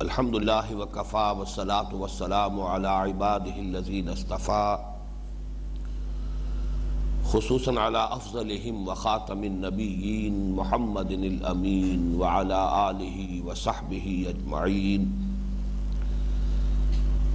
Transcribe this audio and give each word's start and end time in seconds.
الحمد 0.00 0.36
لله 0.36 0.76
وكفى 0.76 1.34
والصلاة 1.38 1.94
والسلام 1.94 2.60
على 2.60 2.88
عباده 2.88 3.56
الذين 3.56 4.08
اصطفى 4.08 4.78
خصوصا 7.24 7.80
على 7.80 7.98
أفضلهم 8.12 8.88
وخاتم 8.88 9.44
النبيين 9.44 10.56
محمد 10.56 11.10
الأمين 11.10 12.14
وعلى 12.20 12.90
آله 12.90 13.42
وصحبه 13.46 14.26
أجمعين 14.28 15.12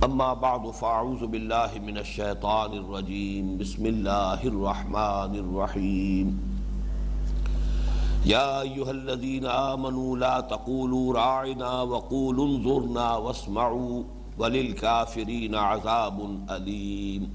أما 0.03 0.33
بعد 0.33 0.69
فأعوذ 0.71 1.27
بالله 1.27 1.71
من 1.85 1.97
الشيطان 1.97 2.73
الرجيم 2.73 3.57
بسم 3.57 3.85
الله 3.85 4.41
الرحمن 4.43 5.31
الرحيم 5.35 6.54
يا 8.25 8.61
أيها 8.61 8.91
الذين 8.91 9.45
آمنوا 9.45 10.17
لا 10.17 10.39
تقولوا 10.39 11.13
راعنا 11.13 11.81
وقولوا 11.81 12.45
انظرنا 12.45 13.15
واسمعوا 13.17 14.03
وللكافرين 14.39 15.55
عذاب 15.55 16.45
أليم 16.51 17.29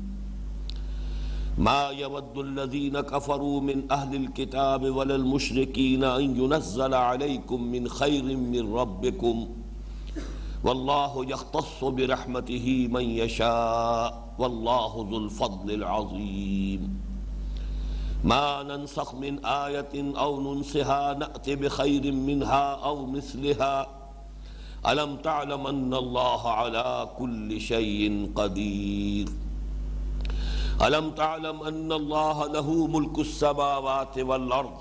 ما 1.59 1.89
يود 1.89 2.39
الذين 2.39 3.01
كفروا 3.01 3.61
من 3.61 3.93
أهل 3.93 4.15
الكتاب 4.17 4.83
ولا 4.97 5.15
المشركين 5.17 6.05
أن 6.05 6.37
ينزل 6.37 6.95
عليكم 6.95 7.63
من 7.63 7.89
خير 7.89 8.23
من 8.37 8.75
ربكم 8.75 9.49
والله 10.65 11.25
يختص 11.31 11.85
برحمته 11.85 12.89
من 12.91 13.05
يشاء 13.05 14.35
والله 14.39 15.07
ذو 15.11 15.19
الفضل 15.19 15.71
العظيم 15.75 17.10
ما 18.25 18.63
ننسخ 18.63 19.15
من 19.15 19.45
آية 19.45 19.95
أو 20.19 20.41
ننسها 20.55 21.15
نأتي 21.15 21.57
بخير 21.57 22.13
منها 22.13 22.75
أو 22.85 23.07
مثلها 23.07 23.87
ألم 24.89 25.17
تعلم 25.17 25.67
أن 25.67 25.95
الله 25.95 26.49
على 26.51 27.09
كل 27.19 27.61
شيء 27.61 28.31
قدير 28.37 29.29
ألم 30.83 31.11
تعلم 31.11 31.63
أن 31.63 31.93
الله 31.93 32.47
له 32.47 32.87
ملك 32.87 33.19
السماوات 33.19 34.19
والأرض 34.19 34.79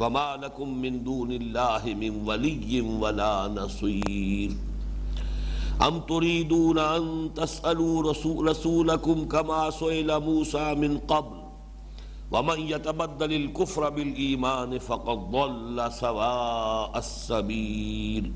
وما 0.00 0.36
لكم 0.42 0.68
من 0.82 1.04
دون 1.04 1.32
الله 1.32 1.82
من 2.00 2.22
ولي 2.28 2.80
ولا 2.80 3.48
نصير 3.48 4.50
أم 5.82 6.00
تريدون 6.00 6.78
أن 6.78 7.30
تسألوا 7.36 8.02
رسول 8.10 8.48
رسولكم 8.48 9.28
كما 9.28 9.70
سئل 9.70 10.20
موسى 10.20 10.74
من 10.74 10.98
قبل 10.98 11.41
ومن 12.32 12.60
يتبدل 12.60 13.32
الكفر 13.32 13.90
بالإيمان 13.90 14.78
فقد 14.78 15.18
ضل 15.30 15.92
سواء 15.92 16.98
السبيل. 16.98 18.32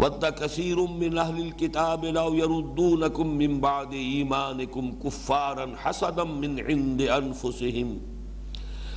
ود 0.00 0.24
كثير 0.24 0.86
من 0.86 1.18
أهل 1.18 1.40
الكتاب 1.40 2.04
لو 2.04 2.34
يردونكم 2.34 3.26
من 3.26 3.60
بعد 3.60 3.92
إيمانكم 3.92 4.84
كفارا 5.04 5.76
حسدا 5.76 6.24
من 6.24 6.60
عند 6.60 7.00
أنفسهم 7.02 8.00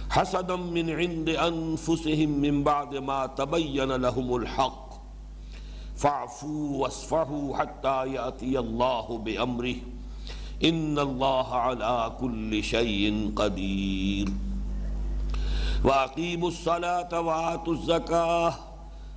حسدا 0.10 0.56
من 0.56 0.90
عند 0.90 1.30
أنفسهم 1.30 2.30
من 2.30 2.64
بعد 2.64 2.96
ما 2.96 3.26
تبين 3.26 3.92
لهم 3.92 4.36
الحق. 4.36 4.86
فاعفوا 5.96 6.82
واصفحوا 6.82 7.58
حتى 7.58 7.98
يأتي 8.14 8.60
الله 8.60 9.18
بأمره. 9.18 9.76
ان 10.64 10.98
اللہ 11.00 11.50
على 11.62 12.12
كل 12.20 12.62
شيء 12.64 13.12
قدیر 13.36 14.30
واقیموا 15.84 16.48
الصلاة 16.48 17.22
وآتوا 17.22 17.74
الزکاة 17.74 18.54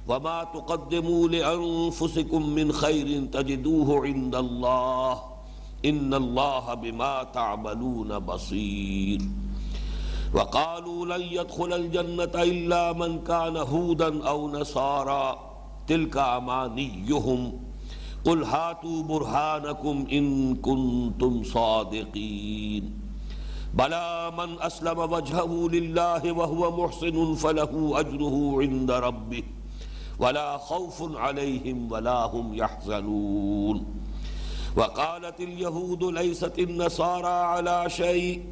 وما 0.08 0.45
تقدموا 0.55 1.28
لأنفسكم 1.28 2.48
من 2.48 2.72
خير 2.72 3.27
تجدوه 3.33 4.07
عند 4.07 4.35
الله 4.35 5.20
ان 5.85 6.14
اللہ 6.14 6.74
بما 6.83 7.23
تعملون 7.33 8.18
بصیر 8.18 9.20
وقالوا 10.35 11.07
لن 11.07 11.23
يدخل 11.23 11.73
الجنة 11.73 12.42
إلا 12.42 12.92
من 12.92 13.18
كان 13.24 13.57
هودا 13.57 14.29
أو 14.29 14.51
نصارا 14.51 15.39
تلك 15.86 16.17
أمانيهم 16.17 17.67
قل 18.24 18.45
هاتوا 18.45 19.02
برهانكم 19.02 20.06
إن 20.12 20.55
كنتم 20.55 21.42
صادقين. 21.42 23.01
بلى 23.74 24.33
من 24.39 24.61
أسلم 24.61 24.98
وجهه 24.98 25.68
لله 25.73 26.33
وهو 26.33 26.84
محسن 26.84 27.34
فله 27.34 28.01
أجره 28.01 28.56
عند 28.61 28.90
ربه. 28.90 29.42
ولا 30.18 30.56
خوف 30.56 31.17
عليهم 31.17 31.92
ولا 31.92 32.27
هم 32.27 32.55
يحزنون. 32.55 33.84
وقالت 34.77 35.40
اليهود 35.40 36.05
ليست 36.05 36.58
النصارى 36.58 37.29
على 37.29 37.85
شيء. 37.90 38.42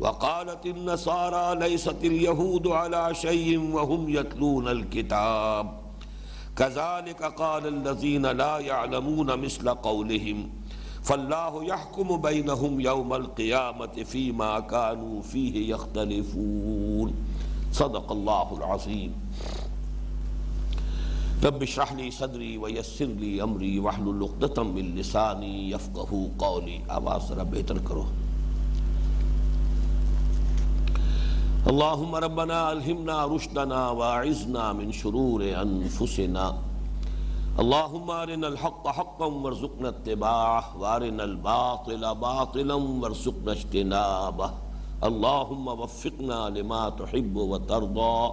وقالت 0.00 0.66
النصارى 0.66 1.68
ليست 1.68 2.04
اليهود 2.04 2.66
على 2.66 3.14
شيء 3.14 3.58
وهم 3.72 4.08
يتلون 4.08 4.68
الكتاب. 4.68 5.81
كذلك 6.56 7.22
قال 7.22 7.66
الذين 7.66 8.26
لا 8.26 8.58
يعلمون 8.58 9.40
مثل 9.40 9.68
قولهم، 9.68 10.50
فالله 11.02 11.64
يحكم 11.64 12.16
بينهم 12.16 12.80
يوم 12.80 13.14
القيامة 13.14 14.04
فيما 14.04 14.60
كانوا 14.60 15.22
فيه 15.22 15.74
يختلفون. 15.74 17.14
صدق 17.72 18.12
الله 18.12 18.48
العظيم. 18.58 19.12
رب 21.44 21.62
اشرح 21.62 21.92
لي 21.92 22.10
صدري 22.10 22.58
ويسر 22.58 23.04
لي 23.04 23.42
امري 23.42 23.78
واحلل 23.78 24.22
عقدة 24.22 24.62
من 24.62 24.94
لساني 24.94 25.70
يفقهوا 25.70 26.28
قولي. 26.38 26.80
آواز 26.90 27.32
ذرا 27.32 27.42
بہتر 27.42 27.78
کرو. 27.88 28.21
اللهم 31.70 32.14
ربنا 32.14 32.72
الهمنا 32.72 33.24
رشدنا 33.24 33.90
واعذنا 33.90 34.72
من 34.72 34.92
شرور 34.92 35.42
انفسنا. 35.42 36.46
اللهم 37.58 38.10
ارنا 38.10 38.46
الحق 38.46 38.88
حقا 38.88 39.26
وارزقنا 39.26 39.88
اتباعه، 39.88 40.64
وارنا 40.78 41.22
الباطل 41.22 42.14
باطلا 42.14 42.74
وارزقنا 42.74 43.52
اجتنابه. 43.52 44.50
اللهم 45.02 45.68
وفقنا 45.68 46.48
لما 46.48 46.88
تحب 46.88 47.36
وترضى. 47.36 48.28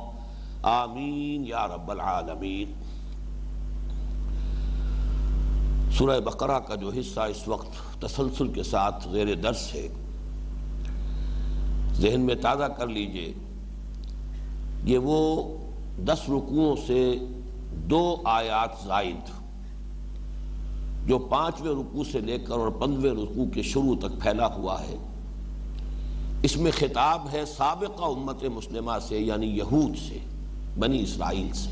آمین 0.63 1.47
یا 1.47 1.67
رب 1.67 1.91
العالمین. 1.91 2.73
سورہ 5.97 6.19
بقرہ 6.19 6.59
کا 6.59 6.75
جو 6.75 6.89
حصہ 6.89 7.19
اس 7.19 7.47
وقت 7.47 8.01
تسلسل 8.01 8.47
کے 8.47 8.63
ساتھ 8.63 9.07
زیر 9.11 9.35
درس 9.35 9.73
ہے 9.73 9.87
ذہن 11.99 12.21
میں 12.21 12.35
تازہ 12.35 12.63
کر 12.63 12.87
لیجیے 12.87 13.33
یہ 14.83 14.97
وہ 14.97 15.43
دس 15.97 16.29
رکوعوں 16.29 16.75
سے 16.87 17.17
دو 17.71 18.15
آیات 18.25 18.87
زائد 18.87 19.29
جو 21.07 21.17
پانچویں 21.17 21.71
رکوع 21.71 22.03
سے 22.11 22.19
لے 22.19 22.37
کر 22.37 22.53
اور 22.53 22.69
پندویں 22.69 23.11
رکوع 23.11 23.45
کے 23.53 23.61
شروع 23.61 23.95
تک 23.95 24.21
پھیلا 24.21 24.47
ہوا 24.47 24.81
ہے۔ 24.81 24.95
اس 26.43 26.57
میں 26.57 26.71
خطاب 26.71 27.27
ہے 27.33 27.45
سابقہ 27.45 28.03
امت 28.03 28.43
مسلمہ 28.43 28.91
سے 29.01 29.19
یعنی 29.19 29.47
یہود 29.47 29.97
سے، 29.97 30.17
بنی 30.79 31.03
اسرائیل 31.03 31.53
سے۔ 31.53 31.69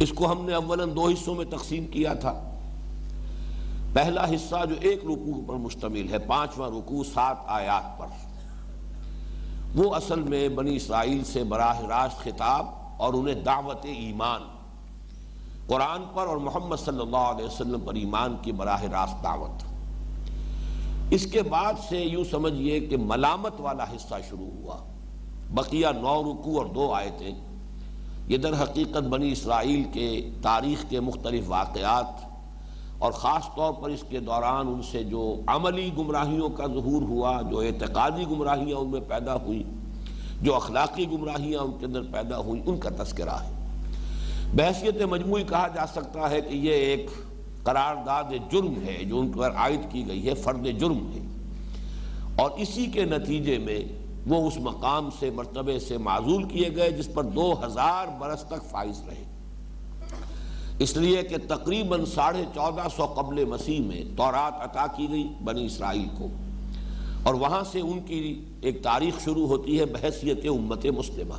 اس 0.00 0.12
کو 0.12 0.32
ہم 0.32 0.44
نے 0.44 0.54
اولاً 0.54 0.90
دو 0.96 1.06
حصوں 1.06 1.34
میں 1.34 1.44
تقسیم 1.44 1.86
کیا 1.86 2.14
تھا۔ 2.14 2.52
پہلا 3.92 4.24
حصہ 4.24 4.56
جو 4.68 4.74
ایک 4.80 5.04
رکوع 5.04 5.40
پر 5.46 5.54
مشتمل 5.54 6.06
ہے، 6.10 6.18
پانچواں 6.18 6.70
رکوع 6.70 7.04
سات 7.14 7.36
آیات 7.46 7.98
پر۔ 7.98 8.25
وہ 9.76 9.94
اصل 9.94 10.20
میں 10.20 10.48
بنی 10.48 10.76
اسرائیل 10.76 11.24
سے 11.24 11.44
براہ 11.44 11.80
راست 11.80 12.18
خطاب 12.18 12.66
اور 12.96 13.14
انہیں 13.14 13.34
دعوت 13.34 13.84
ایمان۔ 13.84 14.40
قرآن 15.66 16.02
پر 16.14 16.26
اور 16.26 16.36
محمد 16.36 16.76
صلی 16.76 17.00
اللہ 17.00 17.16
علیہ 17.16 17.46
وسلم 17.46 17.80
پر 17.80 17.94
ایمان 17.94 18.36
کی 18.42 18.52
براہ 18.52 18.82
راست 18.82 19.24
دعوت۔ 19.24 19.62
اس 21.10 21.26
کے 21.26 21.42
بعد 21.42 21.72
سے 21.88 22.00
یوں 22.00 22.24
سمجھئے 22.24 22.80
کہ 22.80 22.96
ملامت 22.96 23.52
والا 23.58 23.84
حصہ 23.84 24.14
شروع 24.28 24.50
ہوا۔ 24.60 24.76
بقیہ 25.50 25.86
نو 25.86 26.22
رکو 26.22 26.58
اور 26.58 26.66
دو 26.66 26.94
آئے 26.94 27.10
تھے 27.18 27.30
یہ 28.28 28.36
در 28.36 28.62
حقیقت 28.62 29.02
بنی 29.02 29.32
اسرائیل 29.32 29.84
کے 29.92 30.30
تاریخ 30.42 30.84
کے 30.88 31.00
مختلف 31.00 31.44
واقعات 31.46 32.35
اور 32.98 33.12
خاص 33.12 33.44
طور 33.56 33.72
پر 33.72 33.88
اس 33.90 34.04
کے 34.08 34.20
دوران 34.20 34.66
ان 34.66 34.82
سے 34.82 35.04
جو 35.04 35.34
عملی 35.46 35.90
گمراہیوں 35.98 36.48
کا 36.48 36.66
ظہور 36.66 37.02
ہوا، 37.02 37.42
جو 37.42 37.58
اعتقادی 37.58 38.24
گمراہیاں 38.30 38.76
ان 38.76 38.88
میں 38.88 39.00
پیدا 39.08 39.34
ہوئی 39.34 39.62
جو 40.42 40.54
اخلاقی 40.54 41.06
گمراہیاں 41.12 41.60
ان 41.60 41.70
کے 41.80 41.86
اندر 41.86 42.02
پیدا 42.12 42.38
ہوئیں، 42.38 42.62
ان 42.66 42.76
کا 42.76 42.90
تذکرہ 43.04 43.30
ہے۔ 43.30 43.50
بحثیت 44.54 45.02
مجموعی 45.02 45.44
کہا 45.44 45.68
جا 45.68 45.86
سکتا 45.86 46.30
ہے 46.30 46.40
کہ 46.40 46.54
یہ 46.54 46.72
ایک 46.72 47.10
قرارداد 47.62 48.24
جرم 48.52 48.74
ہے 48.86 49.04
جو 49.04 49.20
ان 49.20 49.32
پر 49.32 49.50
عائد 49.50 49.80
کی 49.90 50.08
گئی 50.08 50.28
ہے، 50.28 50.34
فرد 50.34 50.66
جرم 50.78 51.12
ہے۔ 51.14 51.26
اور 52.36 52.50
اسی 52.56 52.86
کے 52.86 53.04
نتیجے 53.04 53.58
میں 53.58 53.80
وہ 54.26 54.48
اس 54.48 54.56
مقام 54.56 55.08
سے، 55.18 55.30
مرتبے 55.30 55.78
سے 55.78 55.98
معذول 55.98 56.42
کیے 56.42 56.76
گئے، 56.76 56.90
جس 56.90 57.14
پر 57.14 57.24
دو 57.24 57.54
ہزار 57.66 58.06
برس 58.18 58.42
تک 58.42 58.70
فائز 58.70 59.02
رہے۔ 59.06 59.35
اس 60.78 60.96
لیے 60.96 61.22
کہ 61.22 61.36
تقریباً 61.48 62.04
ساڑھے 62.04 62.44
چودہ 62.54 62.88
سو 62.96 63.06
قبل 63.06 63.44
مسیح 63.44 63.80
میں 63.80 64.02
تورات 64.16 64.62
عطا 64.62 64.86
کی 64.96 65.06
گئی 65.10 65.28
بنی 65.44 65.66
اسرائیل 65.66 66.08
کو۔ 66.18 66.26
اور 67.22 67.34
وہاں 67.34 67.62
سے 67.72 67.80
ان 67.80 68.00
کی 68.00 68.44
ایک 68.60 68.82
تاریخ 68.82 69.24
شروع 69.24 69.46
ہوتی 69.46 69.80
ہے 69.80 69.84
بحثیت 69.84 70.46
امت 70.48 70.86
مسلمہ۔ 70.86 71.34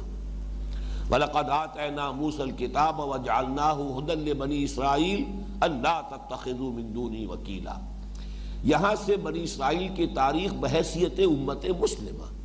وَلَقَدْ 1.13 1.49
آتَيْنَا 1.49 2.11
مُوسَى 2.11 2.41
الْكِتَابَ 2.41 3.03
وَجَعَلْنَاهُ 3.03 4.01
هُدًى 4.01 4.15
لِبَنِي 4.15 4.65
إِسْرَائِيلَ 4.67 5.21
أَلَّا 5.65 6.01
تَتَّخِذُوا 6.01 6.71
مِن 6.71 6.95
دُونِي 6.95 7.25
وَكِيلًا۔ 7.25 7.79
یہاں 8.63 8.95
سے 9.05 9.17
بنی 9.17 9.43
اسرائیل 9.43 9.87
کی 9.95 10.07
تاریخ 10.07 10.53
بحیثیت 10.53 11.19
امت 11.19 11.65
مسلمہ۔ 11.79 12.37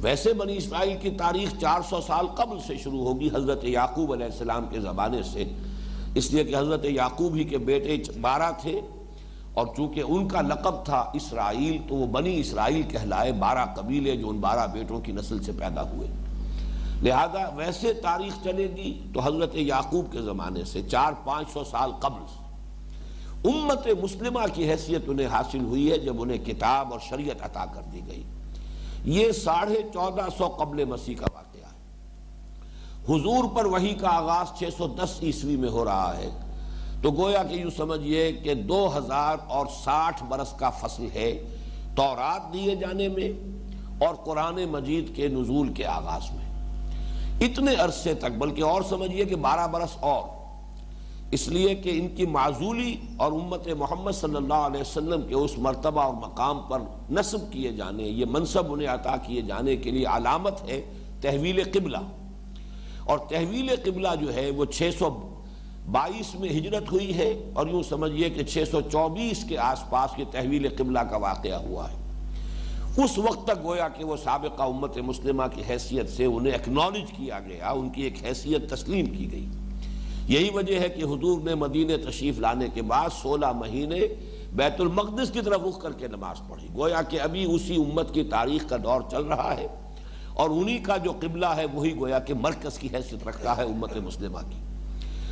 ویسے 0.00 0.32
بنی 0.32 0.56
اسرائیل 0.56 0.96
کی 1.00 1.10
تاریخ 1.10 1.60
چار 1.60 1.80
سو 1.90 2.00
سال 2.06 2.26
قبل 2.26 2.58
سے 2.66 2.76
شروع 2.76 3.02
ہوگی 3.04 3.28
حضرت 3.34 3.64
یعقوب 3.64 4.12
علیہ 4.12 4.26
السلام 4.26 4.66
کے 4.70 4.80
زمانے 4.80 5.22
سے۔ 5.22 5.44
اس 6.18 6.30
لیے 6.32 6.44
کہ 6.44 6.56
حضرت 6.56 6.84
یعقوب 6.84 7.34
ہی 7.34 7.44
کے 7.44 7.58
بیٹے 7.58 7.96
بارہ 8.20 8.50
تھے 8.60 8.80
اور 9.54 9.66
چونکہ 9.76 10.02
ان 10.06 10.28
کا 10.28 10.40
لقب 10.40 10.84
تھا 10.84 10.98
اسرائیل، 11.14 11.76
تو 11.88 11.94
وہ 11.94 12.06
بنی 12.06 12.38
اسرائیل 12.40 12.82
کہلائے 12.82 13.32
بارہ 13.32 13.64
قبیلے 13.76 14.16
جو 14.16 14.28
ان 14.28 14.38
بارہ 14.40 14.66
بیٹوں 14.72 15.00
کی 15.00 15.12
نسل 15.12 15.42
سے 15.42 15.52
پیدا 15.58 15.82
ہوئے۔ 15.90 16.08
لہذا 17.02 17.48
ویسے 17.56 17.92
تاریخ 17.92 18.42
چلے 18.44 18.68
گی 18.76 18.92
تو 19.14 19.20
حضرت 19.20 19.54
یعقوب 19.54 20.12
کے 20.12 20.22
زمانے 20.22 20.64
سے، 20.64 20.82
چار 20.90 21.12
پانچ 21.24 21.52
سو 21.52 21.64
سال 21.64 21.90
قبل 22.00 22.22
امت 23.44 23.86
مسلمہ 24.02 24.46
کی 24.54 24.70
حیثیت 24.70 25.02
انہیں 25.06 25.26
حاصل 25.26 25.60
ہوئی 25.60 25.90
ہے 25.90 25.98
جب 25.98 26.22
انہیں 26.22 26.44
کتاب 26.44 26.92
اور 26.92 27.00
شریعت 27.08 27.42
عطا 27.42 27.64
کر 27.74 27.82
دی 27.92 28.00
گئی۔ 28.06 28.22
یہ 29.16 29.32
ساڑھے 29.32 29.82
چودہ 29.92 30.26
سو 30.38 30.48
قبل 30.48 30.84
مسیح 30.84 31.14
کا 31.14 31.26
حضور 33.08 33.44
پر 33.56 33.64
وہی 33.64 33.94
کا 33.94 34.08
آغاز 34.08 34.58
چھ 34.58 34.64
سو 34.76 34.86
دس 34.86 35.18
عیسوی 35.22 35.56
میں 35.56 35.68
ہو 35.68 35.84
رہا 35.84 36.16
ہے۔ 36.16 36.30
تو 37.02 37.10
گویا 37.10 37.42
کہ 37.42 37.54
یوں 37.54 37.70
سمجھئے 37.76 38.32
کہ 38.32 38.54
دو 38.54 38.98
ہزار 38.98 39.36
اور 39.46 39.66
ساٹھ 39.84 40.24
برس 40.24 40.52
کا 40.52 40.70
فصل 40.70 41.06
ہے 41.14 41.42
تورات 41.96 42.52
دیے 42.52 42.74
جانے 42.74 43.08
میں 43.08 43.32
اور 44.04 44.14
قرآن 44.14 44.64
مجید 44.70 45.16
کے 45.16 45.28
نزول 45.28 45.72
کے 45.72 45.86
آغاز 45.86 46.22
میں۔ 46.32 46.48
اتنے 47.40 47.74
عرصے 47.74 48.14
تک، 48.14 48.38
بلکہ 48.38 48.62
اور 48.62 48.82
سمجھئے 48.82 49.24
کہ 49.24 49.36
بارہ 49.36 49.66
برس 49.66 49.96
اور۔ 50.00 50.22
اس 51.30 51.48
لیے 51.48 51.74
کہ 51.74 51.98
ان 51.98 52.08
کی 52.08 52.26
معذولی 52.26 52.96
اور 53.16 53.32
امت 53.32 53.68
محمد 53.68 54.12
صلی 54.12 54.36
اللہ 54.36 54.54
علیہ 54.54 54.80
وسلم 54.80 55.22
کے 55.28 55.34
اس 55.34 55.58
مرتبہ 55.58 56.00
اور 56.00 56.14
مقام 56.14 56.58
پر 56.58 56.78
نصب 57.10 57.52
کیے 57.52 57.72
جانے، 57.72 58.02
یہ 58.02 58.24
منصب 58.30 58.72
انہیں 58.72 58.88
عطا 58.88 59.16
کیے 59.16 59.42
جانے 59.42 59.76
کے 59.76 59.90
لیے 59.90 60.06
علامت 60.06 60.62
ہے 60.62 60.92
تحویل 61.20 61.62
قبلہ۔ 61.72 61.98
اور 63.08 63.18
تحویل 63.18 63.70
قبلہ 63.84 64.08
جو 64.20 64.34
ہے 64.34 64.50
وہ 64.50 64.64
چھ 64.64 64.90
سو 64.98 65.38
بائیس 65.92 66.34
میں 66.34 66.48
ہجرت 66.48 66.92
ہوئی 66.92 67.14
ہے 67.14 67.50
اور 67.52 67.66
یوں 67.66 67.82
سمجھئے 67.82 68.30
کہ 68.30 68.42
چھ 68.44 68.64
سو 68.70 68.80
چوبیس 68.80 69.44
کے 69.44 69.58
آس 69.58 69.90
پاس 69.90 70.18
یہ 70.18 70.24
تحویل 70.30 70.68
قبلہ 70.76 70.98
کا 70.98 71.16
واقعہ 71.16 71.54
ہوا 71.54 71.90
ہے۔ 71.90 71.96
اس 73.04 73.18
وقت 73.18 73.44
تک 73.44 73.64
گویا 73.64 73.88
کہ 73.88 74.04
وہ 74.04 74.16
سابقہ 74.16 74.62
امت 74.62 74.98
مسلمہ 74.98 75.42
کی 75.54 75.62
حیثیت 75.68 76.08
سے 76.08 76.24
انہیں 76.24 76.52
اکنالج 76.52 77.12
کیا 77.16 77.40
گیا، 77.40 77.70
ان 77.70 77.90
کی 77.90 78.02
ایک 78.02 78.24
حیثیت 78.24 78.70
تسلیم 78.70 79.06
کی 79.06 79.32
گئی۔ 79.32 79.46
یہی 80.26 80.50
وجہ 80.54 80.80
ہے 80.80 80.88
کہ 80.88 81.04
حضور 81.04 81.40
نے 81.40 81.54
مدینہ 81.54 82.10
تشریف 82.10 82.38
لانے 82.38 82.68
کے 82.74 82.82
بعد 82.82 83.08
سولہ 83.22 83.52
مہینے 83.52 84.00
بیت 84.52 84.80
المقدس 84.80 85.30
کی 85.30 85.40
طرف 85.40 85.60
رخ 85.68 85.80
کر 85.80 85.92
کے 85.92 86.08
نماز 86.08 86.36
پڑھی۔ 86.48 86.68
گویا 86.74 87.02
کہ 87.02 87.20
ابھی 87.20 87.54
اسی 87.54 87.76
امت 87.76 88.14
کی 88.14 88.24
تاریخ 88.24 88.68
کا 88.68 88.76
دور 88.76 89.00
چل 89.10 89.22
رہا 89.24 89.54
ہے۔ 89.56 89.66
اور 90.38 90.50
انہی 90.50 90.78
کا 90.78 90.96
جو 90.96 91.12
قبلہ 91.20 91.46
ہے 91.46 91.64
وہی 91.72 91.96
گویا 91.96 92.18
کہ 92.18 92.34
مرکز 92.34 92.78
کی 92.78 92.88
حیثیت 92.94 93.28
رکھتا 93.28 93.56
ہے 93.56 93.62
امت 93.62 93.96
مسلمہ 93.96 94.38
کی۔ 94.50 94.58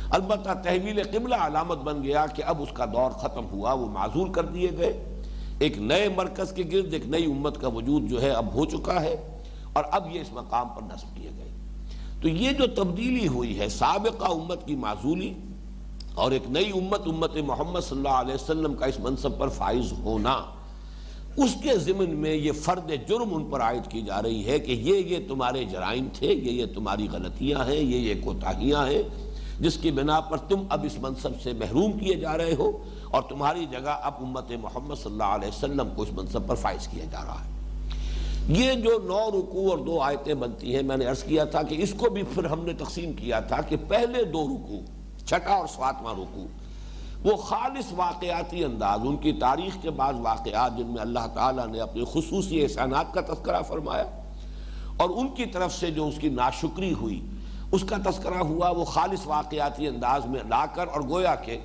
البتہ 0.09 0.49
تحویل 0.63 1.03
قبلہ 1.03 1.35
علامت 1.35 1.77
بن 1.77 2.03
گیا 2.03 2.25
کہ 2.25 2.43
اب 2.43 2.61
اس 2.61 2.69
کا 2.73 2.85
دور 2.85 3.11
ختم 3.11 3.45
ہوا، 3.51 3.73
وہ 3.73 3.85
معذور 3.85 4.27
کر 4.27 4.45
دیے 4.45 4.69
گئے۔ 4.77 5.21
ایک 5.59 5.77
نئے 5.77 6.09
مرکز 6.09 6.51
کے 6.51 6.63
گرد 6.71 6.93
ایک 6.93 7.07
نئی 7.07 7.25
امت 7.25 7.61
کا 7.61 7.67
وجود 7.67 8.09
جو 8.09 8.21
ہے 8.21 8.29
اب 8.29 8.53
ہو 8.53 8.65
چکا 8.65 9.01
ہے 9.01 9.39
اور 9.73 9.83
اب 9.91 10.15
یہ 10.15 10.21
اس 10.21 10.33
مقام 10.33 10.67
پر 10.69 10.81
نصب 10.81 11.15
کیے 11.15 11.29
گئے۔ 11.37 11.49
تو 12.21 12.27
یہ 12.27 12.51
جو 12.51 12.67
تبدیلی 12.67 13.27
ہوئی 13.27 13.59
ہے، 13.59 13.69
سابقہ 13.69 14.31
امت 14.31 14.67
کی 14.67 14.75
معذولی 14.75 15.33
اور 16.15 16.31
ایک 16.31 16.43
نئی 16.49 16.69
امت 16.69 17.01
امت 17.05 17.37
محمد 17.37 17.79
صلی 17.79 17.97
اللہ 17.97 18.21
علیہ 18.21 18.35
وسلم 18.35 18.73
کا 18.73 18.85
اس 18.85 18.99
منصب 18.99 19.37
پر 19.37 19.47
فائز 19.47 19.93
ہونا۔ 19.93 20.41
اس 21.37 21.55
کے 21.63 21.77
ضمن 21.77 22.15
میں 22.17 22.33
یہ 22.33 22.51
فرد 22.51 22.91
جرم 23.07 23.33
ان 23.35 23.43
پر 23.45 23.61
عائد 23.61 23.89
کی 23.91 24.01
جا 24.01 24.21
رہی 24.21 24.45
ہے 24.45 24.57
کہ 24.59 24.71
یہ 24.71 24.95
یہ 25.07 25.27
تمہارے 25.27 25.63
جرائم 25.63 26.07
تھے، 26.13 26.27
یہ 26.27 26.51
یہ 26.51 26.65
تمہاری 26.75 27.07
غلطیاں 27.11 27.65
ہیں، 27.65 27.75
یہ 27.75 27.97
یہ 27.97 28.21
کوتاہیاں 28.23 28.85
ہیں، 28.87 29.01
جس 29.59 29.77
کی 29.77 29.91
بنا 29.91 30.19
پر 30.19 30.37
تم 30.47 30.63
اب 30.69 30.85
اس 30.85 30.97
منصب 31.01 31.41
سے 31.43 31.53
محروم 31.53 31.91
کیے 31.99 32.15
جا 32.15 32.37
رہے 32.37 32.53
ہو 32.53 32.71
اور 33.09 33.21
تمہاری 33.29 33.65
جگہ 33.71 33.97
اب 34.01 34.13
امت 34.19 34.51
محمد 34.61 34.95
صلی 34.95 35.11
اللہ 35.11 35.35
علیہ 35.35 35.47
وسلم 35.47 35.89
کو 35.95 36.01
اس 36.01 36.11
منصب 36.13 36.47
پر 36.47 36.55
فائز 36.55 36.87
کیا 36.87 37.05
جا 37.11 37.23
رہا 37.25 37.43
ہے۔ 37.43 37.55
یہ 38.53 38.73
جو 38.73 38.97
نو 39.05 39.29
رکوع 39.31 39.69
اور 39.69 39.77
دو 39.77 40.01
آیتیں 40.01 40.33
بنتی 40.33 40.75
ہیں، 40.75 40.83
میں 40.83 40.97
نے 40.97 41.05
عرض 41.05 41.23
کیا 41.23 41.45
تھا 41.45 41.61
کہ 41.63 41.75
اس 41.79 41.93
کو 41.97 42.09
بھی 42.09 42.23
پھر 42.33 42.45
ہم 42.45 42.65
نے 42.65 42.73
تقسیم 42.77 43.13
کیا 43.13 43.39
تھا 43.39 43.61
کہ 43.61 43.75
پہلے 43.87 44.23
دو 44.23 44.45
رکوع، 44.47 44.81
چھٹا 45.25 45.53
اور 45.53 45.67
سواتواں 45.67 46.13
رکوع 46.13 46.45
وہ 47.23 47.35
خالص 47.37 47.91
واقعاتی 47.95 48.63
انداز، 48.63 48.99
ان 49.05 49.15
کی 49.17 49.31
تاریخ 49.39 49.77
کے 49.81 49.91
بعض 50.01 50.19
واقعات 50.23 50.77
جن 50.77 50.87
میں 50.87 51.01
اللہ 51.01 51.27
تعالیٰ 51.33 51.67
نے 51.67 51.79
اپنی 51.81 52.03
خصوصی 52.11 52.61
احسانات 52.63 53.13
کا 53.13 53.21
تذکرہ 53.27 53.61
فرمایا 53.67 54.05
اور 54.97 55.09
ان 55.09 55.27
کی 55.35 55.45
طرف 55.53 55.73
سے 55.73 55.91
جو 55.91 56.07
اس 56.07 56.17
کی 56.19 56.29
ناشکری 56.29 56.93
ہوئی، 56.93 57.19
اس 57.71 57.83
کا 57.89 57.97
تذکرہ 58.05 58.41
ہوا 58.51 58.69
وہ 58.77 58.85
خالص 58.85 59.25
واقعاتی 59.27 59.87
انداز 59.87 60.25
میں 60.25 60.43
لا 60.49 60.65
کر 60.75 60.87
اور 60.87 61.01
گویا 61.09 61.35
کہ 61.45 61.57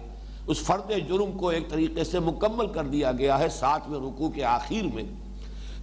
اس 0.46 0.62
فرد 0.66 0.90
جرم 1.08 1.32
کو 1.38 1.48
ایک 1.48 1.68
طریقے 1.70 2.04
سے 2.04 2.20
مکمل 2.20 2.72
کر 2.72 2.84
دیا 2.94 3.12
گیا 3.18 3.38
ہے 3.38 3.48
ساتویں 3.56 4.00
رکوع 4.00 4.30
کے 4.30 4.44
آخر 4.44 4.86
میں، 4.94 5.04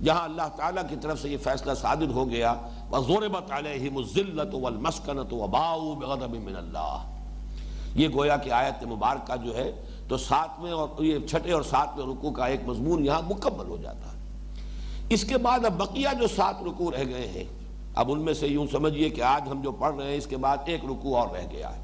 جہاں 0.04 0.24
اللہ 0.24 0.48
تعالیٰ 0.56 0.84
کی 0.90 0.96
طرف 1.02 1.22
سے 1.22 1.30
یہ 1.30 1.38
فیصلہ 1.44 1.74
صادر 1.82 2.10
ہو 2.18 2.30
گیا 2.30 2.54
وَضُرِبَتْ 2.92 3.52
عَلَيْهِمُ 3.52 3.98
الزِّلَّةُ 3.98 4.52
وَالْمَسْكَنَةُ 4.64 5.32
وَبَاؤُوا 5.42 5.96
بِغَضَبٍ 5.96 6.34
مِّنَ 6.50 6.58
اللَّهِ 6.58 7.19
یہ 7.96 8.08
گویا 8.14 8.38
کہ 8.38 8.50
آیت 8.50 8.84
مبارکہ 8.84 9.36
جو 9.36 9.58
ہے 9.58 9.72
تو 10.08 10.18
ساتویں 10.18 10.72
اور 10.72 11.04
یہ 11.04 11.20
چھٹے 11.30 11.52
اور 11.52 11.62
ساتویں 11.62 12.06
رکوع 12.06 12.32
کا 12.32 12.46
ایک 12.46 12.60
مضمون 12.66 13.06
یہاں 13.06 13.22
مکمل 13.22 13.68
ہو 13.68 13.78
جاتا 13.78 14.14
ہے۔ 14.14 14.20
اس 15.10 15.24
کے 15.24 15.38
بعد 15.38 15.66
اب 15.66 15.78
بقیہ 15.78 16.08
جو 16.22 16.28
سات 16.28 16.56
رکوع 16.64 16.92
رہ 16.92 17.04
گئے 17.04 17.28
ہیں، 17.28 17.44
اب 17.96 18.12
ان 18.12 18.20
میں 18.20 18.34
سے 18.34 18.48
یوں 18.48 18.68
سمجھئے 18.72 19.10
کہ 19.10 19.22
آج 19.22 19.42
ہم 19.52 19.62
جو 19.62 19.72
پڑھ 19.72 19.96
رہے 19.96 20.06
ہیں، 20.06 20.18
اس 20.18 20.28
کے 20.28 20.38
بعد 20.38 20.58
ایک 20.66 20.86
رکوع 20.86 21.18
اور 21.18 21.30
رہ 21.30 21.48
گیا 21.52 21.76
ہے۔ 21.76 21.82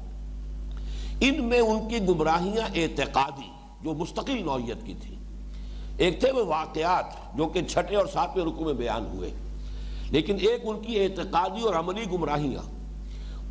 ان 1.20 1.44
میں 1.44 1.60
ان 1.60 1.88
کی 1.88 1.98
گمراہیاں 2.08 2.68
اعتقادی، 2.74 3.50
جو 3.82 3.94
مستقل 3.94 4.42
نوعیت 4.44 4.86
کی 4.86 4.94
تھی 5.02 5.16
ایک 5.96 6.20
تھے 6.20 6.30
وہ 6.30 6.44
واقعات 6.44 7.36
جو 7.36 7.46
کہ 7.46 7.62
چھٹے 7.62 7.96
اور 7.96 8.06
ساتویں 8.06 8.44
رکو 8.44 8.64
میں 8.64 8.72
بیان 8.72 9.06
ہوئے۔ 9.06 9.30
لیکن 10.10 10.36
ایک 10.40 10.60
ان 10.64 10.80
کی 10.80 11.00
اعتقادی 11.00 11.60
اور 11.60 11.74
عملی 11.74 12.04
گمراہیاں۔ 12.12 12.75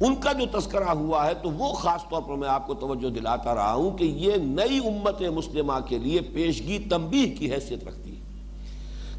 ان 0.01 0.15
کا 0.15 0.33
جو 0.33 0.59
تذکرہ 0.59 0.89
ہوا 0.89 1.25
ہے 1.25 1.33
تو 1.33 1.49
وہ 1.49 1.73
خاص 1.73 2.01
طور 2.09 2.21
پر 2.21 2.35
میں 2.35 2.49
آپ 2.49 2.67
کو 2.67 2.73
توجہ 2.73 3.09
دلاتا 3.09 3.55
رہا 3.55 3.73
ہوں 3.73 3.97
کہ 3.97 4.03
یہ 4.03 4.35
نئی 4.35 4.77
امت 4.77 5.21
مسلمہ 5.21 5.73
کے 5.87 5.97
لیے 5.97 6.21
پیشگی 6.21 6.79
تنبیہ 6.79 7.35
کی 7.35 7.53
حیثیت 7.53 7.83
رکھتی 7.83 8.15
ہے 8.15 8.21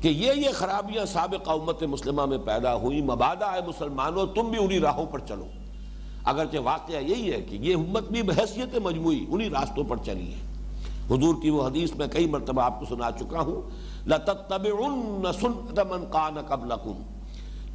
کہ 0.00 0.08
یہ 0.08 0.32
یہ 0.36 0.48
خرابیاں 0.54 1.04
سابقہ 1.04 1.50
امت 1.50 1.82
مسلمہ 1.82 2.26
میں 2.26 2.38
پیدا 2.38 2.74
ہوئی 2.74 3.02
مبادہ 3.02 3.44
ہے 3.44 3.60
مسلمانوں، 3.68 4.26
تم 4.26 4.50
بھی 4.50 4.64
انہی 4.64 4.80
راہوں 4.80 5.06
پر 5.06 5.18
چلو۔ 5.18 5.46
اگرچہ 6.24 6.58
واقعہ 6.58 7.00
یہی 7.00 7.32
ہے 7.32 7.40
کہ 7.40 7.56
یہ 7.56 7.74
امت 7.74 8.10
بھی 8.10 8.22
بحثیت 8.22 8.78
مجموعی 8.82 9.24
انہی 9.28 9.50
راستوں 9.50 9.84
پر 9.84 9.96
چلی 9.96 10.34
ہے۔ 10.34 10.40
حضور 11.10 11.34
کی 11.42 11.50
وہ 11.50 11.66
حدیث 11.66 11.94
میں 11.94 12.06
کئی 12.06 12.26
مرتبہ 12.26 12.62
آپ 12.62 12.80
کو 12.80 12.86
سنا 12.86 13.10
چکا 13.10 13.40
ہوں، 13.40 13.70
لَتَتَّبِعُنَّ 14.08 15.32
سُنَّتَ 15.40 15.80
مَنْ 15.90 16.10
قَانَ 16.10 16.40
قَبْلَكُمْ۔ 16.40 17.15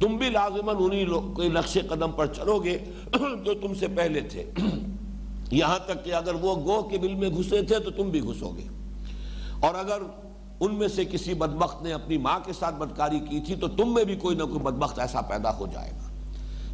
تم 0.02 0.16
بھی 0.16 0.30
لازماً 0.30 0.76
انہی 0.78 1.04
کوئی 1.34 1.48
نقش 1.48 1.78
قدم 1.88 2.12
پر 2.12 2.26
چلو 2.26 2.58
گے 2.58 2.78
جو 3.44 3.54
تم 3.54 3.74
سے 3.74 3.86
پہلے 3.88 4.20
تھے۔ 4.20 4.50
یہاں 5.50 5.78
تک 5.86 6.04
کہ 6.04 6.14
اگر 6.14 6.34
وہ 6.34 6.54
گو 6.54 6.82
کے 6.82 6.98
بل 6.98 7.14
میں 7.14 7.28
گھسے 7.28 7.62
تھے 7.62 7.78
تو 7.78 7.90
تم 7.90 8.02
بھی 8.02 8.22
گھسو 8.22 8.48
گے۔ 8.48 8.66
اور 9.60 9.74
اگر 9.74 9.98
ان 10.60 10.74
میں 10.74 10.88
سے 10.88 11.04
کسی 11.04 11.34
بدبخت 11.34 11.82
نے 11.82 11.92
اپنی 11.92 12.18
ماں 12.18 12.38
کے 12.44 12.52
ساتھ 12.52 12.74
بدکاری 12.74 13.20
کی 13.20 13.40
تھی 13.40 13.54
تو 13.54 13.68
تم 13.68 13.94
میں 13.94 14.04
بھی 14.04 14.16
کوئی 14.16 14.36
نہ 14.36 14.42
کوئی 14.42 14.58
بدبخت 14.58 14.98
ایسا 14.98 15.20
پیدا 15.20 15.56
ہو 15.56 15.66
جائے 15.72 15.90
گا۔ 15.90 16.08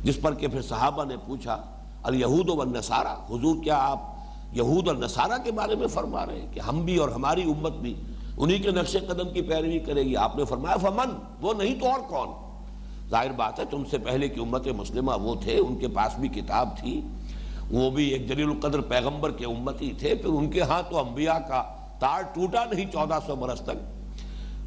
جس 0.04 0.18
پر 0.22 0.34
کہ 0.34 0.48
پھر 0.48 0.62
صحابہ 0.62 1.04
نے 1.04 1.16
پوچھا، 1.26 1.62
الیہود 2.02 2.48
و 2.48 2.60
النصارہ؟ 2.60 3.16
حضور 3.30 3.64
کیا 3.64 3.76
آپ 3.76 4.00
یہود 4.52 4.88
اور 4.88 4.96
نصارہ 4.96 5.42
کے 5.44 5.52
بارے 5.52 5.74
میں 5.74 5.86
فرما 5.86 6.26
رہے 6.26 6.40
ہیں 6.40 6.52
کہ 6.52 6.60
ہم 6.60 6.84
بھی 6.84 6.96
اور 6.96 7.08
ہماری 7.08 7.42
امت 7.42 7.72
بھی 7.72 7.94
انہی 8.38 8.58
کے 8.58 8.70
نقش 8.70 8.96
قدم 9.08 9.28
کی 9.32 9.42
پیروی 9.42 9.78
کرے 9.78 10.02
گی؟ 10.02 10.16
آپ 10.16 10.36
نے 10.36 10.44
فرمایا، 10.44 10.76
فمن، 10.76 11.10
وہ 11.40 11.54
نہیں 11.54 11.80
تو 11.80 11.88
اور 11.88 12.00
کون؟ 12.08 12.47
ظاہر 13.10 13.32
بات 13.32 13.58
ہے 13.58 13.64
تم 13.70 13.84
سے 13.90 13.98
پہلے 13.98 14.28
کی 14.28 14.40
امت 14.40 14.66
مسلمہ 14.76 15.12
وہ 15.22 15.34
تھے، 15.42 15.58
ان 15.58 15.78
کے 15.78 15.88
پاس 15.90 16.18
بھی 16.18 16.28
کتاب 16.30 16.76
تھی، 16.78 17.00
وہ 17.70 17.90
بھی 17.90 18.08
ایک 18.08 18.28
جلیل 18.28 18.48
القدر 18.48 18.80
پیغمبر 18.88 19.30
کے 19.32 19.44
امتی 19.46 19.92
تھے، 19.98 20.14
پھر 20.14 20.30
ان 20.30 20.50
کے 20.50 20.62
ہاں 20.62 20.82
تو 20.90 20.98
انبیاء 20.98 21.38
کا 21.48 21.62
تار 22.00 22.22
ٹوٹا 22.34 22.64
نہیں 22.64 22.90
چودہ 22.92 23.18
سو 23.26 23.36
برس 23.36 23.60
تک۔ 23.60 23.86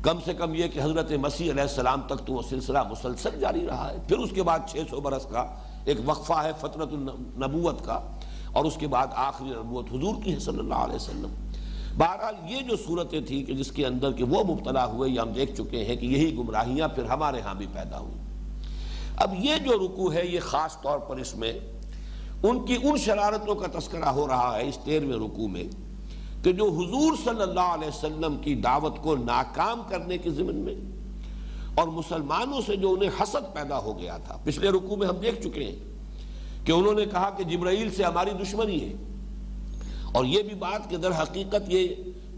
کم 0.04 0.20
سے 0.26 0.34
کم 0.34 0.54
یہ 0.56 0.68
کہ 0.68 0.80
حضرت 0.80 1.12
مسیح 1.22 1.52
علیہ 1.52 1.62
السلام 1.62 2.02
تک 2.08 2.26
تو 2.28 2.34
وہ 2.34 2.42
سلسلہ 2.50 2.80
مسلسل 2.92 3.40
جاری 3.40 3.66
رہا 3.66 3.90
ہے۔ 3.92 3.98
پھر 4.08 4.18
اس 4.18 4.32
کے 4.36 4.44
بعد 4.44 4.60
چھ 4.68 4.90
سو 4.90 5.02
برس 5.02 5.26
کا 5.32 5.46
ایک 5.86 5.98
وقفہ 6.06 6.42
ہے 6.44 6.52
فطرت 6.60 6.94
النبوت 6.94 7.86
کا، 7.86 8.00
اور 8.52 8.66
اس 8.66 8.78
کے 8.78 8.88
بعد 8.88 9.08
آخری 9.20 9.50
نبوت 9.50 9.92
حضور 9.92 10.22
کی 10.24 10.34
ہے 10.34 10.40
صلی 10.40 10.60
اللہ 10.60 10.82
علیہ 10.86 10.96
وسلم۔ 10.96 11.36
بہرحال 11.98 12.36
یہ 12.48 12.60
جو 12.68 12.76
صورتیں 12.78 13.20
تھیں 13.22 13.44
کہ 13.46 13.54
جس 13.54 13.72
کے 13.72 13.86
اندر 13.86 14.12
کہ 14.12 14.24
وہ 14.24 14.44
مبتلا 14.44 14.86
ہوئے، 14.86 15.10
یہ 15.10 15.20
ہم 15.20 15.32
دیکھ 15.32 15.56
چکے 15.56 15.84
ہیں 15.86 15.96
کہ 15.96 16.06
یہی 16.06 16.36
گمراہیاں 16.38 16.88
پھر 16.88 17.06
ہمارے 17.06 17.42
ہاں 17.42 17.54
بھی 17.56 17.66
پیدا 17.74 18.00
ہوئی 18.00 18.20
اب 19.18 19.34
یہ 19.40 19.56
جو 19.58 19.72
رکو 19.86 20.14
ہے، 20.14 20.26
یہ 20.26 20.40
خاص 20.40 20.82
طور 20.82 21.00
پر 21.00 21.18
اس 21.18 21.36
میں 21.36 21.54
ان 22.44 22.66
کی 22.66 22.78
ان 22.84 22.98
شرارتوں 22.98 23.56
کا 23.56 23.80
تذکرہ 23.80 24.06
ہو 24.06 24.28
رہا 24.28 24.58
ہے 24.58 24.68
اس 24.68 24.78
تیرویں 24.78 25.28
رکو 25.28 25.48
میں 25.48 25.64
کہ 26.44 26.52
جو 26.52 26.66
حضور 26.66 27.14
صلی 27.24 27.42
اللہ 27.42 27.60
علیہ 27.60 27.88
وسلم 27.88 28.38
کی 28.38 28.56
دعوت 28.56 28.98
کو 28.98 29.16
ناکام 29.16 29.82
کرنے 29.90 30.18
کے 30.18 30.30
ضمن 30.30 30.56
میں 30.56 30.76
اور 31.76 31.88
مسلمانوں 31.88 32.62
سے 32.66 32.76
جو 32.76 32.92
انہیں 32.92 33.10
حسد 33.24 33.54
پیدا 33.54 33.78
ہو 33.78 34.00
گیا 34.00 34.18
تھا۔ 34.18 34.38
پچھلے 34.44 34.70
رکو 34.70 34.96
میں 34.96 35.08
ہم 35.08 35.16
دیکھ 35.16 35.48
چکے 35.48 35.64
ہیں 35.64 35.76
کہ 36.66 36.72
انہوں 36.72 36.94
نے 36.94 37.06
کہا 37.06 37.30
کہ 37.30 37.44
جبرائیل 37.44 37.90
سے 37.92 38.04
ہماری 38.04 38.30
دشمنی 38.44 38.82
ہے۔ 38.82 38.94
اور 40.12 40.26
یہ 40.26 40.44
بھی 40.44 40.56
بات 40.56 40.90
کہ 40.90 40.98
در 40.98 41.22
حقیقت 41.22 41.62
یہ 41.68 41.88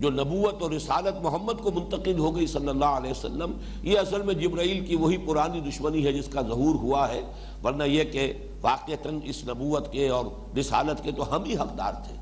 جو 0.03 0.09
نبوت 0.09 0.61
اور 0.61 0.71
رسالت 0.71 1.21
محمد 1.21 1.53
کو 1.61 1.71
منتقل 1.71 2.19
ہو 2.19 2.35
گئی 2.35 2.47
صلی 2.47 2.67
اللہ 2.67 2.85
علیہ 2.85 3.11
وسلم، 3.11 3.51
یہ 3.83 3.99
اصل 3.99 4.21
میں 4.21 4.33
جبرائیل 4.33 4.85
کی 4.85 4.95
وہی 4.95 5.17
پرانی 5.17 5.59
دشمنی 5.59 6.05
ہے 6.05 6.13
جس 6.13 6.27
کا 6.27 6.41
ظہور 6.41 6.75
ہوا 6.75 7.07
ہے، 7.09 7.21
ورنہ 7.63 7.83
یہ 7.83 8.03
کہ 8.03 8.33
واقعتاً 8.61 9.19
اس 9.23 9.43
نبوت 9.47 9.91
کے 9.91 10.09
اور 10.09 10.25
رسالت 10.57 11.03
کے 11.03 11.11
تو 11.11 11.35
ہم 11.35 11.43
ہی 11.43 11.53
حقدار 11.53 11.93
تھے۔ 12.07 12.15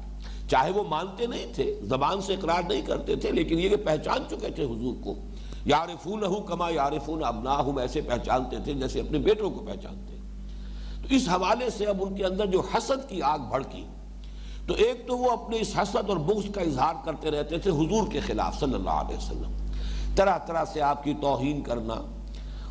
چاہے 0.50 0.72
وہ 0.72 0.84
مانتے 0.90 1.26
نہیں 1.26 1.54
تھے، 1.54 1.80
زبان 1.84 2.22
سے 2.22 2.34
اقرار 2.34 2.62
نہیں 2.70 2.82
کرتے 2.82 3.16
تھے، 3.16 3.32
لیکن 3.32 3.60
یہ 3.60 3.70
کہ 3.70 3.76
پہچان 3.76 4.24
چکے 4.30 4.50
تھے 4.50 4.64
حضور 4.64 5.04
کو۔ 5.04 5.16
یارفون 5.66 6.24
کما 6.46 6.70
یارفون 6.70 7.24
ابنا 7.24 7.82
ایسے 7.82 8.02
پہچانتے 8.02 8.58
تھے 8.64 8.74
جیسے 8.74 9.00
اپنے 9.00 9.20
بیٹوں 9.20 9.50
کو 9.52 9.60
پہچانتے۔ 9.60 10.16
تو 11.02 11.16
اس 11.16 11.30
حوالے 11.30 11.70
سے 11.70 11.86
اب 11.86 12.04
ان 12.04 12.16
کے 12.16 12.26
اندر 12.26 12.46
جو 12.46 12.62
حسد 12.74 13.10
کی 13.10 13.22
آگ 13.22 13.40
بھڑکی 13.50 13.84
تو 14.72 14.78
ایک 14.78 15.08
تو 15.08 15.18
وہ 15.18 15.32
اپنے 15.32 15.58
اس 15.60 15.78
حسد 15.78 16.10
اور 16.10 16.18
بغض 16.18 16.52
کا 16.52 16.62
اظہار 16.62 16.94
کرتے 17.06 17.32
رہتے 17.32 17.58
تھے 17.58 17.72
حضور 17.72 18.08
کے 18.12 18.20
خلاف 18.20 18.60
صلی 18.60 18.74
اللہ 18.74 18.90
علیہ 18.90 19.18
وسلم۔ 19.18 19.52
طرح 20.16 20.38
طرح 20.38 20.66
سے 20.74 20.82
آپ 20.82 21.04
کی 21.04 21.14
توہین 21.22 21.62
کرنا 21.62 21.94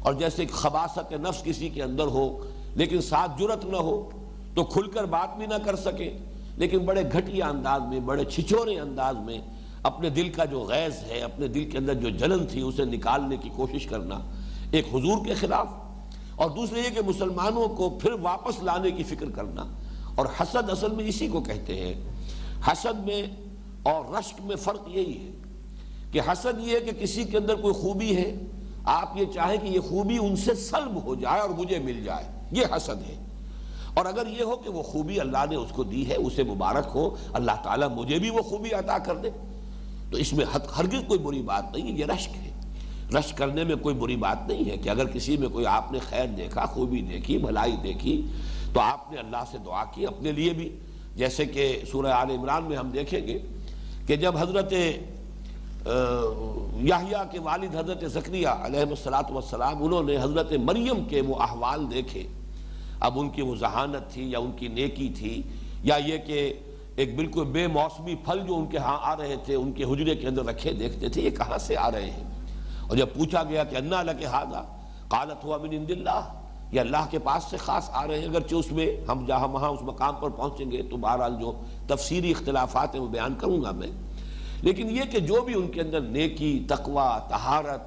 اور 0.02 0.14
جیسے 0.14 0.46
خباست 0.46 1.12
نفس 1.12 1.42
کسی 1.42 1.68
کے 1.68 1.82
اندر 1.82 2.06
ہو، 2.06 2.44
لیکن 2.74 3.00
ساتھ 3.00 3.30
جرت 3.38 3.64
نہ 3.64 3.76
ہو، 3.76 4.10
تو 4.54 4.64
کھل 4.64 4.90
کر 4.90 5.04
بات 5.04 5.36
بھی 5.36 5.46
نہ 5.46 5.54
کر 5.64 5.76
سکے، 5.76 6.18
لیکن 6.56 6.78
بڑے 6.78 7.02
گھٹیا 7.12 7.48
انداز 7.48 7.80
میں، 7.88 8.00
بڑے 8.00 8.24
چھچورے 8.24 8.78
انداز 8.78 9.16
میں 9.16 9.38
اپنے 9.82 10.10
دل 10.10 10.28
کا 10.28 10.44
جو 10.44 10.60
غیظ 10.60 11.04
ہے، 11.10 11.20
اپنے 11.20 11.48
دل 11.48 11.64
کے 11.64 11.78
اندر 11.78 11.94
جو 11.94 12.10
جلن 12.10 12.46
تھی، 12.46 12.60
اسے 12.60 12.84
نکالنے 12.84 13.36
کی 13.36 13.50
کوشش 13.56 13.86
کرنا 13.86 14.18
ایک 14.70 14.86
حضور 14.88 15.26
کے 15.26 15.34
خلاف۔ 15.34 15.66
اور 16.36 16.50
دوسرے 16.50 16.80
یہ 16.80 16.94
کہ 16.94 17.00
مسلمانوں 17.06 17.68
کو 17.68 17.90
پھر 17.90 18.12
واپس 18.12 18.62
لانے 18.62 18.90
کی 18.90 19.02
فکر 19.02 19.30
کرنا۔ 19.30 19.64
اور 20.20 20.28
حسد 20.40 20.70
اصل 20.70 20.90
میں 20.90 21.04
اسی 21.04 21.28
کو 21.28 21.40
کہتے 21.40 21.74
ہیں۔ 21.74 21.94
حسد 22.68 23.06
میں 23.06 23.22
اور 23.82 24.14
رشک 24.18 24.40
میں 24.40 24.56
فرق 24.56 24.88
یہی 24.88 25.26
ہے 25.26 25.32
کہ 26.12 26.20
حسد 26.20 26.60
یہ 26.60 26.74
ہے 26.74 26.80
کہ 26.80 26.90
کسی 27.00 27.24
کے 27.24 27.36
اندر 27.36 27.54
کوئی 27.54 27.74
خوبی 27.74 28.16
ہے، 28.16 28.34
آپ 28.84 29.16
یہ 29.16 29.24
چاہیں 29.34 29.56
کہ 29.62 29.66
یہ 29.66 29.80
خوبی 29.80 30.18
ان 30.18 30.36
سے 30.36 30.54
سلب 30.54 31.04
ہو 31.04 31.14
جائے 31.14 31.40
اور 31.40 31.50
مجھے 31.50 31.78
مل 31.78 32.04
جائے۔ 32.04 32.24
یہ 32.52 32.64
حسد 32.76 33.08
ہے۔ 33.08 33.14
اور 33.94 34.06
اگر 34.06 34.26
یہ 34.26 34.42
ہو 34.42 34.56
کہ 34.56 34.70
وہ 34.70 34.82
خوبی 34.82 35.20
اللہ 35.20 35.44
نے 35.50 35.56
اس 35.56 35.70
کو 35.70 35.82
دی 35.82 36.08
ہے، 36.08 36.14
اسے 36.14 36.42
مبارک 36.42 36.88
ہو، 36.94 37.16
اللہ 37.32 37.52
تعالیٰ 37.62 37.88
مجھے 37.88 38.18
بھی 38.18 38.30
وہ 38.30 38.42
خوبی 38.42 38.72
عطا 38.72 38.98
کر 38.98 39.16
دے، 39.16 39.30
تو 40.10 40.16
اس 40.16 40.32
میں 40.32 40.46
ہرگز 40.76 41.04
کوئی 41.06 41.20
بری 41.20 41.42
بات 41.42 41.76
نہیں 41.76 41.92
ہے، 41.92 41.98
یہ 41.98 42.04
رشک 42.04 42.30
ہے۔ 42.36 42.50
رشک 43.18 43.38
کرنے 43.38 43.64
میں 43.64 43.76
کوئی 43.76 43.94
بری 43.94 44.16
بات 44.16 44.48
نہیں 44.48 44.70
ہے 44.70 44.76
کہ 44.76 44.88
اگر 44.88 45.06
کسی 45.06 45.36
میں 45.36 45.48
کوئی 45.48 45.66
آپ 45.66 45.92
نے 45.92 45.98
خیر 45.98 46.26
دیکھا، 46.26 46.66
خوبی 46.66 47.02
دیکھی، 47.02 47.38
بھلائی 47.38 47.76
دیکھی 47.82 48.26
تو 48.72 48.80
آپ 48.80 49.10
نے 49.12 49.18
اللہ 49.18 49.44
سے 49.50 49.58
دعا 49.58 49.84
کی، 49.94 50.06
اپنے 50.06 50.32
لیے 50.32 50.52
بھی۔ 50.52 50.68
جیسے 51.16 51.44
کہ 51.46 51.64
سورہ 51.90 52.12
آل 52.14 52.30
عمران 52.30 52.64
میں 52.64 52.76
ہم 52.76 52.90
دیکھیں 52.90 53.26
گے 53.26 53.38
کہ 54.06 54.16
جب 54.16 54.36
حضرت 54.36 54.72
یاہیا 56.88 57.22
کے 57.30 57.38
والد 57.38 57.76
حضرت 57.76 58.04
ذکریہ 58.12 58.48
علیہ 58.64 58.80
السلام 58.80 59.82
انہوں 59.82 60.02
نے 60.02 60.16
حضرت 60.22 60.52
مریم 60.64 61.04
کے 61.08 61.20
وہ 61.20 61.36
احوال 61.42 61.90
دیکھے۔ 61.90 62.26
اب 63.00 63.18
ان 63.20 63.28
کی 63.30 63.42
وہ 63.42 63.54
ذہانت 63.56 64.10
تھی 64.12 64.30
یا 64.30 64.38
ان 64.38 64.50
کی 64.56 64.68
نیکی 64.68 65.08
تھی 65.18 65.40
یا 65.84 65.96
یہ 66.06 66.18
کہ 66.26 66.52
ایک 66.96 67.14
بالکل 67.16 67.44
بے 67.52 67.66
موسمی 67.66 68.14
پھل 68.24 68.38
جو 68.46 68.56
ان 68.56 68.66
کے 68.66 68.78
ہاں 68.78 68.98
آ 69.02 69.16
رہے 69.16 69.36
تھے، 69.44 69.54
ان 69.54 69.72
کے 69.72 69.84
حجرے 69.84 70.14
کے 70.14 70.26
اندر 70.28 70.44
رکھے، 70.44 70.72
دیکھتے 70.72 71.08
تھے، 71.08 71.22
یہ 71.22 71.30
کہاں 71.30 71.58
سے 71.58 71.76
آ 71.76 71.90
رہے 71.90 72.10
ہیں؟ 72.10 72.24
اور 72.88 72.96
جب 72.96 73.14
پوچھا 73.14 73.42
گیا 73.42 73.64
کہ 73.64 73.76
انا 73.76 74.02
لکے 74.02 74.26
حاضا 74.26 74.62
قالت 75.08 75.44
ہوا 75.44 75.56
من 75.56 75.72
اند 75.72 75.90
اللہ 75.90 76.39
یہ 76.72 76.80
اللہ 76.80 77.06
کے 77.10 77.18
پاس 77.18 77.44
سے 77.50 77.56
خاص 77.56 77.90
آ 77.92 78.06
رہے 78.06 78.18
ہیں، 78.18 78.26
اگرچہ 78.26 78.54
اس 78.54 78.72
میں 78.72 78.96
ہم 79.08 79.24
جہاں 79.26 79.48
وہاں 79.48 79.68
اس 79.68 79.82
مقام 79.82 80.14
پر 80.14 80.28
پہنچیں 80.28 80.70
گے 80.70 80.82
تو 80.82 80.96
بہرحال 80.96 81.34
جو 81.40 81.52
تفسیری 81.86 82.30
اختلافات 82.30 82.94
ہیں 82.94 83.02
وہ 83.02 83.08
بیان 83.08 83.34
کروں 83.38 83.62
گا 83.62 83.70
میں۔ 83.70 83.88
لیکن 84.62 84.90
یہ 84.90 85.02
کہ 85.10 85.20
جو 85.20 85.40
بھی 85.40 85.54
ان 85.54 85.68
کے 85.68 85.80
اندر 85.80 86.00
نیکی، 86.00 86.64
تقوی، 86.68 87.18
طہارت، 87.28 87.80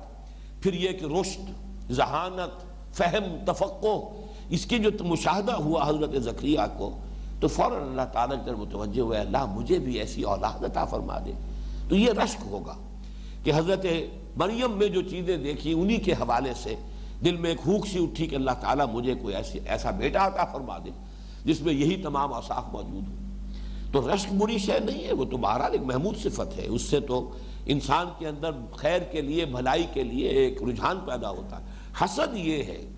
پھر 0.64 0.74
یہ 0.74 0.90
کہ 0.92 1.06
رشد، 1.06 1.52
ذہانت، 1.92 2.64
فہم 2.96 3.46
تفقو 3.46 4.24
اس 4.50 4.66
کی 4.66 4.80
جو 4.80 4.90
مشاہدہ 5.04 5.52
ہوا 5.52 5.90
حضرت 5.90 6.16
ذکریہ 6.16 6.60
کو، 6.78 6.98
تو 7.40 7.48
فوراً 7.48 7.82
اللہ 7.82 8.02
تعالیٰ 8.14 8.36
کی 8.36 8.42
طرف 8.46 8.58
متوجہ 8.58 9.02
ہوئے، 9.02 9.20
اللہ 9.20 9.46
مجھے 9.46 9.80
بھی 9.80 10.00
ایسی 10.00 10.24
اولاد 10.24 10.64
عطا 10.64 10.86
فرما 10.86 11.20
دے۔ 11.26 11.32
تو 11.90 11.96
یہ 11.96 12.12
رشک 12.12 12.40
ہوگا 12.46 12.76
کہ 13.44 13.52
حضرت 13.56 13.86
مریم 14.38 14.72
میں 14.72 14.88
جو 14.88 15.02
چیزیں 15.02 15.38
دیکھی، 15.38 15.74
انہی 15.74 15.98
کے 15.98 16.14
حوالے 16.14 16.54
سے 16.64 16.76
دل 17.26 17.38
میں 17.38 17.50
ایک 17.50 17.60
ہوک 17.66 17.88
سی 17.88 18.04
اٹھی 18.04 18.28
کہ 18.28 18.36
اللہ 18.36 18.52
تعالیٰ 18.52 18.86
مجھے 18.94 19.16
کوئی 19.16 19.36
ایسی 19.36 19.60
ایسا 19.66 19.92
بیٹا 19.92 20.28
عطا 20.28 20.46
فرما 20.46 20.78
دے، 20.78 20.90
جس 21.46 21.62
میں 21.62 21.74
یہی 21.74 22.02
تمام 22.02 22.34
اصاف 22.34 22.64
موجود 22.72 23.08
ہوں۔ 23.08 23.24
تو 23.92 24.14
رشک 24.14 24.34
بری 24.34 24.58
شے 24.58 24.80
نہیں 24.80 25.04
ہے، 25.04 25.14
وہ 25.14 25.26
تو 25.26 25.38
بہرحال 25.38 25.72
ایک 25.72 25.82
محمود 25.82 26.18
صفت 26.18 26.58
ہے۔ 26.58 26.66
اس 26.68 26.82
سے 26.82 27.00
تو 27.00 27.32
انسان 27.66 28.08
کے 28.20 28.28
اندر 28.28 28.52
خیر 28.76 29.00
کے 29.00 29.22
لیے، 29.22 29.46
بھلائی 29.46 29.86
کے 29.94 30.04
لیے 30.04 30.30
ایک 30.30 30.64
رجحان 30.64 31.00
پیدا 31.00 31.30
ہوتا 31.30 31.60
ہے۔ 31.60 31.66
حسد 32.02 32.38
یہ 32.38 32.64
ہے 32.64 32.90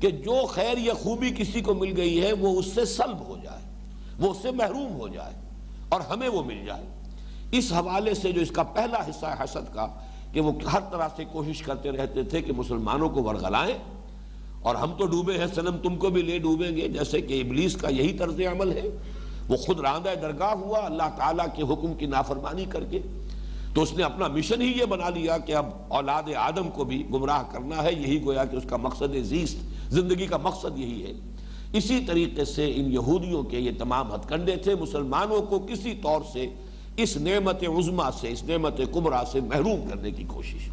کہ 0.00 0.10
جو 0.10 0.46
خیر 0.46 0.78
یا 0.78 0.94
خوبی 0.94 1.30
کسی 1.30 1.60
کو 1.60 1.74
مل 1.74 1.94
گئی 1.96 2.22
ہے، 2.22 2.32
وہ 2.32 2.58
اس 2.58 2.66
سے 2.66 2.84
سلب 2.84 3.28
ہو 3.28 3.36
جائے، 3.42 3.62
وہ 4.18 4.30
اس 4.30 4.36
سے 4.42 4.50
محروم 4.50 5.00
ہو 5.00 5.08
جائے 5.08 5.34
اور 5.88 6.00
ہمیں 6.00 6.28
وہ 6.28 6.42
مل 6.44 6.64
جائے۔ 6.66 6.84
اس 7.52 7.72
حوالے 7.72 8.14
سے 8.14 8.32
جو 8.32 8.40
اس 8.40 8.50
کا 8.50 8.62
پہلا 8.62 8.98
حصہ 9.10 9.26
ہے 9.26 9.44
حسد 9.44 9.74
کا 9.74 9.86
کہ 10.36 10.42
وہ 10.42 10.52
ہر 10.72 10.80
طرح 10.90 11.08
سے 11.16 11.24
کوشش 11.32 11.62
کرتے 11.62 11.90
رہتے 11.90 12.22
تھے 12.22 12.42
کہ 12.42 12.52
مسلمانوں 12.52 13.08
کو 13.08 13.22
ورغلائیں۔ 13.22 13.74
اور 14.62 14.74
ہم 14.74 14.92
تو 14.98 15.06
ڈوبے 15.06 15.38
ہیں 15.38 15.46
سنم 15.54 15.76
تم 15.82 15.96
کو 15.96 16.08
بھی 16.08 16.22
لے 16.22 16.38
ڈوبیں 16.38 16.76
گے۔ 16.76 16.88
جیسے 16.88 17.20
کہ 17.20 17.40
ابلیس 17.40 17.76
کا 17.76 17.88
یہی 17.88 18.12
طرز 18.12 18.40
عمل 18.40 18.72
ہے۔ 18.72 18.82
وہ 19.48 19.56
خود 19.56 19.80
راندہ 19.80 20.08
درگاہ 20.22 20.52
ہوا، 20.52 20.78
اللہ 20.84 21.16
تعالیٰ 21.16 21.46
کے 21.56 21.62
حکم 21.62 21.94
کی 21.94 22.06
نافرمانی 22.06 22.64
کر 22.64 22.84
کے۔ 22.84 23.00
تو 23.74 23.82
اس 23.82 23.92
نے 23.92 24.02
اپنا 24.02 24.28
مشن 24.28 24.62
ہی 24.62 24.72
یہ 24.80 24.84
بنا 24.84 25.08
لیا 25.08 25.38
کہ 25.38 25.54
اب 25.54 25.66
اولاد 25.88 26.22
آدم 26.36 26.70
کو 26.70 26.84
بھی 26.84 27.06
گمراہ 27.14 27.42
کرنا 27.52 27.82
ہے۔ 27.82 27.92
یہی 27.92 28.24
گویا 28.24 28.44
کہ 28.44 28.56
اس 28.56 28.64
کا 28.68 28.76
مقصد 28.76 29.14
زیست، 29.22 29.56
زندگی 29.92 30.26
کا 30.26 30.36
مقصد 30.36 30.78
یہی 30.78 31.02
ہے۔ 31.02 31.12
اسی 31.72 32.00
طریقے 32.06 32.44
سے 32.44 32.72
ان 32.76 32.92
یہودیوں 32.92 33.42
کے 33.42 33.58
یہ 33.58 33.70
تمام 33.78 34.14
ہتھ 34.14 34.28
کنڈے 34.28 34.56
تھے۔ 34.56 34.74
مسلمانوں 34.74 35.42
کو 35.42 35.58
کسی 35.58 35.94
طور 36.02 36.20
سے 36.32 36.46
اس 36.96 37.16
نعمت 37.16 37.62
عظما 37.78 38.10
سے 38.12 38.32
اس 38.32 38.44
نعمت 38.44 38.80
کمرہ 38.92 39.24
سے 39.32 39.40
محروم 39.40 39.88
کرنے 39.88 40.10
کی 40.10 40.24
کوشش۔ 40.28 40.68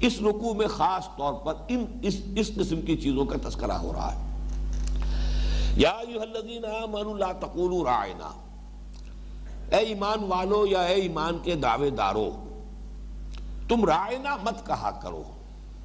اس 0.00 0.18
رکوع 0.20 0.54
میں 0.54 0.66
خاص 0.66 1.06
طور 1.16 1.34
پر 1.34 1.54
ان 1.68 1.84
اس, 2.02 2.16
اس 2.36 2.50
قسم 2.54 2.80
کی 2.80 2.96
چیزوں 2.96 3.24
کا 3.24 3.48
تذکرہ 3.48 3.72
ہو 3.72 3.92
رہا 3.92 4.14
ہے۔ 4.14 4.24
یا 5.76 5.90
ایوہ 5.90 6.20
الذین 6.20 6.64
آمنوا 6.64 7.18
لا 7.18 7.32
تقولوا 7.32 7.84
رائنا 7.84 8.30
اے 9.70 9.76
ایمان 9.76 10.24
والو 10.24 10.66
یا 10.66 10.80
اے 10.80 10.94
ایمان 10.94 11.38
کے 11.42 11.54
دعوے 11.54 11.90
دارو 11.90 12.30
تم 13.68 13.84
رائنا 13.84 14.36
مت 14.36 14.66
کہا 14.66 14.90
کرو۔ 14.90 15.22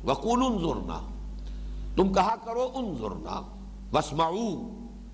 وقول 0.05 0.43
انظرنا۔ 0.43 0.99
تم 1.95 2.13
کہا 2.13 2.35
کرو 2.45 2.69
انظرنا۔ 2.75 3.41
وسمعو 3.93 4.69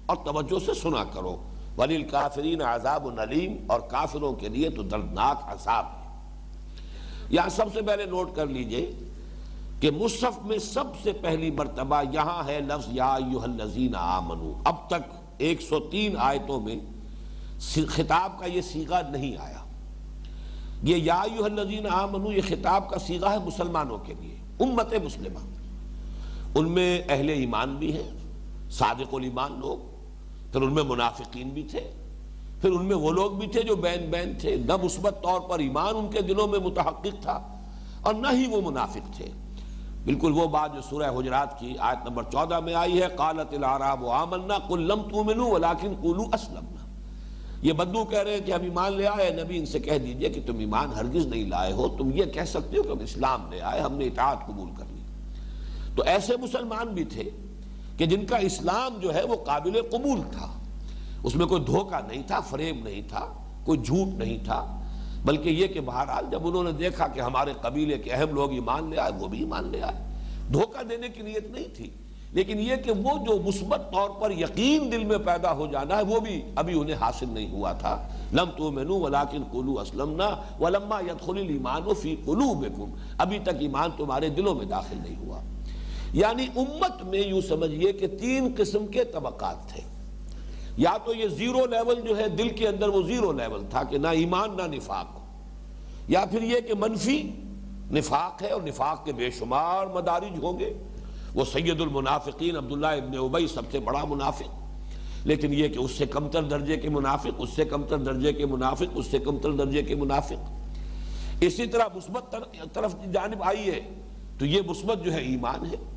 اور 0.05 0.15
توجہ 0.15 0.65
سے 0.65 0.73
سنا 0.73 1.03
کرو۔ 1.03 1.37
ولیل 1.77 2.03
کافرین 2.03 2.61
عذاب 2.61 3.09
نلیم، 3.11 3.55
اور 3.67 3.79
کافروں 3.89 4.33
کے 4.33 4.49
لیے 4.49 4.69
تو 4.69 4.83
دردناک 4.83 5.43
عذاب 5.45 5.85
ہے۔ 5.85 6.03
یہاں 7.29 7.49
سب 7.49 7.73
سے 7.73 7.81
پہلے 7.81 8.05
نوٹ 8.05 8.35
کر 8.35 8.47
لیجیے 8.47 8.91
کہ 9.79 9.91
مصحف 9.91 10.37
میں 10.45 10.57
سب 10.57 10.95
سے 11.03 11.11
پہلی 11.21 11.51
مرتبہ 11.51 12.01
یہاں 12.13 12.47
ہے 12.47 12.59
لفظ 12.59 12.87
یا 12.91 13.13
ایوہ 13.13 13.41
الذین 13.43 13.95
آمنو 13.95 14.53
اب 14.63 14.87
تک 14.89 15.13
ایک 15.37 15.61
سو 15.61 15.79
تین 15.91 16.15
آیتوں 16.17 16.59
میں 16.61 16.75
خطاب 17.89 18.39
کا 18.39 18.45
یہ 18.45 18.61
سیغہ 18.61 19.01
نہیں 19.09 19.35
آیا۔ 19.37 19.63
یہ 20.83 20.95
یا 20.95 21.19
ایوہ 21.21 21.45
الذین 21.45 21.87
آمنو 21.91 22.31
یہ 22.31 22.41
خطاب 22.47 22.89
کا 22.89 22.99
سیغہ 22.99 23.31
ہے 23.31 23.39
مسلمانوں 23.45 23.97
کے 23.97 24.13
لیے، 24.19 24.35
امت 24.59 24.93
مسلمہ۔ 25.03 25.39
ان 26.55 26.69
میں 26.71 27.01
اہل 27.09 27.29
ایمان 27.29 27.75
بھی 27.75 27.91
ہیں، 27.93 28.09
صادق 28.71 29.13
الایمان 29.13 29.59
لوگ 29.59 29.93
پھر 30.55 30.63
ان 30.63 30.73
میں 30.73 30.83
منافقین 30.83 31.49
بھی 31.49 31.63
تھے، 31.63 31.91
پھر 32.61 32.71
ان 32.71 32.85
میں 32.85 32.95
وہ 32.95 33.11
لوگ 33.11 33.31
بھی 33.31 33.47
تھے 33.47 33.61
جو 33.61 33.75
بین 33.75 34.09
بین 34.11 34.33
تھے۔ 34.39 34.55
نہ 34.55 34.73
مثبت 34.83 35.23
طور 35.23 35.41
پر 35.41 35.59
ایمان 35.59 35.95
ان 35.95 36.07
کے 36.11 36.21
دلوں 36.21 36.47
میں 36.47 36.59
متحقق 36.59 37.21
تھا 37.21 37.55
اور 38.01 38.13
نہ 38.13 38.27
ہی 38.33 38.47
وہ 38.47 38.61
منافق 38.61 39.15
تھے۔ 39.15 39.25
بالکل 40.05 40.31
وہ 40.31 40.47
بات 40.47 40.75
جو 40.75 40.81
سورہ 40.81 41.19
حجرات 41.19 41.59
کی 41.59 41.73
آیت 41.79 42.09
نمبر 42.09 42.23
چودہ 42.23 42.59
میں 42.59 42.73
آئی 42.73 43.01
ہے، 43.01 43.07
قالت 43.15 43.53
العراب 43.53 44.09
آمنا 44.09 44.57
قل 44.57 44.81
لم 44.81 45.01
تؤمنوا 45.01 45.49
ولكن 45.49 45.93
قولوا 46.01 46.25
اسلمنا۔ 46.33 46.85
یہ 47.61 47.73
بدو 47.73 48.05
کہہ 48.05 48.19
رہے 48.19 48.33
ہیں 48.33 48.45
کہ 48.45 48.51
ہم 48.51 48.61
ایمان 48.61 48.93
لے 48.93 49.07
آئے، 49.07 49.29
نبی 49.29 49.57
ان 49.57 49.65
سے 49.65 49.79
کہہ 49.79 49.97
دیجیے 49.97 50.29
کہ 50.29 50.41
تم 50.45 50.59
ایمان 50.59 50.93
ہرگز 50.93 51.25
نہیں 51.25 51.49
لائے 51.49 51.73
ہو، 51.73 51.87
تم 51.87 52.11
یہ 52.13 52.25
کہہ 52.25 52.45
سکتے 52.47 52.77
ہو 52.77 52.83
کہ 52.83 52.89
ہم 52.89 52.99
اسلام 52.99 53.51
لے 53.51 53.61
آئے، 53.61 53.81
ہم 53.81 53.93
نے 53.93 54.05
اطاعت 54.05 54.47
قبول 54.47 54.69
کر 54.77 54.85
لی۔ 54.89 55.01
تو 55.95 56.03
ایسے 56.03 56.37
مسلمان 56.37 56.87
بھی 56.87 57.03
تھے 57.03 57.23
کہ 57.97 58.05
جن 58.05 58.25
کا 58.25 58.37
اسلام 58.37 58.99
جو 58.99 59.13
ہے 59.13 59.23
وہ 59.23 59.35
قابل 59.35 59.81
قبول 59.91 60.21
تھا۔ 60.31 60.59
اس 61.23 61.35
میں 61.35 61.45
کوئی 61.45 61.63
دھوکہ 61.63 62.07
نہیں 62.07 62.23
تھا 62.27 62.39
فریب 62.39 62.83
نہیں 62.83 63.01
تھا، 63.09 63.33
کوئی 63.63 63.79
جھوٹ 63.79 64.07
نہیں 64.07 64.45
تھا۔ 64.45 64.81
بلکہ 65.25 65.49
یہ 65.49 65.67
کہ 65.67 65.81
بہرحال 65.81 66.25
جب 66.31 66.47
انہوں 66.47 66.63
نے 66.63 66.71
دیکھا 66.71 67.07
کہ 67.07 67.19
ہمارے 67.19 67.53
قبیلے 67.61 67.97
کے 67.97 68.11
اہم 68.11 68.35
لوگ 68.35 68.51
ایمان 68.51 68.89
لے 68.89 68.97
آئے، 68.99 69.11
وہ 69.19 69.27
بھی 69.27 69.39
ایمان 69.39 69.67
لے 69.71 69.81
آئے۔ 69.81 70.15
دھوکہ 70.53 70.83
دینے 70.83 71.09
کی 71.09 71.21
نیت 71.21 71.51
نہیں 71.51 71.75
تھی۔ 71.75 71.89
لیکن 72.31 72.59
یہ 72.59 72.75
کہ 72.75 72.91
وہ 72.91 73.25
جو 73.25 73.41
مثبت 73.47 73.81
طور 73.93 74.09
پر 74.09 74.31
یقین 74.31 74.91
دل 74.91 75.03
میں 75.03 75.17
پیدا 75.17 75.51
ہو 75.51 75.67
جانا 75.67 75.97
ہے، 75.97 76.03
وہ 76.03 76.19
بھی 76.19 76.41
ابھی 76.55 76.79
انہیں 76.79 76.95
حاصل 76.95 77.25
نہیں 77.29 77.51
ہوا 77.51 77.71
تھا۔ 77.71 78.07
لم 78.33 78.49
تؤمنوا 78.57 78.97
ولكن 78.97 79.43
قولوا 79.51 79.81
اسلمنا 79.81 80.29
ولما 80.59 80.99
يدخل 80.99 81.37
الايمان 81.37 81.93
في 82.01 82.15
قلوبكم 82.25 82.91
ابھی 83.17 83.39
تک 83.39 83.55
ایمان 83.59 83.89
تمہارے 83.97 84.29
دلوں 84.29 84.55
میں 84.55 84.65
داخل 84.65 84.97
نہیں 85.03 85.15
ہوا۔ 85.15 85.39
یعنی 86.15 86.47
امت 86.55 87.03
میں 87.03 87.19
یوں 87.19 87.41
سمجھئے 87.41 87.93
کہ 87.93 88.07
تین 88.07 88.53
قسم 88.57 88.87
کے 88.87 89.03
طبقات 89.03 89.69
تھے۔ 89.69 89.81
یا 90.77 90.97
تو 91.05 91.13
یہ 91.13 91.27
زیرو 91.27 91.65
لیول 91.65 92.01
جو 92.01 92.17
ہے 92.17 92.29
دل 92.29 92.49
کے 92.49 92.67
اندر 92.67 92.87
وہ 92.87 93.01
زیرو 93.01 93.31
لیول 93.31 93.63
تھا 93.69 93.83
کہ 93.83 93.97
نہ 93.97 94.07
ایمان، 94.07 94.57
نہ 94.57 94.75
نفاق۔ 94.75 95.19
یا 96.07 96.25
پھر 96.25 96.41
یہ 96.41 96.59
کہ 96.59 96.73
منفی 96.79 97.29
نفاق 97.91 98.41
ہے 98.41 98.49
اور 98.49 98.61
نفاق 98.61 99.05
کے 99.05 99.13
بے 99.13 99.31
شمار 99.31 99.87
مدارج 99.87 100.43
ہوں 100.43 100.59
گے۔ 100.59 100.73
وہ 101.33 101.45
سید 101.53 101.81
المنافقین، 101.81 102.55
عبداللہ 102.55 102.87
ابن 102.87 103.17
عبی 103.17 103.47
سب 103.47 103.61
سے 103.71 103.79
بڑا 103.79 104.05
منافق۔ 104.09 104.49
لیکن 105.25 105.53
یہ 105.53 105.67
کہ 105.67 105.77
اس 105.77 105.91
سے 105.91 106.05
کمتر 106.05 106.43
درجے 106.43 106.77
کے 106.77 106.89
منافق، 106.89 107.35
اس 107.37 107.49
سے 107.49 107.65
کمتر 107.65 107.97
درجے 107.97 108.33
کے 108.33 108.45
منافق، 108.45 108.91
اس 108.95 109.07
سے 109.07 109.19
کمتر 109.19 109.51
درجے 109.51 109.83
کے 109.83 109.95
منافق۔ 109.95 110.51
اسی 111.41 111.65
طرح 111.65 111.85
مثبت 111.95 112.35
طرف 112.73 112.95
جانب 113.13 113.43
آئی 113.43 113.67
ہے 113.67 113.81
تو 114.39 114.45
یہ 114.45 114.61
مثبت 114.67 115.05
جو 115.05 115.13
ہے 115.13 115.21
ایمان 115.21 115.65
ہے۔ 115.65 115.94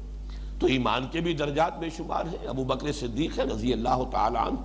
تو 0.59 0.67
ایمان 0.67 1.07
کے 1.11 1.21
بھی 1.21 1.35
درجات 1.35 1.79
بے 1.79 1.91
شمار 1.97 2.25
ہیں۔ 2.27 2.49
ابو 2.49 2.65
بکر 2.65 2.93
صدیق 2.93 3.39
ہے، 3.39 3.45
رضی 3.45 3.73
اللہ 3.73 4.03
تعالیٰ 4.11 4.47
عنہ، 4.47 4.57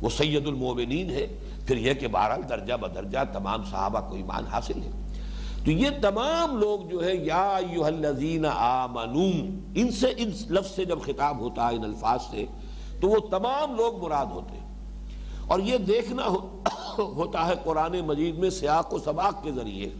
وہ 0.00 0.10
سید 0.10 0.46
المومنین 0.46 1.10
ہے۔ 1.10 1.26
پھر 1.66 1.76
یہ 1.76 1.94
کہ 1.94 2.08
بہرحال 2.08 2.48
درجہ 2.48 2.74
بدرجہ 2.74 3.18
تمام 3.32 3.64
صحابہ 3.64 4.00
کو 4.08 4.14
ایمان 4.14 4.44
حاصل 4.44 4.82
ہے۔ 4.82 4.90
تو 5.64 5.70
یہ 5.70 5.88
تمام 6.02 6.58
لوگ 6.58 6.88
جو 6.88 7.04
ہے 7.04 7.16
یا 7.16 7.56
ایوہ 7.56 7.84
الذین 7.84 8.46
آمنو، 8.46 9.30
ان 9.74 9.90
سے، 9.90 10.06
ان 10.16 10.30
لفظ 10.50 10.70
سے 10.70 10.84
جب 10.84 10.98
خطاب 11.02 11.38
ہوتا 11.38 11.70
ہے، 11.70 11.76
ان 11.76 11.84
الفاظ 11.84 12.20
سے، 12.30 12.46
تو 13.00 13.08
وہ 13.08 13.18
تمام 13.30 13.74
لوگ 13.74 14.04
مراد 14.04 14.26
ہوتے 14.26 14.56
ہیں۔ 14.56 14.62
اور 15.46 15.60
یہ 15.60 15.78
دیکھنا 15.78 16.22
ہوتا 16.98 17.46
ہے 17.46 17.52
قرآن 17.64 18.00
مجید 18.06 18.38
میں 18.38 18.50
سیاق 18.50 18.94
و 18.94 18.98
سباق 18.98 19.44
کے 19.44 19.52
ذریعے۔ 19.52 19.90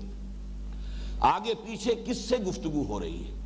آگے 1.20 1.54
پیچھے 1.54 1.94
کس 2.06 2.18
سے 2.18 2.36
گفتگو 2.36 2.84
ہو 2.88 3.00
رہی 3.00 3.24
ہے؟ 3.24 3.41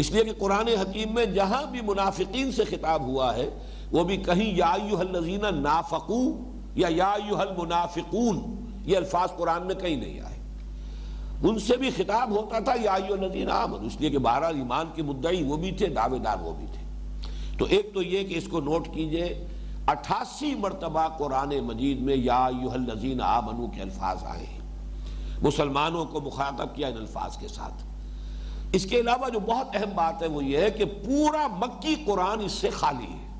اس 0.00 0.10
لیے 0.10 0.24
کہ 0.24 0.32
قرآن 0.38 0.68
حکیم 0.68 1.14
میں 1.14 1.26
جہاں 1.26 1.66
بھی 1.70 1.80
منافقین 1.80 2.52
سے 2.52 2.64
خطاب 2.64 3.02
ہوا 3.02 3.36
ہے، 3.36 3.48
وہ 3.92 4.04
بھی 4.04 4.16
کہیں 4.16 4.56
یا 4.56 4.66
ایوہ 4.66 4.98
الذین 4.98 5.44
نافقو 5.52 6.52
یا 6.74 6.88
یا 6.90 7.10
ایوہ 7.10 7.38
المنافقون، 7.38 8.64
یہ 8.84 8.96
الفاظ 8.96 9.28
قرآن 9.36 9.66
میں 9.66 9.74
کہیں 9.74 9.96
نہیں 9.96 10.20
آئے۔ 10.20 10.38
ان 11.42 11.58
سے 11.58 11.76
بھی 11.76 11.90
خطاب 11.90 12.30
ہوتا 12.30 12.58
تھا، 12.58 12.72
یا 12.80 12.92
الذین 12.92 13.50
آمن 13.50 13.84
اس 13.86 14.00
لیے 14.00 14.10
کہ 14.10 14.18
بارہ 14.18 14.44
ایمان 14.44 14.86
کے 14.94 15.02
مدعی 15.02 15.42
وہ 15.42 15.56
بھی 15.56 15.70
تھے، 15.70 15.88
دعوے 15.88 16.18
دار 16.18 16.36
وہ 16.40 16.52
بھی 16.52 16.66
تھے۔ 16.72 16.84
تو 17.58 17.64
ایک 17.64 17.94
تو 17.94 18.02
یہ 18.02 18.28
کہ 18.28 18.34
اس 18.38 18.48
کو 18.48 18.60
نوٹ 18.60 18.88
کیجیے، 18.92 19.46
اٹھاسی 19.86 20.54
مرتبہ 20.54 21.08
قرآن 21.08 21.60
مجید 21.60 22.00
میں 22.00 22.16
یا 22.16 22.46
الذین 22.46 23.20
آمنو 23.20 23.66
کے 23.66 23.82
الفاظ 23.82 24.24
آئے 24.24 24.46
ہیں۔ 24.46 24.60
مسلمانوں 25.42 26.04
کو 26.04 26.20
مخاطب 26.20 26.74
کیا 26.74 26.88
ان 26.88 26.96
الفاظ 26.96 27.36
کے 27.36 27.48
ساتھ۔ 27.48 27.89
اس 28.72 28.86
کے 28.86 29.00
علاوہ 29.00 29.28
جو 29.28 29.40
بہت 29.40 29.66
اہم 29.74 29.90
بات 29.94 30.22
ہے 30.22 30.28
وہ 30.28 30.44
یہ 30.44 30.58
ہے 30.58 30.70
کہ 30.70 30.84
پورا 30.84 31.46
مکی 31.46 31.94
قرآن 32.06 32.40
اس 32.44 32.52
سے 32.52 32.70
خالی 32.70 33.12
ہے۔ 33.12 33.30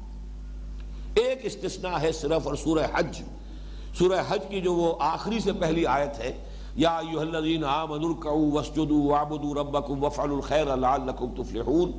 ایک 1.14 1.40
استثناء 1.42 2.00
ہے 2.02 2.12
صرف 2.12 2.46
اور 2.46 2.54
سورہ 2.54 2.86
حج۔ 2.94 3.22
سورہ 3.98 4.20
حج 4.28 4.40
کی 4.48 4.60
جو 4.60 4.74
وہ 4.74 4.94
آخری 5.00 5.38
سے 5.38 5.52
پہلی 5.52 5.86
آیت 5.86 6.18
ہے، 6.18 6.44
یا 6.76 6.98
ایوہ 6.98 7.20
الذین 7.20 7.64
آمنوا 7.64 8.10
رکعوا 8.10 8.54
واسجدوا 8.54 9.20
وعبدوا 9.20 9.54
ربکم 9.54 10.04
وفعلوا 10.04 10.36
الخیر 10.36 10.76
لعلکم 10.76 11.42
تفلحون۔ 11.42 11.92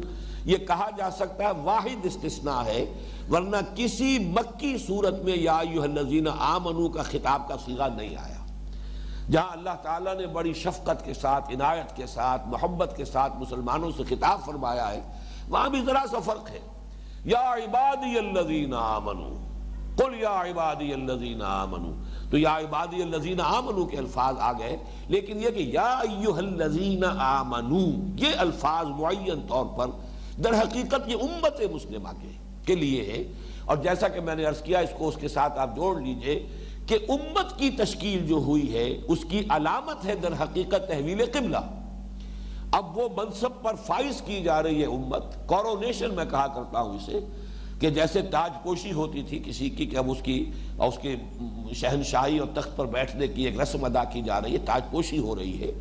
یہ 0.46 0.58
کہا 0.58 0.89
جا 0.98 1.12
سکتا 1.12 1.44
ہے 1.44 1.52
واحد 1.63 2.06
استثناء 2.06 2.62
ہے، 2.65 2.86
ورنہ 3.32 3.58
کسی 3.76 4.17
مکی 4.20 4.78
صورت 4.88 5.22
میں 5.24 5.38
یا 5.38 5.58
ایوہ 5.58 5.84
الذین 5.84 6.28
آمنوا 6.39 6.89
کا 6.94 7.02
خطاب 7.02 7.48
کا 7.48 7.56
صیغہ 7.65 7.88
نہیں 7.96 8.15
آیا۔ 8.15 8.40
جہاں 9.30 9.52
اللہ 9.52 9.76
تعالیٰ 9.82 10.16
نے 10.16 10.28
بڑی 10.28 10.54
شفقت 10.54 11.06
کے 11.06 11.14
ساتھ، 11.14 11.52
عنایت 11.54 11.96
کے 11.96 12.06
ساتھ، 12.06 12.48
محبت 12.48 12.94
کے 12.98 13.06
ساتھ 13.06 13.34
مسلمانوں 13.38 13.92
سے 13.98 14.04
خطاب 14.10 14.46
فرمایا 14.46 14.92
ہے، 14.92 15.02
وہاں 15.50 15.70
بھی 15.70 15.82
ذرا 15.86 16.04
سا 16.12 16.20
فرق 16.20 16.50
ہے۔ 16.52 16.60
یا 17.26 17.54
عبادی 17.54 18.18
الذین 18.18 18.74
آمنوا 18.74 19.36
قل 19.96 20.14
یا 20.20 20.42
عبادی 20.42 20.94
الذین 20.94 21.42
آمنوا 21.42 21.94
تو 22.32 22.38
یا 22.38 22.58
عبادی 22.58 23.02
الذین 23.02 23.42
آمنوا 23.42 23.88
کے 23.88 23.98
الفاظ 23.98 24.36
آ 24.40 24.52
گئے، 24.52 24.78
لیکن 25.08 25.40
یہ 25.44 25.50
کہ 25.50 25.60
یا 25.60 26.00
ایوہ 26.10 26.38
الذین 26.38 27.04
آمنوا 27.18 27.90
یہ 28.16 28.30
الفاظ 28.38 28.88
معین 28.88 29.48
طور 29.48 29.66
پر 29.78 29.88
در 30.44 30.54
حقیقت 30.54 31.08
یہ 31.08 31.16
امت 31.22 31.62
مسلمہ 31.74 32.10
کے 32.22 32.32
کے 32.66 32.76
لیے 32.76 33.02
ہے 33.04 33.24
اور 33.66 33.78
جیسا 33.78 34.08
کہ 34.08 34.22
میں 34.22 34.36
نے 34.36 34.46
عرض 34.46 34.62
کیا، 34.62 34.80
اس 34.80 34.90
کو 34.98 35.08
اس 35.08 35.16
کے 35.16 35.28
ساتھ 35.28 35.60
آپ 35.60 35.76
جوڑ 35.76 36.02
لیجیے۔ 36.02 36.48
کہ 36.91 36.97
امت 37.10 37.60
کی 37.60 37.69
تشکیل 37.69 38.27
جو 38.27 38.36
ہوئی 38.36 38.73
ہے، 38.73 38.97
اس 39.08 39.25
کی 39.30 39.41
علامت 39.49 40.06
ہے 40.06 40.15
در 40.15 40.34
حقیقت 40.34 40.88
تحویل 40.88 41.25
قبلہ۔ 41.32 41.58
اب 42.71 42.97
وہ 42.97 43.10
منصب 43.17 43.49
پر 43.62 43.75
فائز 43.75 44.21
کی 44.21 44.43
جا 44.43 44.63
رہی 44.63 44.82
ہے 44.82 44.86
امت۔ 44.86 45.47
کورونیشن 45.47 46.13
میں 46.13 46.25
کہا 46.25 46.47
کرتا 46.47 46.82
ہوں 46.82 46.95
اسے 46.95 47.19
کہ 47.80 47.89
جیسے 47.89 48.21
تاج 48.21 48.51
پوشی 48.63 48.91
ہوتی 48.91 49.23
تھی 49.23 49.39
کسی 49.45 49.69
کی 49.69 49.86
کہ 49.86 49.97
اب 49.97 50.12
اس 50.12 50.17
کی، 50.23 50.51
اس 50.80 50.97
کے 51.01 51.15
شہنشاہی 51.73 52.38
اور 52.38 52.47
تخت 52.54 52.77
پر 52.77 52.86
بیٹھنے 52.86 53.27
کی 53.27 53.45
ایک 53.45 53.60
رسم 53.60 53.84
ادا 53.84 54.04
کی 54.04 54.21
جا 54.21 54.41
رہی 54.41 54.54
ہے، 54.54 54.58
تاج 54.58 54.82
پوشی 54.91 55.19
ہو 55.19 55.36
رہی 55.36 55.62
ہے۔ 55.62 55.71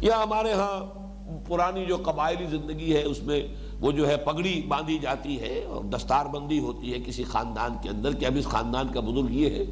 یا 0.00 0.22
ہمارے 0.22 0.52
ہاں 0.52 1.04
پرانی 1.48 1.84
جو 1.84 1.96
قبائلی 1.96 2.46
زندگی 2.46 2.96
ہے، 2.96 3.02
اس 3.02 3.22
میں 3.22 3.46
وہ 3.80 3.92
جو 3.92 4.08
ہے 4.08 4.16
پگڑی 4.16 4.62
باندھی 4.68 4.98
جاتی 4.98 5.40
ہے 5.40 5.64
اور 5.68 5.84
دستار 5.84 6.26
بندی 6.26 6.58
ہوتی 6.58 6.92
ہے 6.92 6.98
کسی 7.06 7.24
خاندان 7.24 7.76
کے 7.82 7.88
اندر 7.88 8.12
کہ 8.12 8.26
اب 8.26 8.36
اس 8.38 8.44
خاندان 8.44 8.88
کا 8.88 9.00
بزرگ 9.00 9.30
یہ 9.30 9.50
ہے۔ 9.50 9.64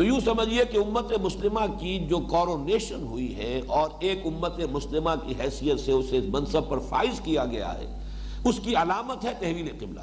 تو 0.00 0.06
یوں 0.06 0.20
سمجھئے 0.20 0.64
کہ 0.64 0.76
امت 0.76 1.12
مسلمہ 1.22 1.60
کی 1.80 2.06
جو 2.08 2.18
کورونیشن 2.18 3.02
ہوئی 3.02 3.36
ہے 3.36 3.60
اور 3.66 3.90
ایک 4.00 4.20
امت 4.24 4.60
مسلمہ 4.72 5.10
کی 5.26 5.34
حیثیت 5.40 5.80
سے 5.80 5.92
اسے 5.92 6.20
منصب 6.28 6.68
پر 6.68 6.78
فائز 6.78 7.20
کیا 7.20 7.44
گیا 7.44 7.74
ہے، 7.74 7.98
اس 8.44 8.60
کی 8.64 8.74
علامت 8.74 9.24
ہے 9.24 9.32
تحویل 9.38 9.68
قبلہ۔ 9.80 10.00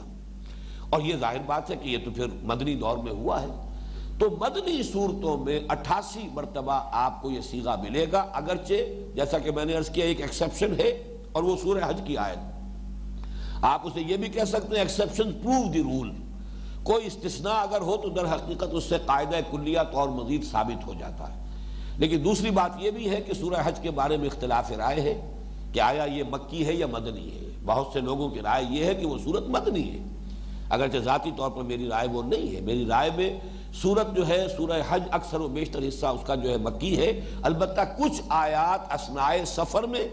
اور 0.89 1.01
یہ 1.01 1.15
ظاہر 1.19 1.37
بات 1.45 1.71
ہے 1.71 1.75
کہ 1.75 1.89
یہ 1.89 1.97
تو 2.05 2.11
پھر 2.11 2.25
مدنی 2.43 2.75
دور 2.75 2.97
میں 2.97 3.11
ہوا 3.11 3.41
ہے۔ 3.41 3.77
تو 4.19 4.29
مدنی 4.29 4.83
صورتوں 4.83 5.37
میں 5.37 5.59
اٹھاسی 5.69 6.27
مرتبہ 6.33 6.89
آپ 6.91 7.21
کو 7.21 7.31
یہ 7.31 7.41
سیغہ 7.41 7.75
ملے 7.81 8.05
گا، 8.11 8.25
اگرچہ 8.33 8.73
جیسا 9.15 9.37
کہ 9.37 9.51
میں 9.51 9.65
نے 9.65 9.73
عرض 9.73 9.89
کیا 9.89 10.05
ایک 10.05 10.21
ایکسپشن 10.21 10.73
ہے 10.79 11.17
اور 11.31 11.43
وہ 11.43 11.57
سورہ 11.61 11.89
حج 11.89 12.01
کی 12.05 12.17
آیت۔ 12.17 12.39
آپ 13.61 13.87
اسے 13.87 14.01
یہ 14.07 14.17
بھی 14.17 14.29
کہہ 14.29 14.43
سکتے 14.43 14.75
ہیں 14.75 14.83
ایکسپشن 14.83 15.31
پروو 15.33 15.71
دی 15.71 15.79
رول 15.79 16.11
کوئی 16.87 17.05
استثناء 17.05 17.57
اگر 17.57 17.81
ہو 17.81 17.97
تو 17.97 18.09
در 18.09 18.25
حقیقت 18.25 18.67
اس 18.71 18.83
سے 18.83 18.95
قاعدہ 19.05 19.37
کلیات 19.51 19.95
اور 19.95 20.09
مزید 20.09 20.43
ثابت 20.43 20.87
ہو 20.87 20.93
جاتا 20.99 21.35
ہے۔ 21.35 21.47
لیکن 21.97 22.23
دوسری 22.23 22.51
بات 22.51 22.71
یہ 22.79 22.91
بھی 22.91 23.09
ہے 23.09 23.21
کہ 23.21 23.33
سورہ 23.33 23.55
حج 23.63 23.79
کے 23.79 23.91
بارے 23.91 24.17
میں 24.17 24.25
اختلاف 24.25 24.71
رائے 24.71 25.01
ہے 25.01 25.33
کہ 25.73 25.79
آیا 25.79 26.03
یہ 26.03 26.23
مکی 26.31 26.65
ہے 26.65 26.73
یا 26.73 26.87
مدنی 26.87 27.31
ہے۔ 27.31 27.49
بہت 27.65 27.87
سے 27.93 27.99
لوگوں 27.99 28.29
کی 28.29 28.41
رائے 28.41 28.65
یہ 28.69 28.85
ہے 28.85 28.95
کہ 28.95 29.05
وہ 29.05 29.17
صورت 29.23 29.43
مدنی 29.47 29.91
ہے۔ 29.91 29.99
اگرچہ 30.69 30.97
ذاتی 30.97 31.31
طور 31.37 31.49
پر 31.49 31.61
میری 31.63 31.89
رائے 31.89 32.07
وہ 32.07 32.23
نہیں 32.23 32.55
ہے۔ 32.55 32.61
میری 32.61 32.85
رائے 32.85 33.09
میں 33.15 33.39
سورت 33.73 34.15
جو 34.15 34.27
ہے، 34.27 34.47
سورہ 34.57 34.81
حج 34.89 35.03
اکثر 35.11 35.39
و 35.39 35.47
بیشتر 35.47 35.87
حصہ 35.87 36.05
اس 36.05 36.27
کا 36.27 36.35
جو 36.35 36.49
ہے 36.49 36.57
مکی 36.57 36.97
ہے۔ 36.97 37.21
البتہ 37.41 37.81
کچھ 37.97 38.21
آیات 38.29 38.93
اسنائے 38.93 39.45
سفر 39.45 39.83
میں، 39.83 40.07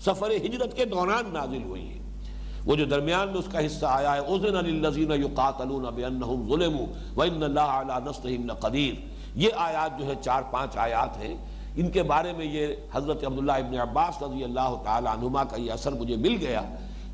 سفر 0.00 0.30
ہجرت 0.30 0.76
کے 0.76 0.84
دوران 0.84 1.32
نازل 1.32 1.62
ہوئی 1.62 1.88
ہیں۔ 1.88 1.99
وہ 2.70 2.76
جو 2.76 2.84
درمیان 2.84 3.28
میں 3.28 3.36
اس 3.36 3.44
کا 3.52 3.66
حصہ 3.66 3.86
آیا 3.86 4.14
ہے، 4.14 4.18
اذن 4.18 4.64
للذین 4.66 5.12
یقاتلون 5.12 5.82
بانہم 5.82 6.48
ظلموا 6.48 6.86
وان 7.14 7.42
اللہ 7.42 7.60
علی 7.60 8.10
نصرہم 8.10 8.46
لقدیر۔ 8.46 8.94
یہ 9.34 9.48
آیات 9.56 9.98
جو 9.98 10.06
ہے، 10.06 10.12
چار 10.20 10.42
پانچ 10.50 10.76
آیات 10.76 11.16
ہیں۔ 11.16 11.36
ان 11.76 11.90
کے 11.90 12.02
بارے 12.02 12.32
میں 12.32 12.46
یہ 12.46 12.66
حضرت 12.94 13.24
عبداللہ 13.24 13.52
ابن 13.52 13.80
عباس 13.80 14.22
رضی 14.22 14.44
اللہ 14.44 14.74
تعالی 14.84 15.06
عنہما 15.06 15.44
کا 15.44 15.56
یہ 15.56 15.72
اثر 15.72 15.92
مجھے 15.92 16.16
مل 16.16 16.36
گیا 16.40 16.62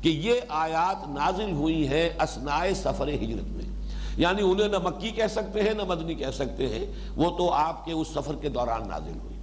کہ 0.01 0.09
یہ 0.09 0.33
آیات 0.49 1.07
نازل 1.07 1.51
ہوئی 1.51 1.87
ہیں 1.87 2.09
اسنائے 2.19 2.73
سفر 2.73 3.07
ہجرت 3.07 3.47
میں۔ 3.47 3.65
یعنی 4.17 4.41
انہیں 4.41 4.67
نہ 4.67 4.77
مکی 4.83 5.09
کہہ 5.09 5.27
سکتے 5.29 5.63
ہیں، 5.63 5.73
نہ 5.73 5.83
مدنی 5.87 6.15
کہہ 6.15 6.31
سکتے 6.33 6.67
ہیں۔ 6.67 6.85
وہ 7.15 7.37
تو 7.37 7.53
آپ 7.53 7.85
کے 7.85 7.91
اس 7.91 8.07
سفر 8.07 8.35
کے 8.41 8.49
دوران 8.49 8.87
نازل 8.87 9.19
ہوئی۔ 9.23 9.35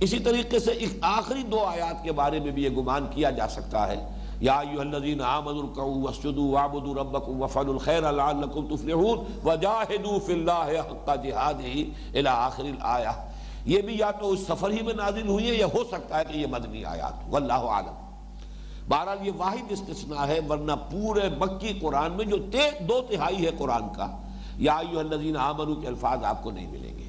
اسی 0.00 0.18
طریقے 0.18 0.58
سے 0.58 0.72
ایک 0.72 0.90
آخری 1.00 1.42
دو 1.42 1.64
آیات 1.64 2.04
کے 2.04 2.12
بارے 2.12 2.40
میں 2.40 2.50
بھی 2.50 2.64
یہ 2.64 2.70
گمان 2.70 3.06
کیا 3.10 3.30
جا 3.30 3.48
سکتا 3.48 3.88
ہے۔ 3.88 4.17
یا 4.40 4.58
ایوہ 4.58 4.80
الذین 4.80 5.20
آمنوا 5.20 5.62
رکعوا 5.62 5.96
واسجدوا 6.02 6.48
وعبدوا 6.50 6.94
ربکم 6.94 7.42
وفعلوا 7.42 7.74
الخیر 7.74 8.12
لعلکم 8.12 8.66
تفلحون 8.74 9.24
وجاہدوا 9.44 10.18
فی 10.26 10.32
اللہ 10.32 10.70
حق 10.90 11.08
جہادہ 11.24 11.62
الى 11.62 12.28
آخر 12.28 12.64
الآیہ۔ 12.64 13.16
یہ 13.64 13.82
بھی 13.82 13.96
یا 13.98 14.10
تو 14.20 14.30
اس 14.32 14.46
سفر 14.46 14.70
ہی 14.70 14.82
میں 14.82 14.94
نازل 14.94 15.28
ہوئی 15.28 15.48
ہے 15.48 15.54
یا 15.54 15.66
ہو 15.74 15.82
سکتا 15.90 16.18
ہے 16.18 16.24
کہ 16.24 16.36
یہ 16.38 16.46
مدنی 16.50 16.84
آیات 16.84 17.28
واللہ 17.32 17.52
عالم 17.74 18.06
بہرحال 18.88 19.26
یہ 19.26 19.32
واحد 19.36 19.72
استثناء 19.72 20.26
ہے، 20.26 20.38
ورنہ 20.48 20.72
پورے 20.90 21.28
مکی 21.38 21.72
قرآن 21.80 22.12
میں 22.16 22.24
جو 22.24 22.36
دو 22.88 23.00
تہائی 23.08 23.44
ہے 23.46 23.50
قرآن 23.58 23.88
کا، 23.96 24.06
یا 24.58 24.76
ایوہ 24.76 25.00
الذین 25.00 25.36
آمنوا 25.36 25.80
کے 25.80 25.86
الفاظ 25.86 26.24
آپ 26.24 26.42
کو 26.42 26.50
نہیں 26.50 26.70
ملیں 26.70 26.98
گے۔ 26.98 27.08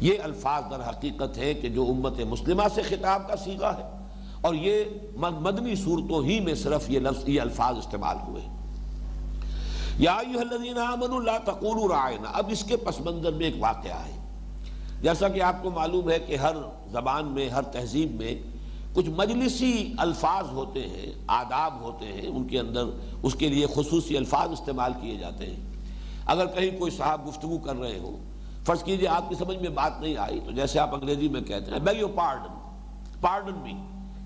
یہ 0.00 0.22
الفاظ 0.22 0.70
در 0.70 0.88
حقیقت 0.88 1.38
ہے 1.38 1.54
کہ 1.54 1.68
جو 1.68 1.84
امت 1.90 2.20
مسلمہ 2.28 2.62
سے 2.74 2.82
خطاب 2.82 3.28
کا 3.28 3.36
سیغہ 3.36 3.72
ہے۔ 3.78 3.99
اور 4.40 4.54
یہ 4.54 4.84
مدنی 5.16 5.74
صورتوں 5.74 6.22
ہی 6.24 6.40
میں 6.40 6.54
صرف 6.54 6.90
یہ 6.90 7.00
لفظ 7.00 7.28
یہ 7.28 7.40
الفاظ 7.40 7.78
استعمال 7.78 8.16
ہوئے 8.26 8.42
یا 9.98 10.12
ایوہ 10.12 10.40
الذین 10.40 10.78
آمنوا 10.78 11.20
لا 11.22 11.36
تقولوا 11.44 11.88
رائنا 11.88 12.30
اب 12.32 12.46
اس 12.48 12.64
کے 12.64 12.76
پس 12.76 13.00
منظر 13.00 13.32
میں 13.32 13.46
ایک 13.46 13.56
واقعہ 13.58 13.98
ہے۔ 14.06 14.18
جیسا 15.02 15.28
کہ 15.28 15.42
آپ 15.42 15.62
کو 15.62 15.70
معلوم 15.70 16.10
ہے 16.10 16.18
کہ 16.18 16.36
ہر 16.36 16.56
زبان 16.92 17.26
میں، 17.26 17.48
ہر 17.48 17.62
تہذیب 17.62 18.14
میں 18.14 18.34
کچھ 18.94 19.08
مجلسی 19.16 19.92
الفاظ 19.98 20.48
ہوتے 20.52 20.86
ہیں، 20.86 21.12
آداب 21.26 21.80
ہوتے 21.80 22.06
ہیں، 22.06 22.26
ان 22.26 22.46
کے 22.48 22.58
اندر 22.58 22.84
اس 23.22 23.34
کے 23.34 23.48
لیے 23.48 23.66
خصوصی 23.74 24.16
الفاظ 24.16 24.50
استعمال 24.50 24.92
کیے 25.00 25.16
جاتے 25.16 25.46
ہیں۔ 25.46 25.60
اگر 26.26 26.46
کہیں 26.46 26.78
کوئی 26.78 26.90
صاحب 26.90 27.28
گفتگو 27.28 27.58
کر 27.58 27.76
رہے 27.76 27.98
ہو 27.98 28.16
فرض 28.66 28.82
کیجیے 28.82 29.08
آپ 29.08 29.28
کی 29.28 29.34
سمجھ 29.34 29.56
میں 29.56 29.70
بات 29.74 30.00
نہیں 30.00 30.16
آئی، 30.16 30.40
تو 30.46 30.52
جیسے 30.52 30.78
آپ 30.78 30.94
انگریزی 30.94 31.28
میں 31.28 31.40
کہتے 31.40 31.70
ہیں 31.70 31.78
بیگ 31.78 31.96
یو 31.96 32.08
پارڈن 32.08 32.58
پارڈن 33.20 33.62
بھی 33.62 33.72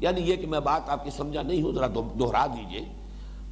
یعنی 0.01 0.21
یہ 0.21 0.37
کہ 0.37 0.47
میں 0.47 0.61
بات 0.61 0.91
آپ 0.91 1.05
کی 1.05 1.11
سمجھا 1.11 1.43
نہیں 1.43 1.63
ہوں، 1.63 1.73
ذرا 1.73 1.87
دہرا 1.87 2.47
دیجیے۔ 2.47 2.85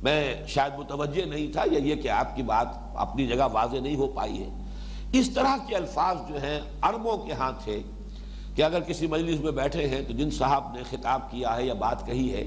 میں 0.03 0.47
شاید 0.47 0.79
متوجہ 0.79 1.25
نہیں 1.25 1.53
تھا 1.53 1.63
یا 1.71 1.79
یہ 1.79 1.95
کہ 1.95 2.09
آپ 2.09 2.37
کی 2.37 2.43
بات 2.43 2.67
اپنی 2.95 3.27
جگہ 3.27 3.49
واضح 3.53 3.77
نہیں 3.77 3.97
ہو 3.97 4.07
پائی 4.07 4.43
ہے۔ 4.43 4.49
اس 5.13 5.31
طرح 5.31 5.57
کے 5.67 5.77
الفاظ 5.77 6.17
جو 6.29 6.43
ہیں 6.43 6.61
عربوں 6.83 7.17
کے 7.17 7.33
ہاں 7.33 7.53
تھے 7.65 7.83
کہ 8.55 8.63
اگر 8.63 8.81
کسی 8.81 9.07
مجلس 9.07 9.41
میں 9.41 9.53
بیٹھے 9.53 9.89
ہیں 9.89 10.03
تو 10.03 10.13
جن 10.13 10.31
صاحب 10.31 10.75
نے 10.75 10.83
خطاب 10.91 11.31
کیا 11.31 11.57
ہے 11.57 11.67
یا 11.67 11.75
بات 11.75 12.07
کہی 12.07 12.33
ہے، 12.33 12.45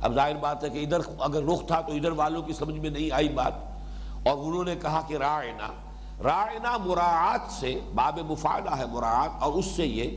اب 0.00 0.14
ظاہر 0.14 0.36
بات 0.36 0.64
ہے 0.64 0.68
کہ 0.68 0.78
ادھر 0.78 0.98
اگر 1.18 1.42
رخ 1.42 1.66
تھا 1.66 1.80
تو 1.80 1.92
ادھر 1.92 2.10
والوں 2.10 2.42
کی 2.42 2.52
سمجھ 2.52 2.78
میں 2.78 2.90
نہیں 2.90 3.14
آئی 3.14 3.28
بات۔ 3.28 3.52
اور 4.28 4.36
انہوں 4.38 4.64
نے 4.64 4.74
کہا 4.82 5.00
کہ 5.08 5.14
رائنا 5.14 5.72
رائنا 6.24 6.76
مراعات 6.76 7.52
سے، 7.52 7.80
باب 7.94 8.18
مفادہ 8.30 8.76
ہے 8.76 8.86
مراعات، 8.86 9.42
اور 9.42 9.52
اس 9.52 9.64
سے 9.64 9.86
یہ 9.86 10.16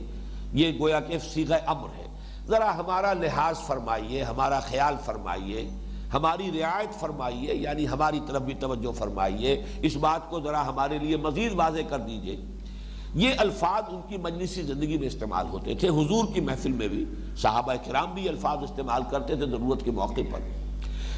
یہ 0.52 0.78
گویا 0.78 1.00
کہ 1.00 1.18
سیغ 1.18 1.52
امر 1.66 1.88
ہے۔ 1.98 2.07
ذرا 2.48 2.76
ہمارا 2.76 3.12
لحاظ 3.12 3.58
فرمائیے، 3.58 4.22
ہمارا 4.22 4.60
خیال 4.60 4.94
فرمائیے، 5.04 5.70
ہماری 6.14 6.60
رعایت 6.60 7.00
فرمائیے 7.00 7.54
یعنی 7.54 7.88
ہماری 7.88 8.20
طرف 8.26 8.42
بھی 8.42 8.54
توجہ 8.54 8.92
فرمائیے۔ 8.92 9.64
اس 9.82 9.96
بات 9.96 10.30
کو 10.30 10.40
ذرا 10.40 10.66
ہمارے 10.66 10.98
لیے 10.98 11.16
مزید 11.16 11.52
واضح 11.54 11.80
کر 11.88 11.98
دیجیے۔ 11.98 12.36
یہ 13.14 13.30
الفاظ 13.38 13.82
ان 13.88 14.00
کی 14.08 14.16
مجلسی 14.16 14.62
زندگی 14.62 14.98
میں 14.98 15.06
استعمال 15.06 15.46
ہوتے 15.48 15.74
تھے، 15.74 15.88
حضور 15.88 16.24
کی 16.34 16.40
محفل 16.40 16.72
میں 16.72 16.88
بھی، 16.88 17.04
صحابہ 17.36 17.74
کرام 17.84 18.14
بھی 18.14 18.28
الفاظ 18.28 18.58
استعمال 18.62 19.02
کرتے 19.10 19.36
تھے 19.36 19.46
ضرورت 19.46 19.84
کے 19.84 19.90
موقع 19.90 20.20
پر۔ 20.30 20.40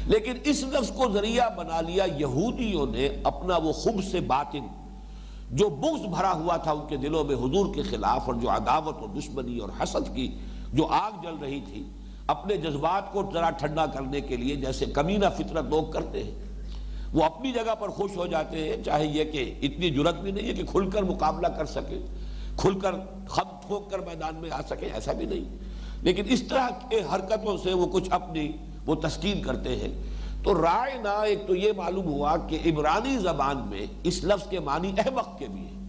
لیکن 0.05 0.33
اس 0.43 0.63
لفظ 0.63 0.91
کو 0.91 1.11
ذریعہ 1.11 1.49
بنا 1.57 1.81
لیا، 1.81 2.05
یہودیوں 2.17 2.85
نے 2.85 3.09
اپنا 3.23 3.57
وہ 3.57 3.71
خوب 3.71 4.03
سے 4.11 4.19
باطن، 4.19 4.67
جو 5.51 5.69
بغض 5.69 6.05
بھرا 6.05 6.33
ہوا 6.33 6.57
تھا 6.57 6.71
ان 6.71 6.87
کے 6.87 6.97
دلوں 6.97 7.23
میں 7.23 7.35
حضور 7.35 7.75
کے 7.75 7.81
خلاف 7.81 8.21
اور 8.25 8.33
جو 8.33 8.49
عداوت 8.49 8.97
اور 8.97 9.09
دشمنی 9.09 9.57
اور 9.57 9.69
حسد 9.83 10.15
کی 10.15 10.39
جو 10.73 10.85
آگ 10.85 11.11
جل 11.23 11.35
رہی 11.41 11.61
تھی، 11.61 11.83
اپنے 12.27 12.57
جذبات 12.57 13.13
کو 13.13 13.31
ذرا 13.33 13.49
ٹھنڈا 13.49 13.85
کرنے 13.85 14.21
کے 14.21 14.37
لیے 14.37 14.55
جیسے 14.55 14.85
کمینہ 14.85 15.25
فطرت 15.35 15.65
لوگ 15.65 15.91
کرتے 15.91 16.23
ہیں، 16.23 16.31
وہ 17.13 17.23
اپنی 17.23 17.51
جگہ 17.51 17.75
پر 17.75 17.89
خوش 17.89 18.17
ہو 18.17 18.27
جاتے 18.27 18.69
ہیں، 18.69 18.83
چاہے 18.83 19.05
یہ 19.05 19.23
کہ 19.23 19.55
اتنی 19.61 19.89
جرت 19.89 20.15
بھی 20.15 20.31
نہیں 20.31 20.47
ہے 20.47 20.53
کہ 20.53 20.63
کھل 20.63 20.89
کر 20.89 21.03
مقابلہ 21.03 21.47
کر 21.47 21.65
سکے، 21.65 21.99
کھل 22.57 22.79
کر 22.79 22.95
خم 23.27 23.67
ٹھوک 23.67 23.91
کر 23.91 23.99
میدان 23.99 24.35
میں 24.35 24.49
آ 24.51 24.61
سکے، 24.69 24.85
ایسا 24.93 25.11
بھی 25.11 25.25
نہیں۔ 25.25 25.57
لیکن 26.01 26.23
اس 26.27 26.43
طرح 26.43 26.69
کے 26.89 27.01
حرکتوں 27.13 27.57
سے 27.57 27.73
وہ 27.73 27.87
کچھ 27.87 28.09
اپنی 28.09 28.51
وہ 28.85 28.95
تسکین 28.95 29.41
کرتے 29.41 29.75
ہیں۔ 29.75 30.03
تو 30.43 30.61
رائے 30.61 31.01
نہ 31.01 31.07
ایک 31.07 31.47
تو 31.47 31.55
یہ 31.55 31.71
معلوم 31.77 32.05
ہوا 32.05 32.37
کہ 32.37 32.57
عبرانی 32.65 33.17
زبان 33.17 33.57
میں 33.57 33.85
اس 34.03 34.23
لفظ 34.23 34.49
کے 34.49 34.59
معنی 34.59 34.91
احمق 34.97 35.39
کے 35.39 35.45
بھی 35.47 35.61
ہیں۔ 35.61 35.81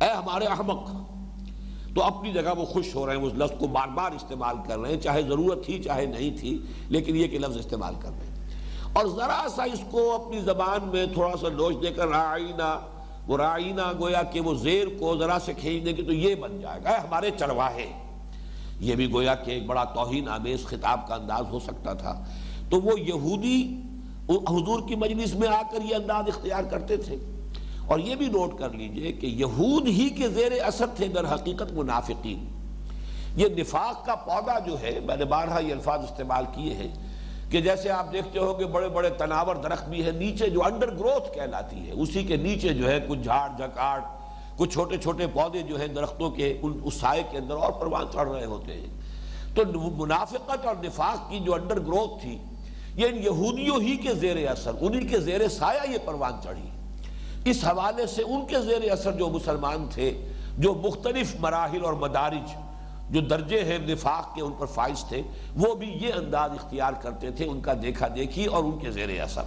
اے 0.00 0.10
ہمارے 0.10 0.44
احمق 0.44 1.09
تو 1.94 2.02
اپنی 2.02 2.32
جگہ 2.32 2.58
وہ 2.58 2.64
خوش 2.64 2.94
ہو 2.94 3.06
رہے 3.06 3.16
ہیں 3.16 3.22
اس 3.22 3.32
لفظ 3.34 3.52
کو 3.58 3.66
بار 3.66 3.88
بار 3.88 4.12
استعمال 4.12 4.56
کر 4.68 4.78
رہے 4.78 4.90
ہیں، 4.90 5.00
چاہے 5.00 5.22
ضرورت 5.22 5.64
تھی، 5.64 5.82
چاہے 5.82 6.06
نہیں 6.06 6.38
تھی، 6.38 6.58
لیکن 6.88 7.16
یہ 7.16 7.26
کہ 7.26 7.38
لفظ 7.38 7.56
استعمال 7.56 7.94
کر 8.02 8.08
رہے 8.08 8.26
ہیں۔ 8.26 8.38
اور 8.92 9.06
ذرا 9.06 9.46
سا 9.54 9.62
اس 9.62 9.80
کو 9.90 10.14
اپنی 10.14 10.40
زبان 10.40 10.88
میں 10.88 11.06
تھوڑا 11.06 11.36
سا 11.36 11.48
لوچ 11.48 11.76
دے 11.82 11.90
کر 11.90 12.08
رائنا، 12.08 12.78
وہ 13.28 13.36
رائنا 13.36 13.92
گویا 14.00 14.22
کہ 14.22 14.40
وہ 14.40 14.54
زیر 14.54 14.86
کو 14.98 15.16
ذرا 15.16 15.38
سے 15.44 15.52
کھینچ 15.54 15.84
دے 15.84 15.92
کہ 15.92 16.04
تو 16.04 16.12
یہ 16.12 16.34
بن 16.34 16.60
جائے 16.60 16.80
گا 16.84 16.90
ہمارے 16.90 17.30
چڑواہے 17.38 17.92
یہ 18.80 18.94
بھی 18.94 19.12
گویا 19.12 19.34
کہ 19.34 19.50
ایک 19.50 19.66
بڑا 19.66 19.84
توہین 19.84 20.28
آمیز 20.28 20.64
خطاب 20.64 21.08
کا 21.08 21.14
انداز 21.14 21.44
ہو 21.50 21.58
سکتا 21.58 21.92
تھا۔ 21.92 22.24
تو 22.70 22.80
وہ 22.80 23.00
یہودی 23.00 23.80
حضور 24.28 24.88
کی 24.88 24.94
مجلس 24.94 25.34
میں 25.34 25.48
آ 25.48 25.62
کر 25.72 25.78
یہ 25.90 25.94
انداز 25.94 26.24
اختیار 26.28 26.62
کرتے 26.62 26.96
تھے۔ 26.96 27.16
اور 27.90 27.98
یہ 27.98 28.14
بھی 28.14 28.26
نوٹ 28.26 28.58
کر 28.58 28.70
لیجیے 28.70 29.12
کہ 29.12 29.26
یہود 29.26 29.88
ہی 29.88 30.08
کے 30.08 30.28
زیر 30.28 30.52
اثر 30.64 30.86
تھے 30.96 31.06
در 31.08 31.24
حقیقت 31.34 31.72
منافقین۔ 31.72 32.44
یہ 33.36 33.48
نفاق 33.48 34.04
کا 34.06 34.14
پودا 34.14 34.58
جو 34.58 34.80
ہے، 34.82 34.98
میں 35.06 35.16
نے 35.16 35.24
بارہا 35.24 35.58
یہ 35.58 35.72
الفاظ 35.72 36.04
استعمال 36.04 36.44
کیے 36.54 36.74
ہیں 36.74 36.88
کہ 37.50 37.60
جیسے 37.60 37.90
آپ 37.90 38.12
دیکھتے 38.12 38.38
ہو 38.38 38.54
کہ 38.54 38.64
بڑے 38.64 38.88
بڑے 38.88 39.10
تناور 39.10 39.56
درخت 39.56 39.88
بھی 39.88 40.04
ہیں، 40.04 40.12
نیچے 40.12 40.48
جو 40.50 40.64
انڈر 40.64 40.94
گروتھ 40.94 41.34
کہلاتی 41.34 41.86
ہے، 41.86 41.92
اسی 41.92 42.24
کے 42.24 42.36
نیچے 42.36 42.74
جو 42.74 42.88
ہے 42.88 42.98
کچھ 43.08 43.18
جھاڑ، 43.18 43.48
جھکاڑ، 43.58 44.00
کچھ 44.56 44.72
چھوٹے 44.72 44.96
چھوٹے 44.96 45.26
پودے 45.26 45.62
جو 45.62 45.80
ہیں 45.80 45.86
درختوں 45.86 46.30
کے 46.30 46.58
اس 46.62 46.94
سائے 46.94 47.22
کے 47.30 47.38
اندر 47.38 47.54
اور 47.54 47.72
پروان 47.72 48.06
چڑھ 48.12 48.28
رہے 48.28 48.44
ہوتے 48.44 48.74
ہیں۔ 48.74 49.54
تو 49.54 49.64
منافقت 49.96 50.66
اور 50.66 50.84
نفاق 50.84 51.30
کی 51.30 51.38
جو 51.38 51.54
انڈر 51.54 51.80
گروتھ 51.80 52.20
تھی، 52.22 52.38
یہ 52.94 53.06
ان 53.06 53.22
یہودیوں 53.22 53.80
ہی 53.80 53.96
کے 53.96 54.14
زیر 54.14 54.46
اثر، 54.50 54.72
انہی 54.80 55.06
کے 55.06 55.20
زیر 55.20 55.48
سایہ 55.48 55.90
یہ 55.90 55.98
پروان 56.04 56.42
چڑھی۔ 56.44 56.68
اس 57.44 57.64
حوالے 57.64 58.06
سے 58.06 58.22
ان 58.22 58.46
کے 58.46 58.60
زیر 58.60 58.90
اثر 58.90 59.12
جو 59.12 59.28
مسلمان 59.28 59.86
تھے، 59.90 60.28
جو 60.58 60.74
مختلف 60.74 61.36
مراحل 61.40 61.84
اور 61.84 61.92
مدارج، 61.92 62.54
جو 63.10 63.20
درجے 63.20 63.64
ہیں 63.64 63.78
نفاق 63.78 64.34
کے 64.34 64.42
ان 64.42 64.52
پر 64.58 64.66
فائز 64.66 65.04
تھے، 65.04 65.22
وہ 65.56 65.74
بھی 65.74 65.88
یہ 65.88 66.12
انداز 66.16 66.50
اختیار 66.50 66.92
کرتے 66.92 67.30
تھے، 67.30 67.46
ان 67.46 67.60
کا 67.60 67.72
دیکھا 67.82 68.08
دیکھی 68.14 68.44
اور 68.44 68.64
ان 68.64 68.78
کے 68.78 68.90
زیر 68.90 69.22
اثر۔ 69.22 69.42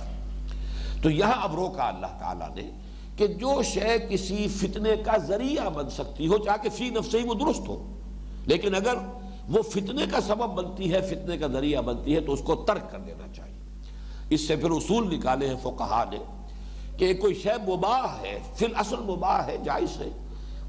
تو 1.03 1.09
یہاں 1.09 1.43
اب 1.43 1.55
روکا 1.55 1.87
اللہ 1.87 2.07
تعالیٰ 2.19 2.55
نے 2.55 2.69
کہ 3.17 3.27
جو 3.27 3.63
شے 3.63 3.97
کسی 4.09 4.47
فتنے 4.47 4.95
کا 5.05 5.17
ذریعہ 5.17 5.69
بن 5.69 5.89
سکتی 5.89 6.27
ہو 6.27 6.37
چاہے 6.37 6.69
فی 6.69 6.89
نفس 6.89 7.15
ہی 7.15 7.23
وہ 7.23 7.33
درست 7.33 7.67
ہو۔ 7.67 7.99
لیکن 8.45 8.75
اگر 8.75 8.95
وہ 9.49 9.61
فتنے 9.61 10.05
کا 10.11 10.21
سبب 10.21 10.49
بنتی 10.49 10.93
ہے، 10.93 11.01
فتنے 11.01 11.37
کا 11.37 11.47
ذریعہ 11.47 11.81
بنتی 11.81 12.15
ہے، 12.15 12.19
تو 12.19 12.33
اس 12.33 12.41
کو 12.43 12.55
ترک 12.55 12.91
کر 12.91 12.99
دینا 12.99 13.33
چاہیے۔ 13.35 13.57
اس 14.29 14.47
سے 14.47 14.55
پھر 14.55 14.71
اصول 14.71 15.17
نکالے 15.17 15.47
ہیں 15.47 15.55
فقہا 15.63 16.03
نے۔ 16.11 16.17
کہ 16.97 17.13
کوئی 17.13 17.33
شے 17.33 17.75
مباح 17.75 18.21
ہے، 18.21 18.39
فی 18.55 18.65
الاصل 18.65 18.95
مباح 18.95 19.45
ہے، 19.45 19.57
جائز 19.63 20.01
ہے، 20.01 20.09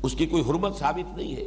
اس 0.02 0.12
کی 0.12 0.26
کوئی 0.26 0.42
حرمت 0.42 0.78
ثابت 0.78 1.18
نہیں 1.18 1.37
ہے۔ 1.37 1.46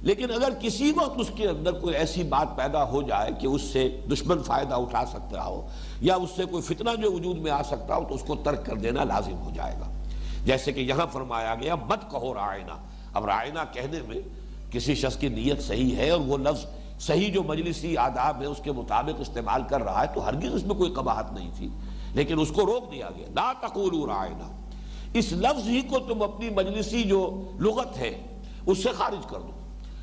لیکن 0.00 0.30
اگر 0.30 0.48
کسی 0.60 0.92
وقت 0.96 1.20
اس 1.20 1.30
کے 1.34 1.48
اندر 1.48 1.72
کوئی 1.72 1.94
ایسی 1.94 2.22
بات 2.22 2.56
پیدا 2.56 2.84
ہو 2.84 3.02
جائے 3.02 3.30
کہ 3.40 3.46
اس 3.46 3.62
سے 3.62 4.00
دشمن 4.12 4.42
فائدہ 4.42 4.74
اٹھا 4.74 5.06
سکتا 5.06 5.44
ہو 5.44 5.68
یا 6.00 6.14
اس 6.14 6.30
سے 6.36 6.44
کوئی 6.44 6.62
فتنہ 6.62 6.90
جو 7.02 7.12
وجود 7.12 7.38
میں 7.38 7.50
آ 7.50 7.62
سکتا 7.62 7.96
ہو 7.96 8.04
تو 8.08 8.14
اس 8.14 8.22
کو 8.26 8.34
ترک 8.34 8.66
کر 8.66 8.76
دینا 8.76 9.04
لازم 9.04 9.34
ہو 9.34 9.50
جائے 9.54 9.74
گا۔ 9.80 10.04
جیسے 10.44 10.72
کہ 10.72 10.80
یہاں 10.80 11.06
فرمایا 11.12 11.54
گیا، 11.54 11.74
مت 11.74 12.10
کہو 12.10 12.34
رائنا۔ 12.34 12.76
اب 13.14 13.24
رائنا 13.24 13.64
کہنے 13.64 13.98
میں 14.08 14.16
کسی 14.70 14.94
شخص 14.94 15.16
کی 15.16 15.28
نیت 15.28 15.62
صحیح 15.62 15.96
ہے 15.96 16.10
اور 16.10 16.20
وہ 16.20 16.38
لفظ 16.38 16.64
صحیح 17.00 17.32
جو 17.32 17.42
مجلسی 17.42 17.96
آداب 17.96 18.40
ہے، 18.40 18.46
اس 18.46 18.60
کے 18.62 18.72
مطابق 18.72 19.20
استعمال 19.20 19.62
کر 19.68 19.82
رہا 19.82 20.02
ہے 20.02 20.06
تو 20.14 20.26
ہرگز 20.26 20.54
اس 20.54 20.64
میں 20.64 20.74
کوئی 20.74 20.90
قباحت 20.90 21.32
نہیں 21.32 21.50
تھی۔ 21.56 21.68
لیکن 22.14 22.40
اس 22.40 22.48
کو 22.48 22.66
روک 22.66 22.92
دیا 22.92 23.08
گیا۔ 23.16 23.26
لا 23.34 23.52
تقولوا 23.60 24.06
رائنا 24.06 24.52
اس 25.14 25.32
لفظ 25.32 25.68
ہی 25.68 25.80
کو 25.80 25.98
تم 25.98 26.22
اپنی 26.22 26.50
مجلسی 26.50 27.02
جو 27.02 27.50
لغت 27.58 27.98
ہے، 27.98 28.26
اس 28.66 28.82
سے 28.82 28.88
خارج 28.88 29.26
کر 29.26 29.38
دو۔ 29.40 29.50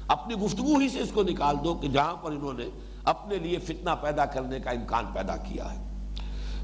اپنی 0.07 0.35
گفتگو 0.35 0.77
ہی 0.77 0.89
سے 0.89 0.99
اس 0.99 1.11
کو 1.13 1.23
نکال 1.23 1.55
دو 1.63 1.73
کہ 1.73 1.87
جہاں 1.87 2.15
پر 2.15 2.31
انہوں 2.31 2.53
نے 2.53 2.65
اپنے 3.03 3.35
لیے 3.35 3.59
فتنہ 3.59 3.89
پیدا 4.01 4.25
کرنے 4.25 4.59
کا 4.59 4.71
امکان 4.71 5.05
پیدا 5.13 5.37
کیا 5.37 5.73
ہے۔ 5.73 5.85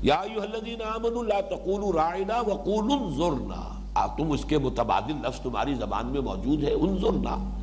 یا 0.02 0.16
ایوہ 0.16 0.42
الذین 0.42 0.82
آمنوا 0.82 1.24
لا 1.24 1.42
تقولوا 1.42 1.92
رائنا 2.04 2.40
وقولوا 2.40 2.98
انظرنا۔ 2.98 3.78
تم 4.18 4.32
اس 4.32 4.46
کے 4.46 4.58
متبادل 4.58 5.16
لفظ 5.24 5.42
تمہاری 5.42 5.74
زبان 5.74 6.08
میں 6.08 6.22
موجود 6.22 6.64
ہے، 6.64 6.74
انظرنا۔ 6.74 7.58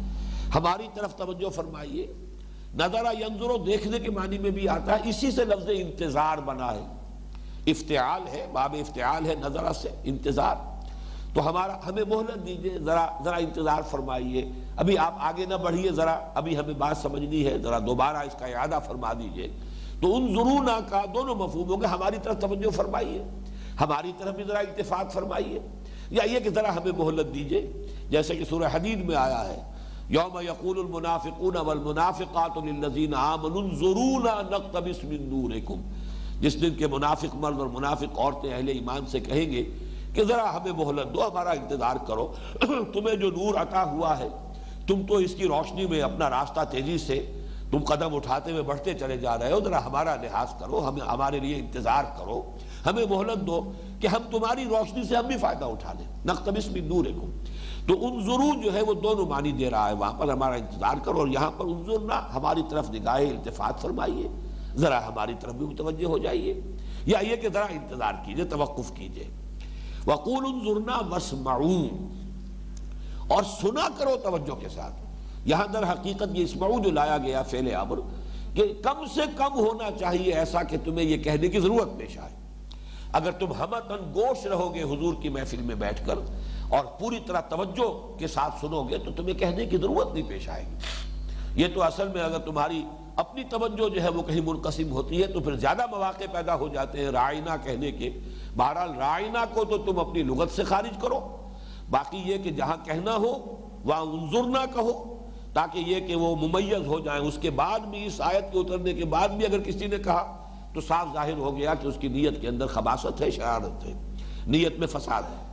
ہماری 0.54 0.88
طرف 0.94 1.16
توجہ 1.16 1.50
فرمائیے۔ 1.50 2.06
نظرہ 2.74 3.12
ینظرو 3.20 3.56
دیکھنے 3.56 3.98
کے 3.98 4.10
معنی 4.10 4.38
میں 4.38 4.50
بھی 4.50 4.68
آتا 4.68 4.92
ہے، 4.92 5.08
اسی 5.08 5.30
سے 5.30 5.44
لفظ 5.44 5.68
انتظار 5.68 6.38
بنا 6.38 6.74
ہے۔ 6.74 6.97
افتعال 7.70 8.28
ہے، 8.28 8.46
باب 8.52 8.76
افتعال 8.80 9.26
ہے، 9.26 9.34
نظرہ 9.34 9.72
سے 9.72 9.88
انتظار۔ 10.04 10.56
تو 11.34 11.48
ہمارا، 11.48 11.76
ہمیں 11.86 12.02
محلت 12.08 12.46
دیجیے، 12.46 12.78
ذرا 12.78 13.06
ذرا 13.24 13.36
انتظار 13.36 13.82
فرمائیے۔ 13.82 14.50
ابھی 14.76 14.98
آپ 14.98 15.14
آگے 15.18 15.46
نہ 15.46 15.54
بڑھیے 15.54 15.92
ذرا، 15.92 16.18
ابھی 16.34 16.56
ہمیں 16.56 16.74
بات 16.74 16.96
سمجھنی 16.96 17.46
ہے، 17.46 17.58
ذرا 17.58 17.78
دوبارہ 17.78 18.16
اس 18.16 18.34
کا 18.38 18.46
اعادہ 18.46 18.78
فرما 18.86 19.12
دیجیے۔ 19.12 19.48
تو 20.00 20.16
ان 20.16 20.34
ضرور 20.34 20.82
کا، 20.88 21.02
دونوں 21.14 21.34
مفہوم 21.34 21.68
ہو 21.68 21.74
ہماری 21.74 22.16
طرف 22.22 22.40
توجہ 22.40 22.70
فرمائیے۔ 22.70 23.24
ہماری 23.80 24.12
طرف 24.18 24.34
بھی 24.34 24.44
ذرا 24.44 24.58
اتفاق 24.58 25.12
فرمائیے۔ 25.12 25.58
یا 26.10 26.24
یہ 26.24 26.40
کہ 26.40 26.50
ذرا 26.50 26.76
ہمیں 26.76 26.92
مہلت 26.98 27.34
دیجیے۔ 27.34 27.86
جیسے 28.10 28.36
کہ 28.36 28.44
سورہ 28.44 28.64
حدید 28.72 29.04
میں 29.04 29.16
آیا 29.16 29.48
ہے، 29.48 29.62
یوم 30.08 30.40
یقول 30.40 30.78
المنافقون 30.78 31.56
والمنافقات 31.56 32.58
للذین 32.58 33.14
آمنوا 33.14 33.62
انظرونا 33.62 34.42
نقتبس 34.42 35.04
من 35.04 35.22
نورکم 35.22 35.80
جس 36.40 36.62
دن 36.62 36.74
کے 36.74 36.86
منافق 36.86 37.34
مرد 37.34 37.58
اور 37.58 37.66
منافق 37.66 38.18
عورتیں 38.18 38.54
اہل 38.54 38.68
ایمان 38.68 39.06
سے 39.06 39.20
کہیں 39.20 39.50
گے 39.50 39.64
کہ 40.14 40.24
ذرا 40.24 40.56
ہمیں 40.56 40.72
مہلت 40.72 41.14
دو، 41.14 41.28
ہمارا 41.28 41.50
انتظار 41.50 41.96
کرو۔ 42.06 42.32
تمہیں 42.92 43.16
جو 43.16 43.30
نور 43.30 43.54
عطا 43.54 43.84
ہوا 43.84 44.18
ہے، 44.18 44.28
تم 44.86 45.06
تو 45.06 45.14
اس 45.14 45.34
کی 45.34 45.46
روشنی 45.46 45.86
میں 45.86 46.00
اپنا 46.00 46.30
راستہ 46.30 46.60
تیزی 46.70 46.98
سے 46.98 47.44
تم 47.70 47.84
قدم 47.84 48.14
اٹھاتے 48.14 48.50
ہوئے 48.50 48.62
بڑھتے 48.62 48.94
چلے 48.94 49.16
جا 49.16 49.38
رہے 49.38 49.52
ہو۔ 49.52 49.60
ذرا 49.60 49.84
ہمارا 49.84 50.14
لحاظ 50.14 50.48
کرو، 50.58 50.88
ہمیں 50.88 51.00
ہمارے 51.00 51.40
لیے 51.40 51.56
انتظار 51.56 52.04
کرو۔ 52.18 52.42
ہمیں 52.86 53.06
مہلت 53.10 53.46
دو 53.46 53.72
کہ 54.00 54.06
ہم 54.06 54.22
تمہاری 54.30 54.64
روشنی 54.64 55.04
سے 55.04 55.16
ہم 55.16 55.26
بھی 55.26 55.36
فائدہ 55.36 55.64
اٹھا 55.64 55.92
لیں۔ 55.98 56.06
نقتبس 56.24 56.66
بھی 56.66 56.80
دور 56.80 57.04
تو 57.88 58.06
ان 58.06 58.22
ضرور 58.22 58.62
جو 58.62 58.74
ہے 58.74 58.82
وہ 58.82 58.94
دونوں 58.94 59.26
معنی 59.26 59.52
دے 59.52 59.70
رہا 59.70 59.88
ہے۔ 59.88 59.94
وہاں 59.94 60.12
پر 60.12 60.28
ہمارا 60.28 60.54
انتظار 60.54 60.94
کرو 61.04 61.18
اور 61.18 61.28
یہاں 61.28 61.50
پر 61.50 61.64
انظر 61.64 61.98
نہ 61.98 62.28
ہماری 62.34 62.62
طرف 62.68 62.90
نگاہ 62.90 63.14
التفات 63.14 63.82
فرمائیے۔ 63.82 64.28
ذرا 64.78 65.06
ہماری 65.06 65.34
طرف 65.40 65.54
بھی 65.54 65.66
متوجہ 65.66 66.04
ہو 66.04 66.18
جائیے 66.18 66.60
یا 67.06 67.18
یہ 67.18 67.36
کہ 67.36 67.48
ذرا 67.48 67.64
انتظار 67.64 68.12
کیجیے، 68.24 68.44
توقف 68.44 68.92
کیجیے۔ 68.94 69.24
وقول 70.06 70.44
انظرنا 70.46 70.98
واسمعون۔ 71.08 72.14
اور 73.28 73.42
سنا 73.42 73.88
کرو 73.96 74.16
توجہ 74.22 74.54
کے 74.54 74.68
ساتھ۔ 74.68 74.94
یہاں 75.44 75.66
در 75.66 75.92
حقیقت 75.92 76.28
یہ 76.32 76.44
اسمعو 76.44 76.80
جو 76.80 76.90
لایا 76.90 77.18
گیا 77.18 77.42
فعل 77.42 77.74
عبر، 77.74 78.00
کہ 78.54 78.72
کم 78.82 79.06
سے 79.14 79.20
کم 79.36 79.52
ہونا 79.52 79.90
چاہیے 79.98 80.32
ایسا 80.32 80.62
کہ 80.62 80.76
تمہیں 80.84 81.06
یہ 81.06 81.16
کہنے 81.16 81.48
کی 81.48 81.60
ضرورت 81.60 81.88
پیش 81.98 82.18
آئے۔ 82.18 82.32
اگر 83.12 83.30
تم 83.30 83.52
ہمتن 83.52 84.12
گوش 84.14 84.46
رہو 84.46 84.74
گے 84.74 84.82
حضور 84.82 85.14
کی 85.22 85.28
محفل 85.28 85.62
میں 85.62 85.74
بیٹھ 85.74 86.06
کر 86.06 86.14
اور 86.68 86.84
پوری 86.84 87.18
طرح 87.26 87.40
توجہ 87.40 88.18
کے 88.18 88.26
ساتھ 88.26 88.60
سنو 88.60 88.82
گے، 88.82 88.98
تو 88.98 89.10
تمہیں 89.16 89.34
کہنے 89.34 89.66
کی 89.66 89.76
ضرورت 89.76 90.14
نہیں 90.14 90.28
پیش 90.28 90.48
آئے 90.48 90.64
گی۔ 90.64 90.76
یہ 91.62 91.66
تو 91.74 91.82
اصل 91.82 92.08
میں 92.08 92.22
اگر 92.22 92.38
تمہاری 92.38 92.82
اپنی 93.18 93.44
توجہ 93.44 93.88
جو 93.88 94.02
ہے 94.02 94.08
وہ 94.08 94.22
کہیں 94.22 94.40
منقسم 94.40 94.92
ہوتی 94.92 95.22
ہے 95.22 95.26
تو 95.26 95.40
پھر 95.40 95.56
زیادہ 95.56 95.86
مواقع 95.90 96.24
پیدا 96.32 96.54
ہو 96.54 96.68
جاتے 96.68 96.98
ہیں 96.98 97.10
رائنا 97.10 97.56
کہنے 97.56 97.92
کے۔ 97.92 98.10
بہرحال 98.56 98.94
رائنا 98.94 99.44
کو 99.54 99.64
تو 99.64 99.78
تم 99.78 99.98
اپنی 99.98 100.22
لغت 100.22 100.50
سے 100.50 100.64
خارج 100.64 100.98
کرو۔ 101.00 101.36
باقی 101.90 102.18
یہ 102.18 102.38
کہ 102.38 102.50
جہاں 102.50 102.76
کہنا 102.84 103.16
ہو، 103.16 103.56
وہاں 103.84 104.00
انظرنا 104.00 104.66
کہو۔ 104.66 105.18
تاکہ 105.52 105.78
یہ 105.78 106.06
کہ 106.06 106.16
وہ 106.16 106.36
ممیز 106.36 106.86
ہو 106.86 107.00
جائیں۔ 107.00 107.22
اس 107.22 107.38
کے 107.40 107.50
بعد 107.50 107.78
بھی، 107.78 108.06
اس 108.06 108.20
آیت 108.20 108.52
کے 108.52 108.58
اترنے 108.58 108.94
کے 108.94 109.04
بعد 109.04 109.28
بھی 109.28 109.46
اگر 109.46 109.60
کسی 109.60 109.86
نے 109.86 109.98
کہا، 109.98 110.50
تو 110.74 110.80
صاف 110.80 111.06
ظاہر 111.14 111.32
ہو 111.32 111.56
گیا 111.56 111.74
کہ 111.74 111.86
اس 111.86 111.94
کی 112.00 112.08
نیت 112.08 112.40
کے 112.40 112.48
اندر 112.48 112.66
خباست 112.66 113.20
ہے، 113.20 113.30
شرارت 113.30 113.84
ہے۔ 113.84 113.92
نیت 114.46 114.78
میں 114.78 114.86
فساد 114.86 115.22
ہے۔ 115.22 115.47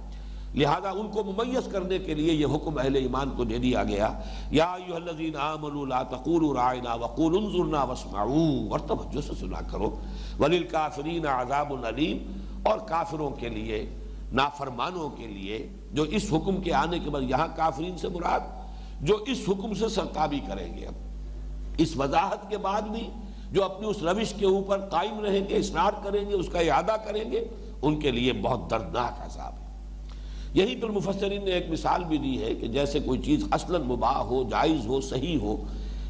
لہذا 0.56 0.90
ان 0.90 1.08
کو 1.08 1.24
ممیز 1.24 1.72
کرنے 1.72 2.00
کے 2.00 2.14
لیے 2.14 2.34
یہ 2.34 2.46
حکم 2.46 2.78
اہل 2.78 2.96
ایمان 2.96 3.30
کو 3.38 3.44
دے 3.44 3.58
دیا 3.58 3.84
گیا۔ 3.84 4.20
یا 4.52 4.66
ایوہ 4.66 4.96
الذین 4.96 5.36
آمنوا 5.36 5.86
لا 5.86 6.04
تقولوا 6.04 6.54
رائنا 6.54 6.94
وقول 6.94 7.38
انظرنا 7.38 7.84
واسمعوا 7.84 8.72
اور 8.72 8.80
توجہ 8.80 9.22
سے 9.22 9.34
سنا 9.40 9.62
کرو۔ 9.62 10.00
وللکافرین 10.40 11.26
عذاب 11.26 11.86
علیم 11.86 12.18
اور 12.64 12.78
کافروں 12.78 13.30
کے 13.30 13.50
لیے، 13.50 13.90
نافرمانوں 14.34 15.10
کے 15.10 15.28
لیے، 15.28 15.70
جو 15.92 16.04
اس 16.04 16.26
حکم 16.32 16.62
کے 16.62 16.74
آنے 16.74 17.00
کے 17.00 17.10
بعد 17.10 17.22
یہاں 17.22 17.48
کافرین 17.56 17.98
سے 17.98 18.10
مراد، 18.10 18.40
جو 19.02 19.18
اس 19.28 19.42
حکم 19.48 19.74
سے 19.74 19.90
سرتابی 19.90 20.40
کریں 20.48 20.78
گے۔ 20.78 20.86
اب 20.86 20.94
اس 21.78 21.98
وضاحت 21.98 22.50
کے 22.50 22.58
بعد 22.58 22.82
بھی 22.82 23.10
جو 23.52 23.64
اپنی 23.64 23.88
اس 23.88 24.04
روش 24.04 24.34
کے 24.34 24.46
اوپر 24.46 24.80
قائم 24.80 25.20
رہیں 25.20 25.50
گے 25.50 25.58
اسناد 25.58 25.92
کریں 26.04 26.30
گے، 26.30 26.34
اس 26.34 26.50
کا 26.50 26.60
اعادہ 26.60 26.96
کریں 27.06 27.32
گے، 27.32 27.48
ان 27.82 28.00
کے 28.00 28.12
لیے 28.12 28.34
بہت 28.34 28.72
دردناک 28.72 29.26
عذاب 29.26 29.54
ہے۔ 29.60 29.65
یہی 30.56 30.76
پر 30.76 30.90
مفسرین 30.90 31.46
نے 31.46 31.52
ایک 31.52 31.70
مثال 31.70 32.04
بھی 32.04 32.18
دی 32.18 32.44
ہے 32.44 32.56
کہ 32.56 32.68
جیسے 32.68 33.00
کوئی 33.00 33.22
چیز 33.22 33.44
اصلا 33.52 33.78
مباح 33.78 34.18
ہو، 34.18 34.44
جائز 34.44 34.88
ہو، 34.88 35.02
صحیح 35.02 35.38
ہو، 35.38 35.64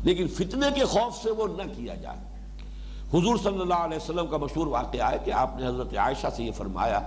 لیکن 0.04 0.28
فتنے 0.28 0.68
کے 0.76 0.86
خوف 0.86 1.24
سے 1.24 1.32
وہ 1.32 1.48
نہ 1.48 1.64
کیا 1.78 1.96
جائے۔ 1.96 2.18
حضور 3.14 3.38
صلی 3.38 3.62
اللہ 3.62 3.74
علیہ 3.74 3.98
وسلم 3.98 4.28
کا 4.28 4.38
مشہور 4.38 4.68
واقعہ 4.68 5.12
ہے 5.12 5.18
کہ 5.26 5.32
آپ 5.32 5.60
نے 5.60 5.68
حضرت 5.68 5.98
عائشہ 5.98 6.28
سے 6.36 6.44
یہ 6.44 6.52
فرمایا 6.52 7.00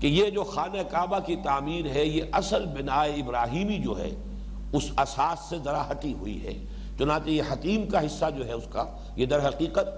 کہ 0.00 0.06
یہ 0.06 0.30
جو 0.30 0.44
خانہ 0.44 0.82
کعبہ 0.90 1.18
کی 1.18 1.36
تعمیر 1.36 1.86
ہے، 1.86 2.06
یہ 2.06 2.22
اصل 2.32 2.66
بنائے 2.66 3.12
ابراہیمی 3.12 3.78
جو 3.78 3.98
ہے، 3.98 4.10
اس 4.72 4.90
اساس 4.98 5.38
سے 5.48 5.56
ذرا 5.64 5.90
ہٹی 5.90 6.12
ہوئی 6.12 6.46
ہے۔ 6.46 6.64
چنانچہ 6.98 7.30
یہ 7.30 7.42
حتیم 7.50 7.86
کا 7.86 8.06
حصہ 8.06 8.24
جو 8.36 8.46
ہے، 8.46 8.52
اس 8.52 8.66
کا، 8.70 8.84
یہ 9.16 9.26
در 9.26 9.48
حقیقت 9.48 9.88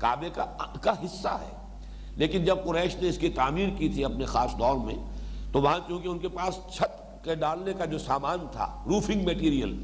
کعبے 0.00 0.30
کا 0.30 0.44
کا 0.80 0.92
حصہ 0.92 1.28
ہے۔ 1.28 1.78
لیکن 2.16 2.44
جب 2.44 2.56
قریش 2.64 2.96
نے 2.96 3.08
اس 3.08 3.18
کی 3.18 3.28
تعمیر 3.28 3.68
کی 3.76 3.88
تھی 3.88 4.04
اپنے 4.04 4.24
خاص 4.24 4.50
دور 4.58 4.74
میں 4.74 5.13
تو 5.54 5.60
وہاں 5.62 5.78
چونکہ 5.88 6.08
ان 6.08 6.18
کے 6.18 6.28
پاس 6.28 6.56
چھت 6.74 7.24
کے 7.24 7.34
ڈالنے 7.40 7.72
کا 7.78 7.84
جو 7.90 7.98
سامان 7.98 8.46
تھا 8.52 8.66
روفنگ 8.86 9.24
میٹیریل 9.24 9.74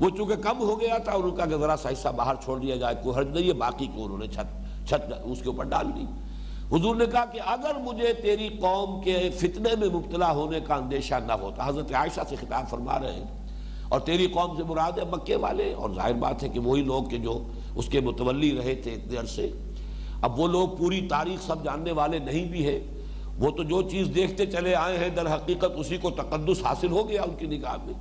وہ 0.00 0.08
چونکہ 0.16 0.36
کم 0.42 0.58
ہو 0.60 0.78
گیا 0.80 0.98
تھا 1.04 1.12
ان 1.12 1.34
کا 1.36 1.44
ذرا 1.50 1.76
سا 1.82 1.90
حصہ 1.92 2.08
باہر 2.16 2.34
چھوڑ 2.44 2.58
دیا 2.60 2.76
جائے، 2.76 2.94
کوئی 3.02 3.16
حرج 3.16 3.28
نہیں 3.28 3.48
ہے، 3.48 3.52
باقی 3.62 3.86
کو 3.94 4.04
انہوں 4.04 4.18
نے 4.18 4.26
چھت 4.26 4.86
چھت 4.88 5.12
اس 5.24 5.40
کے 5.42 5.48
اوپر 5.48 5.64
ڈال 5.72 5.90
دی۔ 5.96 6.04
حضور 6.72 6.96
نے 6.96 7.06
کہا 7.06 7.24
کہ 7.32 7.40
اگر 7.46 7.80
مجھے 7.84 8.12
تیری 8.22 8.48
قوم 8.60 9.00
کے 9.02 9.18
فتنے 9.40 9.74
میں 9.80 9.88
مبتلا 9.94 10.30
ہونے 10.32 10.60
کا 10.66 10.74
اندیشہ 10.74 11.14
نہ 11.26 11.32
ہوتا، 11.42 11.68
حضرت 11.68 11.92
عائشہ 11.94 12.20
سے 12.28 12.36
خطاب 12.40 12.70
فرما 12.70 12.98
رہے 13.00 13.12
ہیں 13.12 13.24
اور 13.88 14.00
تیری 14.06 14.26
قوم 14.32 14.56
سے 14.56 14.64
مراد 14.68 14.98
ہے 14.98 15.04
مکے 15.10 15.36
والے، 15.44 15.72
اور 15.74 15.94
ظاہر 15.94 16.14
بات 16.24 16.42
ہے 16.42 16.48
کہ 16.48 16.60
وہی 16.60 16.82
لوگ 16.82 17.04
کہ 17.10 17.18
جو 17.18 17.38
اس 17.74 17.88
کے 17.88 18.00
متولی 18.00 18.56
رہے 18.58 18.74
تھے 18.82 18.94
اتنے 18.94 19.18
عرصے، 19.18 19.50
اب 20.22 20.38
وہ 20.40 20.48
لوگ 20.48 20.76
پوری 20.78 21.06
تاریخ 21.10 21.46
سب 21.46 21.64
جاننے 21.64 21.92
والے 21.92 22.18
نہیں 22.18 22.48
بھی 22.50 22.66
ہے 22.66 22.78
وہ 23.38 23.50
تو 23.50 23.62
جو 23.62 23.82
چیز 23.82 24.08
دیکھتے 24.14 24.46
چلے 24.46 24.74
آئے 24.74 24.98
ہیں 24.98 25.08
در 25.08 25.34
حقیقت 25.34 25.72
اسی 25.74 25.96
کو 25.96 26.10
تقدس 26.10 26.64
حاصل 26.64 26.90
ہو 26.90 27.08
گیا 27.08 27.22
ان 27.22 27.34
کی 27.38 27.46
نگاہ 27.46 27.76
میں۔ 27.84 27.94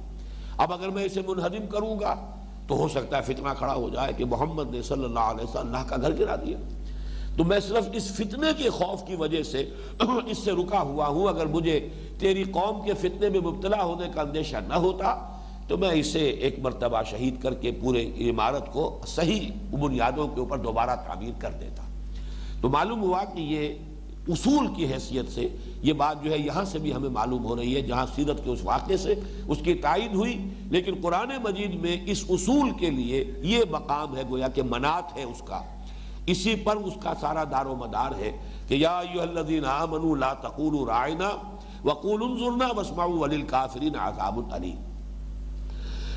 اب 0.58 0.74
اگر 0.74 0.90
میں 0.90 1.04
اسے 1.04 1.22
منہدم 1.28 1.68
کروں 1.68 2.00
گا 2.00 2.16
تو 2.68 2.76
ہو 2.76 2.88
سکتا 2.88 3.18
ہے 3.18 3.22
فتنہ 3.22 3.50
کھڑا 3.58 3.74
ہو 3.74 3.90
جائے 3.90 4.14
کہ 4.18 4.26
محمد 4.26 4.72
نے 4.72 4.82
صلی 4.82 5.04
اللہ 5.04 5.20
علیہ 5.20 5.44
وسلم 5.44 5.66
اللہ 5.66 5.88
کا 5.88 5.96
گھر 6.02 6.20
گرا 6.20 6.36
دیا۔ 6.36 6.58
تو 7.38 7.44
میں 7.44 7.60
صرف 7.60 7.90
اس 7.94 8.12
فتنے 8.12 8.48
کے 8.58 8.70
خوف 8.70 9.08
کی 9.08 9.16
وجہ 9.16 9.44
سے 9.44 9.70
اس 10.26 10.38
سے 10.38 10.52
رکا 10.52 10.82
ہوا 10.82 11.08
ہوں۔ 11.08 11.28
اگر 11.28 11.46
مجھے 11.46 11.90
تیری 12.20 12.44
قوم 12.44 12.86
کے 12.86 12.94
فتنے 12.94 13.30
میں 13.30 13.40
مبتلا 13.40 13.84
ہونے 13.84 14.08
کا 14.14 14.22
اندیشہ 14.22 14.58
نہ 14.68 14.74
ہوتا 14.74 15.16
تو 15.68 15.78
میں 15.78 15.90
اسے 15.90 16.20
ایک 16.20 16.60
مرتبہ 16.60 17.04
شہید 17.04 17.42
کر 17.42 17.54
کے 17.54 17.72
پورے 17.72 18.12
عمارت 18.30 18.74
کو 18.74 19.00
صحیح 19.08 19.76
بنیادوں 19.76 20.28
کے 20.28 20.40
اوپر 20.40 20.58
دوبارہ 20.58 20.96
تعمیر 20.96 21.32
کر 21.40 21.52
دیتا۔ 21.52 21.84
تو 22.62 22.70
معلوم 22.70 23.02
ہوا 23.02 23.24
کہ 23.24 23.42
یہ 23.42 23.74
اصول 24.28 24.68
کی 24.76 24.86
حیثیت 24.86 25.32
سے 25.32 25.48
یہ 25.82 25.94
بات 25.94 26.24
جو 26.24 26.32
ہے 26.32 26.38
یہاں 26.38 26.64
سے 26.66 26.80
بھی 26.80 26.94
ہمیں 26.94 27.10
معلوم 27.10 27.46
ہو 27.46 27.56
رہی 27.56 27.76
ہے، 27.76 27.82
جہاں 27.82 28.06
سیرت 28.16 28.44
کے 28.44 28.50
اس 28.50 28.60
واقعے 28.64 28.98
سے 28.98 29.16
اس 29.48 29.58
کی 29.64 29.74
تائید 29.74 30.14
ہوئی، 30.16 30.50
لیکن 30.70 30.94
قرآن 31.02 31.30
مجید 31.44 31.74
میں 31.74 31.98
اس 32.06 32.24
اصول 32.30 32.70
کے 32.72 32.90
لیے 32.90 33.34
یہ 33.42 33.64
مقام 33.72 34.18
ہے 34.18 34.24
گویا 34.30 34.48
کہ 34.48 34.64
منات 34.64 35.18
ہے 35.18 35.24
اس 35.24 35.42
کا۔ 35.46 35.62
اسی 36.26 36.56
پر 36.56 36.76
اس 36.76 36.94
کا 37.04 37.14
سارا 37.22 37.44
دار 37.44 37.66
و 37.66 37.76
مدار 37.76 38.12
ہے 38.20 38.32
کہ 38.68 38.74
یا 38.74 38.98
الذین 39.00 39.66
آمنوا 39.66 40.16
لا 40.16 40.34
تقولوا 40.34 40.86
رائنا 40.88 41.30
وقولوا 41.84 42.28
انظرنا 42.28 42.68
واسمعوا 42.78 43.20
وللکافرین 43.20 43.96
عذاب 43.96 44.40
علیم۔ 44.52 44.95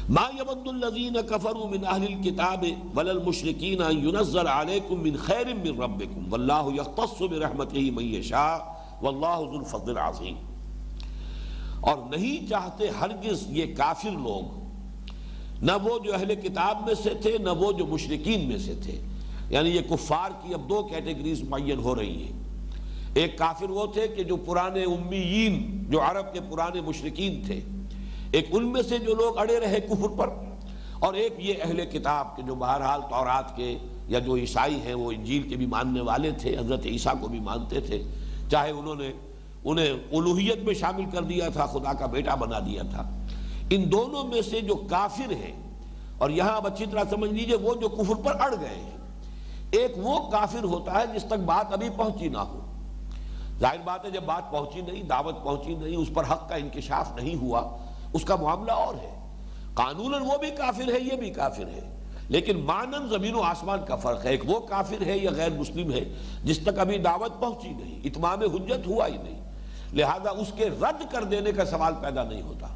ما 0.08 0.30
يود 0.38 0.68
الذين 0.68 1.20
كفروا 1.20 1.66
من 1.66 1.84
اهل 1.84 2.04
الكتاب 2.04 2.78
ولا 2.96 3.12
المشركين 3.12 3.82
ان 3.82 4.08
ينزل 4.08 4.46
عليكم 4.46 5.00
من 5.00 5.16
خير 5.16 5.54
من 5.54 5.82
ربكم 5.82 6.32
والله 6.32 6.72
يختص 6.74 7.22
برحمته 7.22 7.90
من 7.90 8.04
يشاء 8.04 8.56
والله 9.02 9.50
ذو 9.50 9.58
الفضل 9.58 9.90
العظيم 9.90 10.34
اور 11.80 11.96
نہیں 12.10 12.48
چاہتے 12.48 12.88
ہرگز 12.88 13.44
یہ 13.48 13.74
کافر 13.76 14.10
لوگ 14.10 14.58
نہ 15.62 15.72
وہ 15.82 15.98
جو 15.98 16.14
اہل 16.14 16.34
کتاب 16.34 16.86
میں 16.86 16.94
سے 16.94 17.10
تھے، 17.22 17.38
نہ 17.38 17.50
وہ 17.50 17.72
جو 17.72 17.86
مشرقین 17.86 18.48
میں 18.48 18.58
سے 18.58 18.74
تھے۔ 18.82 19.00
یعنی 19.50 19.70
یہ 19.70 19.80
کفار 19.80 20.30
کی 20.30 20.54
اب 20.54 20.68
دو 20.68 20.82
کیٹیگریز 20.82 21.42
معین 21.42 21.78
ہو 21.78 21.94
رہی 21.94 22.22
ہیں۔ 22.22 22.32
ایک 23.14 23.38
کافر 23.38 23.70
وہ 23.70 23.86
تھے 23.86 24.08
کہ 24.08 24.22
جو 24.22 24.36
پرانے 24.36 24.84
امیین، 24.84 25.84
جو 25.90 26.00
عرب 26.00 26.32
کے 26.32 26.40
پرانے 26.40 26.80
مشرقین 26.80 27.42
تھے۔ 27.46 27.60
ایک 28.32 28.48
ان 28.50 28.66
میں 28.72 28.82
سے 28.82 28.98
جو 28.98 29.14
لوگ 29.14 29.38
اڑے 29.38 29.58
رہے 29.60 29.80
کفر 29.80 30.16
پر، 30.16 30.30
اور 30.98 31.14
ایک 31.14 31.34
یہ 31.38 31.62
اہل 31.62 31.84
کتاب 31.90 32.34
کے 32.36 32.42
جو 32.42 32.54
بہرحال 32.54 33.00
تورات 33.10 33.54
کے 33.56 33.76
یا 34.08 34.18
جو 34.18 34.36
عیسائی 34.36 34.80
ہیں، 34.84 34.94
وہ 34.94 35.10
انجیل 35.12 35.48
کے 35.48 35.56
بھی 35.56 35.66
ماننے 35.66 36.00
والے 36.00 36.30
تھے، 36.40 36.56
حضرت 36.58 36.86
عیسیٰ 36.86 37.12
کو 37.20 37.28
بھی 37.28 37.40
مانتے 37.40 37.80
تھے۔ 37.80 38.02
چاہے 38.50 38.70
انہوں 38.70 38.94
نے، 38.94 39.10
انہیں 39.64 39.90
الوحیت 40.12 40.62
میں 40.64 40.74
شامل 40.74 41.04
کر 41.12 41.22
دیا 41.22 41.48
تھا، 41.48 41.66
خدا 41.66 41.92
کا 41.92 42.06
بیٹا 42.06 42.34
بنا 42.34 42.58
دیا 42.58 42.82
تھا۔ 42.90 43.02
ان 43.70 43.90
دونوں 43.92 44.24
میں 44.24 44.42
سے 44.42 44.60
جو 44.60 44.74
کافر 44.90 45.32
ہیں، 45.34 45.52
اور 46.18 46.30
یہاں 46.30 46.56
اب 46.56 46.66
اچھی 46.66 46.86
طرح 46.86 47.04
سمجھ 47.10 47.32
لیجیے، 47.32 47.56
وہ 47.56 47.74
جو 47.74 47.88
کفر 47.88 48.22
پر 48.24 48.40
اڑ 48.40 48.54
گئے 48.60 48.74
ہیں۔ 48.74 48.96
ایک 49.70 49.92
وہ 49.96 50.18
کافر 50.30 50.64
ہوتا 50.64 51.00
ہے 51.00 51.04
جس 51.14 51.24
تک 51.24 51.44
بات 51.46 51.72
ابھی 51.72 51.88
پہنچی 51.96 52.28
نہ 52.28 52.38
ہو۔ 52.38 52.60
ظاہر 53.60 53.80
بات 53.84 54.04
ہے، 54.04 54.10
جب 54.10 54.22
بات 54.22 54.50
پہنچی 54.50 54.80
نہیں، 54.80 55.02
دعوت 55.02 55.42
پہنچی 55.44 55.74
نہیں، 55.74 55.96
اس 55.96 56.08
پر 56.14 56.24
حق 56.30 56.48
کا 56.48 56.56
انکشاف 56.56 57.14
نہیں 57.16 57.34
ہوا۔ 57.34 57.62
اس 58.12 58.24
کا 58.24 58.36
معاملہ 58.36 58.72
اور 58.72 58.94
ہے۔ 58.94 59.14
قانون 59.74 60.14
وہ 60.14 60.38
بھی 60.38 60.50
کافر 60.50 60.92
ہے، 60.92 61.00
یہ 61.00 61.16
بھی 61.16 61.30
کافر 61.30 61.68
ہے۔ 61.68 61.94
لیکن 62.28 62.60
مانن 62.60 63.08
زمین 63.08 63.34
و 63.34 63.40
آسمان 63.40 63.78
کا 63.88 63.96
فرق 63.96 64.24
ہے، 64.24 64.30
ایک 64.30 64.42
وہ 64.46 64.60
کافر 64.60 65.06
ہے 65.06 65.18
یا 65.18 65.30
غیر 65.36 65.50
مسلم 65.50 65.92
ہے 65.92 66.14
جس 66.44 66.58
تک 66.58 66.78
ابھی 66.78 66.98
دعوت 66.98 67.40
پہنچی 67.40 67.68
نہیں، 67.68 68.00
اتمام 68.04 68.40
حجت 68.40 68.86
ہوا 68.86 69.06
ہی 69.06 69.16
نہیں۔ 69.16 69.48
لہذا 69.92 70.30
اس 70.30 70.52
کے 70.56 70.64
رد 70.64 71.12
کر 71.12 71.24
دینے 71.24 71.52
کا 71.52 71.64
سوال 71.64 71.92
پیدا 72.00 72.24
نہیں 72.24 72.42
ہوتا۔ 72.42 72.66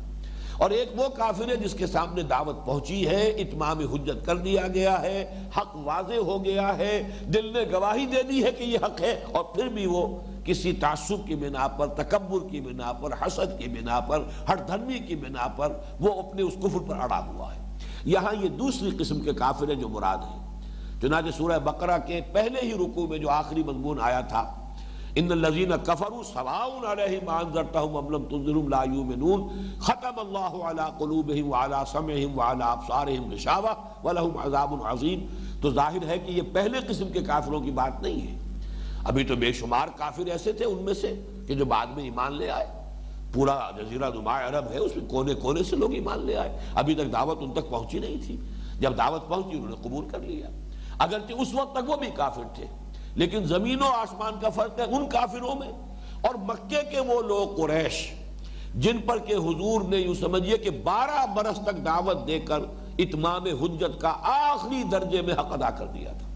اور 0.59 0.71
ایک 0.71 0.88
وہ 0.97 1.09
کافر 1.09 1.51
ہے 1.51 1.57
جس 1.57 1.75
کے 1.75 1.87
سامنے 1.87 2.23
دعوت 2.23 2.66
پہنچی 2.66 3.09
ہے، 3.09 3.29
اتمام 3.29 3.79
حجت 3.79 4.27
کر 4.27 4.37
دیا 4.37 4.68
گیا 4.68 5.03
ہے، 5.03 5.42
حق 5.57 5.77
واضح 5.77 6.14
ہو 6.14 6.45
گیا 6.45 6.79
ہے، 6.79 7.03
دل 7.35 7.53
نے 7.53 7.61
گواہی 7.73 8.07
دے 8.07 8.23
دی 8.23 8.45
ہے 8.45 8.53
کہ 8.53 8.64
یہ 8.64 8.79
حق 8.83 9.01
ہے 9.01 9.21
اور 9.33 9.45
پھر 9.45 9.66
بھی 9.66 9.87
وہ 9.87 10.21
کسی 10.45 10.73
تعصب 10.73 11.27
کی 11.27 11.35
بنا 11.35 11.69
پر، 11.69 11.87
تکبر 11.87 12.49
کی 12.51 12.61
بنا 12.61 12.93
پر، 12.93 13.11
حسد 13.13 13.59
کی 13.59 13.69
بنا 13.69 14.01
پر، 14.01 14.23
ہر 14.49 14.57
دھرمی 14.57 14.99
کی 14.99 15.17
بنا 15.17 15.49
پر 15.49 15.73
وہ 16.01 16.23
اپنے 16.23 16.43
اس 16.43 16.55
کفر 16.63 16.79
پر 16.79 16.97
اڑا 17.01 17.27
ہوا 17.27 17.55
ہے۔ 17.55 17.61
یہاں 18.05 18.45
یہ 18.45 18.49
دوسری 18.49 18.91
قسم 18.99 19.21
کے 19.21 19.33
کافر 19.33 19.69
ہیں 19.69 19.75
جو 19.75 19.89
مراد 19.89 20.19
ہیں۔ 20.19 20.43
چنانچہ 21.03 21.31
سورہ 21.37 21.59
بقرہ 21.59 21.99
کے 22.07 22.21
پہلے 22.33 22.61
ہی 22.63 22.75
رکوع 22.75 23.07
میں 23.07 23.19
جو 23.19 23.31
آخری 23.31 23.63
مضمون 23.63 23.99
آیا 24.01 24.21
تھا، 24.21 24.55
ان 25.15 25.33
الذين 25.33 25.73
كفروا 25.87 26.23
سواء 26.23 26.93
عليهم 26.93 27.29
انذرتهم 27.29 27.97
ام 27.97 28.11
لم 28.11 28.23
تنذرهم 28.25 28.69
لا 28.69 28.83
يؤمنون 28.83 29.43
ختم 29.79 30.21
الله 30.23 30.69
على 30.69 30.87
قلوبهم 30.99 31.51
وعلى 31.51 31.81
سمعهم 31.93 32.39
وعلى 32.39 32.65
ابصارهم 32.69 33.35
غشاوه 33.35 33.75
ولهم 34.05 34.39
عذاب 34.45 34.87
عظيم 34.87 35.27
تو 35.63 35.71
ظاہر 35.71 36.07
ہے 36.07 36.19
کہ 36.19 36.31
یہ 36.31 36.43
پہلے 36.53 36.81
قسم 36.89 37.13
کے 37.13 37.23
کافروں 37.23 37.61
کی 37.61 37.71
بات 37.71 38.03
نہیں 38.03 38.33
ہے۔ 38.33 38.42
ابھی 39.05 39.25
تو 39.25 39.37
بے 39.37 39.53
شمار 39.53 39.88
کافر 39.97 40.27
ایسے 40.27 40.53
تھے 40.53 40.65
ان 40.65 40.83
میں 40.83 40.95
سے 40.95 41.23
کہ 41.47 41.55
جو 41.55 41.65
بعد 41.65 41.87
میں 41.87 42.05
ایمان 42.05 42.33
لے 42.33 42.51
آئے۔ 42.51 42.67
پورا 43.35 43.71
جزیرہ 43.77 44.11
نما 44.15 44.49
عرب 44.49 44.73
ہے، 44.73 44.79
اس 44.79 44.97
میں 44.97 45.11
کونے 45.11 45.35
کونے 45.35 45.62
سے 45.62 45.77
لوگ 45.77 45.93
ایمان 45.93 46.27
لے 46.27 46.37
آئے۔ 46.37 46.59
ابھی 46.75 46.95
تک 46.95 47.12
دعوت 47.12 47.38
ان 47.41 47.53
تک 47.53 47.71
پہنچی 47.71 47.99
نہیں 47.99 48.17
تھی۔ 48.27 48.37
جب 48.81 48.99
دعوت 48.99 49.29
پہنچی، 49.29 49.57
انہوں 49.57 49.71
نے 49.71 49.77
قبول 49.83 50.09
کر 50.09 50.19
لیا۔ 50.19 50.47
اگرچہ 50.99 51.33
اس 51.33 51.55
وقت 51.55 51.75
تک 51.75 51.91
وہ 51.91 51.97
بھی 51.97 52.09
کافر 52.15 52.43
تھے، 52.55 52.67
لیکن 53.15 53.45
زمین 53.45 53.83
و 53.83 53.87
آسمان 53.87 54.33
کا 54.41 54.49
فرق 54.49 54.79
ہے 54.79 54.85
ان 54.85 55.09
کافروں 55.09 55.55
میں۔ 55.55 55.73
اور 56.23 56.35
مکے 56.35 56.83
کے 56.91 57.01
وہ 57.01 57.23
لوگ 57.23 57.62
قریش، 57.62 58.12
جن 58.75 58.99
پر 58.99 59.19
کہ 59.19 59.35
حضور 59.35 59.83
نے 59.83 59.97
یوں 59.97 60.15
سمجھئے 60.15 60.59
کہ 60.59 60.71
بارہ 60.71 61.27
برس 61.27 61.59
تک 61.65 61.87
دعوت 61.87 62.27
دے 62.27 62.38
کر 62.38 62.59
اتمام 62.99 63.45
حجت 63.47 64.01
کا 64.01 64.12
آخری 64.23 64.83
درجے 64.83 65.23
میں 65.23 65.35
حق 65.35 65.53
ادا 65.53 65.71
کر 65.71 65.87
دیا 65.87 66.12
تھا۔ 66.12 66.32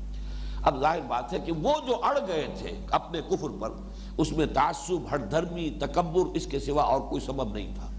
اب 0.66 0.80
ظاہر 0.80 1.00
بات 1.08 1.32
ہے 1.32 1.38
کہ 1.38 1.52
وہ 1.52 1.72
جو 1.86 1.96
اڑ 2.02 2.18
گئے 2.28 2.46
تھے 2.58 2.86
اپنے 2.90 3.20
کفر 3.28 3.48
پر، 3.60 3.70
اس 4.18 4.32
میں 4.32 4.46
تعصب 4.46 5.10
ہر 5.10 5.18
دھرمی 5.18 5.70
تکبر، 5.70 6.36
اس 6.36 6.46
کے 6.46 6.58
سوا 6.58 6.82
اور 6.82 7.00
کوئی 7.00 7.20
سبب 7.20 7.54
نہیں 7.54 7.74
تھا۔ 7.74 7.90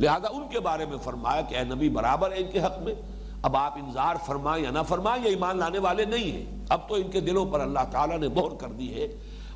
لہذا 0.00 0.28
ان 0.32 0.48
کے 0.48 0.60
بارے 0.60 0.86
میں 0.86 0.98
فرمایا 0.98 1.40
کہ 1.40 1.54
اے 1.54 1.64
نبی، 1.64 1.88
برابر 1.88 2.32
ہے 2.32 2.36
ان 2.36 2.50
کے 2.52 2.60
حق 2.60 2.78
میں۔ 2.82 2.94
اب 3.42 3.56
آپ 3.56 3.78
انذار 3.82 4.14
فرمائیں 4.26 4.64
یا 4.64 4.70
نہ 4.70 4.78
فرمائیں 4.88 5.24
یا 5.24 5.30
ایمان 5.30 5.58
لانے 5.58 5.78
والے 5.78 6.04
نہیں 6.04 6.30
ہیں۔ 6.32 6.64
اب 6.68 6.88
تو 6.88 6.94
ان 6.94 7.10
کے 7.10 7.20
دلوں 7.20 7.46
پر 7.46 7.60
اللہ 7.60 7.80
تعالیٰ 7.90 8.18
نے 8.18 8.28
مہر 8.28 8.54
کر 8.54 8.68
دی 8.68 8.94
ہے 8.94 9.08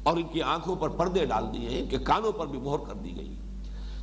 اور 0.02 0.16
ان 0.16 0.22
کی 0.22 0.42
آنکھوں 0.42 0.76
پر 0.76 0.88
پردے 0.88 1.26
ڈال 1.26 1.44
دیے 1.52 1.68
ہیں 1.68 1.90
کہ 1.90 1.98
کانوں 1.98 2.32
پر 2.32 2.46
بھی 2.46 2.58
مہر 2.58 2.78
کر 2.78 2.94
دی 2.94 3.16
گئی۔ 3.16 3.34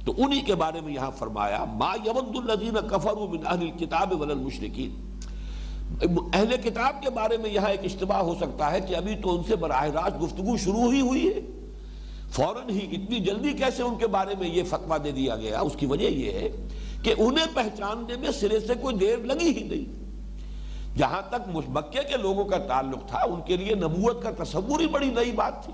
تو 0.06 0.14
انہی 0.18 0.42
کے 0.42 0.56
بارے 0.56 0.82
میں 0.82 0.94
یہاں 0.94 1.12
فرمایا، 1.12 1.66
ما 1.66 1.94
یود 2.06 2.36
الذین 2.36 2.78
کفروا 2.90 3.26
من 3.32 3.48
اہل 3.48 3.60
الكتاب 3.60 4.22
والمشرکین 4.22 5.05
اہل 6.34 6.56
کتاب 6.64 7.04
کے 7.04 7.10
بارے 7.10 7.38
میں 7.38 7.50
یہاں 7.50 7.70
ایک 7.70 7.80
اشتباہ 7.84 8.18
ہو 8.18 8.36
سکتا 8.36 8.72
ہے 8.72 8.82
کہ 8.82 8.96
ابھی 8.96 9.16
تو 9.16 9.38
ان 9.38 9.44
سے 9.48 9.56
براہ 9.56 9.84
راست 9.84 10.24
گفتگو 10.24 10.58
شروع 10.58 10.92
ہی 10.94 11.02
ہوئی 11.02 11.28
ہے۔ 11.28 11.40
فوراً 12.32 12.70
ہی 12.70 12.88
اتنی 12.92 13.20
جلدی 13.20 13.52
کیسے 13.52 13.84
ان 13.84 13.98
کے 13.98 14.08
بارے 14.08 14.36
میں 14.40 14.48
یہ 14.48 14.64
فتویٰ 14.64 15.04
دے 15.04 15.12
دیا 15.12 15.36
گیا؟ 15.36 15.60
اس 15.60 15.74
کی 15.78 15.86
وجہ 15.86 16.06
یہ 16.06 16.32
ہے 16.32 16.50
کہ 17.04 17.14
انہیں 17.18 17.46
پہچاننے 17.54 18.18
میں 18.18 18.32
سرے 18.32 18.60
سے 18.60 18.74
کوئی 18.82 18.96
دیر 18.96 19.18
لگی 19.18 19.58
ہی 19.58 19.64
نہیں۔ 19.64 20.06
جہاں 20.98 21.22
تک 21.30 21.56
مکے 21.70 22.04
کے 22.04 22.18
لوگوں 22.18 22.46
کا 22.46 22.58
تعلق 22.58 23.08
تھا، 23.08 23.20
ان 23.20 23.42
کے 23.46 23.58
لیے 23.58 23.76
نبوت 23.76 24.24
کا 24.24 24.44
تصور 24.44 24.80
ہی 24.80 24.88
بڑی 24.88 25.10
نئی 25.10 25.32
بات 25.32 25.66
تھی۔ 25.66 25.74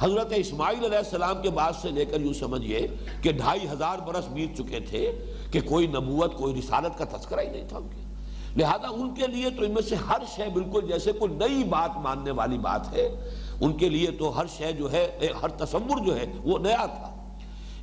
حضرت 0.00 0.32
اسماعیل 0.36 0.84
علیہ 0.84 0.98
السلام 0.98 1.42
کے 1.42 1.50
بعد 1.50 1.72
سے 1.82 1.90
لے 1.90 2.04
کر 2.04 2.20
یوں 2.20 2.32
سمجھئے 2.32 2.86
کہ 3.22 3.32
ڈھائی 3.32 3.60
ہزار 3.72 3.98
برس 3.98 4.28
بیت 4.28 4.58
چکے 4.58 4.80
تھے 4.80 5.12
کہ 5.50 5.60
کوئی 5.60 5.86
نبوت، 5.86 6.34
کوئی 6.34 6.54
رسالت 6.58 6.98
کا 6.98 7.16
تذکرہ 7.16 7.40
ہی 7.40 7.48
نہیں 7.48 7.68
تھا 7.68 7.76
ان 7.76 7.88
کے۔ 7.88 8.09
لہذا 8.56 8.88
ان 8.90 9.14
کے 9.14 9.26
لیے 9.26 9.50
تو 9.50 9.64
ان 9.64 9.70
میں 9.70 9.82
سے 9.82 9.94
ہر 9.94 10.18
شے 10.36 10.48
بالکل 10.52 10.88
جیسے 10.88 11.12
کوئی 11.12 11.32
نئی 11.32 11.64
بات 11.64 11.90
ماننے 11.96 12.30
والی 12.30 12.58
بات 12.58 12.92
ہے۔ 12.92 13.08
ان 13.60 13.72
کے 13.72 13.88
لیے 13.88 14.10
تو 14.10 14.38
ہر 14.38 14.46
شے 14.46 14.72
جو 14.72 14.92
ہے 14.92 15.18
ہر 15.42 15.48
تصور 15.48 16.06
جو 16.06 16.16
ہے، 16.16 16.26
وہ 16.42 16.58
نیا 16.58 16.86
تھا۔ 16.86 17.16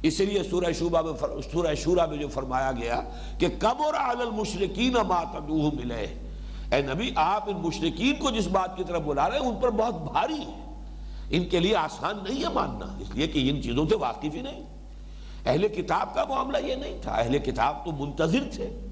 اس 0.02 0.20
لیے 0.20 0.44
سورہ 0.44 0.72
شعبہ 0.80 1.02
میں 1.02 1.42
سورہ 1.52 1.76
شورہ 1.76 2.06
میں 2.06 2.18
جو 2.18 2.28
فرمایا 2.28 2.72
گیا 2.72 3.02
کہ 3.40 3.48
قبر 3.60 3.96
علی 3.96 4.22
المشرکین 4.22 4.94
ما 4.94 5.24
تدعوہم 5.24 5.78
الیہ۔ 5.84 6.08
اے 6.76 6.82
نبی، 6.82 7.12
آپ 7.16 7.50
ان 7.50 7.58
مشرکین 7.58 8.16
کو 8.16 8.30
جس 8.30 8.48
بات 8.48 8.78
کی 8.78 8.84
طرف 8.84 9.02
بلا 9.02 9.30
رہے 9.30 9.40
ہیں، 9.40 9.46
ان 9.46 9.56
پر 9.56 9.70
بہت 9.70 10.12
بھاری 10.12 10.40
ہے۔ 10.40 10.74
ان 11.30 11.50
کے 11.50 11.60
لیے 11.60 11.76
آسان 11.76 12.18
نہیں 12.30 12.44
ہے 12.44 12.50
ماننا، 12.54 12.86
اس 13.00 13.16
لیے 13.16 13.28
کہ 13.28 13.50
ان 13.50 13.62
چیزوں 13.62 13.86
سے 13.90 13.96
واقف 13.96 14.36
ہی 14.36 14.42
نہیں۔ 14.42 14.64
اہل 15.46 15.68
کتاب 15.68 16.14
کا 16.14 16.24
معاملہ 16.30 16.58
یہ 16.58 16.76
نہیں 16.76 16.98
تھا۔ 17.02 17.12
اہل 17.12 17.38
کتاب 17.38 17.86
تو 17.86 17.92
منتظر 17.92 18.44
تھے۔ 18.54 18.87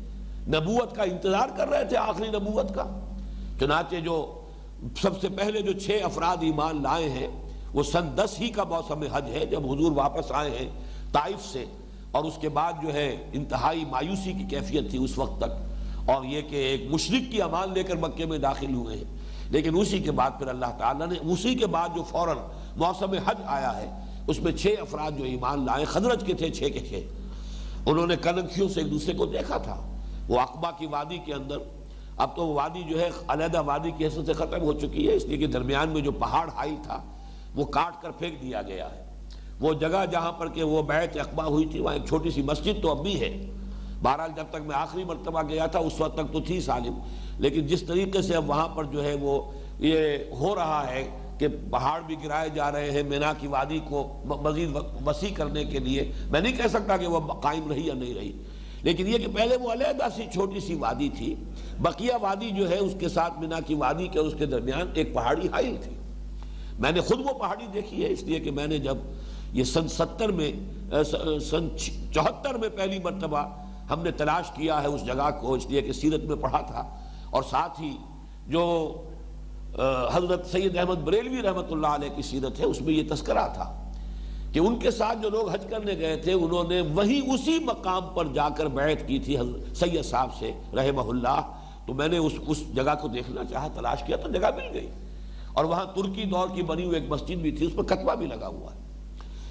نبوت 0.47 0.95
کا 0.95 1.03
انتظار 1.03 1.47
کر 1.58 1.67
رہے 1.69 1.86
تھے 1.86 1.97
آخری 1.97 2.27
نبوت 2.27 2.75
کا۔ 2.75 2.99
چنانچہ 3.60 3.95
جو 3.95 4.41
سب 5.01 5.21
سے 5.21 5.29
پہلے 5.29 5.62
جو 5.62 5.79
چھ 5.79 5.99
افراد 6.03 6.38
ایمان 6.41 6.84
لائے 6.84 7.10
ہیں، 7.10 7.27
وہ 7.73 7.84
سن 7.84 8.17
دس 8.17 8.36
ہی 8.39 8.49
کا 8.49 8.63
موسم 8.63 9.03
حج 9.12 9.23
ہے، 9.29 9.45
جب 9.45 9.71
حضور 9.71 9.91
واپس 9.91 10.31
آئے 10.31 10.51
ہیں 10.51 10.69
طائف 11.12 11.53
سے۔ 11.53 11.65
اور 12.12 12.23
اس 12.23 12.34
کے 12.41 12.49
بعد 12.49 12.73
جو 12.81 12.93
ہے، 12.93 13.25
انتہائی 13.34 13.86
مایوسی 13.86 14.34
کی 14.34 14.43
کیفیت 14.49 14.89
تھی 14.89 15.03
اس 15.03 15.17
وقت 15.17 15.38
تک۔ 15.38 15.75
اور 16.10 16.23
یہ 16.23 16.41
کہ 16.41 16.55
ایک 16.55 16.81
مشرق 16.89 17.31
کی 17.31 17.41
امان 17.41 17.73
لے 17.73 17.84
کر 17.84 17.95
مکے 17.95 18.25
میں 18.25 18.38
داخل 18.38 18.73
ہوئے 18.73 18.97
ہیں۔ 18.97 19.03
لیکن 19.49 19.79
اسی 19.79 19.99
کے 19.99 20.12
بعد 20.12 20.31
پھر 20.38 20.47
اللہ 20.47 20.65
تعالیٰ 20.77 21.08
نے، 21.08 21.31
اسی 21.31 21.55
کے 21.55 21.67
بعد 21.67 21.89
جو 21.95 22.03
فوراً 22.03 22.38
موسم 22.75 23.13
حج 23.25 23.36
آیا 23.45 23.77
ہے، 23.77 23.89
اس 24.27 24.39
میں 24.39 24.51
چھ 24.51 24.73
افراد 24.81 25.12
جو 25.17 25.23
ایمان 25.23 25.65
لائے 25.65 25.86
خدرج 25.86 26.23
کے 26.25 26.34
تھے 26.34 26.49
چھ 26.49 26.60
کے 26.60 26.79
چھ 26.79 27.01
انہوں 27.86 28.08
نے 28.08 28.15
کنکھیوں 28.15 28.69
سے 28.69 28.81
ایک 28.81 28.91
دوسرے 28.91 29.13
کو 29.13 29.25
دیکھا 29.25 29.58
تھا۔ 29.58 29.94
وہ 30.27 30.39
اقبا 30.39 30.71
کی 30.71 30.85
وادی 30.85 31.17
کے 31.17 31.33
اندر، 31.33 31.57
اب 32.17 32.35
تو 32.35 32.47
وہ 32.47 32.53
وادی 32.53 32.83
جو 32.83 32.99
ہے، 32.99 33.09
علیحدہ 33.27 33.63
وادی 33.63 33.91
کی 33.97 34.05
حیثیت 34.05 34.25
سے 34.25 34.33
ختم 34.33 34.61
ہو 34.61 34.73
چکی 34.73 35.07
ہے، 35.07 35.13
اس 35.13 35.25
لیے 35.25 35.38
کہ 35.38 35.47
درمیان 35.47 35.89
میں 35.89 36.01
جو 36.01 36.11
پہاڑ 36.11 36.49
ہائی 36.49 36.75
تھا، 36.83 37.03
وہ 37.55 37.65
کاٹ 37.65 38.01
کر 38.01 38.11
پھینک 38.11 38.41
دیا 38.41 38.61
گیا 38.61 38.89
ہے۔ 38.95 39.05
وہ 39.59 39.73
جگہ 39.73 40.05
جہاں 40.11 40.31
پر 40.31 40.47
کہ 40.49 40.63
وہ 40.63 40.83
بیعت 40.83 41.17
اقبا 41.17 41.45
ہوئی 41.45 41.65
تھی، 41.65 41.79
وہاں 41.79 41.93
ایک 41.93 42.05
چھوٹی 42.07 42.29
سی 42.29 42.41
مسجد 42.41 42.81
تو 42.81 42.91
اب 42.91 43.03
بھی 43.03 43.21
ہے۔ 43.21 43.51
بہرحال 44.01 44.29
جب 44.35 44.43
تک 44.49 44.61
میں 44.65 44.75
آخری 44.75 45.03
مرتبہ 45.03 45.41
گیا 45.49 45.65
تھا، 45.65 45.79
اس 45.79 46.01
وقت 46.01 46.17
تک 46.17 46.33
تو 46.33 46.39
تھی 46.39 46.61
سالم۔ 46.61 46.99
لیکن 47.38 47.67
جس 47.67 47.83
طریقے 47.83 48.21
سے 48.21 48.35
اب 48.35 48.49
وہاں 48.49 48.67
پر 48.67 48.83
جو 48.83 49.03
ہے، 49.03 49.15
وہ 49.21 49.51
یہ 49.79 50.17
ہو 50.39 50.55
رہا 50.55 50.88
ہے 50.89 51.09
کہ 51.38 51.47
پہاڑ 51.71 52.01
بھی 52.01 52.15
گرائے 52.23 52.49
جا 52.49 52.71
رہے 52.71 52.91
ہیں، 52.91 53.03
مینا 53.03 53.33
کی 53.33 53.47
وادی 53.47 53.79
کو 53.89 54.21
مزید 54.25 54.69
وسیع 55.05 55.29
کرنے 55.35 55.63
کے 55.63 55.79
لیے، 55.79 56.11
میں 56.29 56.41
نہیں 56.41 56.57
کہہ 56.57 56.67
سکتا 56.67 56.97
کہ 56.97 57.07
وہ 57.07 57.19
قائم 57.19 57.71
رہی 57.71 57.88
یا 57.88 57.93
نہیں 57.93 58.13
رہی۔ 58.13 58.31
لیکن 58.86 59.08
یہ 59.08 59.17
کہ 59.17 59.28
پہلے 59.36 59.58
وہ 59.58 59.71
علیحدہ 59.71 60.08
سی 60.15 60.24
چھوٹی 60.34 60.60
سی 60.60 60.76
وادی 60.76 61.10
تھی، 61.10 61.36
بقیہ 61.80 62.13
وادی 62.21 62.50
جو 62.50 62.69
ہے 62.69 62.78
اس 62.78 62.95
کے 63.00 63.10
ساتھ 63.10 63.39
مینا 63.39 63.60
کی 63.60 63.76
وادی 63.76 64.08
کے، 64.08 64.19
اس 64.19 64.34
کے 64.38 64.45
درمیان 64.45 64.91
ایک 64.93 65.13
پہاڑی 65.13 65.48
حائل 65.48 65.76
تھی۔ 65.84 65.95
میں 66.80 66.91
نے 66.91 67.02
خود 67.02 67.19
وہ 67.19 67.34
پہاڑی 67.39 67.65
دیکھی 67.74 68.04
ہے، 68.04 68.12
اس 68.12 68.24
لیے 68.24 68.39
کہ 68.39 68.52
میں 68.52 68.67
نے 68.67 68.78
جب 68.78 68.98
یہ 69.54 69.63
سن 69.63 69.88
ستر 69.88 70.32
میں 70.32 70.52
سن 71.50 71.69
چوہتر 72.13 72.56
میں 72.56 72.69
پہلی 72.69 73.00
مرتبہ 73.00 73.48
ہم 73.89 74.04
نے 74.04 74.12
تلاش 74.12 74.52
کیا 74.52 74.82
ہے 74.82 74.88
اس 74.88 75.06
جگہ 75.06 75.30
کو، 75.41 75.54
اس 75.54 75.65
لیے 75.65 75.82
کہ 75.82 75.91
سیرت 75.91 76.24
میں 76.24 76.36
پڑھا 76.36 76.62
تھا۔ 76.62 76.84
اور 77.30 77.43
ساتھ 77.43 77.82
ہی 77.82 77.98
جو 78.48 78.63
حضرت 80.13 80.45
سید 80.52 80.78
احمد 80.78 80.95
بریلوی 80.95 81.41
رحمت 81.41 81.71
اللہ 81.71 81.88
علیہ 81.88 82.10
کی 82.15 82.21
سیرت 82.21 82.60
ہے، 82.60 82.65
اس 82.65 82.82
میں 82.82 82.93
یہ 82.93 83.04
تذکرہ 83.10 83.48
تھا۔ 83.54 83.85
کہ 84.56 84.60
ان 84.60 84.80
کے 84.80 84.91
ساتھ 84.91 85.18
جو 85.22 85.30
لوگ 85.30 85.50
حج 85.50 85.65
کرنے 85.70 85.98
گئے 85.98 86.18
تھے، 86.18 86.34
انہوں 86.34 86.63
نے 86.70 86.82
وہی 86.82 87.22
اسی 87.34 87.60
مقام 87.60 88.04
پر 88.13 88.26
جا 88.26 88.50
کر 88.50 88.65
بیعت 88.65 89.08
کی 89.08 89.20
تھی 89.20 89.38
سید 89.76 90.06
صاحب 90.06 90.30
سے، 90.39 90.52
رحمہ 90.74 91.02
اللہ۔ 91.02 91.41
تو 91.86 91.94
میں 91.94 92.08
نے 92.08 92.18
اس 92.18 92.34
اس 92.48 92.76
جگہ 92.76 92.96
کو 93.02 93.08
دیکھنا 93.08 93.41
چاہا، 93.45 93.68
تلاش 93.68 94.03
کیا 94.03 94.18
تو 94.18 94.30
جگہ 94.30 94.47
مل 94.56 94.64
گئی۔ 94.74 94.88
اور 95.53 95.66
وہاں 95.66 95.86
ترکی 95.86 96.24
دور 96.24 96.47
کی 96.53 96.62
بنی 96.62 96.86
ہوئی 96.86 96.99
ایک 96.99 97.10
مسجد 97.10 97.36
بھی 97.36 97.51
تھی، 97.51 97.66
اس 97.66 97.72
پر 97.76 97.84
کتبہ 97.84 98.16
بھی 98.16 98.28
لگا 98.28 98.47
ہوا۔ 98.47 98.74
ہے 98.74 98.80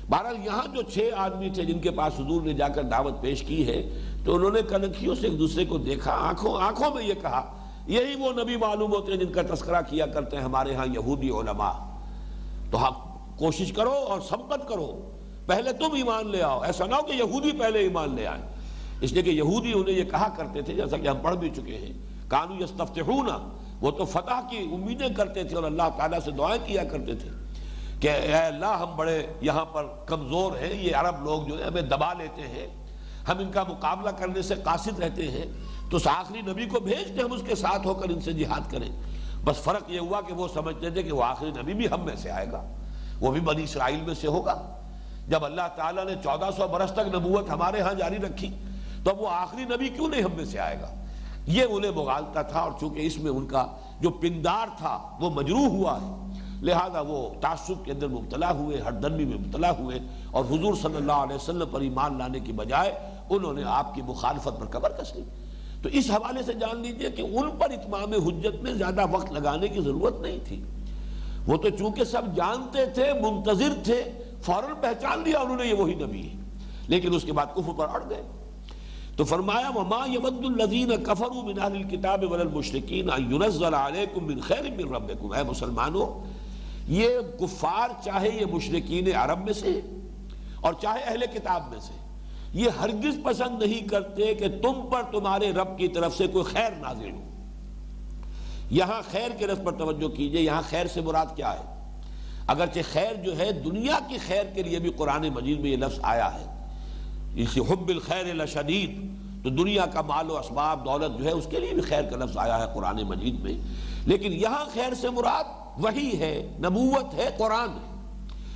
بہرحال 0.08 0.36
یہاں 0.44 0.74
جو 0.74 0.82
چھ 0.82 1.10
آدمی 1.16 1.50
تھے 1.50 1.64
جن 1.64 1.78
کے 1.78 1.90
پاس 1.90 2.20
حضور 2.20 2.42
نے 2.42 2.52
جا 2.52 2.68
کر 2.68 2.82
دعوت 2.82 3.20
پیش 3.20 3.42
کی 3.42 3.66
ہے، 3.66 3.98
تو 4.24 4.34
انہوں 4.34 4.50
نے 4.50 4.60
کنکھیوں 4.68 5.14
سے 5.14 5.28
ایک 5.28 5.38
دوسرے 5.38 5.64
کو 5.64 5.78
دیکھا، 5.78 6.12
آنکھوں 6.12 6.60
آنکھوں 6.60 6.94
میں 6.94 7.04
یہ 7.04 7.14
کہا، 7.22 7.56
یہی 7.86 8.14
وہ 8.18 8.32
نبی 8.32 8.56
معلوم 8.56 8.92
ہوتے 8.92 9.12
ہیں 9.12 9.18
جن 9.18 9.32
کا 9.32 9.42
تذکرہ 9.54 9.80
کیا 9.88 10.06
کرتے 10.06 10.36
ہیں 10.36 10.44
ہمارے 10.44 10.74
ہاں 10.74 10.86
یہودی 10.86 11.30
علماء۔ 11.30 11.72
تو 12.70 12.86
ہم 12.86 12.92
کوشش 13.36 13.72
کرو 13.72 13.92
اور 13.92 14.20
سبقت 14.20 14.68
کرو۔ 14.68 15.10
پہلے 15.46 15.72
تم 15.72 15.94
ایمان 15.94 16.28
لے 16.28 16.42
آؤ۔ 16.42 16.62
ایسا 16.62 16.86
نہ 16.86 16.94
ہو 16.94 17.02
کہ 17.02 17.12
یہودی 17.12 17.52
پہلے 17.52 17.78
ایمان 17.78 18.14
لے 18.14 18.26
آئے۔ 18.26 18.42
اس 19.00 19.12
لیے 19.12 19.22
کہ 19.22 19.30
یہودی 19.30 19.72
انہیں 19.72 19.98
یہ 19.98 20.04
کہا 20.04 20.28
کرتے 20.36 20.62
تھے، 20.62 20.74
جیسا 20.74 20.96
کہ 20.96 21.08
ہم 21.08 21.16
پڑھ 21.22 21.36
بھی 21.36 21.50
چکے 21.50 21.78
ہیں۔ 21.78 21.92
کانو 22.28 22.62
یستفتحون۔ 22.62 23.28
وہ 23.80 23.90
تو 23.90 24.04
فتح 24.04 24.48
کی 24.50 24.58
امیدیں 24.58 25.08
کرتے 25.08 25.44
تھے 25.44 25.56
اور 25.56 25.64
اللہ 25.64 25.82
تعالیٰ 25.96 26.18
سے 26.24 26.30
دعائیں 26.30 26.66
کیا 26.66 26.84
کرتے 26.84 27.14
تھے 27.14 27.28
کہ 28.00 28.10
اے 28.10 28.34
اللہ 28.34 28.66
ہم 28.66 28.96
بڑے 28.96 29.26
یہاں 29.40 29.64
پر 29.64 29.86
کمزور 30.06 30.52
ہیں۔ 30.52 30.82
یہ 30.82 30.96
عرب 30.96 31.24
لوگ 31.24 31.42
جو 31.48 31.58
ہے 31.58 31.64
ہمیں 31.64 31.82
دبا 31.82 32.12
لیتے 32.12 32.42
ہیں۔ 32.42 32.66
ہم 33.28 33.38
ان 33.38 33.50
کا 33.50 33.64
مقابلہ 33.68 34.10
کرنے 34.10 34.42
سے 34.42 34.54
قاصد 34.54 34.98
رہتے 34.98 35.30
ہیں۔ 35.30 35.46
تو 35.90 35.96
اس 35.96 36.06
آخری 36.06 36.40
نبی 36.40 36.66
کو 36.66 36.80
بھیجتے 36.80 37.22
ہم 37.22 37.32
اس 37.32 37.42
کے 37.46 37.54
ساتھ 37.54 37.86
ہو 37.86 37.94
کر 37.94 38.08
ان 38.08 38.20
سے 38.20 38.32
جہاد 38.32 38.70
کریں۔ 38.70 39.02
بس 39.44 39.56
فرق 39.56 39.90
یہ 39.90 40.00
ہوا 40.00 40.20
کہ 40.20 40.34
وہ 40.34 40.48
سمجھتے 40.54 40.90
تھے 40.90 41.02
کہ 41.02 41.12
وہ 41.12 41.24
آخری 41.24 41.50
نبی 41.50 41.74
بھی 41.74 41.86
ہم 41.90 42.00
میں 42.00 42.16
سے 42.16 42.30
آئے 42.30 42.46
گا۔ 42.52 42.83
وہ 43.20 43.32
بھی 43.32 43.40
بنی 43.40 43.62
اسرائیل 43.62 44.00
میں 44.00 44.14
سے 44.14 44.26
ہوگا۔ 44.26 44.76
جب 45.28 45.44
اللہ 45.44 45.68
تعالیٰ 45.76 46.04
نے 46.04 46.14
چودہ 46.22 46.50
سو 46.56 46.68
برس 46.68 46.92
تک 46.92 47.14
نبوت 47.14 47.50
ہمارے 47.50 47.80
ہاں 47.80 47.94
جاری 47.94 48.16
رکھی، 48.16 48.50
تو 49.04 49.10
اب 49.10 49.20
وہ 49.20 49.28
آخری 49.28 49.64
نبی 49.64 49.88
کیوں 49.88 50.08
نہیں 50.08 50.22
ہم 50.22 50.30
میں 50.36 50.44
سے 50.44 50.58
آئے 50.58 50.80
گا؟ 50.80 50.88
یہ 51.46 51.64
انہیں 51.70 51.90
مغالتا 51.90 52.42
تھا 52.42 52.60
اور 52.60 52.72
چونکہ 52.80 53.06
اس 53.06 53.18
میں 53.18 53.30
ان 53.30 53.46
کا 53.46 53.66
جو 54.00 54.10
پندار 54.10 54.66
تھا 54.78 55.16
وہ 55.20 55.30
مجروح 55.30 55.68
ہوا 55.68 55.98
ہے۔ 56.02 56.24
لہذا 56.62 57.00
وہ 57.00 57.30
تعصب 57.40 57.84
کے 57.84 57.92
اندر 57.92 58.08
مبتلا 58.08 58.52
ہوئے 58.52 58.80
ہر 58.80 58.92
میں 58.92 59.24
مبتلا 59.24 59.70
ہوئے 59.70 59.98
اور 60.30 60.44
حضور 60.44 60.74
صلی 60.74 60.96
اللہ 60.96 61.12
علیہ 61.12 61.36
وسلم 61.36 61.68
پر 61.72 61.80
ایمان 61.80 62.18
لانے 62.18 62.40
کی 62.40 62.52
بجائے 62.52 62.92
انہوں 63.30 63.52
نے 63.52 63.62
آپ 63.66 63.94
کی 63.94 64.02
مخالفت 64.02 64.60
پر 64.60 64.66
قبر 64.66 64.92
کس 64.92 65.14
لی۔ 65.14 65.22
تو 65.82 65.88
اس 65.92 66.10
حوالے 66.10 66.42
سے 66.42 66.52
جان 66.52 66.80
لیجیے 66.80 67.10
کہ 67.10 67.22
ان 67.22 67.50
پر 67.50 67.70
اتمام 67.70 68.12
حجت 68.12 68.62
میں 68.62 68.72
زیادہ 68.72 69.02
وقت 69.10 69.32
لگانے 69.32 69.68
کی 69.68 69.80
ضرورت 69.80 70.20
نہیں 70.20 70.38
تھی۔ 70.44 70.62
وہ 71.46 71.56
تو 71.56 71.68
چونکہ 71.68 72.04
سب 72.04 72.22
جانتے 72.36 72.86
تھے، 72.86 73.12
منتظر 73.12 73.72
تھے، 73.84 74.04
فوراً 74.42 74.70
پہچان 74.80 75.18
لیا 75.24 75.40
انہوں 75.40 75.56
نے 75.56 75.66
یہ 75.66 75.74
وہی 75.74 75.94
نبی 75.94 76.28
ہے۔ 76.28 76.34
لیکن 76.88 77.14
اس 77.14 77.22
کے 77.22 77.32
بعد 77.32 77.46
کفر 77.54 77.72
پر 77.76 77.86
اڑ 77.88 78.02
گئے۔ 78.10 78.22
تو 79.16 79.24
فرمایا، 79.24 79.70
وما 79.74 80.06
يود 80.06 80.44
الذين 80.44 81.04
كفروا 81.04 81.42
من 81.42 81.60
اهل 81.60 81.76
الكتاب 81.76 82.32
والمشركين 82.32 83.10
ان 83.10 83.32
ينزل 83.32 83.74
عليكم 83.74 84.26
من 84.26 84.40
خير 84.40 84.62
من 84.62 84.94
ربكم۔ 84.94 85.32
اے 85.32 85.42
مسلمانوں، 85.42 86.26
یہ 86.88 87.08
کفار 87.40 87.88
چاہے 88.04 88.28
یہ 88.28 88.46
مشرقین 88.46 89.08
عرب 89.16 89.44
میں 89.44 89.52
سے 89.52 89.80
اور 90.60 90.74
چاہے 90.80 91.00
اہل 91.00 91.22
کتاب 91.34 91.62
میں 91.70 91.80
سے، 91.80 91.92
یہ 92.52 92.68
ہرگز 92.80 93.18
پسند 93.24 93.62
نہیں 93.62 93.88
کرتے 93.88 94.34
کہ 94.34 94.48
تم 94.48 94.72
پر 94.90 95.02
تمہارے 95.12 95.52
رب 95.52 95.78
کی 95.78 95.88
طرف 95.88 96.16
سے 96.16 96.26
کوئی 96.26 96.44
خیر 96.44 96.70
نازل 96.70 97.10
ہو۔ 97.10 97.33
یہاں 98.74 99.02
خیر 99.10 99.30
کے 99.38 99.46
رس 99.46 99.58
پر 99.64 99.72
توجہ 99.72 100.08
کیجیے، 100.08 100.40
یہاں 100.40 100.62
خیر 100.70 100.86
سے 100.86 101.00
مراد 101.00 101.26
کیا 101.36 101.52
ہے؟ 101.52 101.92
اگرچہ 102.46 102.80
خیر 102.92 103.14
جو 103.14 103.38
ہے، 103.38 103.52
دنیا 103.52 103.98
کی 104.08 104.18
خیر 104.26 104.44
کے 104.54 104.62
لیے 104.62 104.78
بھی 104.78 104.90
قرآن 104.90 105.28
مجید 105.28 105.60
میں 105.60 105.70
یہ 105.70 105.76
لفظ 105.76 105.98
آیا 106.02 106.34
ہے۔ 106.34 106.66
اسی 107.36 107.60
حب 107.60 107.88
الخیر 107.88 108.34
لشدید 108.34 109.14
تو 109.44 109.50
دنیا 109.50 109.86
کا 109.86 110.00
مال 110.02 110.30
و 110.30 110.38
اسباب، 110.38 110.84
دولت 110.84 111.18
جو 111.18 111.24
ہے، 111.24 111.30
اس 111.30 111.46
کے 111.50 111.60
لیے 111.60 111.72
بھی 111.74 111.82
خیر 111.82 112.02
کا 112.02 112.16
لفظ 112.16 112.36
آیا 112.36 112.58
ہے 112.58 112.64
قرآن 112.74 113.02
مجید 113.02 113.40
میں۔ 113.40 113.58
لیکن 114.06 114.32
یہاں 114.32 114.64
خیر 114.72 114.94
سے 114.94 115.10
مراد 115.10 115.44
وہی 115.78 116.18
ہے، 116.18 116.48
نبوت 116.58 117.14
ہے، 117.14 117.30
قرآن 117.38 117.68
ہے۔ 117.68 117.94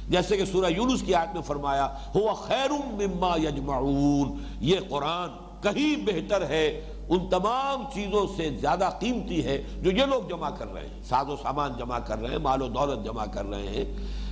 جیسے 0.09 0.37
کہ 0.37 0.45
سورہ 0.45 0.67
یونس 0.67 1.03
کی 1.03 1.15
آیت 1.15 1.35
میں 1.35 1.43
فرمایا، 1.43 1.89
ہوا 2.15 2.35
خیر 2.35 2.71
مما 2.71 3.37
یجمعون 3.37 4.43
یہ 4.61 4.77
قرآن 4.89 5.29
کہیں 5.63 5.97
بہتر 6.07 6.43
ہے 6.49 6.93
ان 7.09 7.29
تمام 7.31 7.85
چیزوں 7.95 8.27
سے 8.37 8.51
زیادہ 8.61 8.91
قیمتی 9.01 9.45
ہے 9.45 9.63
جو 9.83 9.91
یہ 9.91 10.05
لوگ 10.05 10.29
جمع 10.29 10.51
کر 10.51 10.73
رہے 10.73 10.87
ہیں۔ 10.87 11.03
ساز 11.03 11.29
و 11.29 11.37
سامان 11.37 11.73
جمع 11.79 11.99
کر 11.99 12.19
رہے 12.19 12.31
ہیں، 12.31 12.39
مال 12.39 12.63
و 12.63 12.69
دولت 12.69 13.05
جمع 13.05 13.25
کر 13.27 13.45
رہے 13.45 13.67
ہیں، 13.67 13.85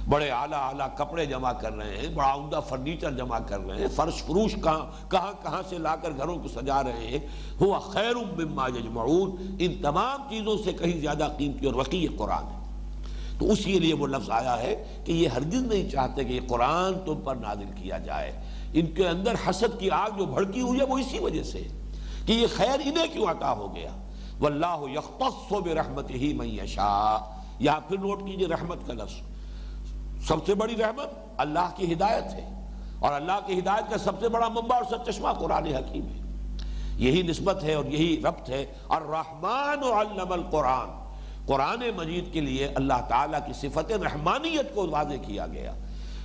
بڑے 0.09 0.31
اعلیٰ 0.31 0.69
اعلیٰ 0.69 0.89
کپڑے 0.97 1.27
جمع 1.27 1.53
کر 1.53 1.73
رہے 1.73 1.97
ہیں، 1.97 2.15
بڑا 2.15 2.35
عمدہ 2.35 2.61
فرنیچر 2.69 3.13
جمع 3.13 3.39
کر 3.39 3.61
رہے 3.61 3.77
ہیں، 3.77 3.89
فرش 3.95 4.23
فروش 4.23 4.55
کہاں 4.55 5.11
کہاں 5.11 5.33
کہاں 5.43 5.63
سے 5.69 5.79
لا 5.79 5.97
کر 5.97 6.11
گھروں 6.11 6.37
کو 6.37 6.49
سجا 6.49 6.83
رہے 6.83 7.07
ہیں۔ 7.07 7.19
ہوا 7.61 7.79
خیر 7.79 8.15
مما 8.17 8.69
یجمعون۔ 8.69 9.57
ان 9.59 9.75
تمام 9.83 10.31
چیزوں 10.31 10.57
سے 10.65 10.73
کہیں 10.73 11.01
زیادہ 11.01 11.29
قیمتی 11.39 11.67
اور 11.67 11.75
وقی 11.75 12.07
قرآن 12.07 12.45
ہے۔ 12.45 12.67
تو 13.39 13.53
اسی 13.53 13.79
لیے 13.79 13.95
وہ 13.95 14.07
لفظ 14.07 14.31
آیا 14.31 14.59
ہے 14.59 15.03
کہ 15.05 15.13
یہ 15.13 15.29
ہرگز 15.29 15.63
نہیں 15.63 15.91
چاہتے 15.91 16.25
کہ 16.25 16.33
یہ 16.33 16.41
قرآن 16.49 16.95
تم 17.05 17.21
پر 17.25 17.35
نازل 17.35 17.71
کیا 17.77 17.99
جائے۔ 17.99 18.33
ان 18.73 18.87
کے 18.87 19.09
اندر 19.09 19.35
حسد 19.51 19.81
کی 19.81 19.91
آگ 19.91 20.11
جو 20.19 20.25
بھڑکی 20.25 20.61
ہوئی 20.61 20.81
ہے 20.81 20.85
وہ 20.85 20.99
اسی 20.99 21.19
وجہ 21.19 21.43
سے 21.43 21.69
کہ 22.27 22.33
یہ 22.33 22.47
خیر 22.57 22.81
انہیں 22.85 23.07
کیوں 23.13 23.27
عطا 23.27 23.53
ہو 23.53 23.75
گیا؟ 23.75 23.91
واللہ 24.41 24.77
یختص 24.95 25.53
برحمت 25.53 26.11
ہی 26.11 26.33
من 26.33 26.47
یشاء. 26.47 27.37
یہاں 27.59 27.81
پھر 27.89 27.99
نوٹ 27.99 28.21
کیجیے 28.27 28.47
رحمت 28.47 28.87
کا 28.87 28.93
لفظ. 28.93 29.13
سب 30.29 30.47
سے 30.47 30.55
بڑی 30.55 30.77
رحمت 30.77 31.09
اللہ 31.37 31.71
کی 31.77 31.93
ہدایت 31.93 32.25
ہے 32.25 32.67
اور 32.99 33.13
اللہ 33.13 33.39
کی 33.47 33.59
ہدایت 33.59 33.91
کا 33.91 33.99
سب 33.99 34.21
سے 34.21 34.29
بڑا 34.29 34.49
منبع 34.49 34.77
اور 34.77 34.85
سب 34.91 35.11
چشمہ 35.11 35.29
قرآن 35.39 35.67
حکیم 35.67 36.07
ہے۔ 36.07 36.21
یہی 36.97 37.23
نسبت 37.23 37.65
ہے 37.65 37.75
اور 37.75 37.85
یہی 37.85 38.23
ربط 38.25 38.51
ہے۔ 38.51 38.67
الرحمن 38.89 39.85
علم 39.85 40.33
القرآن۔ 40.33 40.89
قرآن 41.47 41.83
مجید 41.97 42.33
کے 42.33 42.41
لیے 42.41 42.67
اللہ 42.67 43.07
تعالیٰ 43.09 43.41
کی 43.47 43.53
صفت 43.53 43.93
رحمانیت 43.93 44.75
کو 44.75 44.87
واضح 44.91 45.15
کیا 45.27 45.47
گیا۔ 45.47 45.73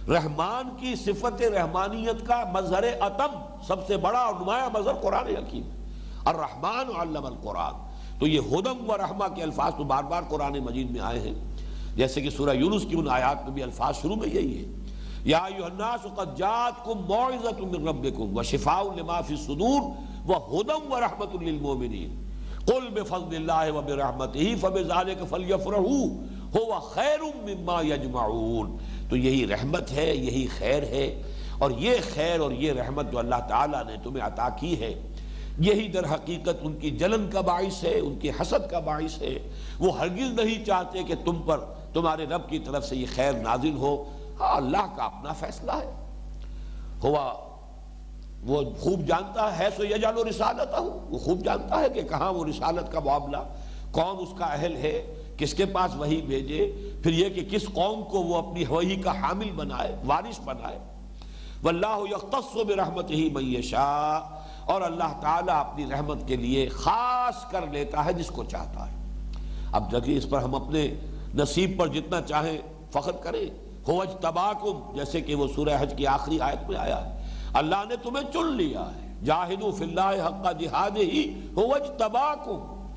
رحمان 0.07 0.69
کی 0.79 0.95
صفت 0.95 1.41
رحمانیت 1.41 2.27
کا 2.27 2.43
مظہر 2.53 2.83
اتم 2.83 3.61
سب 3.67 3.87
سے 3.87 3.97
بڑا 3.97 4.19
اور 4.19 4.33
نمایاں 4.41 4.69
مظہر 4.73 4.93
قرآن 4.93 5.27
حکیم۔ 5.27 5.63
ہے 5.63 5.80
الرحمن 6.25 6.95
علم 7.01 7.25
القرآن۔ 7.25 7.73
تو 8.19 8.27
یہ 8.27 8.39
ہدم 8.39 8.89
و 8.89 8.97
رحمہ 8.97 9.35
کے 9.35 9.43
الفاظ 9.43 9.75
تو 9.77 9.83
بار 9.83 10.03
بار 10.03 10.21
قرآن 10.29 10.53
مجید 10.59 10.91
میں 10.91 11.01
آئے 11.01 11.19
ہیں۔ 11.19 11.33
جیسے 11.95 12.21
کہ 12.21 12.29
سورہ 12.29 12.49
یونس 12.49 12.85
کی 12.89 12.95
ان 12.97 13.09
آیات 13.09 13.43
میں 13.43 13.51
بھی 13.51 13.63
الفاظ 13.63 13.95
شروع 14.01 14.15
میں 14.15 14.27
یہی 14.27 14.65
ہے۔ 14.65 14.71
یا 15.23 15.37
ایوہ 15.37 15.65
الناس 15.65 16.05
قد 16.15 16.37
جاتکم 16.37 17.05
موعظت 17.05 17.59
من 17.59 17.87
ربکم 17.87 18.37
و 18.37 18.43
شفاء 18.43 18.81
لما 18.95 19.21
فی 19.21 19.33
الصدور 19.33 19.81
و 20.27 20.31
ہدم 20.31 20.93
و 20.93 20.99
رحمت 20.99 21.41
للمومنین 21.41 22.27
قل 22.65 22.89
بفضل 22.93 23.51
اللہ 23.51 23.77
و 23.77 23.81
برحمتہ 23.81 24.39
فبذالک 24.61 25.29
فلیفرحو 25.29 26.07
ہوا 26.55 26.79
خیر 26.79 27.19
مما 27.21 27.81
یجمعون۔ 27.81 28.77
تو 29.09 29.15
یہی 29.15 29.47
رحمت 29.47 29.91
ہے، 29.91 30.15
یہی 30.15 30.47
خیر 30.47 30.83
ہے۔ 30.83 31.21
اور 31.59 31.71
یہ 31.71 31.95
خیر 32.13 32.39
اور 32.39 32.51
یہ 32.51 32.73
رحمت 32.73 33.11
جو 33.11 33.19
اللہ 33.19 33.35
تعالیٰ 33.47 33.85
نے 33.85 33.95
تمہیں 34.03 34.27
عطا 34.27 34.49
کی 34.49 34.79
ہے 34.79 35.10
یہی 35.61 35.87
در 35.87 36.05
حقیقت 36.05 36.49
ان 36.61 36.79
کی 36.79 36.91
جلن 36.91 37.29
کا 37.29 37.41
باعث 37.41 37.83
ہے، 37.83 37.99
ان 37.99 38.19
کی 38.19 38.29
حسد 38.29 38.71
کا 38.71 38.79
باعث 38.79 39.21
ہے۔ 39.21 39.49
وہ 39.79 39.97
ہرگز 39.97 40.39
نہیں 40.39 40.65
چاہتے 40.65 41.03
کہ 41.03 41.13
تم 41.25 41.41
پر، 41.41 41.59
تمہارے 41.93 42.25
رب 42.25 42.49
کی 42.49 42.59
طرف 42.59 42.87
سے 42.87 42.95
یہ 42.95 43.05
خیر 43.15 43.33
نازل 43.33 43.77
ہو۔ 43.77 44.03
ہاں 44.39 44.55
اللہ 44.57 44.95
کا 44.95 45.03
اپنا 45.03 45.33
فیصلہ 45.33 45.71
ہے۔ 45.71 45.91
ہوا، 47.03 47.33
وہ 48.43 48.61
خوب 48.79 49.07
جانتا 49.07 49.59
ہے، 49.59 49.67
سو 49.77 49.83
یہ 49.83 49.95
جانو 49.95 50.29
رسالت 50.29 50.79
ہوں 50.79 51.13
وہ 51.13 51.17
خوب 51.17 51.43
جانتا 51.43 51.79
ہے 51.79 51.89
کہ 51.89 52.01
کہاں 52.01 52.33
وہ 52.33 52.45
رسالت 52.45 52.91
کا 52.91 52.99
معاملہ 52.99 53.37
کون 53.91 54.15
اس 54.19 54.29
کا 54.37 54.45
اہل 54.45 54.75
ہے، 54.75 55.15
کس 55.37 55.53
کے 55.53 55.65
پاس 55.65 55.91
وہی 55.95 56.21
بھیجے۔ 56.21 56.91
پھر 57.03 57.11
یہ 57.11 57.29
کہ 57.29 57.41
کس 57.51 57.65
قوم 57.73 58.03
کو 58.03 58.19
وہ 58.19 58.35
اپنی 58.35 58.63
وحی 58.69 58.95
کا 58.95 59.21
حامل 59.21 59.51
بنائے، 59.55 59.95
وارث 60.05 60.39
بنائے۔ 60.39 60.79
واللہ 61.63 61.99
یختص 62.11 62.55
برحمت 62.55 63.11
ہی 63.11 63.29
میشا 63.29 64.19
اور 64.65 64.81
اللہ 64.81 65.21
تعالیٰ 65.21 65.59
اپنی 65.59 65.85
رحمت 65.91 66.27
کے 66.27 66.35
لیے 66.35 66.69
خاص 66.69 67.51
کر 67.51 67.67
لیتا 67.71 68.05
ہے 68.05 68.13
جس 68.13 68.27
کو 68.27 68.43
چاہتا 68.43 68.91
ہے۔ 68.91 68.95
اب 69.71 69.91
دیکھیے 69.91 70.17
اس 70.17 70.29
پر 70.29 70.41
ہم 70.41 70.55
اپنے 70.55 70.93
نصیب 71.35 71.79
پر 71.79 71.87
جتنا 71.87 72.21
چاہیں 72.21 72.57
فخر 72.91 73.11
کریں۔ 73.11 73.71
ہوج 73.87 74.09
تباکم 74.21 74.95
جیسے 74.95 75.21
کہ 75.21 75.35
وہ 75.35 75.47
سورہ 75.55 75.69
حج 75.79 75.93
کی 75.97 76.07
آخری 76.07 76.39
آیت 76.39 76.69
میں 76.69 76.77
آیا 76.77 77.05
ہے۔ 77.05 77.27
اللہ 77.53 77.75
نے 77.89 77.95
تمہیں 77.95 78.31
چن 78.33 78.55
لیا 78.55 78.85
ہے۔ 78.95 79.13
جاہدو 79.25 79.71
فی 79.71 79.83
اللہ 79.83 80.27
حق 80.27 80.59
جہاد 80.59 80.97
ہی 80.97 81.39
ہوج 81.55 81.81
تباکم 81.97 82.89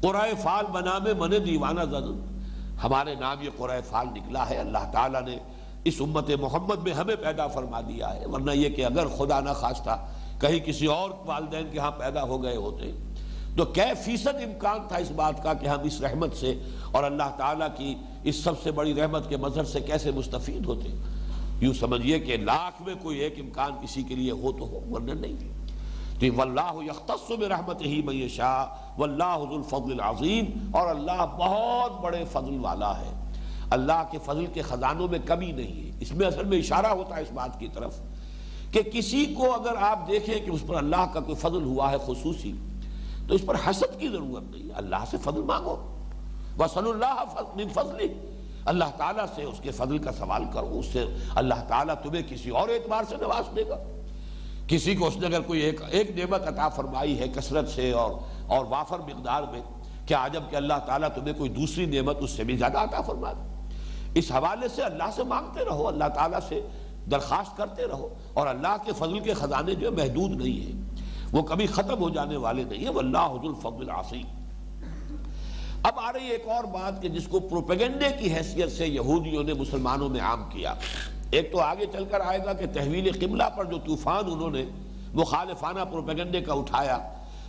قرآن 0.00 0.34
فال 0.42 0.64
بنا 0.72 0.98
میں 0.98 1.14
من 1.14 1.30
دیوانہ 1.30 1.80
زدن۔ 1.80 2.38
ہمارے 2.84 3.14
نام 3.14 3.36
یہ 3.40 3.50
قرآن 3.56 3.80
فال 3.88 4.06
نکلا 4.06 4.50
ہے۔ 4.50 4.58
اللہ 4.58 4.90
تعالیٰ 4.92 5.22
نے 5.22 5.36
اس 5.84 5.94
امت 6.00 6.30
محمد 6.40 6.76
میں 6.76 6.92
ہمیں 6.92 7.16
پیدا 7.16 7.46
فرما 7.46 7.80
دیا 7.80 8.14
ہے۔ 8.14 8.26
ورنہ 8.26 8.50
یہ 8.50 8.68
کہ 8.68 8.84
اگر 8.84 9.06
خدا 9.06 9.40
نہ 9.40 9.50
خواستہ 9.50 10.06
کہیں 10.40 10.58
کسی 10.58 10.86
اور 10.86 11.10
والدین 11.26 11.68
کے 11.72 11.78
ہاں 11.78 11.90
پیدا 11.90 12.22
ہو 12.22 12.42
گئے 12.42 12.56
ہوتے۔ 12.56 12.92
تو 13.56 13.64
کئی 13.64 13.94
فیصد 14.04 14.34
امکان 14.34 14.78
تھا 14.88 14.96
اس 14.96 15.10
بات 15.10 15.42
کا 15.42 15.54
کہ 15.54 15.66
ہم 15.66 15.78
اس 15.82 16.00
رحمت 16.00 16.36
سے 16.36 16.60
اور 16.92 17.04
اللہ 17.04 17.30
تعالیٰ 17.36 17.68
کی 17.76 17.94
اس 18.22 18.36
سب 18.36 18.52
سے 18.62 18.70
بڑی 18.70 18.94
رحمت 18.94 19.28
کے 19.28 19.36
مظہر 19.36 19.64
سے 19.64 19.80
کیسے 19.80 20.10
مستفید 20.10 20.66
ہوتے؟ 20.66 20.88
یوں 21.60 21.74
سمجھئے 21.74 22.18
کہ 22.18 22.36
لاکھ 22.36 22.82
میں 22.82 22.94
کوئی 23.02 23.18
ایک 23.18 23.34
امکان 23.38 23.72
کسی 23.82 24.02
کے 24.02 24.14
لیے 24.14 24.30
ہو 24.30 24.52
تو 24.52 24.64
ہو، 24.64 24.94
ورنہ 24.94 25.12
نہیں۔ 25.12 25.36
تو 26.20 26.26
واللہ 26.36 26.84
یختص 26.84 27.30
برحمت 27.30 27.82
ہی 27.82 28.02
میشا 28.02 28.64
واللہ 28.98 29.38
ذو 29.38 29.56
الفضل 29.56 29.92
العظیم 29.92 30.44
اور 30.76 30.88
اللہ 30.88 31.26
بہت 31.38 32.00
بڑے 32.00 32.24
فضل 32.32 32.58
والا 32.60 33.00
ہے۔ 33.00 33.32
اللہ 33.70 34.08
کے 34.10 34.18
فضل 34.24 34.46
کے 34.46 34.62
خزانوں 34.62 35.08
میں 35.08 35.18
کمی 35.24 35.52
نہیں 35.52 35.86
ہے۔ 35.86 35.98
اس 36.00 36.12
میں 36.12 36.26
اصل 36.26 36.44
میں 36.44 36.58
اشارہ 36.58 36.86
ہوتا 36.86 37.16
ہے 37.16 37.22
اس 37.22 37.32
بات 37.32 37.60
کی 37.60 37.68
طرف۔ 37.74 38.00
کہ 38.72 38.82
کسی 38.82 39.26
کو 39.26 39.52
اگر 39.54 39.76
آپ 39.80 40.08
دیکھیں 40.08 40.46
کہ 40.46 40.50
اس 40.50 40.66
پر 40.66 40.74
اللہ 40.74 41.04
کا 41.12 41.20
کوئی 41.20 41.34
فضل 41.34 41.64
ہوا 41.64 41.90
ہے 41.90 41.96
خصوصی، 42.06 42.52
تو 43.28 43.34
اس 43.34 43.46
پر 43.46 43.54
حسد 43.54 44.00
کی 44.00 44.08
ضرورت 44.08 44.50
نہیں، 44.50 44.68
اللہ 44.74 45.04
سے 45.10 45.16
فضل 45.24 45.42
مانگو۔ 45.42 45.76
وصل 46.58 46.86
اللہ 46.86 47.24
من 47.54 47.68
فضل 47.68 48.06
اللہ 48.64 48.84
تعالیٰ 48.96 49.24
سے 49.34 49.42
اس 49.42 49.60
کے 49.62 49.70
فضل 49.70 49.98
کا 49.98 50.12
سوال 50.12 50.44
کرو، 50.52 50.78
اس 50.78 50.86
سے 50.86 51.04
اللہ 51.34 51.62
تعالیٰ 51.68 51.94
تمہیں 52.02 52.22
کسی 52.28 52.50
اور 52.50 52.68
اعتبار 52.68 53.02
سے 53.08 53.16
نواز 53.20 53.56
دے 53.56 53.68
گا۔ 53.68 53.76
کسی 54.68 54.94
کو 54.94 55.06
اس 55.06 55.16
نے 55.16 55.26
اگر 55.26 55.40
کوئی 55.40 55.60
ایک 55.60 55.80
ایک 55.90 56.10
نعمت 56.18 56.48
عطا 56.48 56.68
فرمائی 56.68 57.18
ہے 57.18 57.28
کثرت 57.28 57.68
سے 57.68 57.92
اور 57.92 58.10
اور 58.46 58.64
وافر 58.68 58.98
مقدار 58.98 59.42
میں 59.42 59.60
کیا 60.06 60.24
عجب 60.24 60.42
کہ 60.50 60.56
اللہ 60.56 60.78
تعالیٰ 60.86 61.08
تمہیں 61.14 61.34
کوئی 61.34 61.50
دوسری 61.50 61.86
نعمت 61.86 62.16
اس 62.20 62.30
سے 62.30 62.44
بھی 62.44 62.56
زیادہ 62.56 62.78
عطا 62.78 63.00
فرما 63.00 63.32
دے۔ 63.32 63.46
اس 64.14 64.30
حوالے 64.32 64.68
سے 64.68 64.82
اللہ 64.82 65.10
سے 65.16 65.24
مانگتے 65.24 65.64
رہو، 65.64 65.88
اللہ 65.88 66.08
تعالیٰ 66.14 66.38
سے 66.48 66.60
درخواست 67.10 67.56
کرتے 67.56 67.86
رہو 67.86 68.14
اور 68.34 68.46
اللہ 68.46 68.76
کے 68.84 68.92
فضل 68.98 69.18
کے 69.18 69.34
خزانے 69.34 69.74
جو 69.74 69.92
محدود 69.92 70.30
نہیں 70.30 70.60
ہیں۔ 70.60 70.80
وہ 71.32 71.42
کبھی 71.42 71.66
ختم 71.66 71.98
ہو 72.00 72.10
جانے 72.10 72.36
والے 72.36 72.64
نہیں 72.64 72.78
ہیں۔ 72.78 72.90
واللہ 72.90 73.18
حضر 73.18 73.48
الفضل 73.48 73.90
العصیم 73.90 74.26
اب 75.82 75.92
آ 75.96 76.12
رہی 76.12 76.26
ایک 76.26 76.48
اور 76.48 76.64
بات 76.64 77.02
کہ 77.02 77.08
جس 77.08 77.28
کو 77.28 77.40
پروپیگنڈے 77.40 78.08
کی 78.18 78.34
حیثیت 78.34 78.72
سے 78.72 78.86
یہودیوں 78.86 79.44
نے 79.44 79.54
مسلمانوں 79.54 80.08
میں 80.08 80.20
عام 80.20 80.44
کیا۔ 80.50 80.74
ایک 81.30 81.52
تو 81.52 81.60
آگے 81.60 81.86
چل 81.92 82.04
کر 82.04 82.20
آئے 82.20 82.38
گا 82.44 82.52
کہ 82.52 82.66
تحویل 82.72 83.12
قبلہ 83.12 83.42
پر 83.56 83.64
جو 83.64 83.78
طوفان 83.78 84.32
انہوں 84.32 84.50
نے 84.50 84.64
مخالفانہ 85.14 85.80
پروپیگنڈے 85.80 86.40
کا 86.40 86.54
اٹھایا، 86.54 86.98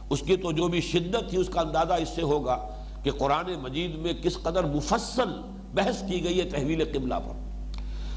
اس 0.10 0.22
کی 0.22 0.36
تو 0.36 0.51
جو 0.51 0.68
بھی 0.68 0.82
شدت 0.82 1.30
تھی، 1.30 1.38
اس 1.38 1.49
کا 1.49 1.62
اندازہ 1.62 1.93
اس 1.93 2.10
سے 2.10 2.22
ہوگا 2.22 2.57
کہ 3.03 3.12
قرآن 3.12 3.53
مجید 3.62 3.95
میں 3.95 4.14
کس 4.14 4.38
قدر 4.43 4.64
مفصل 4.64 5.41
بحث 5.74 6.03
کی 6.07 6.24
گئی 6.24 6.39
ہے 6.39 6.45
تحویل 6.45 6.84
قبلہ 6.93 7.16
پر۔ 7.16 7.49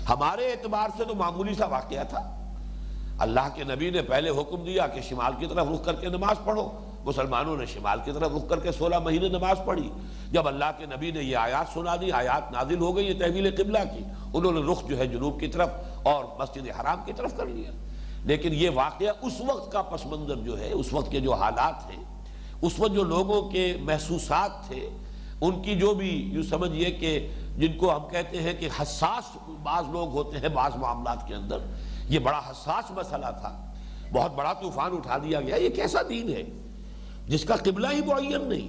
ہمارے 0.08 0.52
اعتبار 0.52 0.88
سے 0.96 1.04
تو 1.04 1.14
معمولی 1.14 1.54
سا 1.54 1.66
واقعہ 1.66 2.04
تھا۔ 2.08 2.38
اللہ 3.18 3.40
کے 3.54 3.64
نبی 3.64 3.90
نے 3.90 4.02
پہلے 4.02 4.30
حکم 4.30 4.64
دیا 4.64 4.86
کہ 4.86 5.00
شمال 5.00 5.32
کی 5.38 5.46
طرف 5.46 5.66
رخ 5.74 5.84
کر 5.84 5.94
کے 5.94 6.08
نماز 6.08 6.36
پڑھو۔ 6.44 6.68
مسلمانوں 7.04 7.56
نے 7.56 7.66
شمال 7.66 7.98
کی 8.04 8.12
طرف 8.12 8.30
رخ 8.36 8.48
کر 8.48 8.60
کے 8.60 8.72
سولہ 8.72 8.98
مہینے 8.98 9.28
نماز 9.28 9.56
پڑھی۔ 9.64 9.90
جب 10.32 10.48
اللہ 10.48 10.64
کے 10.78 10.86
نبی 10.86 11.10
نے 11.10 11.22
یہ 11.22 11.36
آیات 11.36 11.74
سنا 11.74 11.96
دی، 11.96 12.12
آیات 12.12 12.52
نازل 12.52 12.78
ہو 12.78 12.96
گئی 12.96 13.06
یہ 13.06 13.14
تحویل 13.18 13.56
قبلہ 13.56 13.78
کی۔ 13.78 14.04
انہوں 14.34 14.52
نے 14.52 14.72
رخ 14.72 14.86
جو 14.88 14.98
ہے 14.98 15.06
جنوب 15.06 15.40
کی 15.40 15.46
طرف 15.46 15.68
اور 16.02 16.24
مسجد 16.38 16.68
حرام 16.80 17.02
کی 17.04 17.12
طرف 17.12 17.36
کر 17.36 17.46
لیا۔ 17.46 17.70
لیکن 18.24 18.52
یہ 18.52 18.70
واقعہ 18.74 19.12
اس 19.22 19.40
وقت 19.40 19.72
کا 19.72 19.82
پس 19.82 20.06
منظر 20.06 20.36
جو 20.36 20.58
ہے، 20.58 20.72
اس 20.72 20.92
وقت 20.92 21.10
کے 21.10 21.20
جو 21.20 21.32
حالات 21.32 21.90
ہیں 21.90 22.04
اس 22.62 22.72
وقت 22.78 22.94
جو 22.94 23.02
لوگوں 23.02 23.50
کے 23.50 23.76
محسوسات 23.80 24.68
تھے، 24.68 24.88
ان 25.40 25.62
کی 25.62 25.76
جو 25.76 25.94
بھی 25.94 26.30
یوں 26.32 26.42
سمجھئے 26.42 26.90
کہ 26.90 27.28
جن 27.56 27.72
کو 27.78 27.96
ہم 27.96 28.08
کہتے 28.10 28.42
ہیں 28.42 28.52
کہ 28.60 28.68
حساس 28.82 29.36
بعض 29.62 29.84
لوگ 29.90 30.08
ہوتے 30.08 30.38
ہیں 30.38 30.48
بعض 30.48 30.76
معاملات 30.76 31.28
کے 31.28 31.34
اندر، 31.34 31.58
یہ 32.08 32.18
بڑا 32.18 32.38
حساس 32.38 32.90
مسئلہ 32.90 33.26
تھا۔ 33.40 33.72
بہت 34.12 34.34
بڑا 34.34 34.52
طوفان 34.52 34.92
اٹھا 34.92 35.18
دیا 35.18 35.40
گیا، 35.40 35.56
یہ 35.56 35.68
کیسا 35.68 35.98
دین 36.08 36.28
ہے؟ 36.28 36.42
جس 37.28 37.44
کا 37.44 37.56
قبلہ 37.56 37.86
ہی 37.92 38.00
معین 38.06 38.48
نہیں۔ 38.48 38.68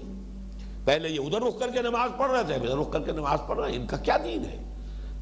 پہلے 0.86 1.10
یہ 1.10 1.20
ادھر 1.20 1.42
رخ 1.42 1.60
کر 1.60 1.70
کے 1.70 1.82
نماز 1.82 2.10
پڑھ 2.18 2.32
رہے 2.32 2.44
تھے، 2.44 2.54
ادھر 2.54 2.78
رخ 2.78 2.92
کر 2.92 3.02
کے 3.02 3.12
نماز 3.12 3.40
پڑھ 3.48 3.60
رہے 3.60 3.72
ہیں، 3.72 3.80
ان 3.80 3.88
کا 3.88 3.98
کیا 3.98 4.18
دین 4.24 4.46
ہے؟ 4.46 4.64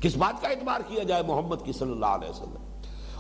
کس 0.02 0.18
بات 0.18 0.42
کا 0.42 0.48
اعتبار 0.48 0.80
کیا 0.88 1.04
جائے 1.04 1.24
محمد 1.28 1.56
کی 1.64 1.74
صلی 1.74 1.92
اللہ 1.92 2.06
علیہ 2.06 2.30
وسلم؟ 2.30 2.64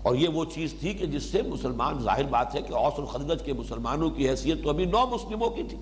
اور 0.03 0.15
یہ 0.15 0.27
وہ 0.27 0.45
چیز 0.45 0.73
تھی 0.79 0.93
کہ 0.93 1.05
جس 1.05 1.23
سے 1.23 1.41
مسلمان، 1.41 1.99
ظاہر 1.99 2.23
بات 2.23 2.55
ہے 2.55 2.61
کہ 2.61 2.73
اوس 2.73 2.93
الخدرج 2.97 3.43
کے 3.43 3.53
مسلمانوں 3.53 4.09
کی 4.09 4.29
حیثیت 4.29 4.63
تو 4.63 4.69
ابھی 4.69 4.85
نو 4.85 5.05
مسلموں 5.07 5.49
کی 5.49 5.63
تھی۔ 5.63 5.77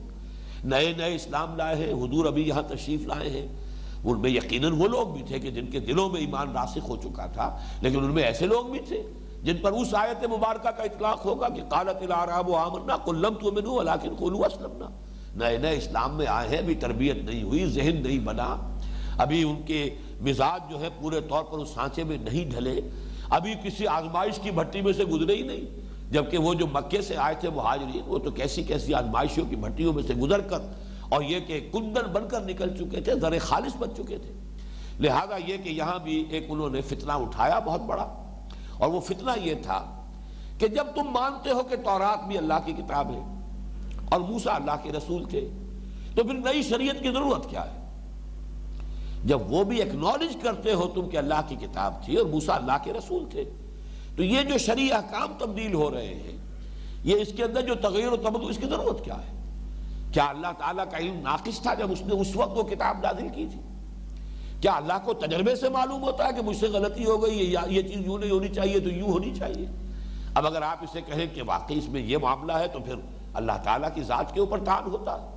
نئے 0.63 0.93
نئے 0.97 1.15
اسلام 1.15 1.55
لائے 1.55 1.75
ہیں، 1.75 1.93
حضور 1.93 2.25
ابھی 2.25 2.47
یہاں 2.47 2.61
تشریف 2.61 3.01
لائے 3.01 3.29
ہیں۔ 3.29 3.68
ان 4.03 4.19
میں 4.19 4.29
یقیناً 4.29 4.71
وہ 4.71 4.87
لوگ 4.87 5.07
بھی 5.07 5.23
تھے 5.23 5.39
کہ 5.39 5.51
جن 5.51 5.67
کے 5.67 5.79
دلوں 5.79 6.09
میں 6.09 6.19
ایمان 6.19 6.51
راسخ 6.51 6.89
ہو 6.89 6.95
چکا 6.95 7.25
تھا، 7.25 7.57
لیکن 7.81 7.97
ان 7.97 8.11
میں 8.11 8.23
ایسے 8.23 8.45
لوگ 8.45 8.65
بھی 8.65 8.79
تھے 8.79 9.03
جن 9.43 9.57
پر 9.57 9.71
اس 9.71 9.95
آیت 9.95 10.25
مبارکہ 10.25 10.71
کا 10.71 10.83
اطلاق 10.83 11.25
ہوگا 11.25 11.49
کہ 11.49 11.61
قالت 11.69 12.03
العراب 12.03 12.55
آمنا 12.55 12.97
قل 12.97 13.15
لم 13.15 13.33
تؤمنوا 13.33 13.83
ولكن 13.83 14.09
اسلمنا۔ 14.19 14.89
نئے 15.35 15.57
نئے 15.57 15.77
اسلام 15.77 16.17
میں 16.17 16.25
آئے 16.27 16.49
ہیں، 16.49 16.57
ابھی 16.57 16.75
تربیت 16.75 17.15
نہیں 17.15 17.43
ہوئی، 17.43 17.65
ذہن 17.65 18.03
نہیں 18.07 18.19
بنا۔ 18.19 18.77
ابھی 19.17 19.43
ان 19.43 19.61
کے 19.65 19.89
مزاج 20.21 20.71
جو 20.71 20.81
ہے 20.81 20.89
پورے 20.99 21.21
طور 21.21 21.43
پر 21.43 21.57
اس 21.57 21.69
سانچے 21.69 22.03
میں 22.03 22.17
نہیں 22.17 22.51
ڈھلے۔ 22.51 22.81
ابھی 23.29 23.53
کسی 23.63 23.87
آزمائش 23.87 24.39
کی 24.39 24.51
بھٹی 24.51 24.81
میں 24.81 24.93
سے 24.93 25.05
گزرے 25.05 25.35
ہی 25.35 25.41
نہیں۔ 25.41 25.89
جبکہ 26.11 26.37
وہ 26.37 26.53
جو 26.53 26.67
مکے 26.67 27.01
سے 27.01 27.17
آئے 27.17 27.35
تھے 27.39 27.49
مہاجرین، 27.49 28.01
وہ 28.07 28.19
تو 28.19 28.31
کیسی 28.31 28.63
کیسی 28.63 28.93
آزمائشوں 28.93 29.45
کی 29.49 29.55
بھٹیوں 29.55 29.93
میں 29.93 30.03
سے 30.03 30.13
گزر 30.13 30.41
کر 30.41 30.59
اور 31.09 31.21
یہ 31.21 31.39
کہ 31.39 31.69
کندن 31.73 32.11
بن 32.13 32.27
کر 32.27 32.41
نکل 32.41 32.77
چکے 32.77 33.01
تھے 33.01 33.13
ذر 33.21 33.39
خالص 33.39 33.75
بن 33.77 33.89
چکے 33.97 34.17
تھے۔ 34.17 34.33
لہذا 34.99 35.35
یہ 35.47 35.57
کہ 35.57 35.69
یہاں 35.69 35.99
بھی 35.99 36.25
ایک 36.29 36.45
انہوں 36.49 36.69
نے 36.69 36.81
فتنہ 36.81 37.11
اٹھایا 37.11 37.59
بہت 37.59 37.81
بڑا۔ 37.81 38.03
اور 38.77 38.89
وہ 38.89 38.99
فتنہ 38.99 39.31
یہ 39.43 39.53
تھا 39.61 40.01
کہ 40.57 40.67
جب 40.67 40.87
تم 40.95 41.03
مانتے 41.11 41.49
ہو 41.49 41.63
کہ 41.69 41.75
تورات 41.75 42.27
بھی 42.27 42.37
اللہ 42.37 42.53
کی 42.65 42.73
کتاب 42.73 43.13
ہے 43.13 43.19
اور 44.11 44.21
موسا 44.21 44.55
اللہ 44.55 44.71
کے 44.83 44.91
رسول 44.91 45.23
تھے، 45.29 45.49
تو 46.15 46.23
پھر 46.23 46.33
نئی 46.33 46.63
شریعت 46.63 47.01
کی 47.01 47.09
ضرورت 47.09 47.49
کیا 47.49 47.63
ہے؟ 47.71 47.79
جب 49.25 49.51
وہ 49.51 49.63
بھی 49.63 49.81
ایکنالج 49.81 50.37
کرتے 50.41 50.73
ہو 50.73 50.87
تم 50.87 51.09
کہ 51.09 51.17
اللہ 51.17 51.41
کی 51.47 51.55
کتاب 51.55 52.05
تھی 52.05 52.15
اور 52.15 52.25
موسا 52.25 52.55
اللہ 52.55 52.77
کے 52.83 52.93
رسول 52.93 53.25
تھے، 53.29 53.43
تو 54.15 54.23
یہ 54.23 54.41
جو 54.41 54.57
شریع 54.57 54.95
احکام 54.95 55.33
تبدیل 55.37 55.73
ہو 55.73 55.91
رہے 55.91 56.13
ہیں، 56.13 56.37
یہ 57.03 57.15
اس 57.15 57.33
کے 57.35 57.43
اندر 57.43 57.61
جو 57.61 57.75
تغیر 57.75 58.07
و 58.07 58.17
تبدل، 58.17 58.49
اس 58.49 58.57
کی 58.57 58.67
ضرورت 58.67 59.05
کیا 59.05 59.15
ہے؟ 59.15 59.38
کیا 60.13 60.25
اللہ 60.25 60.47
تعالیٰ 60.57 60.85
کا 60.91 60.97
علم 60.97 61.19
ناقص 61.19 61.61
تھا 61.61 61.73
جب 61.73 61.91
اس 61.91 62.01
نے 62.01 62.21
اس 62.21 62.35
وقت 62.35 62.57
وہ 62.57 62.63
کتاب 62.63 62.97
نازل 62.97 63.27
کی 63.35 63.47
تھی؟ 63.51 63.59
کیا 64.61 64.75
اللہ 64.75 64.93
کو 65.05 65.13
تجربے 65.13 65.55
سے 65.55 65.69
معلوم 65.69 66.03
ہوتا 66.03 66.25
ہے 66.25 66.29
کہ 66.35 66.41
مجھ 66.41 66.57
سے 66.57 66.67
غلطی 66.67 67.05
ہو 67.05 67.23
گئی 67.23 67.55
ہے 67.55 67.61
یہ 67.67 67.81
چیز 67.81 68.05
یوں 68.05 68.17
نہیں 68.17 68.31
ہونی 68.31 68.47
چاہیے 68.47 68.79
تو 68.79 68.89
یوں 68.89 69.09
ہونی 69.09 69.35
چاہیے؟ 69.35 69.65
اب 70.35 70.47
اگر 70.47 70.61
آپ 70.61 70.77
اسے 70.81 71.01
کہیں 71.01 71.35
کہ 71.35 71.41
واقعی 71.45 71.77
اس 71.77 71.89
میں 71.89 72.01
یہ 72.01 72.17
معاملہ 72.17 72.53
ہے 72.53 72.67
تو 72.67 72.79
پھر 72.79 72.95
اللہ 73.33 73.51
تعالیٰ 73.63 73.89
کی 73.95 74.03
ذات 74.03 74.33
کے 74.33 74.39
اوپر 74.39 74.59
تان 74.65 74.83
ہوتا 74.85 75.21
ہے۔ 75.21 75.27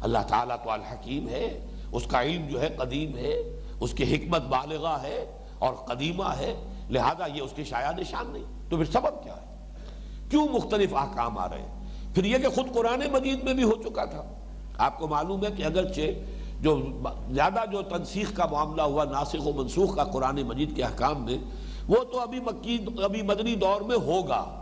اللہ 0.00 0.18
تعالیٰ 0.28 0.56
تو 0.64 0.70
الحکیم 0.70 1.28
ہے، 1.28 1.66
اس 1.92 2.06
کا 2.06 2.22
علم 2.22 2.48
جو 2.48 2.60
ہے 2.60 2.68
قدیم 2.68 3.16
ہے، 3.16 3.60
اس 3.80 3.92
کی 3.92 4.16
حکمت 4.16 4.42
بالغہ 4.42 4.98
ہے 5.02 5.38
اور 5.58 5.74
قدیمہ 5.74 6.24
ہے، 6.24 6.64
لہذا 6.90 7.26
یہ 7.26 7.42
اس 7.42 7.52
کے 7.56 7.64
شاید 7.64 7.98
نشان 7.98 8.30
نہیں۔ 8.30 8.70
تو 8.70 8.76
پھر 8.76 8.84
سبب 8.84 9.22
کیا 9.22 9.36
ہے؟ 9.36 9.56
کیوں 10.30 10.48
مختلف 10.48 10.94
احکام 10.94 11.38
آ 11.38 11.48
رہے 11.48 11.58
ہیں؟ 11.58 11.79
پھر 12.14 12.24
یہ 12.24 12.38
کہ 12.38 12.48
خود 12.48 12.74
قرآن 12.74 13.02
مجید 13.12 13.44
میں 13.44 13.54
بھی 13.54 13.62
ہو 13.62 13.72
چکا 13.72 14.04
تھا۔ 14.04 14.22
آپ 14.78 14.98
کو 14.98 15.08
معلوم 15.08 15.44
ہے 15.44 15.50
کہ 15.56 15.62
اگرچہ 15.62 16.00
جو 16.60 16.80
زیادہ 17.30 17.60
جو 17.72 17.82
تنسیخ 17.82 18.36
کا 18.36 18.46
معاملہ 18.50 18.82
ہوا، 18.82 19.04
ناسخ 19.04 19.46
و 19.46 19.52
منسوخ 19.52 19.96
کا 19.96 20.04
قرآن 20.04 20.42
مجید 20.42 20.76
کے 20.76 20.82
احکام 20.82 21.24
میں، 21.24 21.38
وہ 21.88 21.96
تو 22.12 22.20
ابھی 22.20 22.40
مکی، 22.40 22.78
ابھی 23.02 23.22
مدنی 23.22 23.54
دور 23.54 23.80
میں 23.80 23.96
ہوگا۔ 23.96 24.56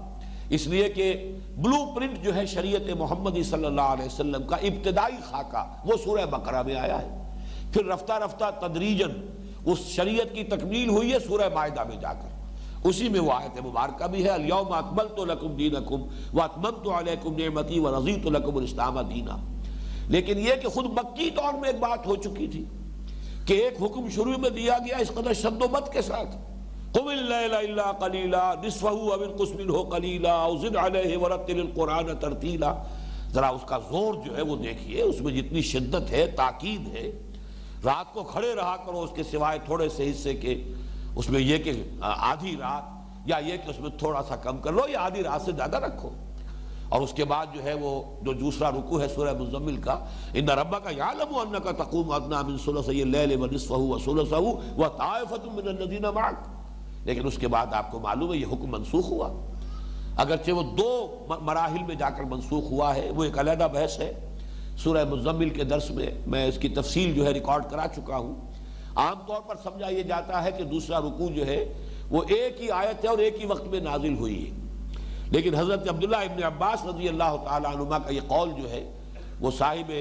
اس 0.51 0.67
لیے 0.67 0.89
کہ 0.89 1.37
بلو 1.57 1.95
پرنٹ 1.95 2.23
جو 2.23 2.35
ہے 2.35 2.47
شریعت 2.47 2.91
محمدی 2.99 3.43
صلی 3.43 3.65
اللہ 3.65 3.81
علیہ 3.81 4.05
وسلم 4.05 4.43
کا 4.43 4.57
ابتدائی 4.57 5.17
خاکہ، 5.23 5.77
وہ 5.85 5.93
سورہ 6.05 6.27
بقرہ 6.27 6.63
میں 6.63 6.75
آیا 6.75 7.03
ہے۔ 7.03 7.23
پھر 7.73 7.85
رفتہ 7.87 8.13
رفتہ 8.13 8.45
تدریجن 8.67 9.27
اس 9.65 9.79
شریعت 9.79 10.35
کی 10.35 10.45
تکمیل 10.45 10.89
ہوئی 10.89 11.13
ہے 11.13 11.19
سورہ 11.19 11.55
معدہ 11.55 11.85
میں 11.85 11.97
جا 11.97 12.13
کر۔ 12.13 12.38
اسی 12.85 13.09
میں 13.09 13.21
وہ 13.21 13.33
آیت 13.33 13.65
مبارکہ 13.65 14.07
بھی 14.07 14.25
ہے۔ 14.25 14.29
الیوم 14.29 14.73
اکملت 14.73 15.19
لکم 15.19 15.49
دینکم 15.49 16.03
واتممت 16.33 16.89
علیکم 16.89 17.37
نعمتی 17.37 17.81
ورضیت 17.81 18.27
لکم 18.27 18.57
الاسلام 18.57 19.01
دینا۔ 19.01 19.37
لیکن 20.09 20.39
یہ 20.39 20.55
کہ 20.63 20.69
خود 20.69 20.85
مکی 20.85 21.31
دور 21.31 21.55
میں 21.55 21.69
ایک 21.69 21.79
بات 21.79 22.07
ہو 22.07 22.17
چکی 22.17 22.47
تھی 22.47 22.65
کہ 23.47 23.53
ایک 23.53 23.83
حکم 23.83 24.09
شروع 24.09 24.39
میں 24.39 24.51
دیا 24.51 24.79
گیا 24.79 24.97
اس 24.97 25.09
قدر 25.09 25.33
شد 25.33 25.63
و 25.63 25.69
مت 25.73 25.93
کے 25.93 26.03
ساتھ۔ 26.03 26.37
قم 26.93 27.09
اللیل 27.09 27.55
الا 27.55 27.93
قلیلا 27.93 28.55
نصفہو 28.65 29.13
او 29.13 29.23
انقس 29.23 29.55
منہو 29.55 29.83
قلیلا 29.83 30.33
او 30.33 30.57
زد 30.57 30.77
علیہ 30.77 31.17
ورتل 31.17 31.61
القرآن 31.61 32.17
ترتیلا۔ 32.21 32.75
ذرا 33.33 33.49
اس 33.49 33.61
کا 33.67 33.79
زور 33.79 34.15
جو 34.27 34.37
ہے 34.37 34.43
وہ 34.43 34.57
دیکھئے 34.57 35.03
اس 35.03 35.21
میں 35.21 35.33
جتنی 35.33 35.63
شدت 35.63 36.11
ہے، 36.11 36.27
تاکید 36.27 36.89
ہے، 36.97 37.11
رات 37.85 38.15
کو 38.15 38.23
کھڑے 38.23 38.55
رہا 38.55 38.77
کرو، 38.77 39.01
اس 39.03 39.11
کے 39.15 39.23
سوائے 39.23 39.59
تھوڑے 39.65 39.89
سے 39.89 40.11
حصے 40.11 40.35
کے 40.35 40.63
اس 41.19 41.29
میں 41.31 41.41
یہ 41.41 41.59
کہ 41.59 41.73
آدھی 42.01 42.57
رات، 42.61 43.29
یا 43.29 43.37
یہ 43.37 43.57
کہ 43.57 43.71
اس 43.71 43.81
میں 43.81 43.91
تھوڑا 43.99 44.23
سا 44.29 44.37
کم 44.37 44.59
کر 44.59 44.73
لو، 44.73 44.83
یا 44.89 45.01
آدھی 45.01 45.23
رات 45.23 45.43
سے 45.43 45.53
زیادہ 45.53 45.77
رکھو۔ 45.77 46.11
اور 46.89 47.01
اس 47.01 47.13
کے 47.13 47.25
بعد 47.25 47.47
جو 47.55 47.65
ہے 47.65 47.75
وہ، 47.75 48.03
جو 48.23 48.33
دوسرا 48.33 48.71
رکو 48.71 49.01
ہے 49.01 49.09
سورہ 49.09 49.33
مزمل 49.39 49.77
کا، 49.77 49.99
ان 50.35 50.49
ربا 50.49 50.79
کا 50.79 50.91
یعلم 50.91 51.35
انکا 51.37 51.73
تقوم 51.73 52.11
ادنا 52.11 52.43
من 52.43 52.57
ثلثی 52.65 53.03
اللیل 53.03 53.41
و 53.41 53.47
نصفہ 53.47 53.73
و 53.73 53.99
ثلثہ 53.99 54.35
و 54.35 54.89
طائفۃ 54.99 55.47
من 55.55 55.69
الذین 55.69 56.07
معک 56.15 56.47
لیکن 57.05 57.27
اس 57.27 57.39
کے 57.39 57.49
بعد 57.49 57.67
آپ 57.73 57.91
کو 57.91 57.99
معلوم 57.99 58.33
ہے 58.33 58.39
یہ 58.39 58.47
حکم 58.47 58.71
منسوخ 58.71 59.11
ہوا۔ 59.11 59.29
اگرچہ 60.17 60.51
وہ 60.51 60.63
دو 60.63 60.91
مراحل 61.41 61.83
میں 61.83 61.95
جا 61.95 62.11
کر 62.11 62.25
منسوخ 62.25 62.71
ہوا 62.71 62.95
ہے، 62.95 63.11
وہ 63.11 63.25
ایک 63.25 63.39
علیحدہ 63.39 63.69
بحث 63.73 63.99
ہے۔ 63.99 64.13
سورہ 64.77 65.05
مزمل 65.05 65.49
کے 65.49 65.65
درس 65.65 65.91
میں 65.91 66.11
میں 66.27 66.47
اس 66.47 66.59
کی 66.59 66.69
تفصیل 66.69 67.15
جو 67.15 67.27
ہے 67.27 67.31
ریکارڈ 67.31 67.65
کرا 67.71 67.87
چکا 67.97 68.17
ہوں۔ 68.17 68.35
عام 68.99 69.19
طور 69.27 69.41
پر 69.41 69.57
سمجھا 69.63 69.89
یہ 69.89 70.03
جاتا 70.03 70.43
ہے 70.45 70.51
کہ 70.53 70.65
دوسرا 70.65 71.01
رکوع 71.01 71.29
جو 71.35 71.47
ہے 71.47 71.65
وہ 72.11 72.23
ایک 72.29 72.63
ہی 72.63 72.71
آیت 72.71 73.05
ہے 73.05 73.09
اور 73.09 73.19
ایک 73.19 73.41
ہی 73.41 73.47
وقت 73.47 73.67
میں 73.67 73.81
نازل 73.81 74.15
ہوئی 74.15 74.39
ہے۔ 74.47 74.51
لیکن 75.31 75.55
حضرت 75.55 75.89
عبداللہ 75.89 76.17
ابن 76.17 76.43
عباس 76.43 76.85
رضی 76.87 77.09
اللہ 77.09 77.37
تعالیٰ 77.45 77.75
عنہ 77.77 77.99
کا 78.05 78.13
یہ 78.13 78.21
قول 78.27 78.51
جو 78.63 78.71
ہے 78.71 78.83
وہ 79.41 79.51
صاحب 79.59 79.93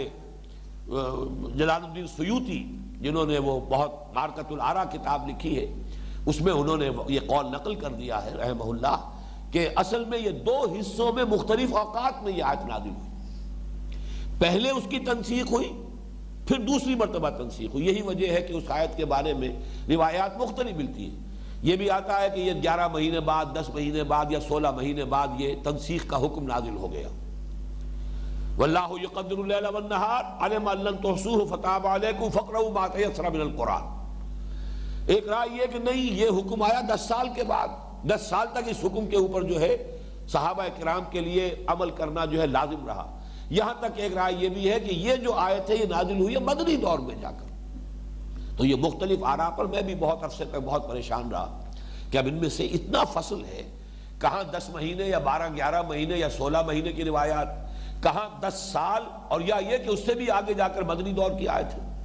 جلال 1.56 1.84
الدین 1.84 2.08
سیوتی 2.08 2.64
جنہوں 3.02 3.26
نے 3.26 3.38
وہ 3.38 3.60
بہت 3.70 3.92
مارکت 4.16 4.52
العرا 4.52 4.84
کتاب 4.84 5.28
لکھی 5.30 5.56
ہے، 5.58 5.66
اس 6.26 6.40
میں 6.42 6.54
انہوں 6.54 6.78
نے 6.78 6.90
یہ 7.08 7.20
قول 7.28 7.52
نقل 7.52 7.76
کر 7.76 7.90
دیا 7.90 8.24
ہے، 8.26 8.34
رحمہ 8.36 8.64
اللہ، 8.64 9.10
کہ 9.52 9.68
اصل 9.76 10.06
میں 10.06 10.20
یہ 10.20 10.32
دو 10.46 10.56
حصوں 10.80 11.12
میں 11.14 11.24
مختلف 11.24 11.76
اوقات 11.76 12.24
میں 12.24 12.34
یہ 12.34 12.44
آیت 12.44 12.66
نادل 12.66 12.90
ہوئی۔ 12.90 13.06
پہلے 14.40 14.70
اس 14.70 14.88
کی 14.90 15.00
تنسیخ 15.00 15.52
ہوئی 15.52 15.72
پھر 16.48 16.60
دوسری 16.60 16.96
مرتبہ 16.96 17.30
تنسیخ 17.30 17.74
ہوئی۔ 17.74 17.86
یہی 17.86 18.02
وجہ 18.02 18.32
ہے 18.32 18.42
کہ 18.42 18.54
اس 18.54 18.64
آیت 18.70 18.98
کے 18.98 19.06
بارے 19.06 19.34
میں 19.34 19.50
روایات 19.90 20.38
مختلف 20.38 20.76
ملتی 20.76 21.10
ہیں۔ 21.10 21.28
یہ 21.62 21.76
بھی 21.76 21.90
آتا 21.90 22.22
ہے 22.22 22.28
کہ 22.36 22.40
یہ 22.40 22.54
گیارہ 22.64 22.88
مہینے 22.88 23.20
بعد، 23.20 23.46
دس 23.54 23.70
مہینے 23.74 24.04
بعد 24.04 24.26
یا 24.30 24.40
سولہ 24.40 24.72
مہینے 24.72 25.06
بعد 25.06 25.28
یہ 25.38 25.56
تنسیخ 25.64 26.08
کا 26.08 26.18
حکم 26.18 26.44
نازل 26.44 26.78
ہو 26.78 26.92
گیا۔ 26.92 27.08
واللہ 28.58 28.94
یقدر 29.04 29.38
اللیل 29.38 29.66
والنہار 29.74 30.24
علم 30.40 30.68
ان 30.68 30.98
تحصوه 30.98 31.46
فتاب 31.50 31.88
علیکم 31.88 32.30
فقروا 32.30 32.70
ما 32.70 32.88
تیسر 32.88 33.30
من 33.30 33.42
القرآن۔ 33.42 33.98
ایک 35.08 35.30
رائے 35.30 35.50
یہ 35.56 35.66
کہ 35.74 35.80
نہیں، 35.80 36.14
یہ 36.14 36.28
حکم 36.28 36.62
آیا 36.62 36.82
دس 36.96 37.02
سال 37.02 37.28
کے 37.36 37.44
بعد۔ 37.44 37.68
دس 38.04 38.22
سال 38.30 38.48
تک 38.54 38.68
اس 38.68 38.78
حکم 38.84 39.06
کے 39.06 39.18
اوپر 39.18 39.44
جو 39.44 39.62
ہے 39.62 39.98
صحابہ 40.28 40.64
کرام 40.80 41.02
کے 41.12 41.20
لیے 41.20 41.56
عمل 41.68 41.90
کرنا 41.90 42.26
جو 42.26 42.42
ہے 42.42 42.48
لازم 42.48 42.88
رہا۔ 42.88 43.17
یہاں 43.50 43.74
تک 43.80 43.86
ایک 43.96 44.14
رائے 44.14 44.34
یہ 44.40 44.50
بھی 44.50 44.72
ہے 44.72 44.80
کہ 44.80 44.94
یہ 44.94 45.16
جو 45.16 45.34
آیت 45.34 45.70
ہے 45.70 45.76
یہ 45.76 45.86
نازل 45.90 46.20
ہوئی 46.20 46.36
ہے 46.36 46.40
مدنی 46.40 46.76
دور 46.76 47.00
میں 47.00 47.16
جا 47.22 47.32
کر۔ 47.32 47.48
تو 48.58 48.66
یہ 48.66 48.76
مختلف 48.76 49.20
آراء 49.24 49.50
پر 49.50 49.66
میں 49.66 49.82
بھی 49.82 49.96
بہت 49.96 50.24
عرصے 50.24 50.46
تک 50.46 50.56
بہت 50.56 50.90
پریشان 50.90 51.30
رہا 51.32 51.64
کہ 52.12 52.18
اب 52.18 52.26
ان 52.28 52.34
میں 52.34 52.50
سے 52.50 52.66
اتنا 52.66 53.04
فصل 53.04 53.46
ہے، 53.46 53.64
کہاں 54.22 54.44
دس 54.44 54.70
مہینے 54.70 55.06
یا 55.06 55.20
بارہ 55.20 55.50
گیارہ 55.56 55.82
مہینے 55.82 56.18
یا 56.18 56.30
سولہ 56.30 56.58
مہینے 56.68 56.92
کی 56.92 57.04
روایات، 57.04 57.48
کہاں 58.04 58.42
دس 58.42 58.70
سال، 58.74 59.04
اور 59.28 59.42
یا 59.42 59.56
یہ 59.72 59.78
کہ 59.78 59.90
اس 59.90 60.00
سے 60.06 60.14
بھی 60.14 60.32
آگے 60.32 60.54
جا 60.54 60.68
کر 60.68 60.82
مدنی 60.82 61.14
دور 61.14 61.32
کی 61.40 61.48
آیت 61.48 61.74
ہے۔ 61.74 62.02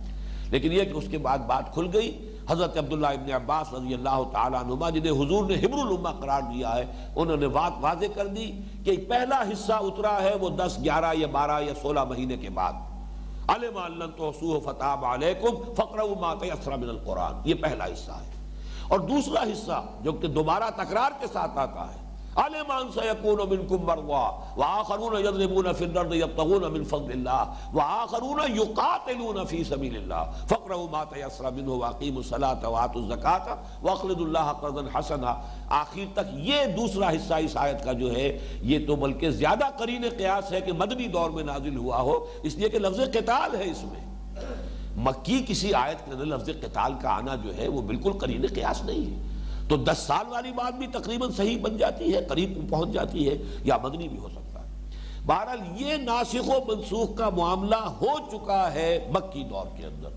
لیکن 0.51 0.73
یہ 0.73 0.85
کہ 0.85 0.93
اس 0.93 1.05
کے 1.11 1.19
بعد 1.19 1.39
بات 1.39 1.75
کھل 1.75 1.87
گئی 1.93 2.32
حضرت 2.53 2.79
عبداللہ 2.79 3.07
ابن 3.07 3.33
عباس 3.33 3.75
رضی 3.75 3.95
اللہ 3.95 4.23
تعالیٰ 4.33 4.65
نما 4.65 4.91
جنہیں 4.91 5.13
حضور 5.13 5.45
نے 5.45 5.55
حبر 5.55 5.79
الامہ 5.79 6.21
قرار 6.21 6.41
دیا 6.41 6.75
ہے، 6.77 7.11
انہوں 7.17 7.37
نے 7.37 7.49
بات 7.49 7.73
واضح 7.81 8.05
کر 8.15 8.27
دی 8.27 8.53
کہ 8.85 8.97
پہلا 9.09 9.43
حصہ 9.53 9.73
اترا 9.73 10.23
ہے 10.23 10.37
وہ 10.37 10.49
دس، 10.49 10.79
گیارہ 10.85 11.15
یا 11.15 11.27
بارہ 11.27 11.63
یا 11.63 11.73
سولہ 11.83 12.05
مہینے 12.05 12.37
کے 12.37 12.49
بعد۔ 12.51 12.73
علم 13.49 13.77
اللہ 13.77 14.05
توسوہ 14.17 14.61
فتاب 14.61 15.05
علیکم 15.05 15.73
فقر 15.73 15.99
ما 16.21 16.35
من 16.77 16.89
القرآن۔ 16.89 17.35
یہ 17.45 17.55
پہلا 17.55 17.85
حصہ 17.85 18.13
ہے۔ 18.13 18.31
اور 18.89 19.01
دوسرا 19.01 19.43
حصہ، 19.43 19.83
جو 20.01 20.13
کہ 20.13 20.29
دوبارہ 20.29 20.71
تکرار 20.77 21.11
کے 21.21 21.27
ساتھ 21.33 21.59
آتا 21.59 21.87
ہے 21.95 22.02
علمان 22.37 22.91
سیکون 22.95 23.41
منکم 23.49 23.85
مرضا 23.87 24.25
وآخرون 24.57 25.17
یضربون 25.21 25.73
فی 25.79 25.85
الارض 25.85 26.15
یبتغون 26.15 26.63
من 26.73 26.85
فضل 26.85 27.13
اللہ 27.13 27.67
وآخرون 27.75 28.41
یقاتلون 28.57 29.45
فی 29.47 29.63
سبیل 29.65 29.97
اللہ 29.97 30.31
فقرہو 30.47 30.87
ما 30.93 31.03
تیسر 31.05 31.51
منہ 31.51 31.69
واقیم 31.69 32.17
الصلاة 32.17 32.69
وآتوا 32.69 33.03
الزکاة 33.03 33.57
واخلد 33.83 34.21
اللہ 34.21 34.53
قرضا 34.61 34.99
حسنا 34.99 35.35
آخر 35.81 36.05
تک 36.15 36.33
یہ 36.49 36.65
دوسرا 36.77 37.11
حصہ 37.11 37.35
اس 37.45 37.57
آیت 37.57 37.85
کا 37.85 37.93
جو 37.93 38.13
ہے، 38.13 38.27
یہ 38.63 38.87
تو 38.87 38.97
بلکہ 38.97 39.31
زیادہ 39.31 39.69
قرین 39.79 40.05
قیاس 40.19 40.53
ہے 40.53 40.61
کہ 40.61 40.73
مدنی 40.73 41.07
دور 41.09 41.31
میں 41.31 41.45
نازل 41.45 41.77
ہوا 41.77 42.01
ہو، 42.01 42.19
اس 42.43 42.55
لیے 42.55 42.69
کہ 42.69 42.79
لفظ 42.79 43.01
قتال 43.15 43.55
ہے 43.61 43.71
اس 43.71 43.83
میں۔ 43.85 44.01
مکی 45.05 45.45
کسی 45.49 45.75
آیت 45.75 46.05
کے 46.05 46.11
اندر 46.13 46.25
لفظ 46.25 46.49
قتال 46.63 46.93
کا 47.03 47.11
آنا 47.17 47.37
جو 47.45 47.57
ہے، 47.57 47.69
وہ 47.69 47.83
بالکل 47.83 48.19
قرین 48.19 48.47
قیاس 48.55 48.83
نہیں 48.85 49.11
ہے۔ 49.11 49.32
تو 49.73 49.77
دس 49.77 49.99
سال 49.99 50.29
والی 50.29 50.53
بات 50.53 50.75
بھی 50.75 50.87
تقریباً 50.87 51.31
صحیح 51.31 51.59
بن 51.63 51.77
جاتی 51.77 52.15
ہے، 52.15 52.21
قریب 52.29 52.71
پہنچ 52.71 52.89
جاتی 52.91 53.29
ہے 53.29 53.37
یا 53.65 53.77
مدنی 53.83 54.09
بھی 54.09 54.19
ہو 54.19 54.29
سکتا 54.29 54.61
ہے۔ 54.61 54.91
بہرحال 55.27 55.83
یہ 55.83 55.97
ناسخ 55.97 56.49
و 56.49 56.59
منسوخ 56.69 57.15
کا 57.17 57.29
معاملہ 57.29 57.77
ہو 57.77 58.19
چکا 58.33 58.75
ہے 58.75 59.09
مکی 59.11 59.45
دور 59.45 59.67
کے 59.77 59.87
اندر۔ 59.87 60.09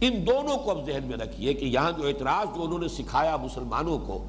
ان 0.00 0.26
دونوں 0.26 0.56
کو 0.56 0.70
اب 0.70 0.86
ذہن 0.86 1.04
میں 1.04 1.16
رکھیے 1.16 1.54
کہ 1.54 1.64
یہاں 1.64 1.92
جو 1.92 2.06
اعتراض 2.06 2.56
جو 2.56 2.62
انہوں 2.62 2.78
نے 2.78 2.88
سکھایا 2.88 3.36
مسلمانوں 3.36 3.98
کو 3.98 4.24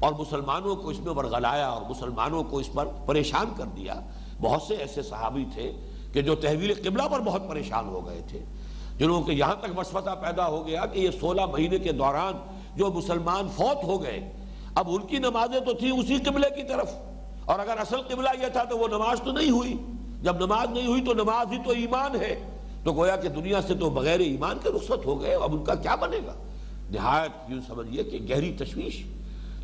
اور 0.00 0.12
مسلمانوں 0.12 0.76
کو 0.76 0.88
اس 0.88 1.00
میں 1.00 1.14
ورغلایا 1.14 1.68
اور 1.68 1.82
مسلمانوں 1.90 2.44
کو 2.44 2.58
اس 2.58 2.72
پر 2.72 2.86
پریشان 3.06 3.52
کر 3.56 3.66
دیا، 3.76 4.00
بہت 4.40 4.62
سے 4.62 4.74
ایسے 4.74 5.02
صحابی 5.02 5.44
تھے 5.54 5.72
کہ 6.12 6.22
جو 6.22 6.34
تحویل 6.34 6.74
قبلہ 6.74 7.08
پر 7.12 7.20
بہت 7.20 7.48
پریشان 7.48 7.88
ہو 7.88 8.06
گئے 8.06 8.20
تھے، 8.28 8.44
جنہوں 8.98 9.22
کے 9.22 9.32
یہاں 9.32 9.54
تک 9.54 9.78
وسوسہ 9.78 10.14
پیدا 10.20 10.46
ہو 10.46 10.66
گیا 10.66 10.86
کہ 10.86 10.98
یہ 10.98 11.10
سولہ 11.20 11.46
مہینے 11.46 11.78
کے 11.78 11.92
دوران 11.92 12.34
جو 12.78 12.90
مسلمان 12.92 13.48
فوت 13.56 13.84
ہو 13.84 14.02
گئے۔ 14.02 14.32
اب 14.74 14.88
ان 14.90 15.06
کی 15.06 15.18
نمازیں 15.18 15.60
تو 15.60 15.72
تھیں 15.72 15.90
اسی 15.90 16.18
قبلے 16.18 16.62
کی 16.62 16.68
طرف۔ 16.68 16.92
اور 17.44 17.58
اگر 17.58 17.78
اصل 17.78 18.02
قبلہ 18.02 18.28
یہ 18.42 18.48
تھا 18.48 18.64
تو 18.64 18.78
وہ 18.78 18.88
نماز 18.88 19.20
تو 19.24 19.32
نہیں 19.32 19.50
ہوئی۔ 19.50 19.76
جب 20.22 20.36
نماز 20.36 20.70
نہیں 20.70 20.86
ہوئی 20.86 21.02
تو 21.02 21.14
نماز 21.14 21.52
ہی 21.52 21.58
تو 21.64 21.70
ایمان 21.70 22.20
ہے۔ 22.20 22.50
تو 22.84 22.92
گویا 22.92 23.16
کہ 23.16 23.28
دنیا 23.28 23.62
سے 23.62 23.74
تو 23.74 23.90
بغیر 23.90 24.20
ایمان 24.20 24.58
کے 24.62 24.68
رخصت 24.68 25.06
ہو 25.06 25.22
گئے، 25.22 25.34
اب 25.34 25.56
ان 25.56 25.64
کا 25.64 25.74
کیا 25.74 25.94
بنے 25.94 26.16
گا؟ 26.26 26.32
نہایت 26.90 27.50
یوں 27.50 27.60
سمجھئے 27.66 28.04
کہ 28.04 28.18
گہری 28.30 28.56
تشویش۔ 28.58 29.02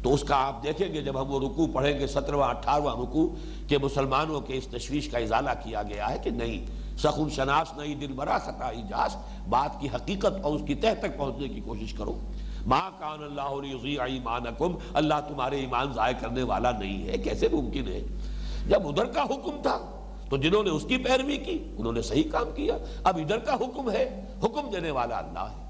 تو 0.03 0.15
اس 0.15 0.25
کا 0.25 0.37
آپ 0.37 0.63
دیکھیں 0.63 0.95
گے 0.95 1.03
جب 1.03 1.21
ہم 1.21 1.31
وہ 1.31 1.41
رکوع 1.41 1.67
پڑھیں 1.73 1.99
گے، 1.99 2.07
سترواں، 2.07 2.49
اٹھارواں 2.49 2.97
رکوع، 2.97 3.29
کہ 3.69 3.79
مسلمانوں 3.79 4.41
کے 4.41 4.57
اس 4.57 4.67
تشویش 4.67 5.09
کا 5.09 5.19
ازالہ 5.19 5.51
کیا 5.65 5.83
گیا 5.83 6.11
ہے 6.11 6.19
کہ 6.19 6.31
نہیں، 6.31 6.67
سخن 6.99 7.31
شناس 7.31 7.77
نہیں، 7.77 7.95
دل 7.95 8.13
برا 8.13 8.39
خطا 8.39 8.67
اجاز 8.67 9.17
بات 9.49 9.81
کی 9.81 9.89
حقیقت 9.95 10.41
اور 10.43 10.55
اس 10.55 10.63
کی 10.67 10.75
تہ 10.75 10.87
تک 11.01 11.19
پہنچنے 11.19 11.49
کی 11.49 11.61
کوشش 11.61 11.95
کرو۔ 11.95 12.19
ماں 12.67 12.91
کان 12.99 13.23
اللہ 13.23 14.01
ایمانکم، 14.01 14.77
اللہ 14.95 15.15
تمہارے 15.29 15.61
ایمان 15.61 15.93
ضائع 15.93 16.15
کرنے 16.21 16.43
والا 16.43 16.71
نہیں 16.71 17.09
ہے۔ 17.09 17.19
کیسے 17.19 17.49
ممکن 17.53 17.89
ہے؟ 17.89 18.01
جب 18.69 18.89
ادھر 18.89 19.05
کا 19.05 19.23
حکم 19.23 19.63
تھا، 19.63 19.79
تو 20.31 20.37
جنہوں 20.37 20.63
نے 20.63 20.71
اس 20.71 20.85
کی 20.89 20.97
پیروی 20.97 21.37
کی، 21.37 21.59
انہوں 21.79 21.93
نے 21.93 22.03
صحیح 22.03 22.31
کام 22.33 22.49
کیا۔ 22.55 22.75
اب 23.05 23.17
ادھر 23.17 23.39
کا 23.39 23.55
حکم 23.55 23.91
ہے، 23.91 24.25
حکم 24.43 24.71
دینے 24.73 24.91
والا 24.91 25.19
اللہ 25.19 25.39
ہے۔ 25.39 25.65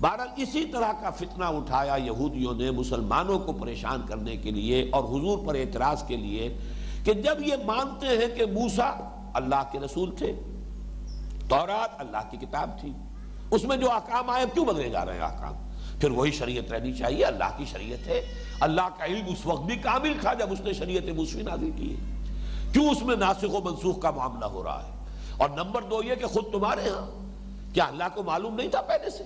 بہرحال 0.00 0.28
اسی 0.36 0.64
طرح 0.64 0.92
کا 1.02 1.10
فتنہ 1.10 1.44
اٹھایا 1.44 1.96
یہودیوں 1.96 2.54
نے 2.54 2.70
مسلمانوں 2.70 3.38
کو 3.38 3.52
پریشان 3.52 4.00
کرنے 4.06 4.36
کے 4.36 4.50
لیے 4.50 4.90
اور 4.92 5.04
حضور 5.04 5.38
پر 5.46 5.54
اعتراض 5.54 6.02
کے 6.06 6.16
لیے 6.16 6.58
کہ 7.04 7.12
جب 7.12 7.42
یہ 7.46 7.54
مانتے 7.64 8.06
ہیں 8.06 8.36
کہ 8.36 8.46
موسا 8.46 9.08
اللہ 9.34 9.62
کے 9.72 9.78
رسول 9.80 10.16
تھے، 10.16 10.32
تورات 11.48 12.00
اللہ 12.00 12.30
کی 12.30 12.36
کتاب 12.36 12.70
تھی، 12.80 12.92
اس 13.50 13.64
میں 13.64 13.76
جو 13.76 13.90
احکام 13.90 14.30
آئے 14.30 14.44
کیوں 14.54 14.64
بدلے 14.64 14.90
جا 14.90 15.06
رہے 15.06 15.14
ہیں 15.14 15.20
احکام 15.20 15.65
پھر 16.00 16.10
وہی 16.10 16.30
شریعت 16.30 16.72
رہنی 16.72 16.92
چاہیے، 16.92 17.24
اللہ 17.24 17.44
کی 17.56 17.64
شریعت 17.64 18.06
ہے۔ 18.06 18.22
اللہ 18.60 18.88
کا 18.98 19.04
علم 19.04 19.26
اس 19.26 19.46
وقت 19.46 19.62
بھی 19.62 19.76
کامل 19.76 20.12
تھا 20.20 20.34
جب 20.34 20.52
اس 20.52 20.60
نے 20.60 20.72
شریعت 20.72 21.16
موسوی 21.16 21.42
نازل 21.42 21.70
کی 21.76 21.94
ہے۔ 21.94 22.16
کیوں 22.72 22.90
اس 22.90 23.02
میں 23.02 23.16
ناسخ 23.16 23.54
و 23.54 23.60
منسوخ 23.64 24.00
کا 24.00 24.10
معاملہ 24.10 24.44
ہو 24.44 24.64
رہا 24.64 24.86
ہے؟ 24.86 24.90
اور 25.36 25.50
نمبر 25.50 25.82
دو 25.82 26.02
یہ 26.02 26.14
کہ 26.14 26.26
خود 26.26 26.52
تمہارے 26.52 26.80
ہاں۔ 26.80 27.26
کیا 27.74 27.84
اللہ 27.84 28.04
کو 28.14 28.22
معلوم 28.22 28.54
نہیں 28.54 28.68
تھا 28.68 28.80
پہلے 28.80 29.10
سے 29.10 29.22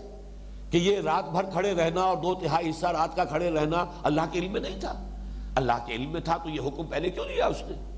کہ 0.70 0.76
یہ 0.76 1.00
رات 1.00 1.30
بھر 1.30 1.42
کھڑے 1.42 1.74
رہنا 1.74 2.00
اور 2.00 2.16
دو 2.16 2.34
تہائی 2.34 2.70
حصہ 2.70 2.86
رات 2.86 3.16
کا 3.16 3.24
کھڑے 3.24 3.50
رہنا 3.50 3.84
اللہ 4.02 4.20
کے 4.32 4.38
علم 4.38 4.52
میں 4.52 4.60
نہیں 4.60 4.80
تھا؟ 4.80 5.06
اللہ 5.54 5.72
کے 5.86 5.94
علم 5.94 6.10
میں 6.10 6.20
تھا 6.20 6.36
تو 6.36 6.48
یہ 6.48 6.60
حکم 6.60 6.84
پہلے 6.84 7.10
کیوں 7.10 7.24
لیا 7.24 7.46
اس 7.46 7.62
نے؟ 7.66 7.92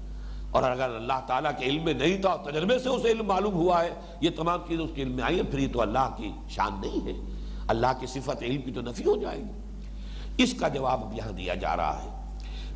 اور 0.51 0.63
اگر 0.63 0.85
اللہ 0.85 1.21
تعالیٰ 1.27 1.51
کے 1.59 1.65
علم 1.65 1.85
میں 1.85 1.95
نہیں 1.95 2.19
تھا 2.19 2.37
تجربے 2.37 2.79
سے 2.79 2.89
اسے 2.89 3.09
علم 3.09 3.27
معلوم 3.27 3.55
ہوا 3.55 3.85
ہے، 3.85 3.91
یہ 4.21 4.31
تمام 4.37 4.61
چیزیں 4.69 4.85
اس 4.85 4.91
کے 4.95 5.03
علم 5.03 5.13
میں 5.13 5.25
آئی 5.25 5.37
ہیں 5.37 5.51
پھر 5.51 5.59
یہ 5.59 5.73
تو 5.73 5.83
اللہ 5.83 6.15
کی 6.17 6.33
شان 6.49 6.81
نہیں 6.81 7.07
ہے۔ 7.07 7.32
اللہ 7.73 7.93
کی 8.01 8.07
صفت 8.07 8.43
علم 8.43 8.63
کی 8.63 8.73
تو 8.73 8.81
نفی 8.81 9.05
ہو 9.05 9.17
جائے 9.17 9.39
گی۔ 9.39 9.53
اس 10.39 10.55
کا 10.55 10.69
جواب 10.69 11.05
اب 11.05 11.15
یہاں 11.15 11.33
دیا 11.33 11.55
جا 11.55 11.77
رہا 11.77 12.03
ہے۔ 12.03 12.09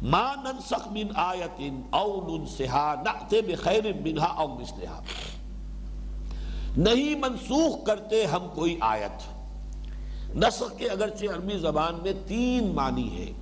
ما 0.03 0.35
ننسخ 0.35 0.89
من 0.89 1.07
آیت 1.15 1.61
او 1.91 2.37
ننسہا 2.37 2.95
نعتے 3.05 3.41
بخیر 3.41 3.85
منہا 4.05 4.27
او 4.27 4.49
مثلہا۔ 4.49 5.01
نہیں 6.77 7.15
منسوخ 7.15 7.85
کرتے 7.85 8.27
ہم 8.27 8.47
کوئی 8.55 8.79
آیت۔ 8.81 9.23
نسخ 10.37 10.79
کے 10.79 10.89
اگرچہ 10.89 11.27
عربی 11.27 11.59
زبان 11.59 11.95
میں 12.03 12.13
تین 12.27 12.75
معنی 12.75 13.19
ہے 13.19 13.33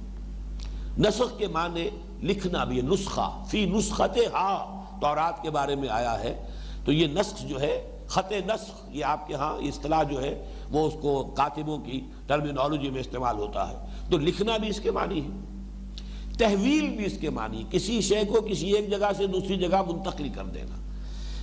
نسخ 0.99 1.39
کے 1.39 1.47
معنی 1.47 1.91
لکھنا 2.23 2.65
بھی 2.65 2.77
ہے، 2.77 2.83
نسخہ۔ 2.83 3.45
فی 3.51 3.67
نسخت 3.67 4.17
ہا 4.17 4.81
تورات 5.01 5.43
کے 5.43 5.51
بارے 5.51 5.75
میں 5.75 5.89
آیا 5.89 6.21
ہے۔ 6.21 6.47
تو 6.85 6.93
یہ 6.93 7.07
نسخ 7.07 7.43
جو 7.43 7.61
ہے، 7.61 8.01
خط 8.07 8.33
نسخ، 8.47 8.85
یہ 8.89 9.05
آپ 9.05 9.27
کے 9.27 9.35
ہاں 9.35 9.57
اصطلاح 9.57 10.03
جو 10.03 10.23
ہے 10.23 10.54
وہ 10.71 10.87
اس 10.87 10.95
کو 11.01 11.35
کاتبوں 11.37 11.79
کی 11.79 12.01
ٹرمینالوجی 12.27 12.91
میں 12.91 13.01
استعمال 13.01 13.37
ہوتا 13.37 13.71
ہے۔ 13.71 13.77
تو 14.11 14.19
لکھنا 14.19 14.57
بھی 14.57 14.69
اس 14.69 14.81
کے 14.81 14.91
معنی 14.91 15.21
ہے۔ 15.21 15.29
تحویل 16.39 16.97
بھی 16.97 17.07
اس 17.07 17.19
کے 17.21 17.31
معنی 17.31 17.65
کسی 17.71 18.01
شے 18.01 18.25
کو 18.29 18.41
کسی 18.41 18.73
ایک 18.73 18.91
جگہ 18.91 19.11
سے 19.17 19.27
دوسری 19.27 19.57
جگہ 19.57 19.83
منتقل 19.83 20.29
کر 20.29 20.45
دینا۔ 20.45 20.77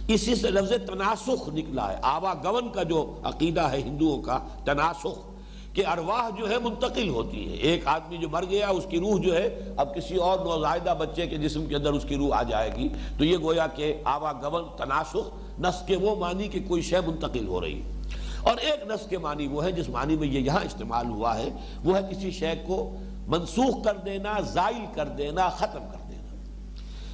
اسی 0.07 0.35
سے 0.35 0.51
لفظ 0.51 0.71
تناسخ 0.87 1.49
نکلا 1.53 1.91
ہے۔ 1.91 1.97
آوا 2.01 2.33
گون 2.33 2.69
کا 2.69 2.83
جو 2.83 3.19
عقیدہ 3.23 3.61
ہے 3.61 3.81
ہندوؤں 3.81 4.21
کا، 4.21 4.39
تناسخ 4.65 5.31
کہ 5.73 5.87
ارواح 5.87 6.29
جو 6.39 6.49
ہے 6.49 6.59
منتقل 6.59 7.09
ہوتی 7.09 7.47
ہے۔ 7.47 7.53
ایک 7.53 7.87
آدمی 7.87 8.17
جو 8.17 8.29
مر 8.29 8.43
گیا، 8.49 8.67
اس 8.67 8.85
کی 8.89 8.99
روح 8.99 9.21
جو 9.21 9.35
ہے، 9.35 9.73
اب 9.77 9.95
کسی 9.95 10.15
اور 10.15 10.39
نوزائدہ 10.39 10.95
بچے 10.99 11.27
کے 11.27 11.37
جسم 11.37 11.65
کے 11.65 11.75
اندر 11.75 11.93
اس 11.93 12.05
کی 12.09 12.15
روح 12.15 12.35
آ 12.35 12.43
جائے 12.43 12.71
گی۔ 12.75 12.89
تو 13.17 13.25
یہ 13.25 13.37
گویا 13.37 13.67
کہ 13.67 13.95
آوا 14.03 14.33
گون 14.33 14.63
تناسخ، 14.77 15.59
نس 15.59 15.83
کے 15.87 15.95
وہ 15.95 16.15
معنی 16.15 16.47
کہ 16.47 16.59
کوئی 16.67 16.81
شے 16.81 16.99
منتقل 16.99 17.47
ہو 17.47 17.61
رہی 17.61 17.81
ہے۔ 17.81 18.00
اور 18.43 18.57
ایک 18.57 18.91
نس 18.91 19.07
کے 19.09 19.17
معنی 19.17 19.47
وہ 19.47 19.63
ہے، 19.63 19.71
جس 19.71 19.89
معنی 19.89 20.15
میں 20.15 20.27
یہ 20.27 20.39
یہاں 20.39 20.65
استعمال 20.65 21.05
ہوا 21.05 21.37
ہے، 21.37 21.49
وہ 21.83 21.97
ہے 21.97 22.01
کسی 22.11 22.31
شے 22.31 22.53
کو 22.67 22.95
منسوخ 23.27 23.83
کر 23.83 23.97
دینا، 23.97 24.39
زائل 24.39 24.85
کر 24.93 25.07
دینا، 25.07 25.49
ختم 25.49 25.79
کر 25.91 25.97
دینا۔ 26.09 26.11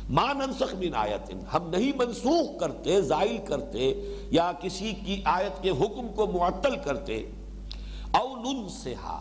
ما 0.09 0.33
ننسخ 0.33 0.73
من 0.73 0.95
آیت 0.95 1.33
ہم 1.53 1.69
نہیں 1.69 1.91
منسوخ 1.97 2.59
کرتے، 2.59 3.01
زائل 3.01 3.37
کرتے 3.45 3.93
یا 4.31 4.51
کسی 4.61 4.93
کی 5.05 5.21
آیت 5.25 5.63
کے 5.63 5.69
حکم 5.69 6.07
کو 6.15 6.27
معطل 6.27 6.75
کرتے۔ 6.75 7.31
او 8.11 8.35
ننسہا، 8.35 9.19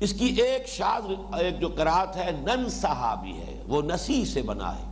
اس 0.00 0.12
کی 0.12 0.24
ایک 0.24 0.68
شاذ، 0.68 1.34
ایک 1.40 1.60
جو 1.60 1.68
قرآت 1.68 2.16
ہے، 2.16 2.30
ننسہا 2.32 3.14
بھی 3.14 3.36
ہے، 3.36 3.62
وہ 3.68 3.82
نسی 3.82 4.24
سے 4.24 4.42
بنا 4.42 4.78
ہے۔ 4.78 4.84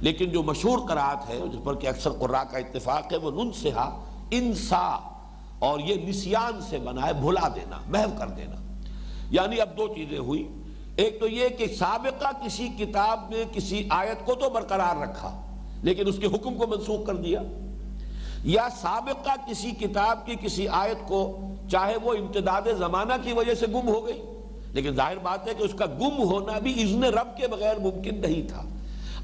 لیکن 0.00 0.30
جو 0.30 0.42
مشہور 0.42 0.78
قرآت 0.88 1.30
ہے، 1.30 1.38
جس 1.52 1.64
پر 1.64 1.74
کہ 1.74 1.86
اکثر 1.86 2.10
قرآن 2.10 2.46
کا 2.50 2.58
اتفاق 2.58 3.12
ہے، 3.12 3.16
وہ 3.16 3.44
ننسہا، 3.44 4.04
انسا۔ 4.30 5.11
اور 5.62 5.80
یہ 5.80 5.94
نسیان 6.08 6.60
سے 6.70 6.78
بنا 6.78 7.06
ہے، 7.06 7.12
بھلا 7.12 7.48
دینا، 7.48 7.78
محو 7.88 8.10
کر 8.18 8.26
دینا۔ 8.26 8.56
یعنی 9.30 9.60
اب 9.60 9.78
دو 9.78 9.94
چیزیں 9.94 10.18
ہوئی۔ 10.18 10.48
ایک 10.96 11.20
تو 11.20 11.28
یہ 11.28 11.48
کہ 11.48 11.66
سابقہ 11.66 12.46
کسی 12.46 12.68
کتاب 12.78 13.20
میں 13.30 13.44
کسی 13.52 13.86
آیت 13.90 14.26
کو 14.26 14.34
تو 14.34 14.50
برقرار 14.50 14.96
رکھا، 14.96 15.40
لیکن 15.82 16.08
اس 16.08 16.18
کے 16.18 16.26
حکم 16.26 16.54
کو 16.54 16.66
منسوخ 16.66 17.06
کر 17.06 17.14
دیا۔ 17.14 17.42
یا 18.44 18.68
سابقہ 18.80 19.30
کسی 19.50 19.70
کتاب 19.70 20.26
کی 20.26 20.34
کسی 20.40 20.68
آیت 20.68 21.08
کو، 21.08 21.38
چاہے 21.70 21.96
وہ 22.02 22.14
امتداد 22.14 22.62
زمانہ 22.78 23.14
کی 23.22 23.32
وجہ 23.32 23.54
سے 23.54 23.66
گم 23.66 23.88
ہو 23.88 24.06
گئی، 24.06 24.22
لیکن 24.72 24.94
ظاہر 24.94 25.18
بات 25.18 25.48
ہے 25.48 25.54
کہ 25.54 25.62
اس 25.62 25.74
کا 25.74 25.86
گم 25.86 26.22
ہونا 26.22 26.58
بھی 26.58 26.82
اذن 26.82 27.04
رب 27.04 27.36
کے 27.36 27.48
بغیر 27.48 27.78
ممکن 27.78 28.20
نہیں 28.20 28.48
تھا۔ 28.48 28.62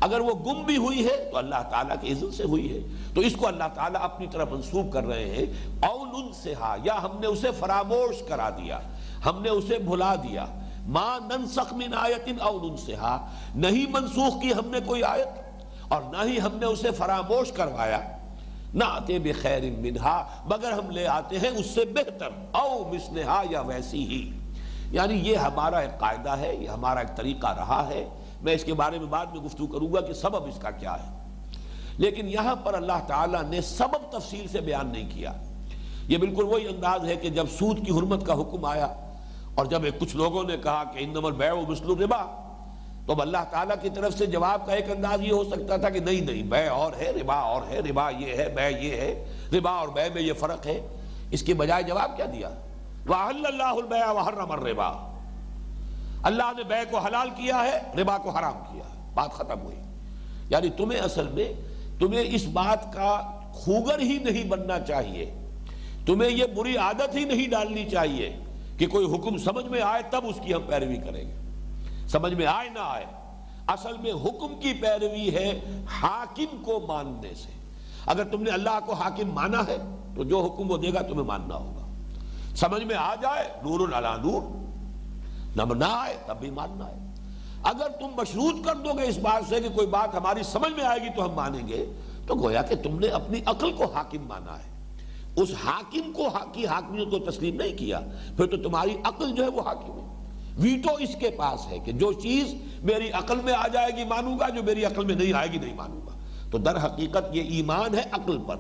اگر 0.00 0.20
وہ 0.20 0.34
گم 0.46 0.62
بھی 0.62 0.76
ہوئی 0.76 1.04
ہے 1.04 1.28
تو 1.30 1.38
اللہ 1.38 1.62
تعالیٰ 1.70 1.96
کے 2.00 2.12
عزت 2.12 2.34
سے 2.34 2.44
ہوئی 2.44 2.74
ہے۔ 2.74 2.80
تو 3.14 3.20
اس 3.20 3.36
کو 3.36 3.46
اللہ 3.46 3.64
تعالیٰ 3.74 4.00
اپنی 4.02 4.26
طرح 4.32 4.44
منسوب 4.50 4.92
کر 4.92 5.06
رہے 5.06 5.24
ہیں۔ 5.24 5.46
اول 5.86 6.27
سے 6.42 6.54
ہاں، 6.54 6.76
یا 6.84 7.02
ہم 7.02 7.20
نے 7.20 7.26
اسے 7.26 7.50
فراموش 7.58 8.22
کرا 8.28 8.50
دیا، 8.50 8.78
ہم 9.26 9.42
نے 9.42 9.48
اسے 9.48 9.78
بھلا 9.78 10.14
دیا۔ 10.14 10.46
ماں 10.86 11.18
ننسخ 11.20 11.72
من 11.72 11.94
آیت 11.96 12.28
اول 12.40 12.76
سے 12.76 12.94
نہیں 13.54 13.86
منسوخ 13.90 14.42
کی 14.42 14.52
ہم 14.52 14.70
نے 14.70 14.78
کوئی 14.86 15.02
آیت، 15.02 15.28
اور 15.88 16.02
نہ 16.02 16.16
ہی 16.24 16.40
ہم 16.40 16.56
نے 16.56 16.66
اسے 16.66 16.90
فراموش 16.90 17.52
کروایا۔ 17.52 18.00
نہ 18.74 18.84
آتے 18.84 19.18
بخیر 19.18 19.62
منہا، 19.78 20.28
مگر 20.44 20.72
ہم 20.72 20.90
لے 20.90 21.06
آتے 21.06 21.38
ہیں 21.38 21.48
اس 21.48 21.66
سے 21.66 21.84
بہتر، 21.84 22.28
او 22.52 22.92
مسلحا 22.94 23.42
یا 23.50 23.60
ویسی 23.60 24.06
ہی۔ 24.06 24.38
یعنی 24.90 25.14
یہ 25.14 25.36
ہمارا 25.36 25.78
ایک 25.78 26.00
قاعدہ 26.00 26.30
ہے، 26.30 26.54
یہ 26.54 26.68
ہمارا 26.68 27.00
ایک 27.00 27.16
طریقہ 27.16 27.46
رہا 27.46 27.88
ہے۔ 27.88 28.08
میں 28.42 28.52
اس 28.52 28.64
کے 28.64 28.74
بارے 28.74 28.98
میں 28.98 29.06
بعد 29.06 29.26
میں 29.26 29.40
گفتگو 29.40 29.66
کروں 29.66 29.92
گا 29.92 30.00
کہ 30.00 30.12
سبب 30.12 30.44
اس 30.44 30.58
کا 30.60 30.70
کیا 30.70 30.94
ہے۔ 30.94 31.18
لیکن 31.98 32.28
یہاں 32.28 32.56
پر 32.56 32.74
اللہ 32.74 33.00
تعالیٰ 33.06 33.42
نے 33.42 33.60
سبب 33.60 34.18
تفصیل 34.18 34.48
سے 34.48 34.60
بیان 34.60 34.86
نہیں 34.86 35.10
کیا۔ 35.14 35.32
یہ 36.08 36.18
بالکل 36.18 36.42
وہی 36.42 36.68
انداز 36.68 37.04
ہے 37.04 37.16
کہ 37.16 37.28
جب 37.28 37.46
سود 37.58 37.86
کی 37.86 37.92
حرمت 37.92 38.26
کا 38.26 38.34
حکم 38.34 38.64
آیا 38.64 38.88
اور 39.54 39.66
جب 39.66 39.82
کچھ 39.98 40.16
لوگوں 40.16 40.44
نے 40.44 40.56
کہا 40.56 40.84
کہ 40.84 41.04
اندمر 41.04 41.32
بے 41.32 41.50
و 41.50 41.60
مسلو 41.60 41.94
ربا 41.94 42.44
تو 43.06 43.12
اب 43.12 43.22
اللہ 43.22 43.36
تعالیٰ 43.50 43.76
کی 43.82 43.90
طرف 43.90 44.18
سے 44.18 44.26
جواب 44.26 44.66
کا 44.66 44.72
ایک 44.72 44.90
انداز 44.90 45.20
یہ 45.22 45.32
ہو 45.32 45.44
سکتا 45.44 45.76
تھا 45.76 45.90
کہ 45.90 46.00
نہیں 46.00 46.20
نہیں 46.20 46.42
بے 46.42 46.66
اور 46.66 46.92
ہے، 46.92 47.10
ربا 47.10 47.34
اور 47.34 47.62
ہے، 47.68 47.80
ربا 47.80 48.10
یہ 48.10 48.36
ہے 48.36 48.48
بے 48.48 48.86
یہ 48.86 48.90
ہے، 48.90 49.32
ربا 49.52 49.70
اور 49.70 49.88
بے 49.88 50.00
میں 50.14 50.22
یہ 50.22 50.32
فرق 50.32 50.66
ہے۔ 50.66 50.88
اس 51.30 51.42
کے 51.42 51.54
بجائے 51.54 51.82
جواب 51.82 52.16
کیا 52.16 52.26
دیا؟ 52.32 52.48
وَأَحَلَّ 53.08 53.46
اللَّهُ 53.46 53.82
الْبَيْعَ 53.82 54.14
وَحَرَّمَ 54.14 54.52
الرِّبَا۔ 54.52 55.18
اللہ 56.22 56.52
نے 56.56 56.62
بے 56.62 56.84
کو 56.90 56.98
حلال 56.98 57.30
کیا 57.30 57.64
ہے، 57.64 58.00
ربا 58.00 58.18
کو 58.18 58.30
حرام 58.30 58.58
کیا 58.72 58.84
ہے۔ 58.84 59.10
بات 59.14 59.32
ختم 59.32 59.60
ہوئی۔ 59.62 59.76
یعنی 60.48 60.68
تمہیں 60.70 61.00
اصل 61.00 61.28
میں، 61.28 61.52
تمہیں 61.98 62.24
اس 62.26 62.44
بات 62.46 62.92
کا 62.92 63.40
خوگر 63.52 63.98
ہی 64.00 64.18
نہیں 64.18 64.48
بننا 64.48 64.80
چاہیے۔ 64.80 65.37
تمہیں 66.08 66.30
یہ 66.30 66.44
بری 66.46 66.76
عادت 66.76 67.14
ہی 67.14 67.24
نہیں 67.24 67.48
ڈالنی 67.48 67.90
چاہیے 67.90 68.36
کہ 68.78 68.86
کوئی 68.86 69.06
حکم 69.14 69.36
سمجھ 69.36 69.66
میں 69.66 69.80
آئے 69.82 70.02
تب 70.10 70.26
اس 70.26 70.36
کی 70.44 70.54
ہم 70.54 70.60
پیروی 70.66 70.96
کریں 70.96 71.24
گے۔ 71.28 72.06
سمجھ 72.08 72.32
میں 72.34 72.46
آئے 72.46 72.68
نہ 72.68 72.78
آئے، 72.78 73.04
اصل 73.66 73.96
میں 73.98 74.12
حکم 74.12 74.60
کی 74.60 74.72
پیروی 74.72 75.34
ہے 75.34 75.60
حاکم 76.00 76.62
کو 76.62 76.80
ماننے 76.88 77.34
سے۔ 77.34 77.50
اگر 78.06 78.24
تم 78.24 78.42
نے 78.42 78.50
اللہ 78.50 78.78
کو 78.86 78.92
حاکم 78.92 79.32
مانا 79.34 79.60
ہے 79.66 79.76
تو 80.16 80.24
جو 80.24 80.40
حکم 80.40 80.70
وہ 80.70 80.76
دے 80.76 80.92
گا 80.94 81.02
تمہیں 81.02 81.24
ماننا 81.24 81.54
ہوگا۔ 81.54 81.84
سمجھ 82.56 82.82
میں 82.84 82.96
آ 82.96 83.14
جائے 83.14 83.48
نور 83.62 83.88
نور 83.88 85.76
نہ 85.76 85.84
آئے 85.90 86.16
تب 86.26 86.40
بھی 86.40 86.50
ماننا 86.50 86.86
ہے 86.86 86.96
اگر 87.62 87.88
تم 88.00 88.08
مشروط 88.16 88.64
کر 88.64 88.74
دو 88.74 88.92
گے 88.98 89.02
اس 89.02 89.18
بات 89.18 89.48
سے 89.48 89.60
کہ 89.60 89.68
کوئی 89.68 89.86
بات 89.86 90.14
ہماری 90.14 90.42
سمجھ 90.42 90.72
میں 90.72 90.84
آئے 90.84 91.00
گی 91.00 91.08
تو 91.16 91.24
ہم 91.24 91.30
مانیں 91.30 91.68
گے، 91.68 91.92
تو 92.26 92.34
گویا 92.34 92.62
کہ 92.62 92.74
تم 92.76 92.98
نے 92.98 93.06
اپنی 93.06 93.40
عقل 93.46 93.72
کو 93.72 93.84
حاکم 93.84 94.26
مانا 94.28 94.58
ہے۔ 94.58 94.77
اس 95.42 95.52
حاکم 95.64 96.12
کو 96.12 96.28
کی 96.52 96.66
حاکمیت 96.66 97.10
کو 97.10 97.18
تسلیم 97.18 97.56
نہیں 97.56 97.76
کیا، 97.78 98.00
پھر 98.36 98.46
تو 98.46 98.56
تمہاری 98.56 98.96
عقل 99.04 99.32
جو 99.32 99.44
ہے 99.44 99.48
وہ 99.48 99.60
حاکم 99.60 99.98
ہے۔ 99.98 100.06
ویٹو 100.58 100.94
اس 100.94 101.16
کے 101.20 101.30
پاس 101.30 101.66
ہے 101.70 101.78
کہ 101.78 101.92
جو 101.92 102.12
چیز 102.12 102.54
میری 102.82 103.10
عقل 103.10 103.40
میں 103.44 103.52
آ 103.52 103.66
جائے 103.66 103.96
گی 103.96 104.04
مانوں 104.04 104.38
گا، 104.38 104.48
جو 104.48 104.62
میری 104.62 104.84
عقل 104.84 105.04
میں 105.04 105.14
نہیں 105.14 105.32
آئے 105.32 105.52
گی 105.52 105.58
نہیں 105.58 105.74
مانوں 105.74 106.00
گا۔ 106.06 106.12
تو 106.50 106.58
در 106.58 106.76
حقیقت 106.84 107.36
یہ 107.36 107.42
ایمان 107.42 107.94
ہے 107.94 108.02
عقل 108.12 108.38
پر۔ 108.46 108.56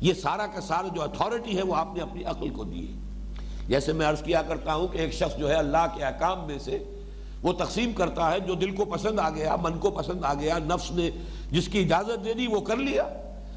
یہ 0.00 0.14
سارا 0.14 0.46
کا 0.46 0.60
سارا 0.60 0.88
جو 0.94 1.02
اتھارٹی 1.02 1.56
ہے 1.56 1.62
وہ 1.62 1.74
آپ 1.74 1.96
نے 1.96 2.02
اپنی 2.02 2.24
عقل 2.24 2.50
کو 2.50 2.64
دی 2.64 2.88
ہے۔ 2.88 2.92
جیسے 3.68 3.92
میں 3.92 4.06
عرض 4.06 4.22
کیا 4.22 4.42
کرتا 4.42 4.74
ہوں 4.74 4.88
کہ 4.88 4.98
ایک 4.98 5.12
شخص 5.12 5.38
جو 5.38 5.48
ہے 5.48 5.54
اللہ 5.54 5.86
کے 5.94 6.04
احکام 6.04 6.46
میں 6.46 6.58
سے 6.58 6.84
وہ 7.42 7.52
تقسیم 7.52 7.92
کرتا 7.92 8.30
ہے، 8.32 8.40
جو 8.40 8.54
دل 8.54 8.74
کو 8.74 8.84
پسند 8.84 9.18
آ 9.18 9.30
گیا، 9.30 9.56
من 9.56 9.78
کو 9.78 9.90
پسند 9.90 10.24
آ 10.24 10.34
گیا، 10.34 10.58
نفس 10.58 10.90
نے 10.90 11.10
جس 11.50 11.68
کی 11.68 11.78
اجازت 11.78 12.24
دے 12.24 12.34
دی 12.34 12.46
وہ 12.46 12.60
کر 12.60 12.76
لیا، 12.76 13.02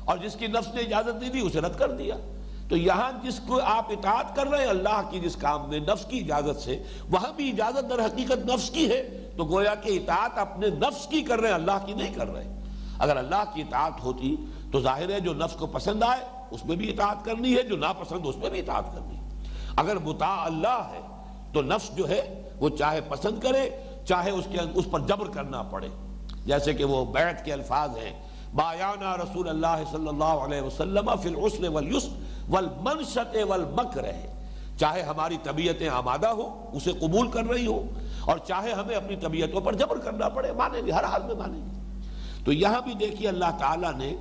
اور 0.06 0.18
جس 0.18 0.36
کی 0.36 0.48
نفس 0.48 0.74
نے 0.76 0.82
اجازت 0.82 1.22
دے 1.22 1.30
دی 1.30 1.40
اسے 1.40 1.62
رد 1.62 1.78
کر 1.78 1.92
دیا۔ 1.92 2.16
تو 2.72 2.78
یہاں 2.78 3.12
جس 3.24 3.40
کو 3.48 3.60
آپ 3.64 3.92
اطاعت 3.92 4.36
کر 4.36 4.48
رہے 4.48 4.58
ہیں 4.58 4.68
اللہ 4.68 5.02
کی 5.10 5.20
جس 5.20 5.36
کام 5.36 5.70
میں 5.70 5.80
نفس 5.80 6.06
کی 6.06 6.20
اجازت 6.20 6.62
سے، 6.62 6.84
وہاں 7.10 7.34
بھی 7.36 7.50
اجازت 7.50 7.90
در 7.90 8.06
حقیقت 8.06 8.46
نفس 8.46 8.70
کی 8.70 8.90
ہے۔ 8.90 9.30
تو 9.38 9.46
گویا 9.46 9.76
کہ 9.76 9.90
اطاعت 9.90 10.38
اپنے 10.38 10.68
نفس 10.68 11.08
کی 11.08 11.22
کر 11.22 11.40
رہے 11.40 11.48
ہیں، 11.48 11.56
اللہ 11.56 11.86
کی 11.86 11.94
نہیں 11.94 12.14
کر 12.14 12.28
رہے۔ 12.28 12.54
اگر 13.00 13.18
اللہ 13.18 13.44
کی 13.54 13.62
اطاعت 13.62 14.04
ہوتی 14.04 14.36
تو 14.72 14.82
ظاہر 14.82 15.10
ہے 15.10 15.20
جو 15.20 15.34
نفس 15.34 15.56
کو 15.56 15.68
پسند 15.68 16.04
آئے، 16.04 16.20
اس 16.52 16.66
میں 16.66 16.76
بھی 16.76 16.92
اطاعت 16.92 17.26
کرنی 17.26 17.58
ہے، 17.58 17.62
جو 17.62 17.78
ناپسند 17.78 18.20
اس 18.24 18.38
میں 18.38 18.50
بھی 18.50 18.60
اطاعت 18.60 18.96
کرنی 18.96 19.18
ہے۔ 19.18 19.44
اگر 19.76 19.96
متا 19.96 20.46
اللہ 20.46 20.90
ہے 20.94 21.02
تو 21.54 21.62
نفس 21.62 21.96
جو 21.96 22.10
ہے 22.10 22.50
وہ 22.60 22.70
چاہے 22.70 23.02
پسند 23.02 23.40
کرے، 23.40 23.70
چاہے 24.06 24.32
اس 24.32 24.46
کے 24.52 24.58
اس 24.76 24.86
پر 24.92 25.00
جبر 25.00 25.28
کرنا 25.28 25.62
پڑے۔ 25.62 25.88
جیسے 26.46 26.74
کہ 26.74 26.84
وہ 26.84 27.06
بیعت 27.06 27.46
کے 27.46 27.54
الفاظ 27.54 27.90
ہیں۔ 27.90 28.31
بایانا 28.56 29.16
رسول 29.18 29.50
اللہ 29.50 29.84
صلی 29.92 30.08
اللہ 30.08 30.24
علیہ 30.24 30.62
وسلم 30.62 31.16
فی 31.22 31.30
العسر 31.30 31.68
والیسر 31.68 32.10
والمنشط 32.50 33.38
والمکر 33.50 34.04
ہے۔ 34.04 34.28
چاہے 34.78 35.02
ہماری 35.02 35.38
طبیعتیں 35.44 35.90
آمادہ 35.90 36.28
ہو 36.28 36.70
اسے 36.74 36.92
قبول 36.92 37.28
کر 37.28 37.44
رہی 37.44 37.68
ہو 37.68 37.84
اور 38.26 38.38
چاہے 38.38 38.72
ہمیں 38.72 38.96
اپنی 38.96 39.16
طبیعتوں 39.16 39.62
پر 39.62 39.74
جبر 39.74 39.98
کرنا 39.98 40.30
پڑے، 40.30 40.52
مانیں 40.52 40.82
گے، 40.86 40.92
ہر 40.92 41.04
حال 41.04 41.24
میں 41.24 41.36
مانیں 41.36 41.62
گے۔ 41.62 41.80
تو 42.46 42.52
یہاں 42.52 42.82
بھی 42.82 42.94
دیکھیے 42.94 43.28
اللہ 43.28 43.58
تعالیٰ 43.60 43.94
نے 43.94 44.16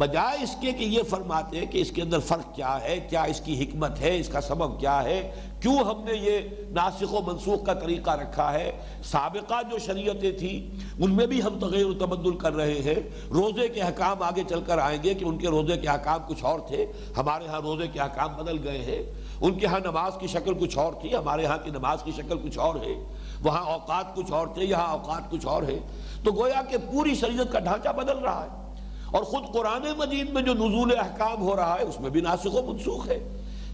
بجائے 0.00 0.42
اس 0.42 0.56
کے 0.60 0.72
کہ 0.72 0.84
یہ 0.84 1.02
فرماتے 1.02 1.58
ہیں 1.58 1.66
کہ 1.66 1.78
اس 1.78 1.90
کے 1.90 2.02
اندر 2.02 2.18
فرق 2.18 2.54
کیا 2.54 2.80
ہے، 2.82 3.06
کیا 3.10 3.22
اس 3.22 3.40
کی 3.40 3.64
حکمت 3.64 4.00
ہے، 4.00 4.18
اس 4.18 4.28
کا 4.28 4.40
سبب 4.40 4.80
کیا 4.80 5.04
ہے، 5.04 5.30
کیوں 5.60 5.76
ہم 5.76 6.04
نے 6.04 6.12
یہ 6.14 6.38
ناسخ 6.70 7.14
و 7.14 7.20
منسوخ 7.26 7.64
کا 7.64 7.74
طریقہ 7.74 8.10
رکھا 8.10 8.52
ہے؟ 8.52 8.72
سابقہ 9.04 9.54
جو 9.70 9.78
شریعتیں 9.78 10.32
تھیں، 10.32 10.84
ان 11.02 11.14
میں 11.14 11.26
بھی 11.26 11.42
ہم 11.42 11.58
تغیر 11.58 11.86
و 11.86 11.94
تبدل 11.94 12.36
کر 12.36 12.52
رہے 12.52 12.80
ہیں۔ 12.80 13.28
روزے 13.30 13.68
کے 13.68 13.82
حکام 13.82 14.22
آگے 14.22 14.42
چل 14.48 14.60
کر 14.60 14.78
آئیں 14.78 15.02
گے 15.02 15.14
کہ 15.14 15.24
ان 15.24 15.38
کے 15.38 15.48
روزے 15.48 15.76
کے 15.76 15.88
حکام 15.88 16.20
کچھ 16.26 16.44
اور 16.44 16.60
تھے۔ 16.60 16.86
ہمارے 17.16 17.46
ہاں 17.46 17.60
روزے 17.60 17.86
کے 17.86 18.00
حکام 18.00 18.32
بدل 18.32 18.68
گئے 18.68 18.78
ہیں۔ 18.78 19.02
ان 19.40 19.54
کے 19.54 19.66
ہاں 19.66 19.80
نماز 19.80 20.12
کی 20.20 20.26
شکل 20.26 20.54
کچھ 20.54 20.78
اور 20.78 20.92
تھی، 20.92 21.16
ہمارے 21.16 21.46
ہاں 21.46 21.58
کی 21.64 21.70
نماز 21.70 22.02
کی 22.02 22.12
شکل 22.16 22.38
کچھ 22.38 22.58
اور 22.58 22.74
ہے۔ 22.74 23.04
وہاں 23.42 23.64
اوقات 23.64 24.14
کچھ 24.14 24.32
اور 24.32 24.46
تھے، 24.46 24.64
یہاں 24.64 24.88
اوقات 24.88 25.30
کچھ 25.30 25.46
اور 25.46 25.62
ہے 25.62 25.78
تو 26.24 26.32
گویا 26.32 26.62
کہ 26.62 26.76
پوری 26.92 27.14
شریعت 27.14 27.52
کا 27.52 27.58
ڈھانچہ 27.58 27.88
بدل 27.88 28.18
رہا 28.18 28.44
ہے۔ 28.44 28.69
اور 29.10 29.22
خود 29.22 29.52
قرآن 29.52 29.86
مجید 29.98 30.30
میں 30.30 30.42
جو 30.42 30.54
نزول 30.54 30.98
احکام 30.98 31.42
ہو 31.42 31.56
رہا 31.56 31.74
ہے، 31.78 31.82
اس 31.82 32.00
میں 32.00 32.10
بھی 32.10 32.20
ناسخ 32.20 32.54
و 32.54 32.72
منسوخ 32.72 33.08
ہے۔ 33.08 33.18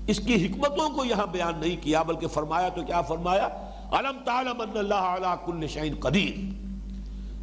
اس 0.07 0.18
کی 0.18 0.47
حکمتوں 0.47 0.89
کو 0.91 1.05
یہاں 1.05 1.26
بیان 1.26 1.59
نہیں 1.59 1.76
کیا، 1.82 2.03
بلکہ 2.03 2.26
فرمایا 2.26 2.68
تو 2.68 2.82
کیا 2.82 3.01
فرمایا؟ 3.01 3.49
علم 3.93 4.18
تعلم 4.24 4.61
ان 4.61 4.76
اللہ 4.76 4.95
علی 4.95 5.34
کل 5.47 5.66
شعین 5.66 5.95
قدیر 6.01 6.64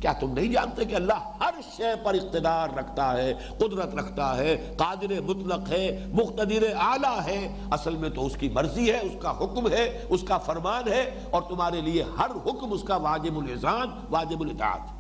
کیا 0.02 0.14
تم 0.14 0.34
نہیں 0.34 0.52
جانتے 0.52 0.86
کہ 0.86 0.96
اللہ 0.96 1.30
ہر 1.40 1.60
شے 1.78 1.92
پر 2.04 2.14
اقتدار 2.14 2.70
رکھتا 2.70 3.12
ہے، 3.14 3.34
قدرت 3.58 3.96
رکھتا 3.96 4.38
ہے، 4.38 4.74
قادر 4.78 5.22
مطلق 5.22 5.70
ہے، 5.70 6.06
مقتدر 6.14 6.64
اعلیٰ 6.80 7.20
ہے؟ 7.26 7.38
اصل 7.72 7.96
میں 7.96 8.10
تو 8.10 8.26
اس 8.26 8.36
کی 8.36 8.50
مرضی 8.50 8.92
ہے، 8.92 9.00
اس 9.00 9.16
کا 9.22 9.32
حکم 9.32 9.68
ہے، 9.68 10.06
اس 10.10 10.24
کا 10.28 10.38
فرمان 10.38 10.88
ہے، 10.88 11.04
اور 11.30 11.42
تمہارے 11.42 11.82
لیے 11.82 12.04
ہر 12.04 12.32
حکم، 12.46 12.74
اس 12.74 12.84
کا 12.84 12.96
واجب 12.96 13.38
الزان 13.38 13.88
واجب 14.10 14.42
الاطاعت۔ 14.42 14.93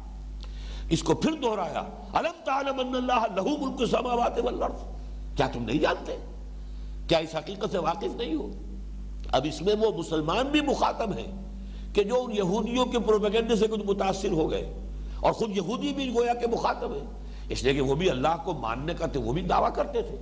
اس 0.90 1.04
کو 1.04 1.14
پھر 1.14 1.32
دہرایا۔ 1.32 1.84
علم 2.14 2.32
تعلم 2.46 2.80
ان 2.80 2.96
اللہ 2.96 3.26
لہو 3.36 3.66
ملک 3.66 3.82
السماوات 3.82 4.40
والارض؟ 4.40 4.84
کیا 5.36 5.48
تم 5.48 5.64
نہیں 5.64 5.80
جانتے؟ 5.80 6.18
کیا 7.08 7.18
اس 7.18 7.36
حقیقت 7.36 7.72
سے 7.72 7.78
واقف 7.78 8.16
نہیں 8.16 8.36
ہو؟ 8.36 8.50
اب 9.32 9.46
اس 9.50 9.62
میں 9.62 9.76
وہ 9.80 9.92
مسلمان 9.98 10.48
بھی 10.48 10.62
مخاطب 10.62 11.18
ہیں 11.18 11.44
کہ 11.94 12.04
جو 12.04 12.24
ان 12.24 12.36
یہودیوں 12.36 12.86
کے 12.86 13.00
پروپیگنڈے 13.00 13.56
سے 13.56 13.68
کچھ 13.68 13.86
متاثر 13.86 14.32
ہو 14.32 14.52
گئے 14.52 14.74
اور 15.20 15.34
خود 15.34 15.58
یہودی 15.58 15.94
بھی 15.94 16.14
گویا 16.14 16.34
کے 16.34 16.48
مخاطب 16.48 16.94
ہیں۔ 16.94 17.08
اس 17.50 17.64
لیے 17.64 17.74
کہ 17.74 17.82
وہ 17.82 17.96
بھی 17.96 18.10
اللہ 18.10 18.36
کو 18.44 18.54
ماننے 18.54 18.94
کا 18.94 19.06
تھے، 19.06 19.20
وہ 19.20 19.34
بھی 19.34 19.42
دعویٰ 19.42 19.74
کرتے 19.74 20.02
تھے۔ 20.02 20.18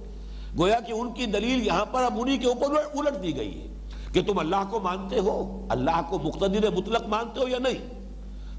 گویا 0.57 0.79
کہ 0.79 0.91
ان 0.91 1.13
کی 1.13 1.25
دلیل 1.25 1.67
یہاں 1.67 1.85
پر 1.85 2.03
اب 2.03 2.13
انہی 2.21 2.37
کے 2.37 2.47
اوپر 2.47 2.71
الٹ 2.71 3.23
دی 3.23 3.37
گئی 3.37 3.61
ہے 3.61 3.67
کہ 4.13 4.21
تم 4.21 4.39
اللہ 4.39 4.63
کو 4.69 4.79
مانتے 4.79 5.19
ہو؟ 5.19 5.65
اللہ 5.69 6.01
کو 6.09 6.19
مقتدر 6.19 6.71
مطلق 6.71 7.07
مانتے 7.07 7.39
ہو 7.39 7.47
یا 7.47 7.57
نہیں؟ 7.59 8.00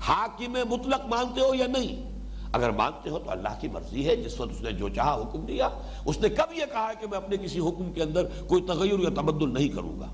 حاکم 0.08 0.52
مطلق 0.52 1.06
مانتے 1.06 1.40
ہو 1.40 1.54
یا 1.54 1.66
نہیں؟ 1.66 2.12
اگر 2.52 2.70
مانتے 2.70 3.10
ہو 3.10 3.18
تو 3.18 3.30
اللہ 3.30 3.48
کی 3.60 3.68
مرضی 3.68 4.08
ہے، 4.08 4.16
جس 4.16 4.40
وقت 4.40 4.50
اس 4.50 4.60
نے 4.60 4.72
جو 4.72 4.88
چاہا 4.88 5.14
حکم 5.14 5.40
دیا، 5.40 5.68
اس 6.04 6.20
نے 6.20 6.28
کب 6.28 6.52
یہ 6.52 6.64
کہا 6.72 6.92
کہ 7.00 7.06
میں 7.06 7.18
اپنے 7.18 7.36
کسی 7.36 7.58
حکم 7.58 7.92
کے 7.92 8.02
اندر 8.02 8.22
کوئی 8.46 8.62
تغیر 8.62 8.98
یا 8.98 9.08
تبدل 9.08 9.54
نہیں 9.54 9.68
کروں 9.68 10.00
گا۔ 10.00 10.06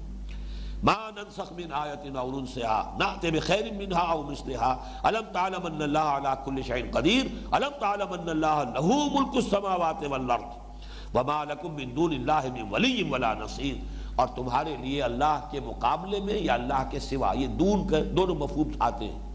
ما 0.82 0.92
ننسخ 0.92 1.52
من 1.52 1.72
آیت 1.72 2.16
او 2.16 2.40
ننسها 2.40 2.96
نأتی 2.98 3.30
بخیر 3.30 3.64
منها 3.72 4.12
او 4.12 4.22
مثلها 4.22 4.76
علم 5.02 5.22
تعلم 5.32 5.66
ان 5.66 5.82
اللہ 5.82 5.98
علی 5.98 6.28
کل 6.44 6.62
شعین 6.62 6.90
قدیر 6.90 7.54
علم 7.54 7.70
تعلم 7.80 8.12
ان 8.12 8.28
اللہ 8.28 8.62
لہو 8.74 8.98
ملک 9.18 9.34
السماوات 9.34 10.04
والارض۔ 10.10 11.16
وما 11.16 11.44
لکم 11.44 11.74
من 11.74 11.96
دون 11.96 12.12
اللہ 12.12 12.40
من 12.52 12.74
ولی 12.74 13.02
ولا 13.10 13.34
نصیر۔ 13.34 13.74
اور 14.16 14.28
تمہارے 14.34 14.76
لیے 14.80 15.02
اللہ 15.02 15.48
کے 15.50 15.60
مقابلے 15.60 16.20
میں 16.20 16.34
یا 16.34 16.54
اللہ 16.54 16.88
کے 16.90 17.00
سوا 17.00 17.32
یہ 17.36 17.46
دون 17.46 17.88
کے 17.88 18.04
دونوں 18.04 18.34
مفہوم 18.34 18.70
آتے 18.78 19.04
ہیں۔ 19.04 19.27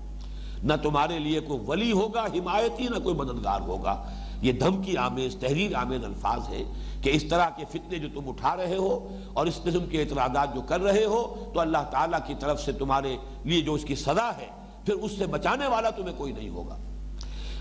نہ 0.64 0.74
تمہارے 0.82 1.20
لیے 1.20 1.40
کوئی 1.40 1.60
ولی 1.68 1.92
ہوگا 1.92 2.26
حمایتی 2.26 2.88
نہ 2.88 3.00
کوئی 3.04 3.16
مددگار 3.16 3.62
ہوگا۔ 3.62 4.10
یہ 4.42 4.52
دھمکی 4.52 4.98
آمیز، 4.98 5.36
تحریر 5.36 5.76
آمیز 5.76 6.06
الفاظ 6.06 6.50
ہے 6.50 6.64
کہ 7.02 7.10
اس 7.10 7.24
طرح 7.24 7.50
کے 7.50 7.66
فتنے 7.72 7.98
جو 7.98 8.08
تم 8.14 8.30
اٹھا 8.30 8.56
رہے 8.56 8.76
ہو 8.76 9.18
اور 9.34 9.46
اس 9.46 9.60
قسم 9.64 9.86
کے 9.86 10.02
اعتراضات 10.02 10.56
جو 10.56 10.62
کر 10.62 10.82
رہے 10.82 11.06
ہو، 11.06 11.52
تو 11.54 11.60
اللہ 11.60 11.84
تعالیٰ 11.92 12.20
کی 12.28 12.34
طرف 12.40 12.62
سے 12.62 12.72
تمہارے 12.72 13.18
لیے 13.44 13.62
جو 13.62 13.74
اس 13.74 13.84
کی 13.84 13.96
صدا 13.96 14.30
ہے، 14.38 14.48
پھر 14.86 14.94
اس 14.94 15.12
سے 15.18 15.26
بچانے 15.26 15.68
والا 15.68 15.90
تمہیں 15.90 16.18
کوئی 16.18 16.34
نہیں 16.34 16.50
ہوگا۔ 16.50 16.78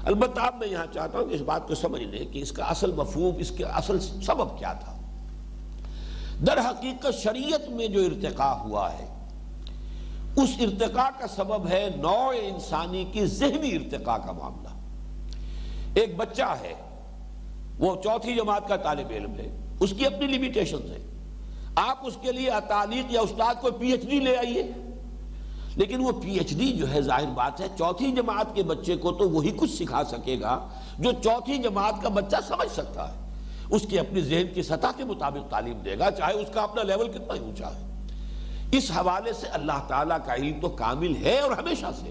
البتہ 0.04 0.40
اب 0.40 0.54
میں 0.58 0.68
یہاں 0.68 0.86
چاہتا 0.94 1.18
ہوں 1.18 1.26
کہ 1.26 1.34
اس 1.34 1.40
بات 1.40 1.68
کو 1.68 1.74
سمجھ 1.74 2.02
لیں 2.02 2.32
کہ 2.32 2.38
اس 2.38 2.52
کا 2.52 2.64
اصل 2.64 2.92
مفہوم، 2.92 3.34
اس 3.38 3.50
کے 3.50 3.64
اصل 3.64 4.00
سبب 4.00 4.58
کیا 4.58 4.72
تھا۔ 4.72 4.98
در 6.46 6.58
حقیقت 6.58 7.14
شریعت 7.14 7.70
میں 7.70 7.86
جو 7.86 8.00
ارتقاء 8.00 8.52
ہوا 8.52 8.92
ہے 8.92 9.21
اس 10.36 10.50
ارتقاء 10.60 11.20
کا 11.20 11.26
سبب 11.26 11.68
ہے 11.68 11.88
نوع 11.96 12.34
انسانی 12.42 13.04
کی 13.12 13.26
ذہنی 13.26 13.76
ارتقاء 13.76 14.16
کا 14.16 14.32
معاملہ۔ 14.32 14.68
ایک 15.94 16.16
بچہ 16.16 16.54
ہے، 16.60 16.74
وہ 17.78 17.96
چوتھی 18.04 18.34
جماعت 18.34 18.68
کا 18.68 18.76
طالب 18.76 19.10
علم 19.10 19.34
ہے، 19.34 19.56
اس 19.80 19.94
کی 19.98 20.06
اپنی 20.06 20.26
لیمیٹیشن 20.26 20.76
ہے 20.76 21.06
آپ 21.76 21.98
اس 22.02 22.16
کے 22.20 22.32
لیے 22.32 22.50
تعلیق 22.68 23.12
یا 23.12 23.20
استاد 23.20 23.54
کو 23.60 23.70
پی 23.70 23.90
ایچ 23.90 24.02
ڈی 24.02 24.18
لے 24.18 24.36
آئیے۔ 24.36 24.62
لیکن 25.76 26.04
وہ 26.04 26.12
پی 26.22 26.32
ایچ 26.32 26.54
ڈی 26.54 26.72
جو 26.72 26.92
ہے، 26.92 27.00
ظاہر 27.00 27.26
بات 27.26 27.60
ہے، 27.60 27.66
چوتھی 27.78 28.12
جماعت 28.12 28.54
کے 28.54 28.62
بچے 28.62 28.96
کو 28.96 29.12
تو 29.12 29.30
وہی 29.30 29.50
کچھ 29.56 29.70
سکھا 29.70 30.04
سکے 30.04 30.40
گا 30.40 30.68
جو 30.98 31.12
چوتھی 31.12 31.58
جماعت 31.58 31.94
کا 32.02 32.08
بچہ 32.08 32.36
سمجھ 32.48 32.72
سکتا 32.72 33.12
ہے۔ 33.12 33.18
اس 33.70 33.82
کی 33.90 33.98
اپنی 33.98 34.20
ذہن 34.20 34.46
کی 34.54 34.62
سطح 34.62 34.86
کے 34.96 35.04
مطابق 35.04 35.50
تعلیم 35.50 35.78
دے 35.78 35.98
گا، 35.98 36.10
چاہے 36.10 36.32
اس 36.32 36.48
کا 36.54 36.62
اپنا 36.62 36.82
لیول 36.82 37.08
کتنا 37.08 37.34
ہی 37.34 37.38
اونچا 37.38 37.66
ہے۔ 37.66 37.91
اس 38.72 38.90
حوالے 38.90 39.32
سے 39.32 39.46
اللہ 39.46 39.84
تعالیٰ 39.88 40.18
کا 40.26 40.34
علم 40.34 40.60
تو 40.60 40.68
کامل 40.68 41.16
ہے 41.16 41.38
اور 41.38 41.50
ہمیشہ 41.50 41.86
سے۔ 42.00 42.10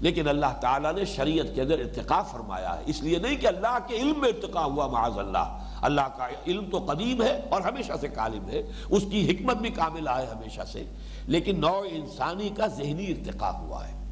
لیکن 0.00 0.28
اللہ 0.28 0.60
تعالیٰ 0.60 0.94
نے 0.94 1.04
شریعت 1.04 1.54
کے 1.54 1.62
اندر 1.62 1.78
ارتقاء 1.78 2.22
فرمایا 2.22 2.76
ہے۔ 2.78 2.82
اس 2.86 3.02
لیے 3.02 3.18
نہیں 3.18 3.36
کہ 3.36 3.46
اللہ 3.46 3.78
کے 3.88 3.96
علم 3.96 4.14
میں 4.16 4.28
ارتقاء 4.28 4.62
ہوا، 4.62 4.86
معاذ 4.86 5.18
اللہ۔ 5.18 5.68
اللہ 5.82 6.00
کا 6.00 6.28
علم 6.46 6.64
تو 6.70 6.78
قدیم 6.78 7.22
ہے 7.22 7.40
اور 7.48 7.60
ہمیشہ 7.60 7.92
سے 8.00 8.08
کالم 8.08 8.48
ہے۔ 8.48 8.62
اس 8.90 9.02
کی 9.10 9.30
حکمت 9.30 9.56
بھی 9.56 9.70
کامل 9.70 10.08
آئے 10.08 10.26
ہمیشہ 10.26 10.60
سے۔ 10.72 10.84
لیکن 11.26 11.60
نوع 11.60 11.82
انسانی 11.90 12.48
کا 12.48 12.66
ذہنی 12.66 13.06
ارتقاء 13.10 13.50
ہوا 13.50 13.88
ہے۔ 13.88 14.06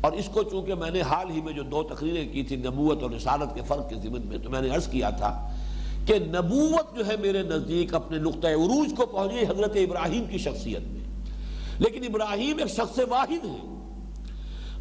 اور 0.00 0.12
اس 0.12 0.28
کو 0.28 0.42
چونکہ 0.42 0.74
میں 0.74 0.90
نے 0.90 1.00
حال 1.00 1.30
ہی 1.30 1.42
میں 1.42 1.52
جو 1.52 1.62
دو 1.62 1.82
تقریریں 1.82 2.32
کی 2.32 2.42
تھی 2.42 2.56
نبوت 2.56 3.02
اور 3.02 3.10
رسالت 3.10 3.54
کے 3.54 3.60
فرق 3.66 3.88
کے 3.88 3.94
ضمن 3.94 4.26
میں، 4.26 4.38
تو 4.38 4.50
میں 4.50 4.60
نے 4.60 4.68
عرض 4.68 4.88
کیا 4.88 5.10
تھا 5.10 5.56
کہ 6.06 6.18
نبوت 6.18 6.96
جو 6.96 7.06
ہے 7.06 7.16
میرے 7.16 7.42
نزدیک 7.42 7.94
اپنے 7.94 8.18
نقطۂ 8.18 8.48
عروج 8.48 8.94
کو 8.96 9.06
پہنچی 9.06 9.46
حضرت 9.46 9.72
ابراہیم 9.74 10.24
کی 10.24 10.38
شخصیت 10.38 10.80
میں۔ 10.80 11.01
لیکن 11.78 12.04
ابراہیم 12.04 12.58
ایک 12.58 12.68
شخص 12.68 12.98
واحد 13.08 13.44
ہے۔ 13.44 13.72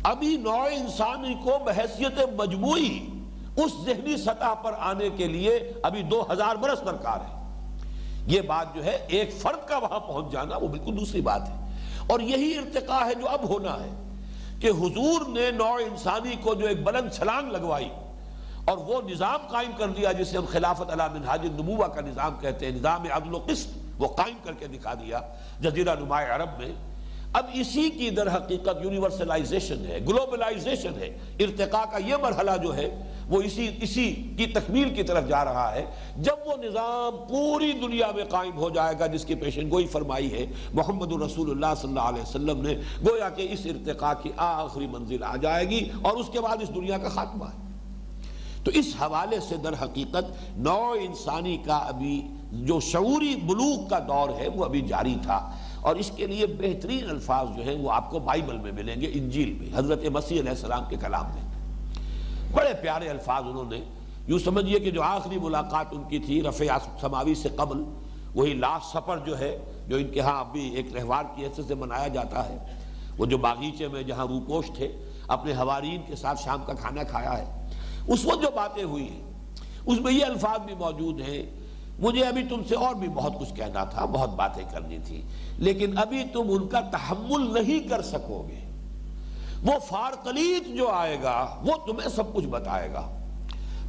ابھی 0.04 0.38
نوع 0.38 0.68
انسانی 0.72 1.34
کو 1.34 1.60
بحیثیت 1.66 2.20
مجموعی 2.38 3.00
اس 3.58 3.72
ذہنی 3.86 4.18
سطح 4.18 4.54
پر 4.54 4.74
آنے 4.80 5.10
کے 5.10 5.28
لیے 5.28 5.74
ابھی 5.84 6.02
دو 6.02 6.26
ہزار 6.32 6.56
برس 6.56 6.86
درکار 6.86 7.20
ہے۔ 7.20 7.42
یہ 8.28 8.42
بات 8.42 8.76
جو 8.76 8.84
ہے، 8.84 9.06
ایک 9.08 9.34
فرد 9.34 9.68
کا 9.68 9.78
وہاں 9.78 10.00
پہنچ 10.00 10.32
جانا 10.32 10.58
وہ 10.58 10.68
بالکل 10.68 11.00
دوسری 11.00 11.22
بات 11.22 11.42
ہے۔ 11.50 11.62
اور 12.08 12.20
یہی 12.20 12.58
ارتقاء 12.58 13.06
ہے 13.06 13.16
جو 13.16 13.30
اب 13.30 13.50
ہونا 13.50 13.74
ہے 13.74 13.90
کہ 14.60 14.68
حضور 14.68 15.30
نے 15.30 15.52
نوع 15.52 15.80
انسانی 15.80 16.36
کو 16.42 16.54
جو 16.54 16.68
ایک 16.68 16.84
بلند 16.84 17.10
چھلانگ 17.10 17.52
لگوائی 17.52 17.90
اور 18.66 18.78
وہ 18.78 19.02
نظام 19.10 19.40
قائم 19.48 19.72
کر 19.78 19.88
دیا 19.88 20.12
جسے 20.12 20.38
ہم 20.38 20.46
خلافت 20.52 20.92
علی 20.92 21.20
منہاج 21.20 21.40
النبوہ 21.44 21.88
کا 21.88 22.02
نظام 22.02 22.36
کہتے 22.40 22.66
ہیں، 22.66 22.74
نظام 22.74 23.04
عدل 23.12 23.34
و 23.34 23.40
قسط۔ 23.48 23.81
وہ 23.98 24.08
قائم 24.08 24.36
کر 24.44 24.54
کے 24.54 24.68
دکھا 24.68 24.94
دیا 24.94 25.20
جزیرہ 25.60 25.96
نمائے 26.00 26.28
عرب 26.28 26.50
میں۔ 26.60 26.72
اب 27.34 27.46
اسی 27.54 27.90
کی 27.90 28.10
در 28.10 28.36
حقیقت 28.36 28.84
یونیورسلائزیشن 28.84 29.86
ہے، 29.86 30.00
گلوبلائزیشن 30.08 30.94
ہے۔ 31.00 31.18
ارتقاء 31.40 31.84
کا 31.92 31.98
یہ 31.98 32.16
مرحلہ 32.22 32.52
جو 32.64 32.76
ہے، 32.76 33.14
وہ 33.28 33.42
اسی 33.42 33.70
اسی 33.82 34.14
کی 34.38 34.46
تکمیل 34.46 34.90
کی 34.94 35.04
طرف 35.04 35.28
جا 35.28 35.46
رہا 35.46 35.76
ہے۔ 35.76 35.86
جب 36.18 36.36
وہ 36.46 36.54
نظام 36.64 37.28
پوری 37.30 37.72
دنیا 37.72 38.12
میں 38.16 38.24
قائم 38.24 38.58
ہو 38.58 38.70
جائے 38.70 38.96
گا، 39.00 39.06
جس 39.08 39.26
کی 39.26 39.36
پیشن 39.36 39.70
گوئی 39.70 39.88
فرمائی 39.88 40.34
ہے، 40.34 40.46
محمد 40.74 41.12
الرسول 41.12 41.52
اللہ 41.52 41.82
صلی 41.82 41.90
اللہ 41.90 42.00
علیہ 42.00 42.22
وسلم 42.22 42.62
نے، 42.62 42.76
گویا 43.10 43.30
کہ 43.30 43.48
اس 43.52 43.60
ارتقاء 43.66 44.14
کی 44.24 44.32
آخری 44.38 44.88
منزل 44.88 45.24
آ 45.24 45.36
جائے 45.36 45.70
گی 45.70 45.90
اور 46.02 46.18
اس 46.18 46.30
کے 46.32 46.42
بعد 46.42 46.58
اس 46.62 46.76
دنیا 46.76 46.98
کا 46.98 47.10
خاتمہ 47.10 47.46
ہے۔ 47.46 47.72
تو 48.64 48.72
اس 48.72 48.86
حوالے 49.02 49.40
سے 49.40 49.58
در 49.58 49.74
حقیقت 49.74 50.58
نوع 50.58 50.96
انسانی 51.02 51.58
کا 51.58 51.78
ابھی 51.78 52.28
جو 52.52 52.80
شعوری 52.80 53.36
بلوغ 53.36 53.88
کا 53.88 54.00
دور 54.00 54.30
ہے 54.40 54.48
وہ 54.48 54.66
ابھی 54.66 54.82
جاری 54.82 55.16
تھا 55.22 55.52
اور 55.82 55.96
اس 55.96 56.12
کے 56.16 56.28
لیے 56.28 56.46
بہترین 56.46 57.10
الفاظ 57.10 57.48
جو 57.58 57.64
ہیں 57.64 57.76
وہ 57.76 57.92
آپ 57.92 58.10
کو 58.10 58.20
بائبل 58.20 58.58
میں 58.58 58.72
ملیں 58.72 59.02
گے، 59.02 59.12
انجیل 59.14 59.54
میں، 59.54 59.70
حضرت 59.76 60.06
مسیح 60.06 60.40
علیہ 60.40 60.50
السلام 60.50 60.84
کے 60.90 60.96
کلام 60.96 61.26
میں۔ 61.34 61.44
بڑے 62.52 62.74
پیارے 62.82 63.10
الفاظ 63.10 63.44
انہوں 63.44 63.70
نے، 63.70 63.80
یوں 64.28 64.40
سمجھئے 64.40 64.80
کہ 64.80 64.92
جو 64.92 65.02
آخری 65.02 65.40
ملاقات 65.40 65.86
ان 65.92 66.04
کی 66.10 66.20
تھی، 66.20 66.44
رفع 66.44 66.64
سماوی 67.02 67.36
سے 67.36 67.50
قبل، 67.50 67.84
وہی 68.36 68.54
لاسٹ 68.54 68.86
سفر 68.86 69.18
جو 69.18 69.40
ہے، 69.40 69.58
جو 69.88 69.98
ان 69.98 70.08
کے 70.08 70.20
ہاں 70.20 70.40
ابھی 70.40 70.70
ایک 70.70 70.96
رہوار 70.96 71.24
کی 71.36 71.46
حیثیت 71.46 71.66
سے 71.68 71.76
منایا 71.76 72.08
جاتا 72.08 72.50
ہے۔ 72.50 72.58
وہ 73.18 73.26
جو 73.26 73.38
باغیچے 73.38 73.88
میں 73.88 74.04
جہاں 74.04 74.28
روپوش 74.28 74.66
تھے، 74.76 74.98
اپنے 75.28 75.54
حوارین 75.54 76.02
کے 76.08 76.16
ساتھ 76.16 76.42
شام 76.44 76.64
کا 76.66 76.74
کھانا 76.74 77.04
کھایا 77.04 77.38
ہے۔ 77.38 77.68
اس 78.08 78.26
وقت 78.26 78.42
جو 78.42 78.50
باتیں 78.56 78.84
ہوئی 78.84 79.10
ہیں، 79.10 79.22
اس 79.86 80.00
میں 80.02 80.14
یہ 80.14 80.26
الفاظ 80.26 80.66
بھی 80.66 80.76
موجود 80.80 81.22
ہیں 81.22 81.61
مجھے 82.02 82.24
ابھی 82.24 82.44
تم 82.50 82.62
سے 82.70 82.76
اور 82.76 82.96
بھی 82.96 83.08
بہت 83.08 83.40
کچھ 83.40 83.54
کہنا 83.54 83.84
تھا، 83.84 84.06
بہت 84.06 84.30
باتیں 84.30 84.64
کرنی 84.72 84.98
تھی، 85.06 85.22
لیکن 85.58 85.98
ابھی 85.98 86.24
تم 86.34 86.44
ان 86.50 86.68
کا 86.68 86.80
تحمل 86.80 87.54
نہیں 87.54 87.88
کر 87.88 88.02
سکو 88.02 88.46
گے۔ 88.50 88.60
وہ 89.64 89.80
فارقلیت 89.80 90.78
جو 90.78 90.90
آئے 90.90 91.18
گا، 91.24 91.56
وہ 91.62 91.72
تمہیں 91.86 92.10
سب 92.10 92.34
کچھ 92.34 92.46
بتائے 92.46 92.94
گا۔ 92.94 93.18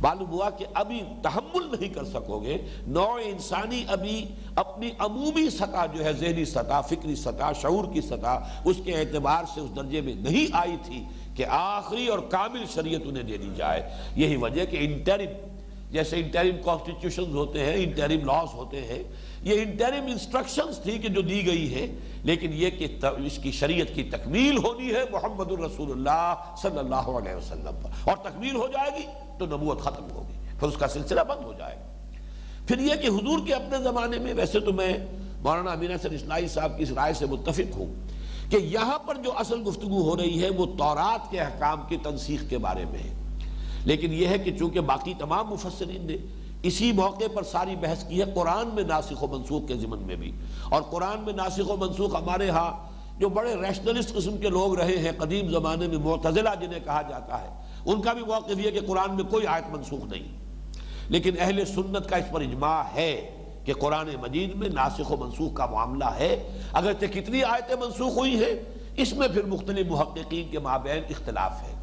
معلوم 0.00 0.30
ہوا 0.30 0.50
کہ 0.50 0.64
ابھی 0.74 1.00
تحمل 1.22 1.66
نہیں 1.66 1.94
کر 1.94 2.04
سکو 2.04 2.38
گے 2.38 2.58
نوع 2.86 3.20
انسانی 3.24 3.84
ابھی 3.88 4.24
اپنی 4.56 4.90
عمومی 4.98 5.50
سطح 5.50 5.86
جو 5.94 6.04
ہے، 6.04 6.12
ذہنی 6.12 6.44
سطح، 6.44 6.80
فکری 6.80 7.14
سطح، 7.14 7.52
شعور 7.62 7.84
کی 7.92 8.00
سطح، 8.00 8.38
اس 8.64 8.76
کے 8.84 8.92
اعتبار 8.92 9.44
سے 9.54 9.60
اس 9.60 9.76
درجے 9.76 10.00
میں 10.00 10.14
نہیں 10.14 10.46
آئی 10.52 10.76
تھی 10.82 11.04
کہ 11.36 11.44
آخری 11.48 12.06
اور 12.06 12.18
کامل 12.18 12.64
شریعت 12.74 13.00
انہیں 13.04 13.22
دے 13.22 13.36
دی 13.36 13.50
جائے۔ 13.56 13.90
یہی 14.16 14.36
وجہ 14.36 14.64
کہ 14.64 14.76
انٹرم 14.80 15.61
جیسے 15.92 16.16
انٹرم 16.16 16.56
کانسٹیٹیوشن 16.64 17.34
ہوتے 17.34 17.60
ہیں 17.60 17.74
انٹرم 17.74 18.24
لاس 18.24 18.54
ہوتے 18.54 18.80
ہیں۔ 18.80 19.02
یہ 19.42 19.62
انٹرم 19.62 20.06
انسٹرکشنز 20.06 20.78
تھی 20.78 20.98
کہ 20.98 21.08
جو 21.08 21.20
دی 21.20 21.46
گئی 21.46 21.74
ہے، 21.74 21.86
لیکن 22.22 22.50
یہ 22.52 22.70
کہ 22.70 22.98
اس 23.26 23.38
کی 23.38 23.52
شریعت 23.52 23.94
کی 23.94 24.02
تکمیل 24.02 24.56
ہونی 24.56 24.94
ہے 24.94 25.04
محمد 25.10 25.52
الرسول 25.52 25.90
اللہ 25.90 26.34
صلی 26.62 26.78
اللہ 26.78 26.94
علیہ 26.94 27.34
وسلم 27.34 27.74
پر۔ 27.82 28.10
اور 28.10 28.16
تکمیل 28.16 28.56
ہو 28.56 28.66
جائے 28.66 28.90
گی 28.98 29.06
تو 29.38 29.46
نبوت 29.46 29.80
ختم 29.80 30.10
ہوگی، 30.10 30.58
پھر 30.58 30.68
اس 30.68 30.76
کا 30.76 30.88
سلسلہ 30.88 31.20
بند 31.20 31.44
ہو 31.44 31.52
جائے 31.58 31.76
گا۔ 31.76 31.92
پھر 32.66 32.78
یہ 32.78 32.94
کہ 32.94 33.06
حضور 33.06 33.46
کے 33.46 33.54
اپنے 33.54 33.82
زمانے 33.82 34.18
میں، 34.18 34.34
ویسے 34.34 34.60
تو 34.60 34.72
میں 34.72 34.92
مولانا 35.38 35.70
امینہ 35.70 35.94
سر 36.02 36.10
اسلائی 36.10 36.48
صاحب 36.48 36.76
کی 36.76 36.82
اس 36.82 36.90
رائے 36.90 37.14
سے 37.14 37.26
متفق 37.26 37.76
ہوں 37.76 37.94
کہ 38.50 38.56
یہاں 38.56 38.98
پر 38.98 39.14
جو 39.14 39.38
اصل 39.38 39.68
گفتگو 39.68 40.10
ہو 40.10 40.16
رہی 40.16 40.42
ہے، 40.42 40.50
وہ 40.50 40.66
تورات 40.66 41.30
کے 41.30 41.40
احکام 41.40 41.82
کی 41.88 41.96
تنسیخ 42.02 42.44
کے 42.48 42.58
بارے 42.58 42.84
میں 42.84 42.98
ہے۔ 42.98 43.21
لیکن 43.84 44.12
یہ 44.12 44.26
ہے 44.26 44.38
کہ 44.38 44.56
چونکہ 44.58 44.80
باقی 44.80 45.14
تمام 45.18 45.46
مفسرین 45.48 46.06
نے 46.06 46.16
اسی 46.62 46.92
موقع 46.92 47.24
پر 47.34 47.42
ساری 47.42 47.76
بحث 47.76 48.04
کی 48.08 48.20
ہے، 48.20 48.24
قرآن 48.34 48.68
میں 48.74 48.82
ناسخ 48.82 49.22
و 49.22 49.26
منسوخ 49.26 49.68
کے 49.68 49.74
ضمن 49.74 49.98
میں 49.98 50.16
بھی۔ 50.16 50.32
اور 50.70 50.82
قرآن 50.82 51.20
میں 51.20 51.32
ناسخ 51.32 51.70
و 51.70 51.76
منسوخ 51.76 52.14
ہمارے 52.14 52.50
ہاں 52.50 52.92
جو 53.18 53.28
بڑے 53.28 53.54
ریشنلسٹ 53.54 54.14
قسم 54.14 54.36
کے 54.36 54.48
لوگ 54.48 54.74
رہے 54.74 54.98
ہیں، 54.98 55.12
قدیم 55.18 55.50
زمانے 55.50 55.88
میں 55.88 55.98
معتزلہ 55.98 56.48
جنہیں 56.60 56.80
کہا 56.84 57.02
جاتا 57.02 57.42
ہے، 57.42 57.48
ان 57.86 58.02
کا 58.02 58.12
بھی 58.12 58.22
موقف 58.22 58.66
یہ 58.66 58.70
کہ 58.70 58.80
قرآن 58.86 59.14
میں 59.14 59.24
کوئی 59.24 59.46
آیت 59.46 59.70
منسوخ 59.70 60.04
نہیں۔ 60.04 60.38
لیکن 61.08 61.34
اہل 61.38 61.64
سنت 61.64 62.08
کا 62.08 62.16
اس 62.16 62.32
پر 62.32 62.40
اجماع 62.40 62.82
ہے 62.94 63.30
کہ 63.64 63.72
قرآن 63.72 64.06
مجید 64.20 64.54
میں 64.54 64.68
ناسخ 64.68 65.12
و 65.12 65.16
منسوخ 65.16 65.54
کا 65.54 65.66
معاملہ 65.66 66.04
ہے۔ 66.04 66.60
اگرچہ 66.72 67.06
کتنی 67.06 67.42
آیتیں 67.42 67.76
منسوخ 67.76 68.18
ہوئی 68.18 68.34
ہیں، 68.34 68.54
اس 68.96 69.12
میں 69.12 69.28
پھر 69.28 69.44
مختلف 69.44 69.86
محققین 69.86 70.50
کے 70.50 70.58
مابین 70.58 71.02
اختلاف 71.10 71.62
ہے۔ 71.62 71.81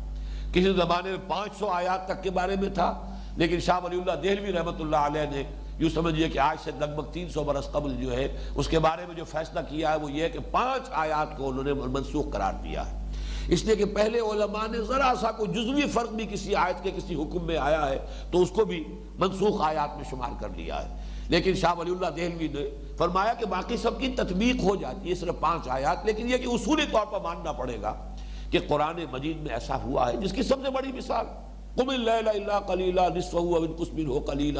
کسی 0.54 0.74
زمانے 0.74 1.10
میں 1.10 1.18
پانچ 1.28 1.58
سو 1.60 1.70
آیات 1.70 2.08
تک 2.08 2.24
کے 2.24 2.30
بارے 2.30 2.56
میں 2.62 2.70
تھا، 2.74 2.94
لیکن 3.38 3.60
شاہ 3.60 3.80
ولی 3.84 4.00
اللہ 4.00 4.22
دہلوی 4.24 4.52
رحمۃ 4.54 4.80
اللہ 4.80 4.96
علیہ 4.96 5.26
نے 5.32 5.44
یوں 5.80 5.90
سمجھئے 5.90 6.30
کہ 6.30 6.40
آج 6.40 6.58
سے 6.64 6.72
لگ 6.80 6.96
بھگ 6.96 7.12
تین 7.12 7.30
سو 7.30 7.44
برس 7.44 7.72
قبل 7.72 7.96
جو 8.02 8.12
ہے، 8.14 8.28
اس 8.56 8.68
کے 8.68 8.80
بارے 8.80 9.06
میں 9.06 9.16
جو 9.16 9.26
فیصلہ 9.26 9.60
کیا 9.70 9.92
ہے، 9.92 9.98
وہ 9.98 10.12
یہ 10.12 10.24
ہے 10.24 10.30
کہ 10.30 10.40
پانچ 10.52 10.90
آیات 10.92 11.38
کو 11.38 11.50
انہوں 11.50 11.64
نے 11.64 11.74
منسوخ 11.74 12.32
قرار 12.34 12.54
دیا 12.64 12.92
ہے۔ 12.92 12.98
اس 13.48 13.64
لیے 13.66 13.76
کہ 13.76 13.86
پہلے 13.86 14.20
علماء 14.20 14.66
نے 14.72 14.82
ذرا 14.88 15.14
سا 15.22 15.32
کوئی 15.32 15.52
جزوی 15.54 15.88
فرق 15.94 16.10
بھی 16.10 16.26
کسی 16.32 16.56
آیت 16.56 16.84
کے، 16.84 16.92
کسی 16.92 17.16
حکم 17.16 17.46
میں 17.46 17.58
آیا 17.58 17.90
ہے، 17.90 17.98
تو 18.32 18.42
اس 18.42 18.50
کو 18.50 18.66
بھی 18.66 18.84
منسوخ 19.20 19.62
آیات 19.62 19.96
میں 19.96 20.06
شمار 20.10 20.32
کر 20.40 20.50
لیا 20.56 20.84
ہے۔ 20.84 20.98
لیکن 21.30 21.56
شاہ 21.56 21.74
ولی 21.78 21.92
اللہ 21.92 22.10
دہلوی 22.16 22.48
نے 22.48 22.68
فرمایا 22.98 23.34
کہ 23.34 23.46
باقی 23.46 23.78
سب 23.78 24.00
کی 24.00 24.08
تطبیق 24.08 24.64
ہو 24.64 24.76
جاتی 24.76 25.10
ہے 25.10 25.16
صرف 25.16 25.40
پانچ 25.40 25.68
آیات، 25.70 26.06
لیکن 26.06 26.30
یہ 26.30 26.38
کہ 26.38 26.48
اصولی 26.48 26.86
طور 26.92 27.06
پر 27.06 27.20
ماننا 27.20 27.52
پڑے 27.52 27.78
گا۔ 27.82 27.94
کہ 28.52 28.60
قرآن 28.68 29.00
مجید 29.12 29.38
میں 29.42 29.52
ایسا 29.52 29.82
ہوا 29.82 30.12
ہے، 30.12 30.18
جس 30.18 30.32
کی 30.32 30.44
سب 30.44 30.56
سے 30.66 30.70
بڑی 30.70 30.92
مثال۔ 30.92 31.26
قم 31.76 31.90
اللیل 31.90 32.28
الا 32.28 32.60
قلیلا 32.60 33.08
نصفہو 33.08 33.56
او 33.56 33.64
انقص 33.64 33.94
منہ 33.94 34.60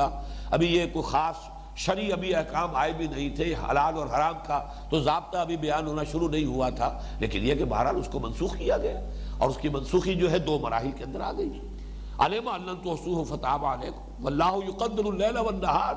ابھی 0.52 0.76
یہ 0.76 0.86
کوئی 0.94 1.12
خاص 1.12 1.36
شرع 1.76 2.02
ابھی 2.12 2.36
احکام 2.36 2.76
آئے 2.76 2.92
بھی 2.92 3.08
نہیں 3.08 3.36
تھے، 3.36 3.54
حلال 3.54 3.94
اور 3.96 4.08
حرام 4.08 4.34
کا 4.48 4.64
تو 4.90 5.00
ضابطہ 5.00 5.38
ابھی 5.38 5.58
بیان 5.58 5.88
ہونا 5.88 6.04
شروع 6.04 6.30
نہیں 6.30 6.46
ہوا 6.46 6.70
تھا۔ 6.70 7.02
لیکن 7.20 7.40
یہ 7.46 7.56
کہ 7.56 7.66
بہرحال 7.66 7.96
اس 7.96 8.10
کو 8.12 8.20
منسوخ 8.20 8.58
کیا 8.58 8.78
گیا۔ 8.78 9.00
اور 9.38 9.50
اس 9.50 9.58
کی 9.58 9.70
منسوخی 9.70 10.16
جو 10.16 10.32
ہے 10.32 10.40
دو 10.40 10.60
مراحل 10.60 10.92
کے 10.92 11.04
اندر 11.04 11.22
آ 11.22 11.32
گئی۔ 11.32 11.60
علم 12.20 12.48
اللہ 12.48 12.72
تو 12.84 13.24
فتاب 13.24 13.66
علیکم۔ 13.66 14.26
واللہ 14.26 14.58
یقدر 14.68 15.06
اللیل 15.06 15.38
والنہار۔ 15.38 15.94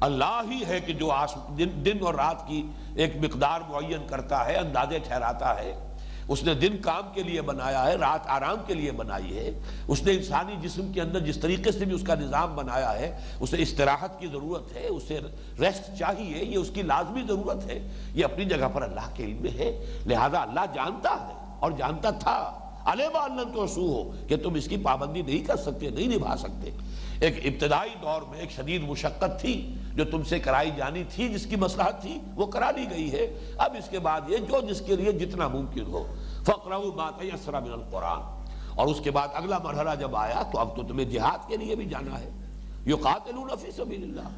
اللہ 0.00 0.42
ہی 0.50 0.64
ہے 0.68 0.80
کہ 0.80 0.92
جو 0.92 1.10
دن 1.56 1.96
اور 2.02 2.14
رات 2.14 2.46
کی 2.46 2.66
ایک 2.96 3.16
مقدار 3.16 3.60
معین 3.68 4.06
کرتا 4.06 4.46
ہے، 4.46 4.54
اندازے 4.54 4.98
ٹھہراتا 4.98 5.60
ہے۔ 5.60 5.87
اس 6.28 6.42
نے 6.42 6.54
دن 6.54 6.76
کام 6.76 7.14
کے 7.14 7.22
لیے 7.22 7.42
بنایا 7.42 7.86
ہے، 7.86 7.94
رات 7.94 8.20
آرام 8.26 8.56
کے 8.66 8.74
لیے 8.74 8.92
بنائی 8.92 9.38
ہے۔ 9.38 9.50
اس 9.88 10.02
نے 10.02 10.12
انسانی 10.12 10.54
جسم 10.62 10.92
کے 10.92 11.00
اندر 11.00 11.20
جس 11.20 11.38
طریقے 11.38 11.72
سے 11.72 11.84
بھی 11.84 11.94
اس 11.94 12.02
کا 12.02 12.14
نظام 12.14 12.56
بنایا 12.56 12.98
ہے، 12.98 13.18
اسے 13.40 13.56
استراحت 13.58 14.20
کی 14.20 14.26
ضرورت 14.26 14.76
ہے، 14.76 14.86
اسے 14.86 15.18
ریسٹ 15.60 15.98
چاہیے، 15.98 16.44
یہ 16.44 16.58
اس 16.58 16.70
کی 16.74 16.82
لازمی 16.82 17.22
ضرورت 17.28 17.66
ہے۔ 17.66 17.88
یہ 18.14 18.24
اپنی 18.24 18.44
جگہ 18.44 18.68
پر 18.72 18.82
اللہ 18.82 19.10
کے 19.14 19.24
علم 19.24 19.42
میں 19.42 19.50
ہے۔ 19.50 20.00
لہذا 20.06 20.42
اللہ 20.42 20.60
جانتا 20.74 21.28
ہے 21.28 21.56
اور 21.60 21.70
جانتا 21.70 22.10
تھا۔ 22.10 22.58
علیہ 22.84 23.18
اللہ 23.18 23.54
تو 23.54 23.66
سو 23.66 23.80
ہو 23.80 24.12
کہ 24.28 24.36
تم 24.36 24.54
اس 24.54 24.68
کی 24.68 24.76
پابندی 24.76 25.22
نہیں 25.22 25.46
کر 25.46 25.56
سکتے، 25.56 25.90
نہیں 25.90 26.06
نبھا 26.06 26.36
سکتے۔ 26.36 26.70
ایک 27.20 27.40
ابتدائی 27.44 27.90
دور 28.02 28.22
میں 28.22 28.38
ایک 28.38 28.50
شدید 28.50 28.82
مشقت 28.84 29.40
تھی۔ 29.40 29.74
جو 29.98 30.04
تم 30.04 30.22
سے 30.22 30.38
کرائی 30.38 30.70
جانی 30.76 31.04
تھی، 31.14 31.28
جس 31.28 31.46
کی 31.46 31.56
مسلحت 31.56 32.02
تھی، 32.02 32.18
وہ 32.34 32.46
کرا 32.46 32.70
لی 32.70 32.84
گئی 32.90 33.12
ہے۔ 33.12 33.54
اب 33.58 33.76
اس 33.78 33.88
کے 33.88 33.98
بعد 33.98 34.20
یہ 34.28 34.36
جو 34.36 34.60
جس 34.70 34.80
کے 34.80 34.96
لیے 34.96 35.12
جتنا 35.12 35.48
ممکن 35.48 35.84
ہو۔ 35.86 36.06
من 37.60 37.72
القرآن۔ 37.72 38.20
اور 38.76 38.86
اس 38.86 39.00
کے 39.00 39.10
بعد 39.10 39.28
اگلا 39.34 39.58
مرحلہ 39.58 39.90
جب 40.00 40.16
آیا، 40.16 40.42
تو 40.52 40.58
اب 40.58 40.76
تو 40.76 40.82
تمہیں 40.82 41.10
جہاد 41.10 41.48
کے 41.48 41.56
لیے 41.56 41.74
بھی 41.74 41.84
جانا 41.84 42.20
ہے۔ 42.20 42.30
فی 43.56 43.70
سبیل 43.70 44.02
اللہ۔ 44.02 44.28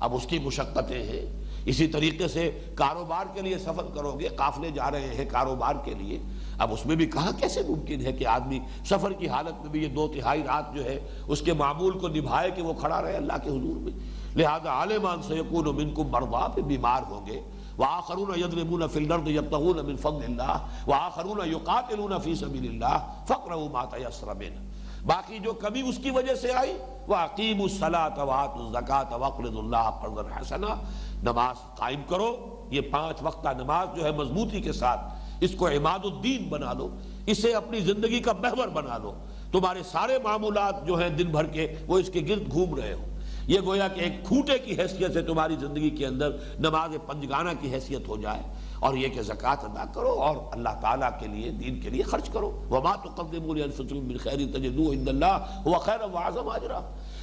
اب 0.00 0.14
اس 0.14 0.26
کی 0.26 0.38
مشقتیں 0.38 1.02
ہیں۔ 1.02 1.44
اسی 1.64 1.86
طریقے 1.86 2.28
سے 2.28 2.60
کاروبار 2.74 3.24
کے 3.34 3.40
لیے 3.40 3.58
سفر 3.58 3.82
کرو 3.94 4.12
گے، 4.20 4.28
قافلے 4.28 4.70
جا 4.70 4.90
رہے 4.90 5.14
ہیں 5.14 5.24
کاروبار 5.30 5.74
کے 5.84 5.94
لیے۔ 5.94 6.18
اب 6.58 6.72
اس 6.72 6.86
میں 6.86 6.96
بھی 6.96 7.06
کہا 7.06 7.30
کیسے 7.40 7.60
ممکن 7.68 8.06
ہے 8.06 8.12
کہ 8.12 8.26
آدمی 8.26 8.60
سفر 8.84 9.12
کی 9.12 9.28
حالت 9.28 9.62
میں 9.62 9.70
بھی 9.70 9.82
یہ 9.82 9.88
دو 9.88 10.08
تہائی 10.08 10.42
رات 10.42 10.74
جو 10.74 10.84
ہے، 10.84 11.00
اس 11.26 11.40
کے 11.40 11.52
معمول 11.52 11.98
کو 11.98 12.08
نبھائے 12.08 12.50
کہ 12.50 12.62
وہ 12.62 12.72
کھڑا 12.72 13.02
رہے 13.02 13.16
اللہ 13.16 13.32
کے 13.42 13.50
حضور 13.50 13.76
میں۔ 13.76 14.13
لہذا 14.34 14.70
عالمان 14.70 15.22
سیکون 15.22 15.76
منکم 15.76 16.08
مرضا 16.08 16.48
پہ 16.48 16.60
بیمار 16.60 17.02
ہوں 17.08 17.26
گے۔ 17.26 17.40
وآخرون 17.78 18.38
یضربون 18.38 18.88
فی 18.88 19.04
الارض 19.04 19.28
یبتغون 19.28 19.86
من 19.86 19.96
فضل 19.96 20.24
اللہ۔ 20.24 20.58
وآخرون 20.86 21.48
یقاتلون 21.48 22.12
فی 22.24 22.34
سبیل 22.34 22.68
اللہ۔ 22.68 23.24
فقروا 23.24 23.68
ما 23.72 23.84
تیسر 23.84 24.26
من 24.26 24.68
باقی 25.06 25.38
جو 25.38 25.52
کمی 25.52 25.82
اس 25.88 25.98
کی 25.98 26.10
وجہ 26.10 26.34
سے 26.34 26.52
آئی 26.52 26.72
وَعَقِيمُ 27.08 27.62
الصَّلَاةَ 27.62 28.26
وَعَاتُ 28.26 28.60
الزَّكَاةَ 28.60 29.20
وَقْرِضُ 29.20 29.58
اللَّهَ 29.58 29.90
قَرْضًا 30.02 30.40
حَسَنًا۔ 30.40 30.74
نماز 31.22 31.76
قائم 31.76 32.02
کرو۔ 32.08 32.36
یہ 32.70 32.80
پانچ 32.80 33.16
وقتہ 33.22 33.48
نماز 33.58 33.88
جو 33.96 34.04
ہے 34.04 34.12
مضبوطی 34.12 34.60
کے 34.60 34.72
ساتھ۔ 34.72 35.00
اس 35.40 35.54
کو 35.54 35.68
عماد 35.68 35.98
الدین 36.04 36.48
بنا 36.48 36.72
لو۔ 36.72 36.88
اسے 37.26 37.54
اپنی 37.54 37.80
زندگی 37.80 38.20
کا 38.20 38.32
محور 38.32 38.68
بنا 38.68 38.98
لو۔ 38.98 39.12
تمہارے 39.52 39.82
سارے 39.82 40.18
معمولات 40.24 40.86
جو 40.86 40.94
ہیں 40.94 41.08
دن 41.08 41.26
بھر 41.26 41.44
کے 41.44 41.74
وہ 41.86 41.98
اس 41.98 42.08
کے 42.08 42.20
گرد 42.28 42.52
گھوم 42.52 42.74
رہے 42.74 42.92
ہو 42.92 43.13
یہ 43.46 43.60
گویا 43.64 43.88
کہ 43.88 44.00
ایک 44.00 44.24
کھوٹے 44.24 44.58
کی 44.58 44.72
حیثیت 44.78 45.12
سے 45.12 45.22
تمہاری 45.22 45.56
زندگی 45.60 45.90
کے 45.90 46.06
اندر 46.06 46.30
نماز 46.58 46.96
پنجگانہ 47.06 47.50
کی 47.60 47.72
حیثیت 47.74 48.08
ہو 48.08 48.16
جائے 48.16 48.42
اور 48.78 48.94
یہ 48.94 49.08
کہ 49.08 49.22
زکوٰۃ 49.22 49.64
ادا 49.64 49.84
کرو 49.94 50.12
اور 50.22 50.36
اللہ 50.52 50.80
تعالیٰ 50.80 51.10
کے 51.20 51.26
لیے 51.26 51.50
دین 51.50 51.80
کے 51.80 51.90
لیے 51.90 52.02
خرچ 52.02 52.28
کرو۔ 52.28 52.50
وما 52.70 52.94
تقدموا 53.04 53.54
لانفسکم 53.54 54.06
من 54.08 54.16
خیر 54.16 54.38
تجدوه 54.38 54.92
عند 54.92 55.08
اللہ 55.08 55.34
هو 55.66 55.78
خیر 55.78 56.06
واعظم 56.12 56.48
اجرا 56.48 56.80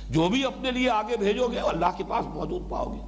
جو 0.10 0.30
بھی 0.30 0.44
اپنے 0.46 0.72
لیے 0.72 0.90
آگے 0.90 1.18
بھیجو 1.18 1.48
گے، 1.48 1.60
اللہ 1.60 1.98
کے 1.98 2.04
پاس 2.08 2.26
موجود 2.34 2.70
پاؤ 2.70 2.94
گے۔ 2.94 3.02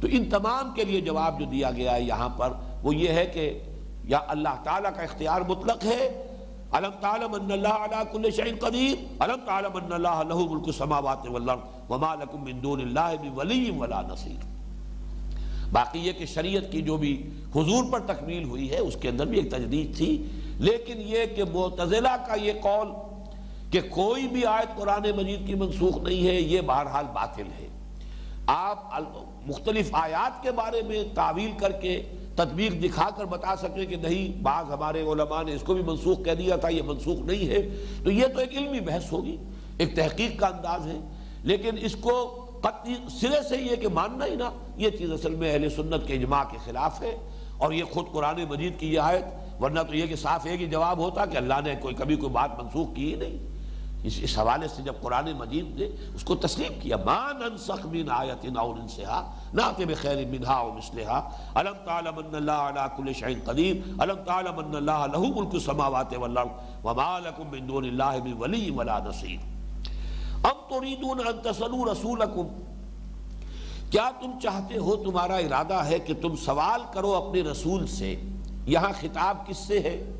تو 0.00 0.08
ان 0.10 0.24
تمام 0.30 0.72
کے 0.74 0.84
لیے 0.84 1.00
جواب 1.00 1.38
جو 1.38 1.44
دیا 1.44 1.70
گیا 1.70 1.94
ہے 1.94 2.02
یہاں 2.02 2.28
پر 2.28 2.52
وہ 2.82 2.94
یہ 2.94 3.08
ہے 3.08 3.26
کہ 3.26 3.58
یا 4.04 4.18
اللہ 4.28 4.62
تعالیٰ 4.64 4.90
کا 4.96 5.02
اختیار 5.02 5.40
مطلق 5.40 5.84
ہے 5.84 6.02
علم 6.74 6.90
تعلم 7.00 7.34
ان 7.34 7.50
اللہ 7.52 7.68
علی 7.68 7.96
کل 8.12 8.30
شیء 8.30 8.54
قدیر؟ 8.60 9.22
علم 9.22 9.40
تعلم 9.46 9.76
ان 9.76 9.92
اللہ 9.92 10.22
له 10.28 10.46
ملک 10.50 10.62
السماوات 10.66 11.26
والارض 11.26 11.90
وما 11.90 12.14
لكم 12.14 12.44
من 12.44 12.62
دون 12.62 12.80
اللہ 12.80 13.30
بولی 13.34 13.70
ولا 13.70 14.00
نصیر۔ 14.02 14.44
باقی 15.72 15.98
یہ 15.98 16.12
کہ 16.12 16.26
شریعت 16.26 16.72
کی 16.72 16.82
جو 16.82 16.96
بھی 16.96 17.30
حضور 17.56 17.84
پر 17.92 18.00
تکمیل 18.00 18.44
ہوئی 18.44 18.70
ہے، 18.70 18.78
اس 18.78 18.96
کے 19.00 19.08
اندر 19.08 19.26
بھی 19.26 19.38
ایک 19.38 19.50
تجدید 19.50 19.96
تھی۔ 19.96 20.26
لیکن 20.58 21.00
یہ 21.00 21.36
کہ 21.36 21.44
معتزلہ 21.52 22.16
کا 22.26 22.34
یہ 22.34 22.52
قول 22.62 22.88
کہ 23.70 23.80
کوئی 23.90 24.28
بھی 24.28 24.46
آیت 24.46 24.76
قرآن 24.76 25.06
مجید 25.16 25.46
کی 25.46 25.54
منسوخ 25.54 25.98
نہیں 25.98 26.26
ہے، 26.26 26.34
یہ 26.34 26.60
بہرحال 26.60 27.04
باطل 27.12 27.46
ہے۔ 27.60 27.68
آپ 28.46 28.78
مختلف 29.46 29.88
آیات 29.92 30.42
کے 30.42 30.50
بارے 30.50 30.82
میں 30.82 31.04
تعویل 31.14 31.50
کر 31.58 31.72
کے 31.72 32.02
تدبیر 32.36 32.72
دکھا 32.72 33.10
کر 33.16 33.24
بتا 33.24 33.56
سکیں 33.56 33.86
کہ 33.86 33.96
نہیں، 33.96 34.42
بعض 34.42 34.64
ہمارے 34.72 35.02
علماء 35.02 35.42
نے 35.42 35.54
اس 35.54 35.62
کو 35.62 35.74
بھی 35.74 35.82
منسوخ 35.82 36.24
کہہ 36.24 36.32
دیا 36.32 36.56
تھا، 36.56 36.68
یہ 36.68 36.82
منسوخ 36.82 37.18
نہیں 37.18 37.48
ہے۔ 37.48 37.84
تو 38.04 38.10
یہ 38.10 38.26
تو 38.26 38.38
ایک 38.38 38.56
علمی 38.56 38.80
بحث 38.80 39.12
ہوگی، 39.12 39.36
ایک 39.78 39.96
تحقیق 39.96 40.40
کا 40.40 40.46
انداز 40.46 40.86
ہے۔ 40.86 40.98
لیکن 41.42 41.70
اس 41.80 41.96
کو 41.96 42.40
قطعی 42.60 42.94
سرے 43.20 43.48
سے 43.48 43.56
یہ 43.56 43.76
کہ 43.76 43.88
ماننا 43.88 44.26
ہی 44.26 44.34
نا 44.34 44.50
یہ 44.76 44.90
چیز 44.90 45.12
اصل 45.12 45.34
میں 45.34 45.54
اہل 45.54 45.70
سنت 45.70 46.06
کے 46.06 46.14
اجماع 46.14 46.44
کے 46.44 46.56
خلاف 46.64 47.02
ہے۔ 47.02 47.16
اور 47.58 47.72
یہ 47.72 47.84
خود 47.84 48.04
قرآن 48.12 48.44
مجید 48.48 48.80
کی 48.80 48.94
یہ 48.94 49.00
آیت، 49.00 49.24
ورنہ 49.62 49.80
تو 49.80 49.96
یہ 49.96 50.06
کہ 50.06 50.16
صاف 50.16 50.46
ایک 50.46 50.62
ہی 50.62 50.66
جواب 50.66 50.98
ہوتا 50.98 51.26
کہ 51.26 51.36
اللہ 51.36 51.54
نے 51.64 51.74
کوئی 51.80 51.94
کبھی 51.94 52.16
کوئی 52.16 52.32
بات 52.32 52.62
منسوخ 52.62 52.88
کی 52.94 53.14
ہی 53.14 53.18
نہیں۔ 53.18 53.54
اس 54.04 54.18
اس 54.22 54.38
حوالے 54.38 54.68
سے 54.68 54.82
جب 54.82 54.92
قرآن 55.02 55.32
مجید 55.32 55.80
نے 55.80 55.86
اس 56.14 56.24
کو 56.24 56.34
تسلیم 56.34 56.72
کیا، 56.80 56.96
ما 56.96 57.32
ننسخ 57.32 57.86
من 57.86 58.10
آیت 58.10 58.46
او 58.56 58.74
ننسها 58.74 59.34
ناتی 59.54 59.84
بخیر 59.84 60.26
منها 60.26 60.66
و 60.66 60.72
مثلها 60.72 61.20
علم 61.54 61.74
تعلم 61.84 62.18
ان 62.18 62.34
اللہ 62.34 62.62
علا 62.68 62.86
کل 62.88 63.12
شعین 63.12 63.40
قدیر. 63.44 64.02
علم 64.02 64.16
تعلم 64.26 64.58
ان 64.58 64.74
اللہ 64.74 65.06
لہو 65.12 65.26
ملک 65.36 65.54
السماوات 65.54 66.14
والارض. 66.18 66.84
وما 66.84 67.18
لکم 67.18 67.48
من 67.50 67.68
دون 67.68 67.84
اللہ 67.84 68.16
من 68.24 68.32
ولی 68.32 68.70
ولا 68.70 68.98
نصیر. 68.98 69.38
ام 70.44 70.64
تریدون 70.70 71.20
ان 71.26 71.38
تسلو 71.42 71.92
رسولکم. 71.92 72.48
کیا 73.90 74.10
تم 74.20 74.38
چاہتے 74.42 74.78
ہو 74.78 74.96
تمہارا 74.96 75.36
ارادہ 75.36 75.74
ہے 75.74 75.98
کہ 75.98 76.14
تم 76.14 76.36
سوال 76.36 76.80
کرو 76.92 77.14
اپنے 77.14 77.42
رسول 77.42 77.86
سے؟ 77.86 78.16
یہاں 78.66 78.92
خطاب 79.00 79.46
کس 79.46 79.56
سے 79.56 79.80
ہے؟ 79.80 80.10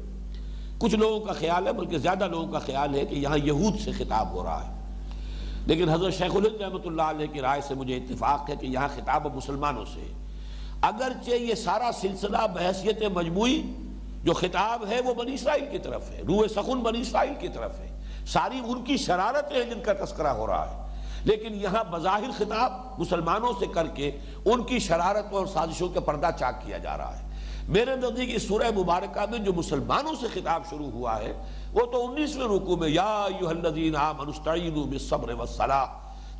کچھ 0.78 0.94
لوگوں 0.94 1.20
کا 1.20 1.32
خیال 1.32 1.66
ہے، 1.66 1.72
بلکہ 1.72 1.98
زیادہ 1.98 2.28
لوگوں 2.30 2.52
کا 2.52 2.58
خیال 2.58 2.94
ہے 2.94 3.04
کہ 3.04 3.14
یہاں 3.14 3.38
یہود 3.38 3.78
سے 3.78 3.92
خطاب 3.92 4.32
ہو 4.32 4.44
رہا 4.44 4.68
ہے۔ 4.68 4.73
لیکن 5.66 5.88
حضرت 5.88 6.12
شیخ 6.12 6.36
الہند 6.36 6.60
رحمۃ 6.60 6.86
اللہ 6.86 7.02
علیہ 7.02 7.26
کی 7.26 7.40
رائے 7.40 7.60
سے 7.60 7.74
مجھے 7.74 7.96
اتفاق 7.96 8.50
ہے 8.50 8.56
کہ 8.56 8.66
یہاں 8.66 8.88
خطاب 8.96 9.36
مسلمانوں 9.36 9.84
سے 9.84 10.12
اگرچہ 10.82 11.30
یہ 11.30 11.54
سارا 11.54 11.90
سلسلہ 12.00 12.38
بحثیت 12.54 13.02
مجموعی 13.14 13.62
جو 14.24 14.32
خطاب 14.32 14.86
ہے 14.86 15.00
وہ 15.00 15.14
بنی 15.14 15.34
اسرائیل 15.34 15.64
کی 15.70 15.78
طرف 15.78 16.10
ہے، 16.10 16.22
روح 16.28 16.46
سخن 16.54 16.78
بنی 16.78 17.00
اسرائیل 17.00 17.32
کی 17.38 17.48
طرف 17.48 17.78
ہے۔ 17.80 18.00
ساری 18.26 18.60
ان 18.64 18.84
کی 18.84 18.96
شرارتیں 18.96 19.62
جن 19.62 19.80
کا 19.80 20.04
تذکرہ 20.04 20.26
ہو 20.26 20.46
رہا 20.46 20.70
ہے۔ 20.70 20.84
لیکن 21.24 21.54
یہاں 21.54 21.84
بظاہر 21.84 22.30
خطاب 22.38 23.00
مسلمانوں 23.00 23.52
سے 23.58 23.66
کر 23.66 23.86
کے 23.86 24.10
ان 24.44 24.62
کی 24.62 24.78
شرارت 24.78 25.32
اور 25.32 25.46
سازشوں 25.46 25.88
کے 25.88 26.00
پردہ 26.00 26.30
چاک 26.38 26.66
کیا 26.66 26.78
جا 26.78 26.98
رہا 26.98 27.18
ہے۔ 27.18 27.23
میرے 27.68 27.94
نزدیک 27.96 28.30
اس 28.34 28.42
سورہ 28.42 28.70
مبارکہ 28.76 29.24
میں 29.30 29.38
جو 29.38 29.52
مسلمانوں 29.52 30.14
سے 30.20 30.26
خطاب 30.32 30.62
شروع 30.70 30.90
ہوا 30.90 31.18
ہے، 31.18 31.32
وہ 31.72 31.86
تو 31.92 32.04
انیسویں 32.06 32.46
رکو 32.46 32.76
میں، 32.76 32.88
یا 32.88 33.24
ایوہ 33.24 33.48
الذین 33.48 33.96
آمنوا 33.96 34.28
استعینوا 34.28 34.84
بالصبر 34.86 35.32
والصلاح 35.32 35.86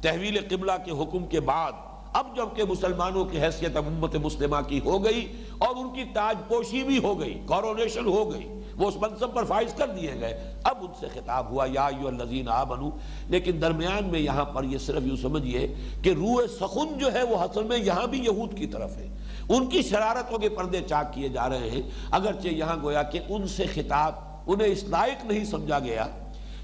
تحویل 0.01 0.39
قبلہ 0.49 0.73
کے 0.85 0.91
حکم 0.91 1.27
کے 1.27 1.41
بعد، 1.41 1.73
اب 2.13 2.27
جبکہ 2.37 2.65
مسلمانوں 2.65 3.25
کی 3.25 3.41
حیثیت 3.41 3.77
امت 3.77 4.17
مسلمہ 4.17 4.61
کی 4.69 4.81
ہو 4.85 5.05
گئی 5.05 5.27
اور 5.59 5.77
ان 5.77 5.89
کی 5.95 6.05
تاج 6.15 6.37
پوشی 6.49 6.83
بھی 6.83 6.99
ہو 7.05 7.19
گئی، 7.21 7.35
کورونیشن 7.47 8.07
ہو 8.07 8.33
گئی، 8.33 8.47
وہ 8.77 8.89
اس 8.89 8.97
منصب 8.97 9.35
پر 9.35 9.45
فائز 9.45 9.75
کر 9.75 9.89
دیے 9.89 10.15
گئے۔ 10.21 10.53
اب 10.65 10.77
ان 10.81 10.93
سے 11.01 11.09
خطاب 11.15 11.51
ہوا، 11.51 11.67
یا 11.73 11.87
ایو 11.87 12.07
الذین 12.09 12.49
آمنو 12.49 12.91
لیکن 13.29 13.61
درمیان 13.63 14.09
میں 14.09 14.21
یہاں 14.21 14.45
پر 14.45 14.65
یہ 14.65 14.79
صرف 14.79 15.03
یوں 15.03 15.17
سمجھئے 15.17 15.67
کہ 16.03 16.11
روح 16.11 16.41
سخن 16.61 16.99
جو 16.99 17.13
ہے، 17.13 17.23
وہ 17.23 17.43
حسن 17.45 17.67
میں 17.67 17.79
یہاں 17.79 18.07
بھی 18.07 18.25
یہود 18.25 18.57
کی 18.59 18.67
طرف 18.67 18.97
ہے۔ 18.97 19.09
ان 19.49 19.67
کی 19.67 19.83
شرارتوں 19.83 20.39
کے 20.39 20.49
پردے 20.49 20.81
چاک 20.89 21.15
کیے 21.15 21.29
جا 21.29 21.49
رہے 21.49 21.71
ہیں۔ 21.71 21.83
اگرچہ 22.11 22.49
یہاں 22.49 22.77
گویا 22.83 23.03
کہ 23.03 23.21
ان 23.29 23.49
سے 23.49 23.67
خطاب 23.67 24.13
انہیں 24.47 24.69
اس 24.69 24.85
لائق 24.85 25.25
نہیں 25.25 25.45
سمجھا 25.45 25.79
گیا۔ 25.79 26.07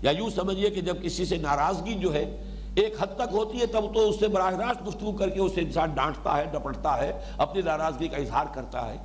یا 0.03 0.11
یوں 0.11 0.31
سمجھئے 0.31 0.71
کہ 0.71 0.81
جب 0.81 1.03
کسی 1.03 1.25
سے 1.25 1.37
ناراضگی 1.37 1.95
جو 1.95 2.15
ہے 2.15 2.43
ایک 2.75 3.03
حد 3.03 3.07
تک 3.07 3.33
ہوتی 3.33 3.61
ہے، 3.61 3.67
تب 3.67 3.95
تو 3.95 4.09
اس 4.09 4.21
سے 4.21 4.29
براہ 4.29 4.57
راست 4.57 4.87
گفتگو 4.87 5.13
کر 5.13 5.29
کے 5.29 5.41
اسے 5.41 5.61
انسان 5.61 5.91
ڈانٹتا 5.95 6.37
ہے، 6.37 6.45
ڈپٹتا 6.45 6.99
ہے، 6.99 7.21
اپنی 7.39 7.63
ناراضگی 7.63 8.09
کا 8.09 8.17
اظہار 8.17 8.45
کرتا 8.55 8.93
ہے۔ 8.93 8.97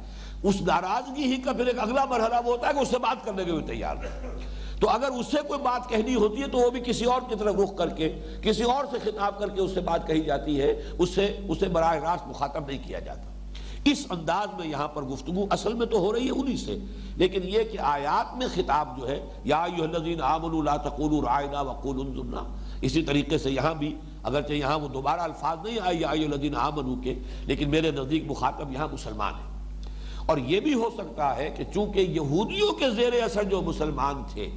اس 0.44 0.62
ناراضگی 0.62 1.24
ہی 1.24 1.38
کا 1.38 1.54
پھر 1.54 1.68
ایک 1.68 1.80
اگلا 1.80 2.06
مرحلہ 2.06 2.36
وہ 2.46 2.52
ہوتا 2.52 2.68
ہے 2.68 2.74
کہ 2.74 2.80
اس 2.80 2.88
سے 2.88 2.98
بات 2.98 3.26
کرنے 3.26 3.46
کے 3.46 3.52
بھی 3.52 3.62
تیار 3.62 3.96
ہے۔ 3.96 4.38
تو 4.82 4.90
اگر 4.90 5.08
اس 5.08 5.26
سے 5.26 5.38
کوئی 5.48 5.60
بات 5.60 5.90
کہنی 5.90 6.16
ہوتی 6.16 6.42
ہے 6.42 6.48
تو 6.48 6.58
وہ 6.58 6.70
بھی 6.70 6.82
کسی 6.86 7.06
اور 7.06 7.22
کی 7.30 7.36
طرف 7.40 7.56
رخ 7.64 7.78
کر 7.78 7.90
کے، 7.90 8.20
کسی 8.42 8.64
اور 8.64 8.86
سے 8.92 9.12
خطاب 9.12 9.40
کر 9.40 9.50
کے 9.50 9.62
اس 9.62 9.72
سے 9.74 9.80
بات 9.80 10.08
کہی 10.08 10.22
جاتی 10.22 10.62
ہے۔ 10.62 10.82
اس 11.00 11.10
سے 11.10 11.38
اسے 11.50 11.68
براہ 11.68 11.96
راست 11.96 12.28
مخاطب 12.28 12.68
نہیں 12.68 12.88
کیا 12.88 13.00
جاتا۔ 13.00 13.35
اس 13.86 14.06
انداز 14.10 14.60
میں 14.60 14.68
یہاں 14.68 14.88
پر 14.88 15.02
گفتگو 15.02 15.46
اصل 15.50 15.74
میں 15.74 15.86
تو 15.86 15.98
ہو 15.98 16.14
رہی 16.14 16.26
ہے 16.26 16.32
انہی 16.32 16.58
سے۔ 16.58 16.78
لیکن 17.16 17.42
یہ 17.44 17.64
کہ 17.72 17.78
آیات 17.80 18.38
میں 18.38 18.48
خطاب 18.54 18.98
جو 18.98 19.08
ہے، 19.08 19.26
یا 19.44 19.64
الذین 19.64 20.22
آمنوا 20.22 20.64
لا 20.64 20.78
تقولوا 20.78 21.22
رائنا 21.22 21.62
وقولوا 21.62 22.06
انظرنا۔ 22.06 22.42
اسی 22.82 23.04
طریقے 23.04 23.38
سے 23.38 23.52
یہاں 23.52 23.74
بھی، 23.74 23.96
اگرچہ 24.24 24.54
یہاں 24.54 24.80
وہ 24.80 24.88
دوبارہ 24.88 25.20
الفاظ 25.20 25.58
نہیں 25.64 25.80
آئی 25.80 26.02
یا 26.02 26.10
الذین 26.10 26.56
آمنوا 26.56 26.96
کے، 27.04 27.20
لیکن 27.46 27.70
میرے 27.70 27.92
نزدیک 27.92 28.24
مخاطب 28.28 28.72
یہاں 28.72 28.88
مسلمان 28.94 29.34
ہے 29.34 29.54
اور 30.26 30.38
یہ 30.38 30.60
بھی 30.60 30.74
ہو 30.74 30.90
سکتا 30.98 31.36
ہے 31.36 31.54
کہ 31.58 31.64
چونکہ 31.74 32.00
یہودیوں 32.00 32.72
کے 32.74 32.90
زیر 32.90 33.24
اثر 33.24 33.44
جو 33.44 33.62
مسلمان 33.62 34.24
تھے، 34.34 34.50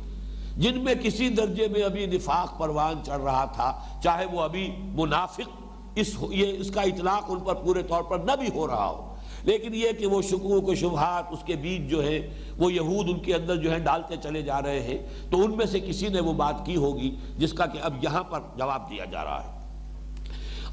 جن 0.57 0.79
میں 0.85 0.95
کسی 0.95 1.29
درجے 1.29 1.69
میں 1.69 1.83
ابھی 1.83 2.07
نفاق 2.07 2.59
پروان 2.59 2.95
چڑھ 3.07 3.23
رہا 3.23 3.45
تھا، 3.45 3.73
چاہے 4.03 4.25
وہ 4.33 4.41
ابھی 4.41 4.71
منافق، 4.79 5.49
اس 5.95 6.17
یہ، 6.31 6.53
اس 6.59 6.71
کا 6.71 6.81
اطلاق 6.81 7.25
ان 7.29 7.41
پر 7.41 7.55
پورے 7.55 7.83
طور 7.83 8.03
پر 8.03 8.19
نہ 8.19 8.33
بھی 8.33 8.49
ہو 8.55 8.67
رہا 8.67 8.87
ہو 8.87 9.15
لیکن 9.43 9.75
یہ 9.75 9.93
کہ 9.99 10.07
وہ 10.07 10.23
شکوک 10.23 10.69
و 10.69 10.75
شبہات 10.75 11.25
اس 11.31 11.39
کے 11.45 11.57
بیچ 11.57 11.91
جو 11.91 12.05
ہے، 12.05 12.31
وہ 12.59 12.73
یہود 12.73 13.09
ان 13.09 13.19
کے 13.19 13.35
اندر 13.35 13.57
جو 13.57 13.73
ہے 13.73 13.79
ڈالتے 13.79 14.17
چلے 14.23 14.43
جا 14.43 14.63
رہے 14.63 14.81
ہیں، 14.81 14.99
تو 15.31 15.45
ان 15.45 15.57
میں 15.57 15.67
سے 15.67 15.81
کسی 15.81 16.09
نے 16.09 16.21
وہ 16.21 16.33
بات 16.33 16.67
کی 16.67 16.77
ہوگی 16.77 17.17
جس 17.39 17.53
کا 17.53 17.67
کہ 17.67 17.79
اب 17.83 18.05
یہاں 18.05 18.23
پر 18.23 18.41
جواب 18.57 18.91
دیا 18.91 19.05
جا 19.05 19.25
رہا 19.25 19.45
ہے۔ 19.45 19.59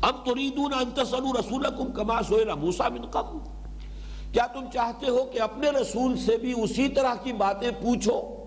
اب 0.01 0.26
تریدون 0.26 0.74
ان 0.74 0.91
تسلوا 0.91 1.39
رسولکم 1.39 1.91
کما 1.91 2.22
سئل 2.22 2.49
موسی 2.59 2.89
من 2.93 3.05
قبل۔ 3.05 3.38
کیا 4.32 4.45
تم 4.47 4.66
چاہتے 4.74 5.09
ہو 5.09 5.24
کہ 5.24 5.41
اپنے 5.41 5.70
رسول 5.70 6.18
سے 6.18 6.38
بھی 6.38 6.53
اسی 6.57 6.88
طرح 6.88 7.13
کی 7.24 7.34
باتیں 7.34 7.72
پوچھو 7.82 8.45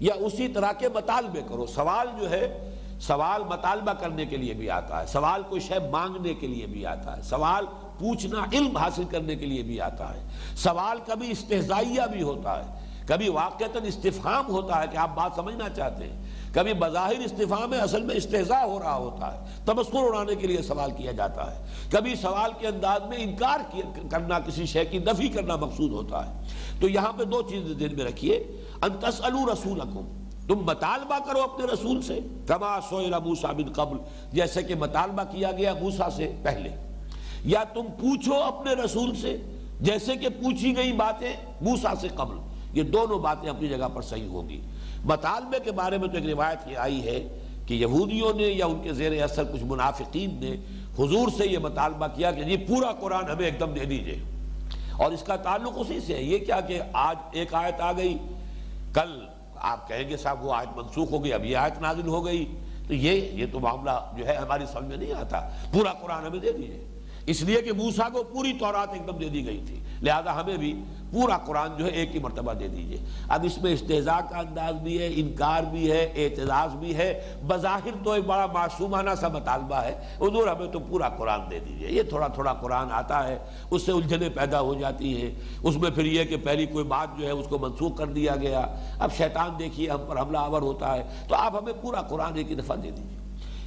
یا 0.00 0.14
اسی 0.14 0.48
طرح 0.48 0.72
کے 0.72 0.88
مطالبے 0.94 1.40
کرو؟ 1.48 1.66
سوال 1.66 2.06
جو 2.20 2.30
ہے، 2.30 2.70
سوال 3.00 3.42
مطالبہ 3.44 3.92
کرنے 3.92 4.26
کے 4.26 4.36
لیے 4.36 4.54
بھی 4.54 4.70
آتا 4.70 5.00
ہے، 5.00 5.06
سوال 5.06 5.42
کوئی 5.48 5.60
شے 5.60 5.74
مانگنے 5.90 6.34
کے 6.34 6.46
لیے 6.46 6.66
بھی 6.66 6.86
آتا 6.86 7.16
ہے، 7.16 7.22
سوال 7.22 7.66
پوچھنا، 7.98 8.44
علم 8.52 8.76
حاصل 8.76 9.04
کرنے 9.04 9.36
کے 9.36 9.46
لیے 9.46 9.62
بھی 9.62 9.80
آتا 9.80 10.14
ہے۔ 10.14 10.28
سوال 10.56 10.98
کبھی 11.06 11.30
استحضائیہ 11.30 12.02
بھی 12.12 12.22
ہوتا 12.22 12.64
ہے۔ 12.64 12.88
کبھی 13.06 13.28
واقعتاً 13.28 13.82
استفہام 13.86 14.48
ہوتا 14.48 14.82
ہے 14.82 14.86
کہ 14.92 14.96
آپ 14.96 15.16
بات 15.16 15.30
سمجھنا 15.36 15.68
چاہتے 15.68 16.04
ہیں۔ 16.04 16.22
کبھی 16.54 16.72
بظاہر 16.72 17.18
استفہام 17.18 17.74
ہے 17.74 17.78
اصل 17.78 18.02
میں 18.02 18.16
استحضاء 18.16 18.64
ہو 18.64 18.78
رہا 18.78 18.94
ہوتا 18.94 19.34
ہے۔ 19.34 19.46
تبصر 19.64 19.96
اڑانے 19.96 20.34
کے 20.34 20.46
لیے 20.46 20.62
سوال 20.62 20.90
کیا 20.90 21.12
جاتا 21.12 21.56
ہے۔ 21.56 21.66
کبھی 21.90 22.14
سوال 22.14 22.50
کے 22.58 22.66
انداز 22.66 23.00
میں 23.08 23.16
انکار 23.20 23.76
کرنا، 24.10 24.38
کسی 24.38 24.66
شے 24.66 24.84
کی 24.84 24.98
نفی 24.98 25.28
کرنا 25.28 25.56
مقصود 25.56 25.92
ہوتا 25.92 26.26
ہے۔ 26.26 26.42
تو 26.80 26.88
یہاں 26.88 27.12
پہ 27.12 27.24
دو 27.24 27.42
چیزیں 27.42 27.74
دل 27.74 27.94
میں 27.94 28.04
رکھیے۔ 28.04 28.36
انتسلو 28.82 29.52
رسولکم، 29.52 30.26
تم 30.48 30.58
مطالبہ 30.58 31.18
کرو 31.26 31.42
اپنے 31.42 31.66
رسول 31.66 32.02
سے۔ 32.02 32.18
کما 32.46 32.80
سوئل 32.88 33.14
موسا 33.24 33.52
بن 33.52 33.72
قبل، 33.72 33.96
جیسے 34.32 34.62
کہ 34.62 34.74
مطالبہ 34.74 35.22
کیا 35.30 35.52
گیا 35.52 35.74
موسا 35.80 36.10
سے 36.10 36.34
پہلے۔ 36.42 36.87
یا 37.44 37.64
تم 37.64 37.82
پوچھو 37.82 38.34
اپنے 38.34 38.72
رسول 38.72 39.16
سے، 39.16 39.36
جیسے 39.80 40.16
کہ 40.16 40.28
پوچھی 40.28 40.76
گئی 40.76 40.92
باتیں 40.92 41.32
موسا 41.60 41.94
سے 42.00 42.08
قبل، 42.08 42.36
یہ 42.72 42.82
دونوں 42.82 43.18
باتیں 43.18 43.50
اپنی 43.50 43.68
جگہ 43.68 43.88
پر 43.94 44.02
صحیح 44.02 44.28
ہوگی 44.28 44.60
مطالبے 45.04 45.58
کے 45.64 45.72
بارے 45.72 45.98
میں 45.98 46.08
تو 46.08 46.14
ایک 46.14 46.26
روایت 46.26 46.58
یہ 46.66 46.76
آئی 46.76 47.02
ہے 47.02 47.38
کہ 47.66 47.74
یہودیوں 47.74 48.32
نے 48.34 48.42
یا 48.42 48.66
ان 48.66 48.82
کے 48.82 48.92
زیر 48.92 49.22
اثر 49.22 49.44
کچھ 49.44 49.62
منافقین 49.64 50.30
نے 50.40 50.50
حضور 50.98 51.28
سے 51.36 51.46
یہ 51.46 51.58
مطالبہ 51.58 52.06
کیا 52.06 52.30
کہ 52.30 52.40
یہ 52.40 52.56
پورا 52.68 52.92
قرآن 52.92 53.30
ہمیں 53.30 53.44
ایک 53.44 53.60
دم 53.60 53.74
دے 53.74 53.84
دیجیے۔ 53.84 54.22
اور 54.92 55.12
اس 55.12 55.22
کا 55.22 55.36
تعلق 55.36 55.72
اسی 55.76 56.00
سے 56.00 56.14
ہے۔ 56.14 56.22
یہ 56.22 56.38
کیا 56.38 56.60
کہ 56.60 56.80
آج 56.92 57.16
ایک 57.32 57.54
آیت 57.54 57.80
آ 57.80 57.92
گئی، 57.92 58.18
کل 58.94 59.26
آپ 59.56 59.88
کہیں 59.88 60.08
گے 60.08 60.16
صاحب 60.16 60.44
وہ 60.44 60.54
آیت 60.54 60.78
منسوخ 60.78 61.12
ہو 61.12 61.24
گئی، 61.24 61.32
اب 61.32 61.44
یہ 61.44 61.56
آیت 61.56 61.80
نازل 61.80 62.06
ہو 62.06 62.24
گئی۔ 62.24 62.56
تو 62.88 62.94
یہ 62.94 63.30
یہ 63.32 63.46
تو 63.52 63.60
معاملہ 63.60 63.90
جو 64.16 64.26
ہے 64.26 64.34
ہماری 64.34 64.64
سمجھ 64.72 64.84
میں 64.84 64.96
نہیں 64.96 65.12
آتا۔ 65.12 65.48
پورا 65.72 65.92
قرآن 65.92 66.26
ہمیں 66.26 66.40
دے 66.40 66.52
دیجیے۔ 66.52 66.97
اس 67.28 67.42
لیے 67.42 67.62
کہ 67.62 67.72
موسیٰ 67.72 68.12
کو 68.12 68.22
پوری 68.22 68.52
تورات 68.52 68.88
ایک 68.92 69.06
دم 69.06 69.16
دے 69.16 69.28
دی 69.28 69.46
گئی 69.46 69.62
تھی۔ 69.66 69.80
لہذا 70.02 70.40
ہمیں 70.40 70.56
بھی 70.56 70.82
پورا 71.12 71.38
قرآن 71.38 71.68
جو 71.78 71.84
ہے 71.84 71.90
ایک 71.90 72.14
ہی 72.14 72.20
مرتبہ 72.20 72.52
دے 72.52 72.68
دیجیے۔ 72.68 72.96
اب 73.28 73.40
اس 73.44 73.62
میں 73.62 73.72
استحضاء 73.72 74.20
کا 74.30 74.38
انداز 74.38 74.74
بھی 74.74 75.02
ہے، 75.02 75.08
انکار 75.14 75.62
بھی 75.62 75.92
ہے، 75.92 76.12
اعتراض 76.16 76.76
بھی 76.76 76.94
ہے۔ 76.94 77.34
بظاہر 77.46 78.04
تو 78.04 78.10
ایک 78.10 78.24
بڑا 78.24 78.46
معصومانہ 78.46 79.10
سا 79.20 79.28
مطالبہ 79.28 79.74
ہے۔ 79.74 79.94
حضور 80.20 80.46
ہمیں 80.48 80.66
تو 80.66 80.78
پورا 80.78 81.08
قرآن 81.08 81.40
دے 81.50 81.58
دیجیے۔ 81.58 81.88
یہ 81.90 82.02
تھوڑا 82.02 82.28
تھوڑا 82.28 82.52
قرآن 82.52 82.92
آتا 82.92 83.28
ہے، 83.28 83.38
اس 83.70 83.82
سے 83.82 83.92
الجھنیں 83.92 84.28
پیدا 84.28 84.60
ہو 84.60 84.74
جاتی 84.74 85.22
ہیں۔ 85.22 85.30
اس 85.62 85.76
میں 85.76 85.90
پھر 85.90 86.04
یہ 86.04 86.24
کہ 86.24 86.36
پہلی 86.36 86.66
کوئی 86.66 86.84
بات 86.84 87.18
جو 87.18 87.26
ہے 87.26 87.30
اس 87.30 87.46
کو 87.48 87.58
منسوخ 87.58 87.96
کر 87.96 88.06
دیا 88.06 88.36
گیا۔ 88.36 88.66
اب 88.98 89.12
شیطان 89.16 89.50
دیکھیے 89.58 89.90
ہم 89.90 90.00
پر 90.08 90.20
حملہ 90.20 90.38
آور 90.38 90.62
ہوتا 90.62 90.94
ہے۔ 90.94 91.02
تو 91.28 91.34
آپ 91.34 91.56
ہمیں 91.56 91.72
پورا 91.80 92.02
قرآن 92.02 92.36
ایک 92.36 92.50
ہی 92.50 92.54
دفعہ 92.54 92.76
دے 92.76 92.90
دیجیے۔ 92.90 93.17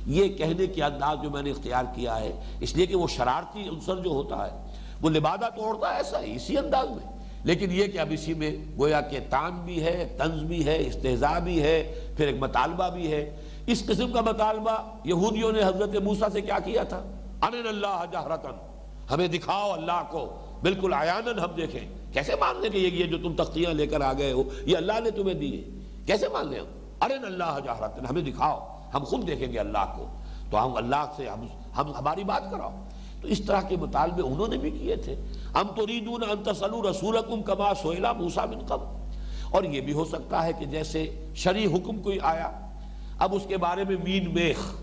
یہ 0.06 0.30
کہنے 0.30 0.68
کی 0.68 0.84
انداز 0.84 1.18
جو 1.24 1.30
میں 1.30 1.42
نے 1.42 1.52
اختیار 1.52 1.84
کیا 1.96 2.20
ہے، 2.20 2.32
اس 2.60 2.76
لیے 2.76 2.86
کہ 2.86 2.96
وہ 2.96 3.08
شرارتی 3.08 3.70
عنصر 3.70 3.96
جو 3.96 4.10
ہوتا 4.10 4.52
ہے، 4.52 4.68
وہ 5.02 5.10
لبادہ 5.10 5.46
توڑتا 5.56 5.90
ہے، 5.90 5.98
ایسا 5.98 6.22
ہی 6.22 6.36
اسی 6.36 6.58
انداز 6.58 6.90
میں۔ 6.90 7.22
لیکن 7.44 7.72
یہ 7.72 7.88
کہ 7.88 7.98
اب 7.98 8.08
اسی 8.12 8.34
میں 8.34 8.56
گویا 8.78 9.02
کہ 9.02 9.20
تان 9.30 9.52
بھی 9.66 9.84
ہے، 9.84 10.16
طنز 10.18 10.44
بھی 10.44 10.66
ہے 10.66 10.78
استحضاء 10.88 11.40
بھی 11.40 11.62
ہے، 11.62 12.00
پھر 12.18 12.28
ایک 12.28 12.36
مطالبہ 12.40 12.90
بھی 12.90 13.12
ہے۔ 13.12 13.36
اس 13.68 13.86
قسم 13.86 14.12
کا 14.12 14.22
مطالبہ 14.22 14.98
یہودیوں 15.04 15.52
نے 15.52 15.64
حضرت 15.64 15.96
موسیٰ 15.96 16.30
سے 16.34 16.42
کیا 16.42 16.60
کیا 16.60 16.84
تھا؟ 16.84 16.98
انن 17.42 17.68
اللہ 17.68 18.04
جہرتن، 18.12 18.52
ہمیں 19.12 19.28
دکھاؤ 19.28 19.72
اللہ 19.72 20.04
کو۔ 20.10 20.48
بالکل 20.62 20.94
آیانن 20.94 21.40
ہم 21.40 21.50
دیکھیں۔ 21.58 22.14
کیسے 22.14 22.36
مان 22.36 22.62
لیں 22.62 22.70
کہ 22.70 22.78
یہ 22.78 23.06
جو 23.06 23.18
تم 23.18 23.44
تختیاں 23.44 23.74
لے 23.74 23.88
کر 23.88 24.02
آ 24.02 24.14
گئے 24.14 24.32
ہو، 24.32 24.44
یہ 24.66 24.78
اللہ 24.78 25.00
نے 25.04 25.12
تمہیں 25.12 25.34
دیے۔ 25.34 25.64
کیسے 26.06 26.28
مان 26.28 26.48
لیں 26.48 26.60
ہم؟ 26.60 26.66
ارن 27.02 27.26
اللہ 27.26 27.58
جہرتن، 27.64 28.06
ہمیں 28.06 28.22
دکھاؤ۔ 28.22 28.81
ہم 28.94 29.04
خود 29.04 29.28
دیکھیں 29.28 29.54
گے 29.54 29.60
اللہ 29.60 29.94
کو۔ 29.98 30.06
تو 30.52 30.66
ہم 30.66 30.76
اللہ 30.76 31.06
سے 31.16 31.30
ہم 31.30 31.46
ہم 31.78 31.94
ہماری 32.00 32.24
بات 32.24 32.52
کراؤ۔ 32.52 32.72
تو 33.22 33.28
اس 33.28 33.42
طرح 33.42 33.62
کے 33.62 33.76
مطالبے 33.76 34.22
انہوں 34.22 34.48
نے 34.48 34.58
بھی 34.58 34.72
کیے 34.72 34.96
تھے۔ 34.96 35.16
ام 35.54 35.68
تریدون 35.68 36.24
ان 36.30 36.44
تسلو 36.44 36.92
رسولکم 36.92 37.44
کما 37.44 37.74
سوئلا 37.74 38.12
موسیٰ 38.12 38.48
من 38.48 38.60
قبل۔ 38.60 38.86
اور 39.52 39.64
یہ 39.64 39.82
بھی 39.82 39.94
ہو 39.94 40.06
سکتا 40.06 40.46
ہے 40.46 40.54
کہ 40.60 40.66
جیسے 40.66 41.26
شرع 41.36 41.66
حکم 41.74 42.02
کوئی 42.02 42.18
آیا، 42.22 42.52
اب 43.20 43.36
اس 43.36 43.42
کے 43.48 43.58
بارے 43.58 43.84
میں 43.84 43.96
مین 44.04 44.34
میخ۔ 44.34 44.74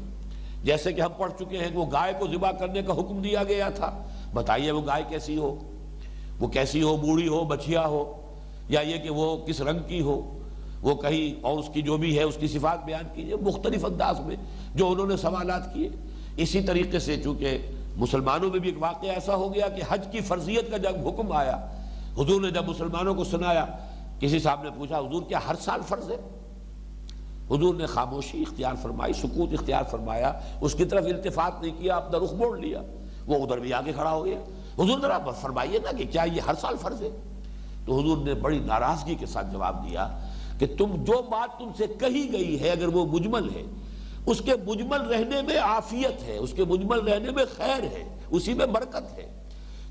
جیسے 0.64 0.92
کہ 0.92 1.00
ہم 1.00 1.10
پڑھ 1.16 1.32
چکے 1.38 1.58
ہیں 1.58 1.70
کہ 1.70 1.78
وہ 1.78 1.86
گائے 1.92 2.12
کو 2.18 2.26
ذبح 2.26 2.50
کرنے 2.50 2.82
کا 2.82 2.92
حکم 2.92 3.22
دیا 3.22 3.42
گیا 3.44 3.70
تھا۔ 3.70 4.06
بتائیے 4.34 4.70
وہ 4.70 4.86
گائے 4.86 5.02
کیسی 5.08 5.38
ہو؟ 5.38 5.58
وہ 6.40 6.48
کیسی 6.48 6.82
ہو؟ 6.82 6.96
بوڑھی 6.96 7.28
ہو؟ 7.28 7.44
بچیا 7.44 7.86
ہو؟ 7.86 8.22
یا 8.68 8.80
یہ 8.80 8.96
کہ 8.96 9.10
وہ 9.10 9.46
کس 9.46 9.60
رنگ 9.60 9.78
کی 9.88 10.00
ہو؟ 10.00 10.37
وہ 10.82 10.94
کہیں 10.94 11.44
اور 11.44 11.58
اس 11.58 11.70
کی 11.72 11.82
جو 11.82 11.96
بھی 11.96 12.18
ہے، 12.18 12.22
اس 12.22 12.36
کی 12.40 12.48
صفات 12.48 12.84
بیان 12.84 13.04
کیجیے، 13.14 13.36
مختلف 13.36 13.84
انداز 13.84 14.20
میں 14.20 14.36
جو 14.74 14.92
انہوں 14.92 15.06
نے 15.06 15.16
سوالات 15.16 15.74
کیے۔ 15.74 15.88
اسی 16.36 16.60
طریقے 16.60 16.98
سے 16.98 17.22
چونکہ 17.22 17.58
مسلمانوں 17.96 18.50
میں 18.50 18.58
بھی 18.58 18.68
ایک 18.68 18.82
واقعہ 18.82 19.08
ایسا 19.08 19.34
ہو 19.34 19.54
گیا 19.54 19.68
کہ 19.68 19.82
حج 19.88 20.06
کی 20.12 20.20
فرضیت 20.20 20.70
کا 20.70 20.76
جب 20.76 21.08
حکم 21.08 21.32
آیا، 21.32 21.56
حضور 22.18 22.40
نے 22.40 22.50
جب 22.50 22.68
مسلمانوں 22.68 23.14
کو 23.14 23.24
سنایا، 23.24 23.64
کسی 24.20 24.38
صاحب 24.38 24.62
نے 24.62 24.70
پوچھا، 24.76 24.98
حضور 24.98 25.22
کیا 25.22 25.38
ہر 25.48 25.54
سال 25.60 25.80
فرض 25.88 26.10
ہے؟ 26.10 26.16
حضور 27.50 27.74
نے 27.74 27.86
خاموشی 27.86 28.42
اختیار 28.42 28.74
فرمائی، 28.82 29.12
سکوت 29.12 29.52
اختیار 29.52 29.82
فرمایا، 29.90 30.32
اس 30.60 30.74
کی 30.74 30.84
طرف 30.84 31.04
التفات 31.04 31.62
نہیں 31.62 31.74
کیا، 31.78 31.96
اپنا 31.96 32.18
رخ 32.18 32.32
موڑ 32.32 32.58
لیا، 32.58 32.82
وہ 33.26 33.44
ادھر 33.44 33.58
بھی 33.58 33.72
آگے 33.72 33.92
کھڑا 33.92 34.12
ہو 34.12 34.24
گیا۔ 34.24 34.38
حضور 34.74 35.00
ذرا 35.00 35.18
فرمائیے 35.18 35.78
نا 35.78 35.92
کہ 35.96 36.04
کیا 36.10 36.22
یہ 36.22 36.40
ہر 36.46 36.54
سال 36.60 36.74
فرض 36.80 37.02
ہے؟ 37.02 37.08
تو 37.86 38.00
حضور 38.00 38.18
نے 38.18 38.34
بڑی 38.34 38.58
ناراضگی 38.58 39.14
کے 39.14 39.26
ساتھ 39.26 39.46
جواب 39.52 39.88
دیا 39.88 40.08
کہ 40.58 40.66
تم 40.78 41.04
جو 41.04 41.22
بات 41.30 41.58
تم 41.58 41.70
سے 41.76 41.86
کہی 41.86 42.32
گئی 42.32 42.60
ہے، 42.60 42.70
اگر 42.70 42.88
وہ 42.88 43.06
مجمل 43.06 43.48
ہے، 43.54 43.62
اس 44.26 44.42
کے 44.44 44.52
مجمل 44.66 45.00
رہنے 45.00 45.42
میں 45.42 45.58
آفیت 45.58 46.22
ہے، 46.22 46.36
اس 46.36 46.52
کے 46.52 46.64
مجمل 46.64 46.98
رہنے 46.98 47.30
میں 47.30 47.44
خیر 47.56 47.82
ہے، 47.82 48.16
اسی 48.30 48.54
میں 48.54 48.66
برکت 48.66 49.18
ہے۔ 49.18 49.44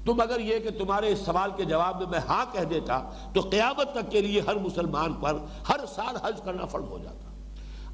تم 0.05 0.21
اگر 0.21 0.39
یہ 0.39 0.59
کہ 0.59 0.69
تمہارے 0.69 1.11
اس 1.11 1.19
سوال 1.19 1.49
کے 1.57 1.65
جواب 1.65 1.97
میں 1.97 2.07
میں 2.07 2.19
ہاں 2.19 2.45
کہہ 2.51 2.63
دیتا، 2.63 3.09
تو 3.33 3.41
قیامت 3.41 3.93
تک 3.93 4.11
کے 4.11 4.21
لیے 4.21 4.41
ہر 4.47 4.55
مسلمان 4.55 5.13
پر 5.13 5.33
ہر 5.69 5.85
سال 5.95 6.15
حج 6.23 6.41
کرنا 6.45 6.65
فرض 6.65 6.83
ہو 6.83 6.97
جاتا۔ 6.97 7.29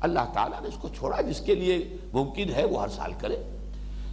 اللہ 0.01 0.19
تعالیٰ 0.33 0.61
نے 0.61 0.67
اس 0.67 0.77
کو 0.81 0.89
چھوڑا، 0.89 1.21
جس 1.21 1.39
کے 1.39 1.55
لیے 1.55 1.97
ممکن 2.13 2.49
ہے 2.49 2.65
وہ 2.65 2.81
ہر 2.81 2.87
سال 2.87 3.11
کرے۔ 3.17 3.43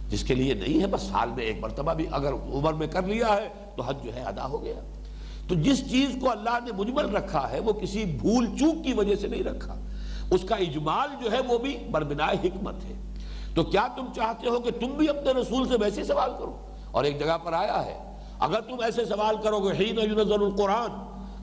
جس 0.09 0.23
کے 0.23 0.35
لیے 0.35 0.53
نہیں 0.53 0.81
ہے، 0.81 0.87
بس 0.87 1.01
سال 1.01 1.29
میں 1.29 1.43
ایک 1.43 1.59
مرتبہ 1.59 1.93
بھی 1.93 2.05
اگر 2.11 2.33
عمر 2.33 2.73
میں 2.73 2.87
کر 2.87 3.03
لیا 3.03 3.27
ہے، 3.27 3.47
تو 3.75 3.83
حج 3.83 3.95
جو 4.03 4.15
ہے 4.15 4.21
ادا 4.21 4.47
ہو 4.47 4.63
گیا۔ 4.63 5.00
تو 5.47 5.55
جس 5.55 5.89
چیز 5.89 6.17
کو 6.21 6.31
اللہ 6.31 6.59
نے 6.65 6.71
مجمل 6.71 7.15
رکھا 7.15 7.51
ہے، 7.51 7.59
وہ 7.59 7.73
کسی 7.73 8.05
بھول 8.05 8.57
چوک 8.59 8.85
کی 8.85 8.93
وجہ 8.93 9.15
سے 9.15 9.27
نہیں 9.27 9.43
رکھا۔ 9.43 9.75
اس 10.31 10.43
کا 10.43 10.55
اجمال 10.55 11.09
جو 11.23 11.31
ہے، 11.31 11.39
وہ 11.47 11.57
بھی 11.57 11.77
بربنائے 11.91 12.37
حکمت 12.43 12.85
ہے۔ 12.85 12.93
تو 13.55 13.63
کیا 13.63 13.87
تم 13.95 14.05
چاہتے 14.15 14.49
ہو 14.49 14.59
کہ 14.59 14.71
تم 14.71 14.87
بھی 14.87 15.09
اپنے 15.09 15.31
رسول 15.31 15.67
سے 15.67 15.73
ویسے 15.81 16.03
سوال 16.03 16.31
کرو؟ 16.39 16.57
اور 16.91 17.03
ایک 17.03 17.19
جگہ 17.19 17.37
پر 17.43 17.53
آیا 17.53 17.85
ہے، 17.85 18.15
اگر 18.39 18.61
تم 18.61 18.75
ایسے 18.83 19.05
سوال 19.05 19.35
کرو 19.43 19.59
گے، 19.59 19.71
حین 19.71 19.97
ینزل 19.99 20.33
القرآن، 20.33 20.89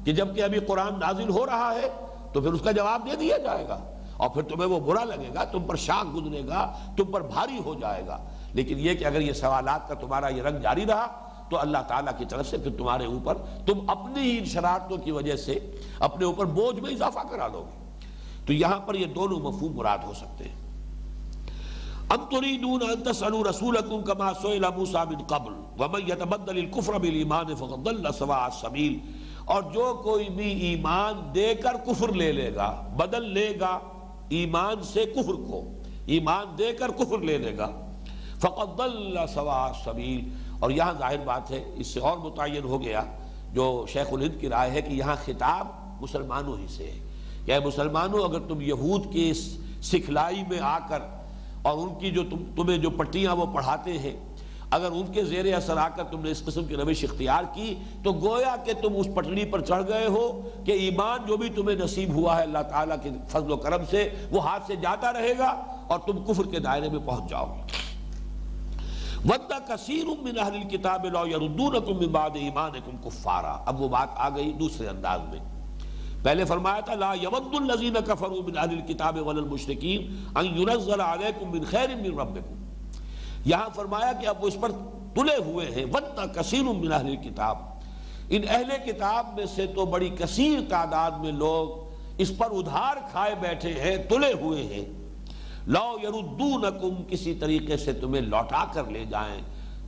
کہ 0.04 0.12
جبکہ 0.12 0.42
ابھی 0.42 0.60
قرآن 0.60 1.00
نازل 1.00 1.28
ہو 1.28 1.46
رہا 1.46 1.74
ہے، 1.82 1.88
تو 2.32 2.40
پھر 2.40 2.52
اس 2.52 2.60
کا 2.60 2.72
جواب 2.72 3.08
دے 3.10 3.16
دیا 3.16 3.36
جائے 3.36 3.68
گا۔ 3.68 3.78
اور 4.16 4.28
پھر 4.28 4.42
تمہیں 4.42 4.68
وہ 4.68 4.80
برا 4.80 5.04
لگے 5.04 5.30
گا، 5.34 5.44
تم 5.44 5.62
پر 5.62 5.76
شاک 5.76 6.16
گزرے 6.16 6.46
گا، 6.46 6.78
تم 6.96 7.04
پر 7.04 7.20
بھاری 7.20 7.58
ہو 7.64 7.74
جائے 7.74 8.06
گا۔ 8.06 8.28
لیکن 8.52 8.78
یہ 8.78 8.94
کہ 8.94 9.04
اگر 9.04 9.20
یہ 9.20 9.32
سوالات 9.32 9.88
کا 9.88 9.94
تمہارا 9.94 10.28
یہ 10.28 10.42
رنگ 10.42 10.60
جاری 10.60 10.86
رہا 10.86 11.27
تو 11.50 11.58
اللہ 11.58 11.78
تعالیٰ 11.88 12.12
کی 12.18 12.24
طرف 12.28 12.46
سے 12.46 12.58
پھر 12.58 12.70
تمہارے 12.78 13.04
اوپر 13.04 13.34
تم 13.66 13.90
اپنی 13.90 14.20
ہی 14.20 14.44
شرارتوں 14.44 14.96
کی 14.96 15.10
وجہ 15.10 15.36
سے 15.36 15.58
اپنے 15.98 16.24
اوپر 16.24 16.44
بوجھ 16.44 16.80
میں 16.80 16.90
اضافہ 16.90 17.18
کرا 17.30 17.48
لو 17.48 17.64
گے۔ 17.72 17.88
تو 18.46 18.52
یہاں 18.52 18.80
پر 18.80 18.94
یہ 18.94 19.06
دونوں 19.06 19.40
مفہوم 19.40 19.76
مراد 19.76 19.98
ہو 20.06 20.12
سکتے 20.14 20.44
ہیں۔ 20.44 20.68
ام 22.10 22.24
تريدون 22.30 22.82
ان 22.82 23.12
تسالوا 23.12 23.50
رسولكم 23.50 24.02
كما 24.02 24.32
سئل 24.42 24.64
موسى 24.76 24.98
من 25.10 25.22
قبل 25.26 25.52
ومن 25.78 26.00
يتبدل 26.08 26.58
الكفر 26.58 26.92
بالايمان 26.92 27.54
فقد 27.54 27.84
ضل 27.84 28.12
سواء 28.18 28.44
السبيل۔ 28.44 28.98
اور 29.44 29.62
جو 29.62 30.00
کوئی 30.04 30.28
بھی 30.28 30.50
ایمان 30.50 31.34
دے 31.34 31.54
کر 31.54 31.76
کفر 31.86 32.12
لے 32.12 32.32
لے 32.32 32.54
گا، 32.54 32.82
بدل 32.96 33.28
لے 33.28 33.52
گا، 33.60 33.78
ایمان 34.28 34.82
سے 34.82 35.04
کفر 35.04 35.32
کو، 35.32 35.64
ایمان 36.06 36.46
دے 36.58 36.72
کر 36.72 36.90
کفر 36.90 37.18
لے 37.18 37.38
لے 37.38 37.58
گا۔ 37.58 37.68
فقد 38.38 38.78
ضل 38.78 39.18
سواء 39.34 39.66
السبيل۔ 39.66 40.47
اور 40.58 40.70
یہاں 40.70 40.92
ظاہر 40.98 41.18
بات 41.24 41.50
ہے، 41.50 41.64
اس 41.74 41.86
سے 41.86 42.00
اور 42.00 42.18
متعین 42.18 42.64
ہو 42.64 42.82
گیا 42.82 43.02
جو 43.52 43.86
شیخ 43.88 44.06
الہند 44.12 44.40
کی 44.40 44.48
رائے 44.48 44.70
ہے 44.70 44.82
کہ 44.82 44.92
یہاں 44.92 45.16
خطاب 45.24 45.66
مسلمانوں 46.02 46.58
ہی 46.58 46.66
سے 46.68 46.84
ہے۔ 46.84 46.98
کہ 47.46 47.58
مسلمانوں، 47.66 48.24
اگر 48.24 48.40
تم 48.48 48.60
یہود 48.60 49.12
کی 49.12 49.32
سکھلائی 49.82 50.42
میں 50.48 50.58
آ 50.60 50.78
کر 50.78 51.02
اور 51.62 51.78
ان 51.78 51.94
کی 51.98 52.10
جو 52.10 52.22
تم، 52.30 52.36
تمہیں 52.56 52.78
جو 52.78 52.90
پٹیاں 52.90 53.36
وہ 53.36 53.46
پڑھاتے 53.54 53.98
ہیں، 53.98 54.16
اگر 54.70 54.90
ان 54.90 55.12
کے 55.12 55.24
زیر 55.24 55.56
اثر 55.56 55.76
آ 55.76 55.88
کر 55.88 56.04
تم 56.04 56.20
نے 56.20 56.30
اس 56.30 56.44
قسم 56.44 56.64
کی 56.64 56.76
روش 56.76 57.04
اختیار 57.04 57.44
کی، 57.54 57.74
تو 58.04 58.12
گویا 58.12 58.56
کہ 58.64 58.72
تم 58.72 58.88
اس 58.96 59.06
پٹڑی 59.14 59.44
پر 59.44 59.60
چڑھ 59.60 59.88
گئے 59.88 60.06
ہو 60.06 60.48
کہ 60.66 60.72
ایمان 60.72 61.18
جو 61.26 61.36
بھی 61.36 61.48
تمہیں 61.48 61.76
نصیب 61.76 62.14
ہوا 62.14 62.36
ہے 62.36 62.42
اللہ 62.42 62.62
تعالیٰ 62.70 62.96
کے 63.02 63.10
فضل 63.28 63.52
و 63.52 63.56
کرم 63.56 63.84
سے، 63.90 64.08
وہ 64.30 64.44
ہاتھ 64.44 64.66
سے 64.66 64.76
جاتا 64.76 65.12
رہے 65.12 65.32
گا 65.38 65.48
اور 65.86 65.98
تم 65.98 66.24
کفر 66.24 66.42
کے 66.50 66.58
دائرے 66.58 66.88
میں 66.88 67.00
پہنچ 67.04 67.30
جاؤ 67.30 67.46
گے۔ 67.46 67.87
وَدَّ 69.24 69.54
كَثِيرٌ 69.68 70.06
مِّنْ 70.06 70.40
أَهْلِ 70.40 70.64
الْكِتَابِ 70.64 71.08
لَوْ 71.08 71.28
يَرُدُّونَكُم 71.28 71.98
مِّن 71.98 72.08
بَعْدِ 72.08 72.38
إِيمَانِكُمْ 72.38 73.04
كُفَّارًا۔ 73.04 73.58
اب 73.66 73.80
وہ 73.80 73.88
بات 73.88 74.08
آ 74.14 74.28
گئی 74.28 74.52
دوسرے 74.52 74.88
انداز 74.88 75.20
میں۔ 75.28 75.38
پہلے 76.22 76.44
فرمایا 76.44 76.80
تھا، 76.80 76.94
لا 76.94 77.14
يَوَدُّ 77.14 77.56
الَّذِينَ 77.56 77.98
كَفَرُوا 77.98 78.42
مِنْ 78.42 78.64
أَهْلِ 78.64 78.82
الْكِتَابِ 78.82 79.18
وَلَا 79.18 79.42
الْمُشْرِكِينَ 79.42 80.02
أَن 80.40 80.46
يُنَزَّلَ 80.46 81.02
عَلَيْكُم 81.02 81.50
مِّن 81.50 81.64
خَيْرٍ 81.64 82.00
مِّن 82.00 82.18
رَبِّكُمْ۔ 82.18 82.56
یہاں 83.44 83.68
فرمایا 83.74 84.12
کہ 84.12 84.26
اب 84.26 84.42
وہ 84.42 84.48
اس 84.48 84.56
پر 84.60 84.70
تلے 85.14 85.42
ہوئے 85.44 85.70
ہیں۔ 85.70 85.84
وَدَّ 85.84 86.20
كَثِيرٌ 86.34 86.64
مِّنْ 86.64 87.00
أَهْلِ 87.00 87.16
الْكِتَابِ۔ 87.16 87.62
ان 88.28 88.42
اہل 88.48 88.92
کتاب 88.92 89.26
میں 89.36 89.46
سے 89.46 89.66
تو 89.66 89.84
بڑی 89.84 90.10
کثیر 90.18 90.60
تعداد 90.68 91.10
میں 91.10 91.32
لوگ 91.32 91.88
اس 92.18 92.38
پر 92.38 92.46
ادھار 92.50 92.96
کھائے 93.10 93.34
بیٹھے 93.40 93.72
ہیں، 93.72 93.96
تلے 93.96 94.32
ہوئے 94.40 94.62
ہیں۔ 94.62 95.07
لو 95.68 95.96
یردونکم 96.02 97.02
کسی 97.08 97.34
طریقے 97.34 97.76
سے 97.76 97.92
تمہیں 97.92 98.22
لوٹا 98.22 98.64
کر 98.72 98.84
لے 98.84 99.04
جائیں، 99.10 99.42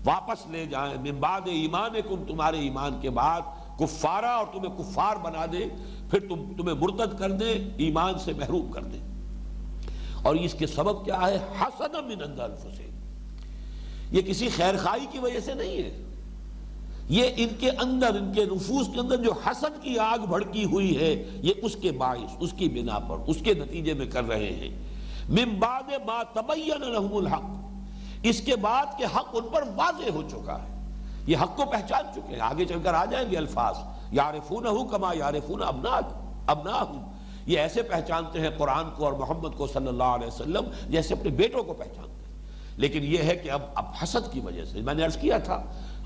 واپس 0.04 0.50
لے 0.50 0.66
جائیں، 0.66 0.94
من 1.00 1.10
بعد 1.10 1.40
ایمانکم، 1.44 2.24
تمہارے 2.28 2.58
ایمان 2.58 2.98
کے 3.00 3.10
بعد 3.10 3.40
کفارہ 3.78 4.24
اور 4.24 4.46
تمہیں 4.52 4.78
کفار 4.78 5.16
بنا 5.16 5.46
دے، 5.52 5.66
پھر 6.10 6.20
تم، 6.20 6.52
تمہیں 6.56 6.74
مرتد 6.74 7.18
کر 7.18 7.30
دے، 7.30 7.68
ایمان 7.76 8.18
سے 8.18 8.32
محروم 8.32 8.72
کر 8.72 8.82
دے۔ 8.82 8.98
اور 10.22 10.34
اس 10.34 10.54
کے 10.54 10.66
سبب 10.66 11.04
کیا 11.04 11.26
ہے؟ 11.26 11.38
حسد 11.60 11.94
من 11.94 12.22
اندر 12.22 12.42
الفسین 12.42 12.90
یہ 14.10 14.22
کسی 14.22 14.48
خیر 14.48 14.76
خائی 14.76 15.06
کی 15.10 15.18
وجہ 15.18 15.40
سے 15.40 15.54
نہیں 15.54 15.76
ہے۔ 15.76 16.04
یہ 17.08 17.24
ان 17.36 17.48
کے 17.58 17.70
اندر، 17.70 18.14
ان 18.14 18.32
کے 18.34 18.44
نفوس 18.44 18.86
کے 18.94 19.00
اندر 19.00 19.16
جو 19.16 19.32
حسد 19.46 19.82
کی 19.82 19.98
آگ 19.98 20.18
بھڑکی 20.18 20.64
ہوئی 20.64 20.96
ہے، 20.96 21.28
یہ 21.42 21.52
اس 21.62 21.76
کے 21.76 21.92
باعث، 21.92 22.36
اس 22.38 22.52
کی 22.56 22.68
بنا 22.68 22.98
پر، 22.98 23.16
اس 23.26 23.36
کے 23.44 23.54
نتیجے 23.54 23.94
میں 23.94 24.06
کر 24.06 24.24
رہے 24.24 24.52
ہیں۔ 24.52 24.89
من 25.30 25.54
بعد 25.58 25.82
ما 26.06 26.22
تبین 26.22 26.80
لهم 26.80 27.16
الحق۔ 27.16 27.50
اس 28.22 28.40
کے 28.40 28.56
بعد 28.56 28.86
کہ 28.98 29.04
حق 29.04 29.28
ان 29.32 29.48
پر 29.52 29.62
واضح 29.76 30.10
ہو 30.10 30.22
چکا 30.22 30.62
ہے۔ 30.62 30.80
یہ 31.26 31.36
حق 31.36 31.56
کو 31.56 31.64
پہچان 31.64 32.04
چکے 32.14 32.34
ہیں۔ 32.34 32.40
آگے 32.40 32.64
چل 32.64 32.78
کر 32.82 32.94
آ 32.94 33.04
جائیں 33.04 33.30
گے 33.30 33.36
الفاظ۔ 33.36 33.76
یارفونہ 34.12 34.68
کما 34.90 35.12
یارفون 35.14 35.62
ابناک 35.62 36.04
ابناہ 36.46 36.84
یہ 37.46 37.58
ایسے 37.58 37.82
پہچانتے 37.82 38.40
ہیں 38.40 38.50
قرآن 38.58 38.84
کو 38.96 39.04
اور 39.04 39.12
محمد 39.12 39.56
کو 39.56 39.66
صلی 39.66 39.88
اللہ 39.88 40.04
علیہ 40.04 40.26
وسلم 40.26 40.64
جیسے 40.88 41.14
اپنے 41.14 41.30
بیٹوں 41.30 41.62
کو 41.62 41.72
پہچانتے 41.72 42.10
ہیں۔ 42.10 42.42
لیکن 42.76 43.02
یہ 43.02 43.18
ہے 43.18 43.36
کہ 43.36 43.50
اب 43.50 43.62
اب 43.74 43.84
حسد 44.02 44.32
کی 44.32 44.40
وجہ 44.40 44.64
سے 44.64 44.80
میں 44.80 44.94
نے 44.94 45.04
عرض 45.04 45.16
کیا 45.16 45.38
تھا، 45.38 45.62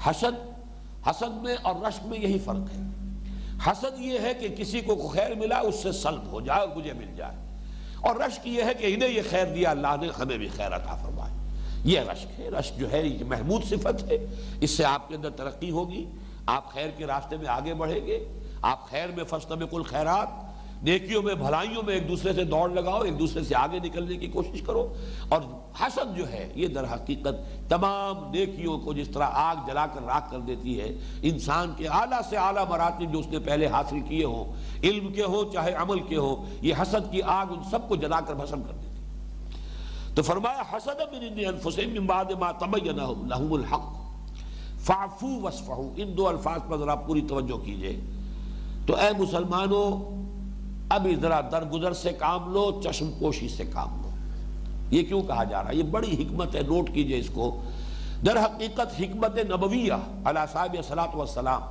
حسد 0.07 0.61
حسد 1.07 1.43
میں 1.43 1.57
اور 1.63 1.75
رشک 1.89 2.07
میں 2.07 2.19
یہی 2.19 2.39
فرق 2.39 2.75
ہے۔ 2.75 2.83
حسد 3.67 4.01
یہ 4.01 4.19
ہے 4.19 4.35
کہ 4.35 4.49
کسی 4.49 4.81
کو 4.81 5.09
خیر 5.09 5.35
ملا، 5.35 5.59
اس 5.59 5.75
سے 5.75 5.93
سلب 5.93 6.27
ہو 6.27 6.41
جائے 6.41 6.61
اور 6.61 6.69
مجھے 6.77 6.93
مل 6.93 7.17
جائے۔ 7.17 7.44
اور 8.05 8.17
رشک 8.17 8.47
یہ 8.47 8.63
ہے 8.63 8.75
کہ 8.75 8.95
انہیں 8.95 9.11
یہ 9.11 9.23
خیر 9.31 9.47
دیا، 9.47 9.71
اللہ 9.71 9.97
نے 10.01 10.09
ہمیں 10.19 10.39
بھی 10.39 10.49
خیر 10.49 10.77
عطا 10.77 10.95
فرمائے 10.95 11.33
یہ 11.85 12.01
رشک 12.01 12.41
ہے 12.41 12.49
رشک 12.49 12.79
جو 12.79 12.93
ہے، 12.93 13.07
یہ 13.07 13.25
محمود 13.25 13.65
صفت 13.65 14.03
ہے۔ 14.11 14.19
اس 14.61 14.71
سے 14.71 14.85
آپ 14.85 15.09
کے 15.09 15.15
اندر 15.15 15.31
ترقی 15.31 15.71
ہوگی۔ 15.71 16.11
آپ 16.47 16.73
خیر 16.73 16.89
کے 16.91 17.07
راستے 17.07 17.37
میں 17.37 17.49
آگے 17.49 17.75
بڑھیں 17.75 18.07
گے۔ 18.07 18.41
آپ 18.63 18.91
خیر 18.91 19.09
میں 19.09 19.25
فستم 19.25 19.67
کل 19.67 19.83
خیرات 19.83 20.29
نیکیوں 20.85 21.23
میں، 21.23 21.35
بھلائیوں 21.35 21.83
میں 21.83 21.95
ایک 21.95 22.09
دوسرے 22.09 22.33
سے 22.33 22.45
دوڑ 22.45 22.71
لگاؤ، 22.71 23.03
ایک 23.03 23.19
دوسرے 23.19 23.43
سے 23.45 23.55
آگے 23.57 23.79
نکلنے 23.79 24.17
کی 24.17 24.27
کوشش 24.27 24.63
کرو۔ 24.63 24.95
اور 25.29 25.41
حسد 25.81 26.17
جو 26.17 26.29
ہے، 26.29 26.53
یہ 26.55 26.69
در 26.69 26.85
حقیقت 26.95 27.35
تمام 27.71 28.31
نیکیوں 28.31 28.79
کو 28.79 28.93
جس 28.93 29.09
طرح 29.09 29.27
آگ 29.33 29.57
جلا 29.67 29.87
کر 29.87 30.01
راک 30.07 30.31
کر 30.31 30.39
دیتی 30.39 30.81
ہے، 30.81 30.99
انسان 31.23 31.73
کے 31.77 31.89
اعلیٰ 31.89 32.21
سے 32.31 32.37
اعلیٰ 32.37 32.65
مراتب 32.69 33.13
جو 33.13 33.19
اس 33.19 33.27
نے 33.27 33.39
پہلے 33.39 33.67
حاصل 33.67 34.01
کیے 34.09 34.25
ہوں، 34.25 34.45
علم 34.83 35.13
کے 35.13 35.23
ہو 35.23 35.51
چاہے 35.53 35.73
عمل 35.73 36.01
کے 36.01 36.17
ہو 36.17 36.45
یہ 36.61 36.75
حسد 36.83 37.13
کی 37.13 37.23
آگ 37.23 37.47
ان 37.51 37.63
سب 37.71 37.89
کو 37.89 37.97
جلا 37.97 38.21
کر 38.21 38.35
بھسم 38.35 38.63
کر 38.63 38.73
دیتی 38.73 38.95
تو 40.15 40.23
فرمایا، 40.23 40.63
حسد 40.77 41.01
من 41.13 41.45
انفسهم 41.47 41.93
من 41.93 42.07
بعد 42.07 42.31
ما 42.31 42.53
تبین 42.53 42.97
لهم 43.29 43.53
الحق۔ 43.53 43.95
فعفو 44.79 45.27
وصفحو 45.27 45.93
ان 45.97 46.17
دو 46.17 46.29
الفاظ 46.29 46.61
پر 46.69 46.77
ذرا 46.77 46.95
پوری 46.95 47.21
توجہ 47.21 47.65
کیجیے۔ 47.65 48.01
تو 48.87 48.97
اے 48.97 49.23
مسلمانوں 49.23 50.24
ابھی 50.89 51.17
ذرا 51.17 51.41
درگزر 51.53 51.93
سے 51.93 52.13
کام 52.13 52.53
لو، 52.53 52.81
چشم 52.85 53.11
پوشی 53.19 53.49
سے 53.49 53.65
کام 53.65 54.03
لو۔ 54.03 54.09
یہ 54.91 55.03
کیوں 55.03 55.23
کہا 55.23 55.45
جا 55.45 55.63
رہا 55.63 55.71
ہے؟ 55.71 55.77
یہ 55.77 55.83
بڑی 55.83 56.23
حکمت 56.23 56.55
ہے، 56.55 56.61
نوٹ 56.63 56.91
کیجیے 56.95 57.19
اس 57.19 57.31
کو۔ 57.35 57.63
در 58.27 58.37
حقیقت 58.37 59.01
حکمت 59.01 59.39
نبویہ 59.51 59.93
علیہ 60.25 60.45
صاحب 60.53 60.77
صلاۃ 60.89 61.15
والسلام، 61.15 61.63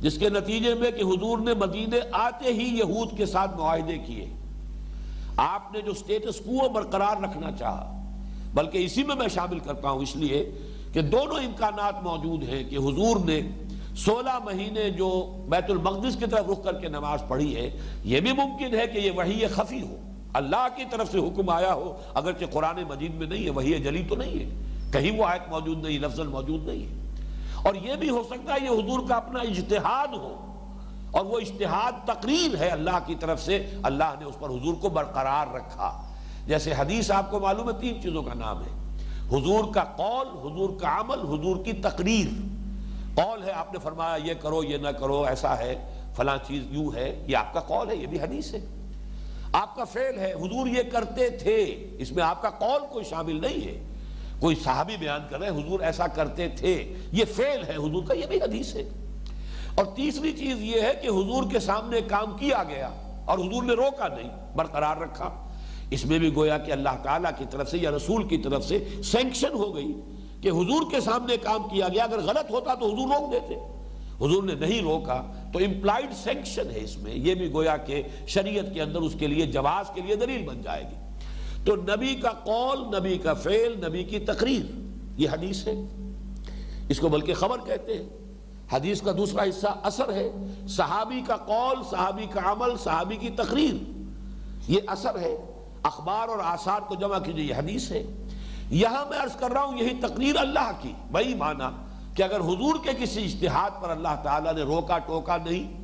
جس 0.00 0.18
کے 0.18 0.28
نتیجے 0.28 0.74
میں 0.74 0.90
کہ 0.90 1.02
حضور 1.02 1.38
نے 1.38 1.54
مدینے 1.54 2.00
آتے 2.12 2.52
ہی 2.52 2.78
یہود 2.78 3.16
کے 3.16 3.26
ساتھ 3.26 3.56
معاہدے 3.56 3.98
کیے۔ 3.98 4.26
آپ 5.36 5.72
نے 5.72 5.80
جو 5.80 5.94
سٹیٹس 5.94 6.38
کو 6.38 6.68
برقرار 6.68 7.22
رکھنا 7.22 7.52
چاہا، 7.52 8.02
بلکہ 8.54 8.84
اسی 8.84 9.02
میں 9.02 9.16
میں 9.16 9.28
شامل 9.28 9.58
کرتا 9.58 9.90
ہوں 9.90 10.02
اس 10.02 10.16
لیے 10.16 10.50
کہ 10.92 11.02
دونوں 11.02 11.36
امکانات 11.36 12.02
موجود 12.02 12.42
ہیں 12.42 12.64
کہ 12.64 12.76
حضور 12.76 13.16
نے 13.24 13.40
سولہ 13.96 14.38
مہینے 14.44 14.90
جو 14.90 15.36
بیت 15.48 15.70
المقدس 15.70 16.16
کی 16.16 16.26
طرف 16.30 16.44
رخ 16.50 16.64
کر 16.64 16.74
کے 16.74 16.88
نماز 16.88 17.22
پڑھی 17.28 17.56
ہے، 17.56 17.80
یہ 18.04 18.20
بھی 18.20 18.32
ممکن 18.32 18.74
ہے 18.74 18.86
کہ 18.86 18.98
یہ 18.98 19.10
وحی 19.16 19.46
خفی 19.46 19.82
ہو۔ 19.82 19.96
اللہ 20.32 20.66
کی 20.76 20.82
طرف 20.90 21.12
سے 21.12 21.18
حکم 21.18 21.50
آیا 21.50 21.74
ہو، 21.74 21.96
اگرچہ 22.14 22.44
قرآن 22.52 22.82
مجید 22.88 23.14
میں 23.14 23.26
نہیں 23.26 23.44
ہے، 23.44 23.50
وحی 23.50 23.72
جلی 23.72 24.04
تو 24.08 24.16
نہیں 24.16 24.38
ہے۔ 24.38 24.62
کہیں 24.92 25.18
وہ 25.18 25.24
آیت 25.24 25.48
موجود 25.48 25.82
نہیں، 25.82 25.98
لفظ 25.98 26.20
موجود 26.20 26.66
نہیں 26.66 26.82
ہے۔ 26.82 27.14
اور 27.62 27.74
یہ 27.74 27.94
بھی 27.94 28.10
ہو 28.10 28.22
سکتا 28.22 28.54
ہے 28.54 28.64
یہ 28.64 28.70
حضور 28.70 29.00
کا 29.08 29.16
اپنا 29.16 29.40
اجتہاد 29.40 30.08
ہو۔ 30.14 30.46
اور 31.10 31.24
وہ 31.24 31.38
اجتہاد 31.38 31.92
تقریر 32.06 32.56
ہے 32.56 32.68
اللہ 32.68 32.98
کی 33.06 33.14
طرف 33.14 33.42
سے، 33.42 33.70
اللہ 33.82 34.14
نے 34.18 34.24
اس 34.24 34.34
پر 34.40 34.48
حضور 34.48 34.74
کو 34.74 34.88
برقرار 34.88 35.54
رکھا۔ 35.54 36.12
جیسے 36.46 36.72
حدیث 36.78 37.10
آپ 37.10 37.30
کو 37.30 37.40
معلوم 37.40 37.68
ہے، 37.68 37.74
تین 37.80 38.02
چیزوں 38.02 38.22
کا 38.22 38.34
نام 38.34 38.62
ہے۔ 38.62 38.98
حضور 39.28 39.74
کا 39.74 39.84
قول، 39.84 40.26
حضور 40.26 40.80
کا 40.80 41.00
عمل، 41.00 41.20
حضور 41.20 41.56
کی 41.64 41.72
تقریر۔ 41.72 42.61
قول 43.14 43.42
ہے، 43.42 43.52
آپ 43.52 43.72
نے 43.72 43.78
فرمایا 43.78 44.16
یہ 44.24 44.34
کرو، 44.34 44.64
یہ 44.64 44.76
نہ 44.76 44.88
کرو، 44.88 45.22
ایسا 45.22 45.58
ہے، 45.58 45.74
فلاں 46.16 46.38
چیز 46.46 46.62
یوں 46.70 46.90
ہے، 46.94 47.24
یہ 47.28 47.36
آپ 47.36 47.54
کا 47.54 47.60
قول 47.60 47.90
ہے، 47.90 47.96
یہ 47.96 48.06
بھی 48.06 48.20
حدیث 48.20 48.54
ہے۔ 48.54 48.60
آپ 49.52 49.76
کا 49.76 49.84
فعل 49.84 50.18
ہے، 50.18 50.32
حضور 50.32 50.66
یہ 50.66 50.82
کرتے 50.92 51.30
تھے۔ 51.30 51.88
اس 51.98 52.12
میں 52.12 52.24
آپ 52.24 52.42
کا 52.42 52.50
قول 52.50 52.82
کوئی 52.90 53.04
شامل 53.04 53.40
نہیں 53.40 53.66
ہے۔ 53.66 53.84
کوئی 54.40 54.56
صحابی 54.56 54.96
بیان 54.96 55.20
کر 55.30 55.40
رہے 55.40 55.50
ہیں، 55.50 55.66
حضور 55.66 55.80
ایسا 55.80 56.06
کرتے 56.06 56.48
تھے۔ 56.48 56.94
یہ 57.12 57.24
فعل 57.24 57.64
ہے، 57.64 57.76
حضور 57.76 58.02
کا 58.08 58.14
یہ 58.14 58.26
بھی 58.28 58.36
حدیث 58.36 58.74
ہے۔ 58.74 58.88
اور 59.74 59.84
تیسری 59.84 60.32
چیز 60.32 60.60
یہ 60.60 60.80
ہے 60.80 60.92
کہ 61.02 61.08
حضور 61.08 61.50
کے 61.52 61.60
سامنے 61.60 62.00
کام 62.00 62.36
کیا 62.38 62.62
گیا 62.62 62.90
اور 63.24 63.38
حضور 63.38 63.62
نے 63.62 63.72
روکا 63.72 64.08
نہیں، 64.08 64.56
برقرار 64.56 64.96
رکھا۔ 64.96 65.48
اس 65.90 66.04
میں 66.04 66.18
بھی 66.18 66.34
گویا 66.34 66.58
کہ 66.58 66.72
اللہ 66.72 67.02
تعالیٰ 67.02 67.30
کی 67.38 67.44
طرف 67.50 67.70
سے 67.70 67.78
یا 67.78 67.90
رسول 67.90 68.28
کی 68.28 68.38
طرف 68.38 68.64
سے 68.64 68.88
سینکشن 69.04 69.52
ہو 69.52 69.74
گئی۔ 69.74 69.92
کہ 70.42 70.48
حضور 70.48 70.90
کے 70.90 71.00
سامنے 71.00 71.36
کام 71.36 71.62
کیا 71.62 71.88
گیا، 71.88 72.04
اگر 72.04 72.18
غلط 72.18 72.50
ہوتا 72.50 72.74
تو 72.74 72.86
حضور 72.86 73.08
روک 73.08 73.32
دیتے۔ 73.32 73.54
حضور 74.16 74.42
نے 74.42 74.54
نہیں 74.54 74.82
روکا 74.82 75.22
تو 75.52 75.58
امپلائڈ 75.58 76.14
سینکشن 76.24 76.70
ہے 76.70 76.80
اس 76.84 76.98
میں۔ 76.98 77.14
یہ 77.14 77.34
بھی 77.34 77.52
گویا 77.52 77.76
کہ 77.76 78.02
شریعت 78.26 78.74
کے 78.74 78.82
اندر 78.82 78.98
اس 78.98 79.16
کے 79.18 79.26
لیے 79.26 79.46
جواز 79.46 79.90
کے 79.94 80.00
لیے 80.00 80.16
دلیل 80.16 80.46
بن 80.46 80.62
جائے 80.62 80.84
گی۔ 80.84 80.96
تو 81.64 81.76
نبی 81.76 82.14
کا 82.14 82.30
قول، 82.30 82.96
نبی 82.98 83.18
کا 83.18 83.34
فعل، 83.34 83.84
نبی 83.88 84.04
کی 84.04 84.18
تقریر، 84.18 84.80
یہ 85.16 85.28
حدیث 85.28 85.68
ہے۔ 85.68 85.74
اس 86.88 86.98
کو 86.98 87.08
بلکہ 87.08 87.34
خبر 87.34 87.58
کہتے 87.66 87.98
ہیں۔ 87.98 88.08
حدیث 88.72 89.02
کا 89.02 89.12
دوسرا 89.12 89.42
حصہ 89.42 89.66
اثر 89.82 90.12
ہے۔ 90.12 90.30
صحابی 90.68 91.22
کا 91.26 91.36
قول، 91.36 91.76
صحابی 91.90 92.26
کا 92.30 92.40
عمل، 92.44 92.76
صحابی 92.76 93.16
کی 93.16 93.30
تقریر، 93.30 93.74
یہ 94.68 94.80
اثر 94.86 95.18
ہے۔ 95.18 95.36
اخبار 95.82 96.28
اور 96.28 96.38
آثار 96.38 96.80
کو 96.80 96.94
جمع 96.94 97.18
کیجیے، 97.18 97.44
یہ 97.44 97.54
حدیث 97.54 97.90
ہے۔ 97.90 98.21
یہاں 98.72 99.04
میں 99.10 99.18
عرض 99.18 99.36
کر 99.36 99.50
رہا 99.50 99.62
ہوں، 99.62 99.78
یہی 99.78 100.00
تقریر 100.00 100.36
اللہ 100.36 100.70
کی۔ 100.80 100.92
وہی 101.10 101.34
مانا 101.34 101.70
کہ 102.14 102.22
اگر 102.22 102.40
حضور 102.40 102.74
کے 102.84 102.90
کسی 102.98 103.24
اشتہاد 103.24 103.82
پر 103.82 103.90
اللہ 103.90 104.20
تعالیٰ 104.22 104.54
نے 104.54 104.62
روکا 104.62 104.98
ٹوکا 104.98 105.36
نہیں، 105.36 105.82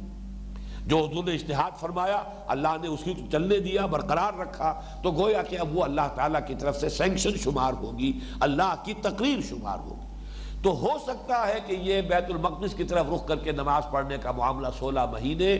جو 0.89 0.99
حضور 0.99 1.25
نے 1.25 1.35
اشتہاد 1.35 1.71
فرمایا، 1.81 2.23
اللہ 2.47 2.77
نے 2.83 2.89
اس 2.89 3.01
کی 3.05 3.15
چلنے 3.33 3.59
دیا، 3.59 3.87
برقرار 3.87 4.39
رکھا، 4.39 4.81
تو 5.03 5.11
گویا 5.11 5.43
کہ 5.43 5.59
اب 5.59 5.77
وہ 5.77 5.85
اللہ 5.85 6.09
تعالیٰ 6.15 6.41
کی 6.47 6.55
طرف 6.55 6.81
سے 6.81 6.89
سینکشن 6.89 7.31
شمار 7.37 7.73
ہوگی، 7.73 8.21
اللہ 8.41 8.75
کی 8.85 8.95
تقریر 8.95 9.39
شمار 9.49 9.79
ہوگی۔ 9.79 10.07
تو 10.63 10.71
ہو 10.71 10.99
سکتا 11.07 11.49
ہے 11.49 11.59
کہ 11.67 11.73
یہ 11.73 12.03
بیت 12.03 12.25
المقدس 12.29 12.75
کی 12.75 12.85
طرف 12.85 13.07
رخ 13.15 13.27
کر 13.27 13.37
کے 13.37 13.53
نماز 13.53 13.83
پڑھنے 13.91 14.17
کا 14.23 14.33
معاملہ 14.33 14.69
سولہ 14.79 15.07
مہینے، 15.11 15.59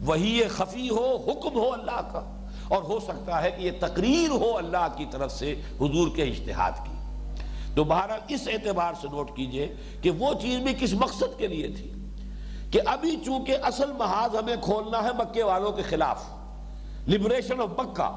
وہی 0.00 0.40
خفی 0.48 0.90
ہو، 0.90 1.16
حکم 1.26 1.54
ہو 1.54 1.72
اللہ 1.72 2.00
کا۔ 2.12 2.39
اور 2.70 2.82
ہو 2.82 3.00
سکتا 3.00 3.42
ہے 3.42 3.50
کہ 3.50 3.62
یہ 3.62 3.70
تقریر 3.80 4.30
ہو 4.30 4.56
اللہ 4.56 4.86
کی 4.96 5.04
طرف 5.10 5.32
سے 5.32 5.52
حضور 5.52 6.08
کے 6.16 6.22
اشتہاد 6.22 6.72
کی۔ 6.84 6.92
تو 7.74 7.84
بہرحال 7.84 8.20
اس 8.28 8.48
اعتبار 8.48 8.92
سے 9.00 9.08
نوٹ 9.12 9.36
کیجیے 9.36 9.74
کہ 10.02 10.10
وہ 10.10 10.34
چیز 10.42 10.58
بھی 10.58 10.74
کس 10.80 10.92
مقصد 10.92 11.38
کے 11.38 11.46
لیے 11.46 11.68
تھی 11.68 11.92
کہ 12.70 12.80
ابھی 12.86 13.16
چونکہ 13.24 13.56
اصل 13.62 13.92
محاذ 13.92 14.36
ہمیں 14.36 14.56
کھولنا 14.60 15.02
ہے 15.02 15.08
مکے 15.18 15.42
والوں 15.42 15.72
کے 15.72 15.82
خلاف 15.82 16.24
لبریشن 17.08 17.60
آف 17.60 17.68
مکہ، 17.78 18.10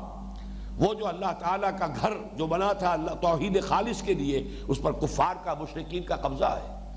وہ 0.77 0.93
جو 0.93 1.07
اللہ 1.07 1.31
تعالیٰ 1.39 1.69
کا 1.79 1.87
گھر 2.01 2.13
جو 2.35 2.47
بنا 2.47 2.73
تھا 2.73 2.93
اللہ، 2.93 3.11
توحید 3.11 3.63
خالص 3.63 4.01
کے 4.01 4.13
لیے، 4.13 4.47
اس 4.67 4.81
پر 4.81 4.91
کفار 4.91 5.35
کا 5.43 5.53
مشرقین 5.53 6.03
کا 6.03 6.15
قبضہ 6.15 6.59
ہے۔ 6.63 6.95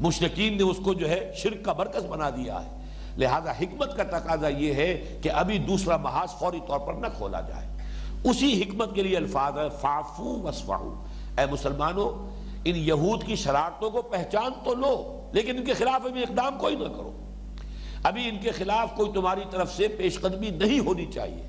مشرقین 0.00 0.56
نے 0.56 0.62
اس 0.62 0.76
کو 0.84 0.94
جو 0.94 1.08
ہے 1.08 1.32
شرک 1.36 1.64
کا 1.64 1.72
برکز 1.72 2.06
بنا 2.06 2.30
دیا 2.30 2.64
ہے۔ 2.64 2.77
لہذا 3.18 3.50
حکمت 3.50 3.96
کا 3.96 4.02
تقاضا 4.02 4.48
یہ 4.48 4.74
ہے 4.74 5.18
کہ 5.22 5.30
ابھی 5.30 5.58
دوسرا 5.58 5.96
محاذ 5.96 6.38
فوری 6.38 6.60
طور 6.66 6.78
پر 6.78 6.94
نہ 6.94 7.06
کھولا 7.16 7.40
جائے۔ 7.40 7.66
اسی 8.24 8.62
حکمت 8.62 8.94
کے 8.94 9.02
لیے 9.02 9.16
الفاظ 9.16 9.58
ہے 9.58 9.68
فافو 9.80 10.40
وسفاہو 10.42 11.04
اے 11.38 11.46
مسلمانوں، 11.50 12.08
ان 12.64 12.76
یہود 12.76 13.24
کی 13.24 13.36
شرارتوں 13.36 13.90
کو 13.90 14.02
پہچان 14.02 14.52
تو 14.64 14.74
لو، 14.74 15.28
لیکن 15.32 15.58
ان 15.58 15.64
کے 15.64 15.74
خلاف 15.74 16.06
ابھی 16.06 16.22
اقدام 16.22 16.58
کوئی 16.58 16.76
نہ 16.76 16.84
کرو۔ 16.84 17.12
ابھی 18.02 18.28
ان 18.28 18.38
کے 18.38 18.50
خلاف 18.50 18.96
کوئی 18.96 19.12
تمہاری 19.12 19.40
طرف 19.50 19.76
سے 19.76 19.88
پیش 19.88 20.20
قدمی 20.20 20.50
نہیں 20.50 20.80
ہونی 20.80 21.06
چاہیے۔ 21.06 21.42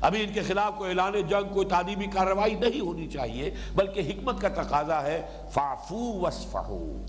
ابھی 0.00 0.24
ان 0.24 0.32
کے 0.32 0.42
خلاف 0.42 0.72
کوئی 0.78 0.90
اعلان 0.90 1.12
جنگ، 1.28 1.54
کوئی 1.54 1.66
تعلیمی 1.66 2.06
کارروائی 2.06 2.54
نہیں 2.54 2.80
ہونی 2.80 3.08
چاہیے، 3.08 3.50
بلکہ 3.74 4.00
حکمت 4.00 4.40
کا 4.40 4.48
تقاضا 4.48 5.02
ہے 5.02 5.26
فافو 5.50 6.20
وسفہو 6.20 7.04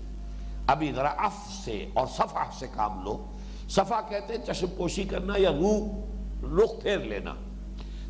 ابھی 0.66 0.92
ذرا 0.92 1.08
اف 1.08 1.64
سے 1.64 1.86
اور 1.94 2.06
صفح 2.06 2.50
سے 2.58 2.66
کام 2.74 3.04
لو۔ 3.04 3.24
صفا 3.70 4.00
کہتے 4.08 4.34
ہیں 4.34 4.44
چشم 4.46 4.66
پوشی 4.76 5.04
کرنا 5.04 5.34
یا 5.36 5.50
روح 5.50 6.56
رخ 6.56 6.82
پھیر 6.82 6.98
لینا۔ 6.98 7.34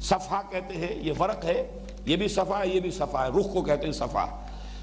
صفحہ 0.00 0.40
کہتے 0.50 0.76
ہیں 0.76 0.94
یہ 1.02 1.12
فرق 1.12 1.44
ہے، 1.44 1.70
یہ 2.06 2.16
بھی 2.16 2.28
صفحہ 2.28 2.58
ہے، 2.58 2.68
یہ 2.68 2.80
بھی 2.80 2.90
صفحہ 2.90 3.24
ہے۔ 3.24 3.28
رخ 3.28 3.52
کو 3.52 3.62
کہتے 3.62 3.84
ہیں 3.84 3.92
صفحہ 3.92 4.26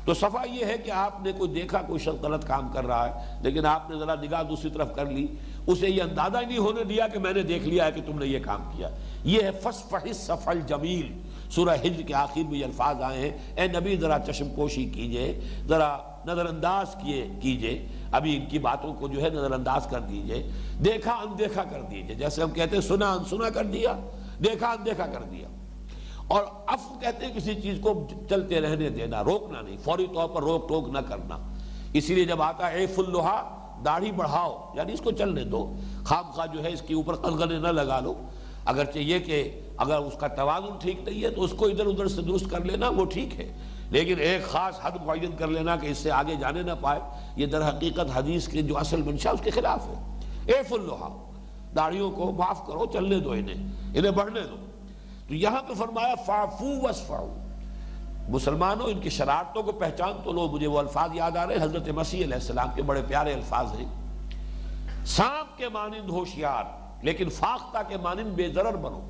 تو 0.05 0.13
صفحہ 0.13 0.47
یہ 0.49 0.65
ہے 0.65 0.77
کہ 0.77 0.91
آپ 0.91 1.21
نے 1.23 1.31
کوئی 1.31 1.51
دیکھا، 1.51 1.81
کوئی 1.81 1.99
شخص 1.99 2.23
غلط 2.23 2.47
کام 2.47 2.67
کر 2.73 2.85
رہا 2.85 3.07
ہے، 3.09 3.39
لیکن 3.41 3.65
آپ 3.65 3.89
نے 3.89 3.97
ذرا 3.99 4.15
نگاہ 4.15 4.43
دوسری 4.43 4.69
طرف 4.69 4.95
کر 4.95 5.05
لی، 5.05 5.27
اسے 5.67 5.89
یہ 5.89 6.01
اندازہ 6.01 6.37
ہی 6.37 6.45
نہیں 6.45 6.57
ہونے 6.57 6.83
دیا 6.83 7.07
کہ 7.07 7.19
میں 7.19 7.33
نے 7.33 7.41
دیکھ 7.41 7.67
لیا 7.67 7.85
ہے 7.85 7.91
کہ 7.91 8.01
تم 8.05 8.19
نے 8.19 8.25
یہ 8.25 8.39
کام 8.39 8.63
کیا۔ 8.77 8.89
یہ 9.23 9.41
ہے 9.41 9.51
فصفح 9.51 10.11
صفل 10.13 10.59
جمیل 10.67 11.13
سورہ 11.49 11.75
حجر 11.83 12.01
کے 12.01 12.13
آخر 12.13 12.49
میں 12.49 12.59
یہ 12.59 12.65
الفاظ 12.65 13.01
آئے 13.01 13.19
ہیں۔ 13.19 13.31
اے 13.55 13.67
نبی، 13.67 13.95
ذرا 13.97 14.17
چشم 14.27 14.49
پوشی 14.55 14.85
کیجیے، 14.85 15.39
ذرا 15.67 15.97
نظر 16.25 16.45
انداز 16.45 16.95
کیے 17.03 17.27
کیجیے۔ 17.41 17.87
ابھی 18.11 18.37
ان 18.37 18.45
کی 18.45 18.59
باتوں 18.59 18.93
کو 18.93 19.07
جو 19.07 19.21
ہے 19.21 19.29
نظر 19.29 19.51
انداز 19.51 19.87
کر 19.89 19.99
دیجیے۔ 19.99 20.49
دیکھا 20.85 21.13
اندیکھا 21.13 21.63
کر 21.63 21.81
دیجیے۔ 21.81 22.15
جیسے 22.15 22.43
ہم 22.43 22.51
کہتے 22.51 22.75
ہیں 22.75 22.83
سنا 22.83 23.13
انسنا 23.13 23.49
کر 23.49 23.65
دیا، 23.65 23.99
دیکھا 24.43 24.67
اندیکھا 24.67 25.05
کر 25.05 25.21
دیا۔ 25.21 25.47
اور 26.27 26.43
اف 26.67 27.01
کہتے 27.01 27.25
ہیں 27.25 27.33
کسی 27.33 27.61
چیز 27.61 27.77
کو 27.81 28.07
چلتے 28.29 28.61
رہنے 28.61 28.89
دینا، 28.89 29.23
روکنا 29.23 29.61
نہیں، 29.61 29.77
فوری 29.83 30.07
طور 30.13 30.29
پر 30.29 30.43
روک 30.43 30.69
ٹوک 30.69 30.89
نہ 30.89 30.99
کرنا۔ 30.99 31.37
اسی 31.93 32.15
لیے 32.15 32.25
جب 32.25 32.41
آتا 32.41 32.71
ہے 32.71 32.77
ایف 32.77 32.99
داڑھی 33.85 34.11
بڑھاؤ 34.11 34.71
یعنی 34.75 34.93
اس 34.93 35.01
کو 35.01 35.11
چلنے 35.11 35.43
دو۔ 35.43 35.73
خام 36.03 36.31
خواہ 36.31 36.47
جو 36.53 36.63
ہے 36.63 36.73
اس 36.73 36.81
کے 36.81 36.93
اوپر 36.93 37.15
قلغنے 37.15 37.57
نہ 37.57 37.67
لگا 37.67 37.99
لو۔ 37.99 38.13
اگرچہ 38.65 38.99
یہ 38.99 39.19
کہ 39.19 39.61
اگر 39.77 39.97
اس 39.97 40.13
کا 40.19 40.27
توازن 40.27 40.77
ٹھیک 40.81 41.09
نہیں 41.09 41.23
ہے 41.23 41.29
تو 41.29 41.43
اس 41.43 41.53
کو 41.57 41.65
ادھر 41.65 41.85
ادھر 41.85 42.07
سے 42.07 42.21
درست 42.21 42.45
کر 42.49 42.63
لینا، 42.65 42.89
وہ 42.89 43.05
ٹھیک 43.05 43.39
ہے۔ 43.39 43.57
لیکن 43.89 44.15
ایک 44.19 44.43
خاص 44.43 44.79
حد 44.83 44.91
معین 45.05 45.31
کر 45.37 45.47
لینا 45.47 45.75
کہ 45.75 45.87
اس 45.87 45.97
سے 45.97 46.11
آگے 46.11 46.35
جانے 46.35 46.61
نہ 46.61 46.71
پائے، 46.81 46.99
یہ 47.35 47.45
در 47.45 47.69
حقیقت 47.69 48.17
حدیث 48.17 48.47
کے 48.47 48.61
جو 48.61 48.77
اصل 48.77 49.01
منشا 49.01 49.29
اس 49.29 49.39
کے 49.43 49.51
خلاف 49.51 49.87
ہے۔ 49.87 50.19
ایف 50.53 50.73
اللہ 50.73 51.17
داڑیوں 51.75 52.11
کو 52.11 52.31
معاف 52.31 52.67
کرو، 52.67 52.85
چلنے 52.85 53.19
دو 53.19 53.31
انہیں 53.31 53.71
انہیں 53.93 54.11
بڑھنے 54.11 54.41
دو۔ 54.41 54.55
تو 55.27 55.33
یہاں 55.33 55.61
پہ 55.67 55.73
فرمایا 55.73 56.15
فافو 56.25 56.89
وسفاؤ 56.89 57.37
مسلمانوں، 58.29 58.85
ان 58.85 58.99
کی 58.99 59.09
شرارتوں 59.09 59.63
کو 59.63 59.71
پہچان 59.71 60.11
تو 60.23 60.31
لو، 60.31 60.47
مجھے 60.47 60.67
وہ 60.67 60.79
الفاظ 60.79 61.09
یاد 61.13 61.37
آ 61.37 61.47
رہے 61.47 61.55
ہیں، 61.55 61.63
حضرت 61.63 61.89
مسیح 61.89 62.23
علیہ 62.23 62.33
السلام 62.33 62.67
کے 62.75 62.81
بڑے 62.81 63.01
پیارے 63.07 63.33
الفاظ 63.33 63.67
ہیں۔ 63.79 63.87
سانپ 65.05 65.57
کے 65.57 65.69
مانند 65.69 66.09
ہوشیار، 66.09 66.63
لیکن 67.05 67.29
فاختہ 67.29 67.77
کے 67.87 67.97
مانند 67.97 68.33
بے 68.33 68.47
ضرر 68.47 68.75
بنو۔ 68.75 69.01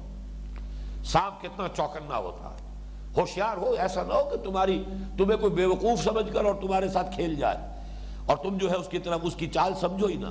سانپ 1.04 1.42
کتنا 1.42 1.68
چوکنا 1.68 2.18
ہوتا 2.18 2.50
ہے۔ 2.50 2.63
ہوشیار 3.18 3.58
ہو، 3.58 3.76
ایسا 3.80 4.04
نہ 4.04 4.14
ہو 4.14 4.30
کہ 4.30 4.38
تمہاری، 4.38 4.84
تمہیں 5.18 5.38
کوئی 5.38 5.54
بے 5.54 5.66
وقوف 5.66 6.04
سمجھ 6.04 6.34
کر 6.34 6.46
اور 6.46 6.56
تمہارے 6.56 6.88
ساتھ 6.88 7.16
کھیل 7.16 7.36
جائے۔ 7.36 7.58
اور 8.26 8.38
تم 8.38 8.58
جو 8.58 8.72
ہے 8.72 8.76
اس 8.76 8.88
کی 8.88 9.00
طرف، 9.00 9.20
اس 9.24 9.36
کی 9.36 9.48
چال 9.48 9.74
سمجھو 9.80 10.08
ہی 10.08 10.16
نہ۔ 10.16 10.28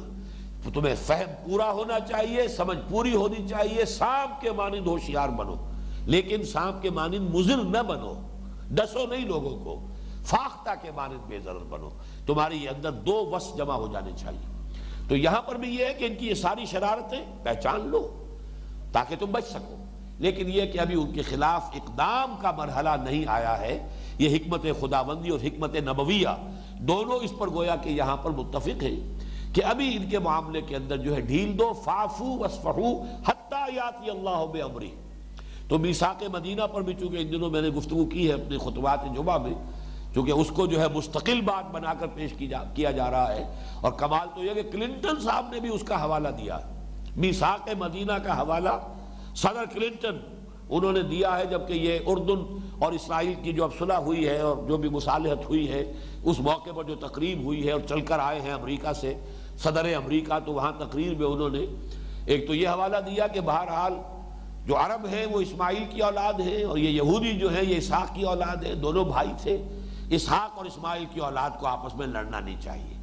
تمہیں 0.75 0.95
فہم 1.07 1.51
پورا 1.51 1.73
ہونا 1.73 2.01
چاہیے، 2.01 2.49
سمجھ 2.49 2.79
پوری 2.91 3.15
ہونی 3.15 3.49
چاہیے، 3.49 3.85
سانپ 3.85 4.41
کے 4.41 4.53
مانند 4.53 4.87
ہوشیار 4.87 5.29
بنو۔ 5.29 5.55
لیکن 6.05 6.45
سانپ 6.45 6.83
کے 6.83 6.91
مانند 6.91 7.35
مزر 7.35 7.57
نہ 7.57 7.83
بنو۔ 7.83 8.15
ڈسو 8.71 9.07
نہیں 9.07 9.27
لوگوں 9.27 9.65
کو۔ 9.65 9.87
فاختہ 10.25 10.71
کے 10.83 10.91
مانند 10.91 11.19
بے 11.29 11.39
ضرر 11.39 11.59
بنو۔ 11.59 11.89
تمہاری 12.27 12.69
اندر 12.69 12.91
دو 12.91 13.31
وس 13.33 13.57
جمع 13.57 13.75
ہو 13.75 13.87
جانے 13.93 14.11
چاہیے۔ 14.17 14.73
تو 15.09 15.17
یہاں 15.17 15.43
پر 15.43 15.55
بھی 15.55 15.75
یہ 15.75 15.85
ہے 15.85 15.95
کہ 15.95 16.05
ان 16.05 16.15
کی 16.15 16.27
یہ 16.29 16.35
ساری 16.35 16.65
شرارتیں 16.65 17.25
پہچان 17.43 17.81
لو 17.89 18.25
تاکہ 18.93 19.17
تم 19.17 19.27
بچ 19.27 19.45
سکو۔ 19.45 19.82
لیکن 20.23 20.51
یہ 20.51 20.67
کہ 20.73 20.81
ابھی 20.81 20.95
ان 20.95 21.13
کے 21.13 21.23
خلاف 21.23 21.71
اقدام 21.75 22.35
کا 22.41 22.51
مرحلہ 22.57 22.89
نہیں 23.03 23.25
آیا 23.29 23.59
ہے، 23.61 23.79
یہ 24.19 24.37
حکمت 24.37 24.67
خدا 24.81 25.03
بندی 25.03 25.31
اور 25.31 25.41
حکمت 25.43 25.77
نبویہ 25.87 26.35
دونوں 26.89 27.19
اس 27.23 27.33
پر 27.39 27.51
گویا 27.51 27.77
کہ 27.77 27.89
یہاں 27.91 28.17
پر 28.17 28.31
متفق 28.31 28.83
ہے 28.83 28.95
کہ 29.55 29.65
ابھی 29.65 29.97
ان 29.97 30.09
کے 30.11 30.19
معاملے 30.19 30.61
کے 30.61 30.77
اندر 30.77 30.97
جو 30.97 31.15
ہے 31.17 31.21
ڈھیل 31.21 31.59
دو 31.59 31.73
فافو 31.85 32.37
وسفہو 32.39 32.91
حتی 33.29 33.75
یاتی 33.75 34.11
اللہ 34.11 34.45
بے 34.53 34.63
امری 34.63 34.91
تو 35.69 35.79
میساق 35.79 36.23
مدینہ 36.33 36.67
پر 36.73 36.83
بھی 36.83 36.95
چونکہ 36.95 37.17
ان 37.17 37.31
دنوں 37.33 37.51
میں 37.51 37.61
نے 37.63 37.69
گفتگو 37.69 38.05
کی 38.05 38.29
ہے 38.29 38.33
اپنے 38.33 38.59
خطبات 38.59 39.05
جمعہ 39.17 39.39
میں، 39.39 39.55
چونکہ 40.15 40.33
اس 40.33 40.51
کو 40.55 40.67
جو 40.67 40.81
ہے 40.81 40.87
مستقل 40.95 41.41
بات 41.41 41.71
بنا 41.73 41.93
کر 41.95 42.07
پیش 42.15 42.33
کی 42.39 42.47
جا، 42.47 42.63
کیا 42.75 42.91
جا 42.91 43.11
رہا 43.11 43.35
ہے۔ 43.35 43.45
اور 43.81 43.93
کمال 43.93 44.27
تو 44.35 44.45
یہ 44.45 44.55
کہ 44.55 44.71
کلنٹن 44.73 45.21
صاحب 45.21 45.53
نے 45.53 45.61
بھی 45.61 45.69
اس 45.69 45.83
کا 45.83 46.03
حوالہ 46.05 46.29
دیا 46.39 46.59
میساق 47.17 47.69
مدینہ 47.79 48.13
کا 48.25 48.39
حوالہ 48.41 48.77
صدر 49.37 49.65
کلنٹن، 49.73 50.19
انہوں 50.69 50.93
نے 50.93 51.03
دیا 51.03 51.37
ہے 51.39 51.47
جبکہ 51.47 51.73
یہ 51.73 51.99
اردن 52.07 52.43
اور 52.79 52.93
اسرائیل 52.93 53.35
کی 53.43 53.53
جو 53.53 53.65
اب 53.65 53.71
صلح 53.79 53.99
ہوئی 54.05 54.29
ہے 54.29 54.39
اور 54.41 54.57
جو 54.69 54.77
بھی 54.77 54.89
مصالحت 54.89 55.49
ہوئی 55.49 55.69
ہے، 55.71 55.83
اس 56.23 56.39
موقع 56.41 56.71
پر 56.71 56.85
جو 56.85 56.95
تقریب 57.01 57.43
ہوئی 57.45 57.67
ہے 57.67 57.73
اور 57.73 57.81
چل 57.89 58.01
کر 58.01 58.19
آئے 58.19 58.41
ہیں 58.41 58.53
امریکہ 58.53 58.93
سے، 58.93 59.15
صدر 59.63 59.93
امریکہ 59.97 60.39
تو 60.45 60.53
وہاں 60.53 60.73
تقریر 60.79 61.15
میں 61.15 61.27
انہوں 61.27 61.51
نے 61.51 61.65
ایک 62.27 62.47
تو 62.47 62.55
یہ 62.55 62.69
حوالہ 62.69 62.97
دیا 63.07 63.27
کہ 63.27 63.41
بہرحال 63.41 63.93
جو 64.67 64.77
عرب 64.77 65.07
ہیں 65.07 65.25
وہ 65.27 65.41
اسماعیل 65.41 65.85
کی 65.91 66.01
اولاد 66.03 66.41
ہیں 66.41 66.63
اور 66.65 66.79
یہ 66.79 66.91
یہودی 66.91 67.33
جو 67.39 67.53
ہیں، 67.55 67.63
یہ 67.63 67.77
اسحاق 67.77 68.15
کی 68.15 68.23
اولاد 68.23 68.65
ہے 68.65 68.75
دونوں 68.75 69.05
بھائی 69.05 69.33
تھے، 69.43 69.57
اسحاق 70.11 70.59
اور 70.59 70.65
اسماعیل 70.65 71.05
کی 71.13 71.21
اولاد 71.21 71.51
کو 71.61 71.67
آپس 71.67 71.95
میں 71.95 72.07
لڑنا 72.07 72.41
نہیں 72.41 72.61
چاہیے۔ 72.61 72.97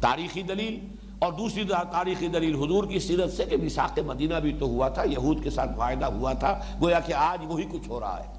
تاریخی 0.00 0.42
دلیل 0.42 0.78
اور 1.18 1.32
دوسری 1.32 1.64
تاریخی 1.92 2.28
دلیل 2.28 2.54
حضور 2.54 2.84
کی 2.84 2.98
سیرت 2.98 3.32
سے 3.32 3.44
کہ 3.44 3.56
مساق 3.56 3.98
مدینہ 3.98 4.34
بھی 4.34 4.52
تو 4.52 4.66
ہوا 4.66 4.88
تھا، 4.88 5.02
یہود 5.02 5.42
کے 5.42 5.50
ساتھ 5.50 5.78
معاہدہ 5.78 6.06
ہوا 6.06 6.32
تھا، 6.32 6.60
گویا 6.80 7.00
کہ 7.00 7.12
آج 7.12 7.38
وہی 7.46 7.64
کچھ 7.72 7.88
ہو 7.88 8.00
رہا 8.00 8.24
ہے۔ 8.24 8.38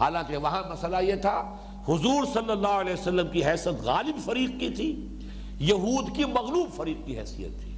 حالانکہ 0.00 0.36
وہاں 0.36 0.62
مسئلہ 0.70 0.96
یہ 1.02 1.14
تھا، 1.14 1.56
حضور 1.88 2.24
صلی 2.34 2.50
اللہ 2.50 2.68
علیہ 2.68 2.92
وسلم 2.92 3.28
کی 3.28 3.44
حیثیت 3.44 3.82
غالب 3.82 4.16
فریق 4.24 4.60
کی 4.60 4.70
تھی، 4.70 5.18
یہود 5.58 6.16
کی 6.16 6.24
مغلوب 6.24 6.76
فریق 6.76 7.06
کی 7.06 7.18
حیثیت 7.18 7.60
تھی۔ 7.60 7.74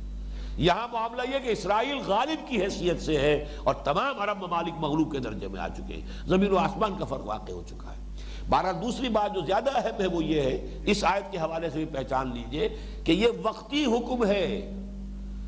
یہاں 0.56 0.88
معاملہ 0.92 1.22
یہ 1.34 1.38
کہ 1.38 1.48
اسرائیل 1.48 1.98
غالب 2.06 2.48
کی 2.48 2.62
حیثیت 2.62 3.02
سے 3.02 3.16
ہے 3.16 3.44
اور 3.64 3.74
تمام 3.74 4.20
عرب 4.20 4.46
ممالک 4.46 4.72
مغلوب 4.80 5.12
کے 5.12 5.18
درجے 5.18 5.48
میں 5.48 5.60
آ 5.60 5.68
چکے 5.68 5.94
ہیں۔ 5.94 6.06
زمین 6.26 6.52
و 6.52 6.56
آسمان 6.56 6.92
کا 6.98 7.04
فرق 7.04 7.26
واقع 7.26 7.52
ہو 7.52 7.62
چکا 7.66 7.92
ہے۔ 7.92 8.01
بارہ 8.48 8.72
دوسری 8.72 9.08
بات 9.08 9.34
جو 9.34 9.40
زیادہ 9.40 9.70
اہم 9.74 10.00
ہے 10.00 10.06
وہ 10.06 10.24
یہ 10.24 10.40
ہے، 10.40 10.78
اس 10.86 11.04
آیت 11.04 11.32
کے 11.32 11.38
حوالے 11.38 11.70
سے 11.70 11.76
بھی 11.76 11.84
پہچان 11.84 12.30
لیجیے 12.34 12.68
کہ 13.04 13.12
یہ 13.12 13.28
وقتی 13.42 13.84
حکم 13.84 14.24
ہے۔ 14.24 14.72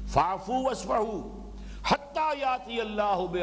فافو 0.09 0.71
وسفہو 0.71 1.41
حتی 1.89 2.41
یاتی 2.41 2.81
اللہ 2.81 3.21
بے 3.31 3.43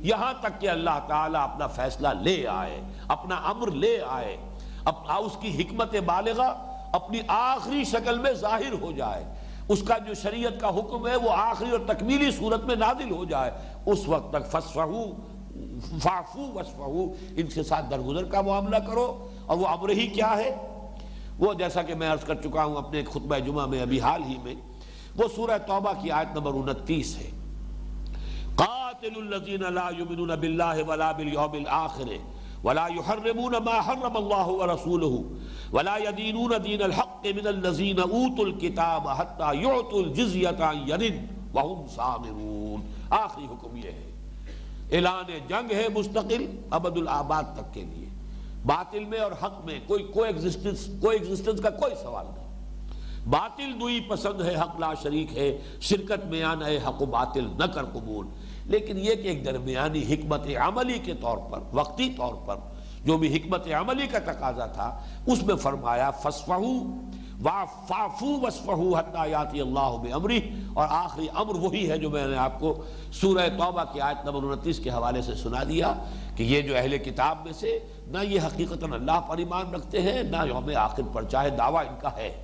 یہاں 0.00 0.32
تک 0.40 0.60
کہ 0.60 0.68
اللہ 0.68 0.98
تعالیٰ 1.08 1.40
اپنا 1.40 1.66
فیصلہ 1.66 2.08
لے 2.20 2.46
آئے، 2.46 2.80
اپنا 3.08 3.34
امر 3.34 3.70
لے 3.70 3.98
آئے۔ 4.08 4.36
اس 5.18 5.36
کی 5.40 5.62
حکمت 5.62 5.94
بالغہ 6.06 6.72
اپنی 6.92 7.20
آخری 7.28 7.84
شکل 7.84 8.18
میں 8.18 8.32
ظاہر 8.32 8.72
ہو 8.80 8.92
جائے۔ 8.92 9.24
اس 9.68 9.82
کا 9.82 9.98
جو 9.98 10.14
شریعت 10.14 10.60
کا 10.60 10.68
حکم 10.68 11.06
ہے 11.06 11.16
وہ 11.16 11.30
آخری 11.30 11.70
اور 11.70 11.80
تکمیلی 11.86 12.30
صورت 12.30 12.64
میں 12.64 12.76
نازل 12.76 13.10
ہو 13.10 13.24
جائے۔ 13.24 13.50
اس 13.86 14.08
وقت 14.08 14.32
تک 14.32 14.46
فسفہو 14.50 15.04
فافو 15.80 16.52
وسفہو 16.54 17.14
ان 17.36 17.46
کے 17.46 17.62
ساتھ 17.62 17.90
درگزر 17.90 18.24
کا 18.24 18.40
معاملہ 18.40 18.76
کرو۔ 18.76 19.28
اور 19.46 19.58
وہ 19.58 19.66
امر 19.66 19.88
ہی 19.88 20.06
کیا 20.06 20.36
ہے؟ 20.36 20.56
وہ 21.38 21.54
جیسا 21.54 21.82
کہ 21.82 21.94
میں 21.94 22.12
عرض 22.12 22.24
کر 22.24 22.34
چکا 22.34 22.64
ہوں 22.64 22.76
اپنے 22.76 23.02
خطبہ 23.04 23.38
جمعہ 23.38 23.66
میں، 23.66 23.82
ابھی 23.82 24.00
حال 24.00 24.22
ہی 24.22 24.34
میں، 24.42 24.54
وہ 25.16 25.24
سورہ 25.36 25.58
توبہ 25.66 25.92
کی 26.02 26.10
آیت 26.10 26.36
نمبر 26.36 26.52
انتیس 26.52 27.16
ہے۔ 27.16 27.30
قاتل 28.54 29.10
الذین 29.16 29.74
لا 29.74 29.90
یمنون 29.98 30.28
باللہ 30.28 30.88
ولا 30.88 31.12
بالیوم 31.12 31.52
الاخر 31.52 32.08
ولا 32.64 32.86
يحرمون 32.86 33.54
ما 33.64 33.80
حرم 33.86 34.16
الله 34.16 34.46
ورسوله 34.48 35.22
ولا 35.72 35.96
يدينون 35.96 36.52
دين 36.64 36.82
الحق 36.82 37.26
من 37.26 37.46
الذين 37.46 37.98
اوتوا 37.98 38.44
الكتاب 38.44 39.08
حتى 39.08 39.56
يعطوا 39.62 40.02
الجزيه 40.02 40.64
عن 40.64 40.76
يد 40.88 41.14
وهم 41.54 41.86
صاغرون۔ 41.94 42.92
آخری 43.10 43.44
حکم 43.44 43.76
یہ 43.76 43.90
ہے۔ 43.90 44.05
اعلان 44.92 45.38
جنگ 45.48 45.72
ہے 45.72 45.86
مستقل 45.94 46.60
ابد 46.70 46.96
الآباد 46.96 47.42
تک 47.54 47.74
کے 47.74 47.82
لیے۔ 47.82 48.08
باطل 48.66 49.04
میں 49.04 49.18
اور 49.18 49.32
حق 49.32 49.64
میں 49.64 49.80
کوئی 49.86 50.04
کوئی 50.04 50.32
ایگزسٹنس 50.32 50.86
کوئی 51.00 51.18
ایگزسٹنس 51.18 51.60
کا 51.60 51.70
کوئی 51.70 51.94
سوال 52.02 52.26
نہیں۔ 52.34 52.46
باطل 53.28 53.80
دوئی 53.80 54.00
پسند 54.08 54.40
ہے، 54.40 54.54
حق 54.54 54.80
لا 54.80 54.94
شریک 55.02 55.38
ہے۔ 55.38 55.58
شرکت 55.80 56.26
میں 56.26 56.42
آنا 56.42 56.66
ہے، 56.66 56.76
حق 56.76 57.02
و 57.02 57.06
باطل 57.06 57.44
نہ 57.58 57.64
کر 57.64 57.84
قبول۔ 57.84 58.26
لیکن 58.64 58.98
یہ 58.98 59.14
کہ 59.14 59.28
ایک 59.28 59.44
درمیانی 59.44 60.02
حکمت 60.02 60.46
عملی 60.60 60.98
کے 60.98 61.14
طور 61.14 61.38
پر، 61.38 61.58
وقتی 61.72 62.10
طور 62.16 62.34
پر 62.34 62.56
جو 63.04 63.16
بھی 63.16 63.36
حکمت 63.36 63.66
عملی 63.66 64.06
کا 64.06 64.18
تقاضا 64.18 64.66
تھا، 64.66 65.02
اس 65.26 65.42
میں 65.42 65.54
فرمایا 65.54 66.10
فسفہو 66.10 67.00
وَفَعْفُو 67.44 68.26
وَسْفَهُ 68.26 68.98
حَتَّى 68.98 69.30
يَاتِ 69.30 69.60
اللَّهُ 69.60 69.98
بِأَمْرِهِ 70.02 70.42
اور 70.74 70.86
آخری 70.90 71.26
امر 71.34 71.54
وہی 71.54 71.90
ہے 71.90 71.98
جو 71.98 72.10
میں 72.10 72.26
نے 72.26 72.36
آپ 72.36 72.60
کو 72.60 72.82
سورہ 73.12 73.48
توبہ 73.48 73.84
کی 73.92 74.00
آیت 74.00 74.24
نمبر 74.24 74.52
انتیس 74.52 74.78
کے 74.78 74.90
حوالے 74.90 75.22
سے 75.22 75.34
سنا 75.34 75.64
دیا 75.64 75.94
کہ 76.36 76.42
یہ 76.42 76.62
جو 76.62 76.76
اہل 76.76 76.98
کتاب 76.98 77.38
میں 77.44 77.52
سے 77.52 77.78
نہ 78.06 78.18
یہ 78.22 78.40
حقیقتاً 78.40 78.92
اللہ 78.92 79.20
پر 79.20 79.36
ایمان 79.36 79.74
رکھتے 79.74 80.02
ہیں، 80.02 80.22
نہ 80.22 80.36
یوم 80.48 80.70
آخر 80.76 81.02
پر 81.12 81.22
چاہے 81.24 81.50
دعویٰ 81.50 81.80
ان 81.80 81.94
کا 82.00 82.16
ہے۔ 82.16 82.42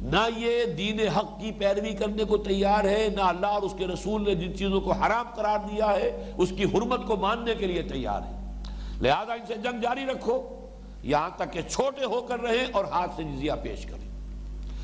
نہ 0.00 0.28
یہ 0.36 0.64
دین 0.64 1.08
حق 1.08 1.40
کی 1.40 1.52
پیروی 1.52 1.92
کرنے 1.92 2.24
کو 2.24 2.36
تیار 2.36 2.84
ہے، 2.84 3.08
نہ 3.16 3.22
اللہ 3.22 3.46
اور 3.46 3.62
اس 3.62 3.74
کے 3.78 3.86
رسول 3.86 4.24
نے 4.24 4.34
جن 4.34 4.56
چیزوں 4.56 4.80
کو 4.80 4.92
حرام 4.92 5.26
قرار 5.34 5.58
دیا 5.58 5.86
ہے، 5.86 6.32
اس 6.36 6.52
کی 6.56 6.64
حرمت 6.64 7.06
کو 7.06 7.16
ماننے 7.16 7.54
کے 7.54 7.66
لیے 7.66 7.82
تیار 7.82 8.22
ہے۔ 8.22 8.52
لہذا 9.00 9.32
ان 9.32 9.46
سے 9.48 9.54
جنگ 9.54 9.80
جاری 9.80 10.04
رکھو۔ 10.04 10.57
یہاں 11.02 11.30
تک 11.36 11.52
کہ 11.52 11.62
چھوٹے 11.62 12.04
ہو 12.04 12.20
کر 12.20 12.40
رہے 12.40 12.66
اور 12.72 12.84
ہاتھ 12.84 13.10
سے 13.16 13.22
جزیہ 13.22 13.52
پیش 13.62 13.86
کریں۔ 13.86 14.08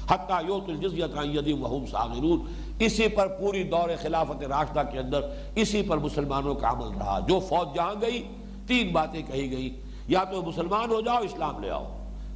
حتیٰ 0.09 0.45
یوت 0.45 0.69
الجزیت 0.69 1.11
یدیم 1.25 1.65
وہم 1.65 1.87
صاغرون۔ 1.87 2.53
اسی 2.79 3.09
پر 3.09 3.27
پوری 3.27 3.63
دور 3.63 3.89
خلافت 4.03 4.43
راشدہ 4.43 4.83
کے 4.93 4.99
اندر 4.99 5.21
اسی 5.55 5.83
پر 5.83 5.99
مسلمانوں 5.99 6.55
کا 6.55 6.71
عمل 6.71 6.99
رہا۔ 6.99 7.19
جو 7.21 7.41
فوج 7.41 7.75
جہاں 7.75 7.95
گئی، 8.01 8.29
تین 8.67 8.93
باتیں 8.93 9.23
کہی 9.23 9.51
گئی۔ 9.51 9.81
یا 10.09 10.25
تو 10.25 10.43
مسلمان 10.43 10.91
ہو 10.91 11.01
جاؤ، 11.01 11.23
اسلام 11.23 11.63
لے 11.63 11.71
آؤ۔ 11.71 11.85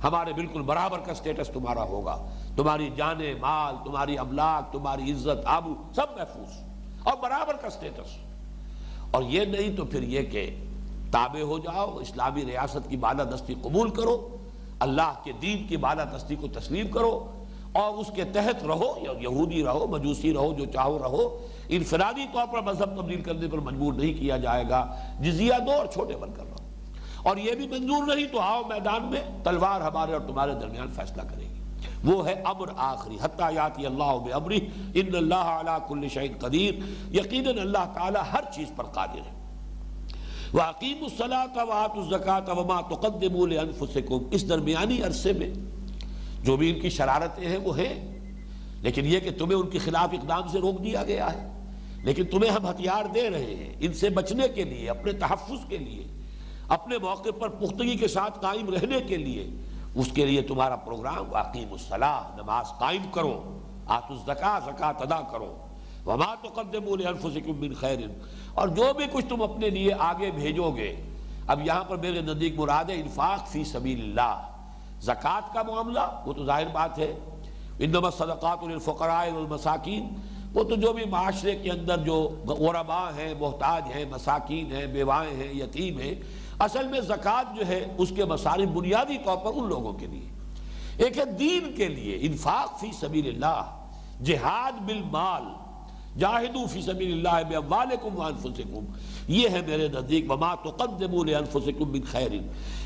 ہمارے 0.04 0.32
بالکل 0.32 0.62
برابر 0.62 0.98
کا 0.98 1.14
سٹیٹس 1.14 1.48
تمہارا 1.48 1.82
ہوگا۔ 1.82 2.30
تمہاری 2.56 2.90
جانے 2.96 3.34
مال، 3.40 3.74
تمہاری 3.84 4.18
املاک، 4.18 4.72
تمہاری 4.72 5.12
عزت، 5.12 5.42
آبو، 5.44 5.74
سب 5.96 6.06
محفوظ۔ 6.16 6.68
اور 7.02 7.16
برابر 7.22 7.56
کا 7.56 7.70
سٹیٹس 7.70 8.08
اور 9.10 9.22
یہ 9.22 9.44
نہیں 9.44 9.76
تو 9.76 9.84
پھر 9.84 10.02
یہ 10.02 10.22
کہ 10.22 10.56
تابع 11.10 11.42
ہو 11.42 11.58
جاؤ، 11.58 11.98
اسلامی 11.98 12.44
ریاست 12.44 12.90
کی 12.90 12.96
بالا 12.96 13.24
دستی 13.24 13.54
قبول 13.62 13.90
کرو، 13.90 14.36
اللہ 14.80 15.12
کے 15.24 15.32
دین 15.42 15.66
کی 15.66 15.76
بالا 15.76 16.04
دستی 16.04 16.36
کو 16.36 16.48
تسلیم 16.48 16.88
کرو 16.88 17.32
اور 17.72 17.94
اس 17.94 18.06
کے 18.14 18.24
تحت 18.24 18.64
رہو، 18.64 18.94
یا 19.02 19.12
یہودی 19.20 19.64
رہو، 19.64 19.86
مجوسی 19.86 20.32
رہو، 20.32 20.52
جو 20.58 20.64
چاہو 20.64 20.98
رہو۔ 20.98 21.46
انفرادی 21.68 22.26
طور 22.32 22.46
پر 22.52 22.60
مذہب 22.60 22.96
تبدیل 22.96 23.22
کرنے 23.22 23.48
پر 23.48 23.58
مجبور 23.58 23.92
نہیں 23.92 24.14
کیا 24.14 24.36
جائے 24.36 24.64
گا۔ 24.68 24.96
جزیہ 25.20 25.52
دو 25.66 25.72
اور 25.72 25.86
چھوٹے 25.86 26.16
بن 26.16 26.30
کر 26.36 26.42
رہو۔ 26.44 26.56
اور 27.22 27.36
یہ 27.36 27.54
بھی 27.54 27.68
منظور 27.68 28.16
نہیں 28.16 28.26
تو 28.26 28.40
آؤ 28.40 28.62
میدان 28.68 29.04
میں، 29.04 29.20
تلوار 29.44 29.80
ہمارے 29.80 30.12
اور 30.12 30.20
تمہارے 30.20 30.54
درمیان 30.54 30.90
فیصلہ 30.90 31.22
کرے 31.22 31.44
گی۔ 31.44 31.60
وہ 32.04 32.26
ہے 32.26 32.32
امر 32.32 32.66
آخری۔ 32.76 33.16
حتیٰ 33.22 33.52
یاتی 33.52 33.86
اللہ 33.86 34.04
بعمری، 34.04 34.58
ان 34.94 35.16
اللہ 35.16 35.34
علی 35.34 35.70
کل 35.88 36.08
شہید 36.08 36.40
قدیر۔ 36.40 36.74
یقیناً 37.14 37.58
اللہ 37.58 37.92
تعالی 37.94 38.18
ہر 38.32 38.40
چیز 38.54 38.72
پر 38.76 38.84
قادر 38.84 39.18
ہے۔ 39.18 39.37
وَعَقِيمُ 40.54 41.04
الصَّلَاةَ 41.04 41.66
وَعَاتُ 41.68 41.98
الزَّكَاةَ 41.98 42.58
وَمَا 42.58 42.80
تُقَدِّمُوا 42.80 43.46
لِأَنفُسِكُمْ 43.46 44.22
اس 44.30 44.48
درمیانی 44.48 45.02
عرصے 45.02 45.32
میں 45.32 45.50
جو 46.42 46.56
بھی 46.56 46.74
ان 46.74 46.80
کی 46.80 46.90
شرارتیں 46.90 47.48
ہیں 47.48 47.56
وہ 47.56 47.78
ہیں، 47.78 48.18
لیکن 48.82 49.06
یہ 49.06 49.20
کہ 49.20 49.30
تمہیں 49.30 49.54
ان 49.54 49.70
کے 49.70 49.78
خلاف 49.78 50.08
اقدام 50.12 50.48
سے 50.48 50.58
روک 50.58 50.84
دیا 50.84 51.02
گیا 51.02 51.32
ہے۔ 51.32 51.52
لیکن 52.02 52.24
تمہیں 52.24 52.50
ہم 52.50 52.70
ہتھیار 52.70 53.04
دے 53.14 53.30
رہے 53.30 53.54
ہیں 53.54 53.76
ان 53.80 53.92
سے 53.92 54.10
بچنے 54.10 54.48
کے 54.48 54.64
لیے، 54.64 54.90
اپنے 54.90 55.12
تحفظ 55.12 55.68
کے 55.68 55.76
لیے، 55.76 56.06
اپنے 56.68 56.98
موقع 56.98 57.30
پر 57.38 57.48
پختگی 57.48 57.96
کے 57.96 58.08
ساتھ 58.08 58.38
قائم 58.40 58.74
رہنے 58.74 59.00
کے 59.00 59.16
لیے۔ 59.16 59.50
اس 59.94 60.08
کے 60.14 60.26
لیے 60.26 60.42
تمہارا 60.42 60.76
پروگرام 60.76 61.32
واقیم 61.32 61.72
الصلاح 61.72 62.36
نماز 62.36 62.66
قائم 62.78 63.02
کرو 63.12 63.58
آت 63.86 64.10
الزکا 64.10 64.58
زکات 64.66 65.02
ادا 65.02 65.20
کرو۔ 65.32 65.56
وما 66.08 66.34
تقدموا 66.34 66.96
لانفسکم 66.96 67.58
من 67.58 67.74
خیر۔ 67.74 67.98
اور 68.54 68.68
جو 68.68 68.92
بھی 68.96 69.04
کچھ 69.12 69.26
تم 69.28 69.42
اپنے 69.42 69.70
لیے 69.70 69.90
آگے 69.98 70.30
بھیجو 70.30 70.70
گے، 70.76 70.96
اب 71.46 71.66
یہاں 71.66 71.84
پر 71.84 71.96
میرے 71.96 72.20
نزدیک 72.20 72.58
مراد 72.58 72.84
ہے 72.84 72.94
انفاق 72.94 73.48
فی 73.48 73.64
سبیل 73.64 74.00
اللہ۔ 74.00 74.42
زکوٰۃ 75.00 75.52
کا 75.52 75.62
معاملہ، 75.62 76.22
وہ 76.26 76.32
تو 76.32 76.44
ظاہر 76.44 76.66
بات 76.72 76.98
ہے۔ 76.98 77.14
انما 77.78 78.10
صدقات 78.10 78.64
للفقراء 78.64 79.32
والمساکین۔ 79.32 80.08
وہ 80.54 80.64
تو 80.64 80.74
جو 80.74 80.92
بھی 80.92 81.04
معاشرے 81.04 81.56
کے 81.56 81.70
اندر 81.70 81.96
جو 81.98 82.30
غرباء 82.44 83.10
ہیں، 83.16 83.34
محتاج 83.40 83.82
ہیں، 83.94 84.04
مساکین 84.10 84.72
ہیں، 84.72 84.86
بیوائیں 84.86 85.36
ہیں، 85.36 85.54
یتیم 85.54 85.98
ہیں، 85.98 86.14
اصل 86.58 86.88
میں 86.88 87.00
زکوٰۃ 87.00 87.56
جو 87.56 87.66
ہے، 87.66 87.94
اس 87.98 88.12
کے 88.16 88.24
مصارف 88.24 88.68
بنیادی 88.68 89.16
طور 89.24 89.36
پر 89.36 89.50
ان 89.54 89.68
لوگوں 89.68 89.92
کے 89.92 90.06
لیے۔ 90.06 90.30
ایک 90.96 91.18
ہے 91.18 91.24
دین 91.24 91.74
کے 91.76 91.88
لیے، 91.88 92.18
انفاق 92.20 92.80
فی 92.80 92.92
سبیل 92.92 93.28
اللہ۔ 93.28 93.86
جہاد 94.24 94.72
بالمال۔ 94.72 95.67
جاہدو 96.16 96.66
فی 96.66 96.80
سبیل 96.82 97.12
اللہ 97.12 97.42
بے 97.48 97.56
اموالکم 97.56 98.16
وانفسکم 98.16 98.84
یہ 99.28 99.48
ہے 99.48 99.60
میرے 99.66 99.88
نزدیک، 99.88 100.30
وما 100.30 100.54
تقدموا 100.62 101.24
لانفسکم 101.24 101.90
من 101.92 102.04
خیر. 102.10 102.32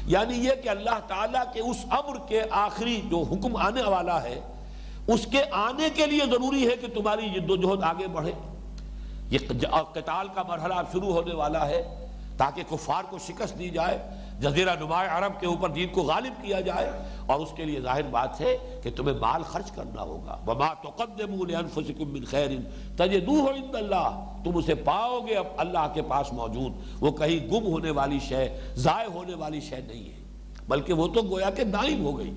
یعنی 0.07 0.39
یہ 0.47 0.62
کہ 0.62 0.69
اللہ 0.69 0.99
تعالیٰ 1.09 1.44
کے 1.53 1.61
اس 1.61 1.85
امر 1.90 2.19
کے 2.28 2.43
آخری 2.51 3.01
جو 3.11 3.23
حکم 3.31 3.57
آنے 3.66 3.82
والا 3.82 4.23
ہے، 4.23 4.40
اس 5.07 5.27
کے 5.31 5.43
آنے 5.51 5.89
کے 5.94 6.07
لیے 6.07 6.24
ضروری 6.31 6.66
ہے 6.69 6.77
کہ 6.77 6.86
تمہاری 6.94 7.28
جد 7.35 7.51
و 7.51 7.57
جہد 7.57 7.82
آگے 7.85 8.07
بڑھے. 8.12 8.32
یہ 9.31 9.39
قتال 9.94 10.27
کا 10.35 10.43
مرحلہ 10.49 10.74
شروع 10.93 11.12
ہونے 11.12 11.35
والا 11.35 11.66
ہے 11.69 11.82
تاکہ 12.39 12.62
کفار 12.69 13.05
کو 13.11 13.19
شکست 13.27 13.59
دی 13.59 13.69
جائے 13.70 13.99
جزیرہ 14.43 14.74
نمائے 14.81 15.09
عرب 15.09 15.40
کے 15.40 15.47
اوپر 15.47 15.69
دین 15.69 15.89
کو 15.89 16.02
غالب 16.02 16.43
کیا 16.43 16.60
جائے، 16.60 16.90
اور 17.27 17.40
اس 17.40 17.48
کے 17.56 17.64
لیے 17.64 17.81
ظاہر 17.81 18.02
بات 18.02 18.40
ہے 18.40 18.81
کہ 18.82 18.90
تمہیں 18.97 19.19
مال 19.19 19.43
خرچ 19.43 19.70
کرنا 19.70 20.02
ہوگا۔ 20.02 20.36
وَمَا 20.47 20.74
تُقَدِّمُوا 20.82 21.47
لِأَنفُسِكُم 21.47 22.12
مِّن 22.12 22.24
خَيْرٍ 22.24 22.62
تَجِدُوهُ 22.97 23.55
عِندَ 23.55 23.77
اللَّهِ۔ 23.77 24.20
تم 24.44 24.56
اسے 24.56 24.74
پاؤ 24.74 25.20
گے 25.20 25.35
اب 25.35 25.47
اللہ 25.56 25.86
کے 25.94 26.02
پاس 26.02 26.32
موجود۔ 26.32 26.73
وہ 27.01 27.10
کہیں 27.10 27.51
گم 27.51 27.66
ہونے 27.66 27.90
والی 27.90 28.19
شے، 28.19 28.60
ضائع 28.74 29.09
ہونے 29.09 29.35
والی 29.35 29.60
شے 29.60 29.81
نہیں 29.86 30.09
ہے۔ 30.09 30.19
بلکہ 30.69 30.93
وہ 30.93 31.09
تو 31.09 31.23
گویا 31.23 31.51
کہ 31.51 31.64
دائم 31.64 32.05
ہو 32.05 32.19
گئی۔ 32.19 32.32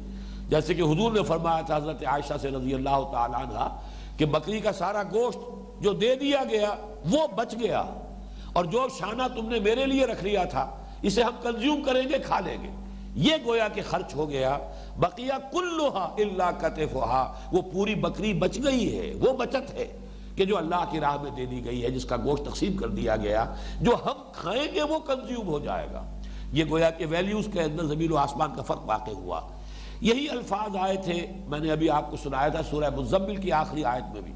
جیسے 0.50 0.74
کہ 0.74 0.82
حضور 0.82 1.12
نے 1.12 1.24
فرمایا 1.24 1.62
تھا، 1.62 1.78
حضرت 1.78 2.06
عائشہ 2.06 2.34
سے 2.42 2.50
رضی 2.52 2.74
اللہ 2.74 3.12
تعالیٰ 3.12 3.42
عنہ، 3.42 3.78
کہ 4.18 4.26
بکری 4.26 4.60
کا 4.60 4.72
سارا 4.72 5.04
گوشت 5.04 5.38
جو 5.82 5.94
دے 5.94 6.16
دیا 6.16 6.44
گیا، 6.50 6.76
وہ 7.12 7.28
بچ 7.36 7.56
گیا۔ 7.60 7.84
اور 8.54 8.66
جو 8.66 8.88
شانہ 9.00 9.24
تم 9.36 9.50
نے 9.50 9.60
میرے 9.60 9.86
لیے 9.86 10.06
رکھ 10.06 10.24
لیا 10.24 10.44
تھا 10.44 10.85
اسے 11.06 11.24
ہم 11.24 11.32
کنزیوم 11.44 11.84
کریں 11.84 12.10
گے، 12.10 12.20
کھا 12.20 12.40
لیں 12.40 12.58
گے۔ 12.64 12.70
یہ 13.16 13.36
گویا 13.46 13.68
کہ 13.68 13.82
خرچ 13.90 14.16
ہو 14.16 14.30
گیا۔ 14.30 14.58
بقیہ 14.98 15.34
کلوہا 15.52 16.16
اللہ 16.18 16.52
کتفہا۔ 16.62 17.34
وہ 17.52 17.62
پوری 17.74 17.96
بکری 17.96 18.34
بچ 18.34 18.58
گئی 18.64 19.00
ہے۔ 19.00 19.14
وہ 19.16 19.34
بچت 19.34 19.74
ہے 19.74 19.98
کہ 20.36 20.46
جو 20.46 20.58
اللہ 20.58 20.86
کی 20.92 21.00
راہ 21.00 21.22
میں 21.22 21.32
دے 21.32 21.46
دی 21.46 21.66
گئی 21.66 21.84
ہے، 21.84 21.90
جس 21.90 22.06
کا 22.06 22.16
گوشت 22.18 22.46
تقسیم 22.46 22.78
کر 22.78 22.88
دیا 22.88 23.16
گیا، 23.16 23.54
جو 23.82 23.92
ہم 23.92 24.32
کھائیں 24.34 24.74
گے 24.74 24.82
وہ 24.82 25.00
کنزیوم 25.00 25.48
ہو 25.48 25.60
جائے 25.60 25.88
گا۔ 25.94 26.20
یہ 26.54 26.64
گویا 26.70 26.90
کہ 26.90 27.06
ویلیوز 27.10 27.48
کے 27.54 27.62
اندر 27.62 27.86
زمین 27.86 28.12
و 28.12 28.18
آسمان 28.18 28.56
کا 28.56 28.62
فرق 28.62 28.82
واقع 28.86 29.12
ہوا۔ 29.12 29.42
یہی 30.02 30.30
الفاظ 30.30 30.76
آئے 30.76 30.98
تھے، 30.98 31.28
میں 31.48 31.60
نے 31.60 31.72
ابھی 31.72 31.90
آپ 31.90 32.12
کو 32.12 32.18
سنایا 32.18 32.48
تھا 32.48 32.64
سورہ 32.64 32.90
مزمل 32.90 33.36
کی 33.36 33.52
آخری 33.52 33.86
آیت 33.86 34.14
میں 34.14 34.22
بھی۔ 34.22 34.34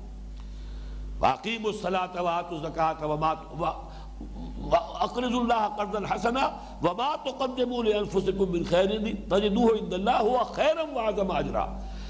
واقیم 1.19 1.65
الصلاة 1.65 2.25
وآت 2.25 2.53
الزکاة 2.53 3.09
وما 3.09 3.33
اقرض 4.99 5.33
اللہ 5.33 5.67
قرض 5.77 5.95
الحسنہ 5.95 6.39
وما 6.81 7.15
تقدموا 7.23 7.83
لانفسکم 7.83 8.51
من 8.51 8.63
خیر 8.63 8.89
تجدوه 9.29 9.77
عند 9.81 9.93
اللہ 9.93 10.21
هو 10.21 10.37
خیرا 10.43 10.83
وعظم 10.95 11.31
اجرا 11.31 11.65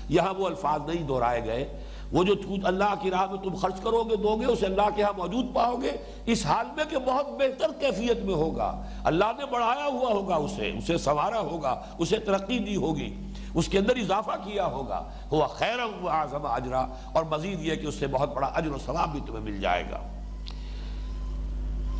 یہاں 0.10 0.34
وہ 0.38 0.46
الفاظ 0.46 0.82
نہیں 0.88 1.08
دہرائے 1.08 1.46
گئے۔ 1.46 1.82
وہ 2.12 2.24
جو 2.24 2.34
اللہ 2.64 2.94
کی 3.02 3.12
راہ 3.12 3.26
میں 3.32 3.44
تم 3.44 3.56
خرچ 3.56 3.82
کرو 3.82 4.04
گے، 4.04 4.16
دو 4.16 4.36
گے، 4.36 4.46
اسے 4.46 4.66
اللہ 4.66 4.90
کے 4.96 5.04
ہاں 5.04 5.14
موجود 5.18 5.46
پاؤ 5.54 5.76
گے۔ 5.76 5.98
اس 6.26 6.46
حال 6.46 6.66
میں 6.76 6.86
کہ 6.90 6.98
بہت 6.98 7.30
بہتر 7.30 7.68
کیفیت 7.80 8.18
میں 8.18 8.34
ہوگا۔ 8.34 8.84
اللہ 9.04 9.26
نے 9.38 9.46
بڑھایا 9.46 9.86
ہوا 9.86 10.12
ہوگا 10.14 10.36
اسے 10.36 10.72
اسے 10.78 10.98
سوارا 10.98 11.40
ہوگا، 11.40 11.82
اسے 11.98 12.18
ترقی 12.18 12.60
دی 12.60 12.76
ہوگی۔ 12.76 13.32
اس 13.54 13.68
کے 13.68 13.78
اندر 13.78 13.96
اضافہ 13.96 14.32
کیا 14.44 14.66
ہوگا۔ 14.66 15.10
ہوا 15.32 15.48
خیر 15.48 16.08
اعظم 16.08 16.46
اجرا 16.46 16.86
اور 17.14 17.24
مزید 17.24 17.62
یہ 17.62 17.76
کہ 17.76 17.88
اس 17.88 17.96
سے 17.96 18.08
بہت 18.08 18.36
بڑا 18.36 18.48
اجر 18.48 18.72
و 18.72 18.78
ثواب 18.86 19.12
بھی 19.12 19.20
تمہیں 19.26 19.44
مل 19.44 19.62
جائے 19.62 19.84
گا۔ 19.92 20.19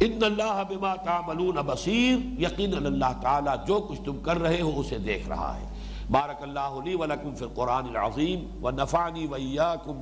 ان 0.02 0.24
اللہ 0.24 0.64
بما 0.70 0.96
تعملون 0.96 1.56
بصیر، 1.56 2.42
یقین 2.42 2.86
اللہ 2.86 3.20
تعالی، 3.22 3.50
جو 3.68 3.80
کچھ 3.80 4.02
تم 4.06 4.20
کر 4.20 4.40
رہے 4.40 4.62
ہو 4.62 4.80
اسے 4.80 4.98
دیکھ 4.98 5.30
رہا 5.30 5.58
ہے۔ 5.58 5.66
بارک 6.12 6.44
اللہ 6.44 6.80
لی 6.86 6.96
ولکم 6.96 7.36
فی 7.36 7.46
القرآن 7.46 7.90
العظیم، 7.90 8.66
ونفعنی 8.66 9.28
ویاکم 9.28 10.02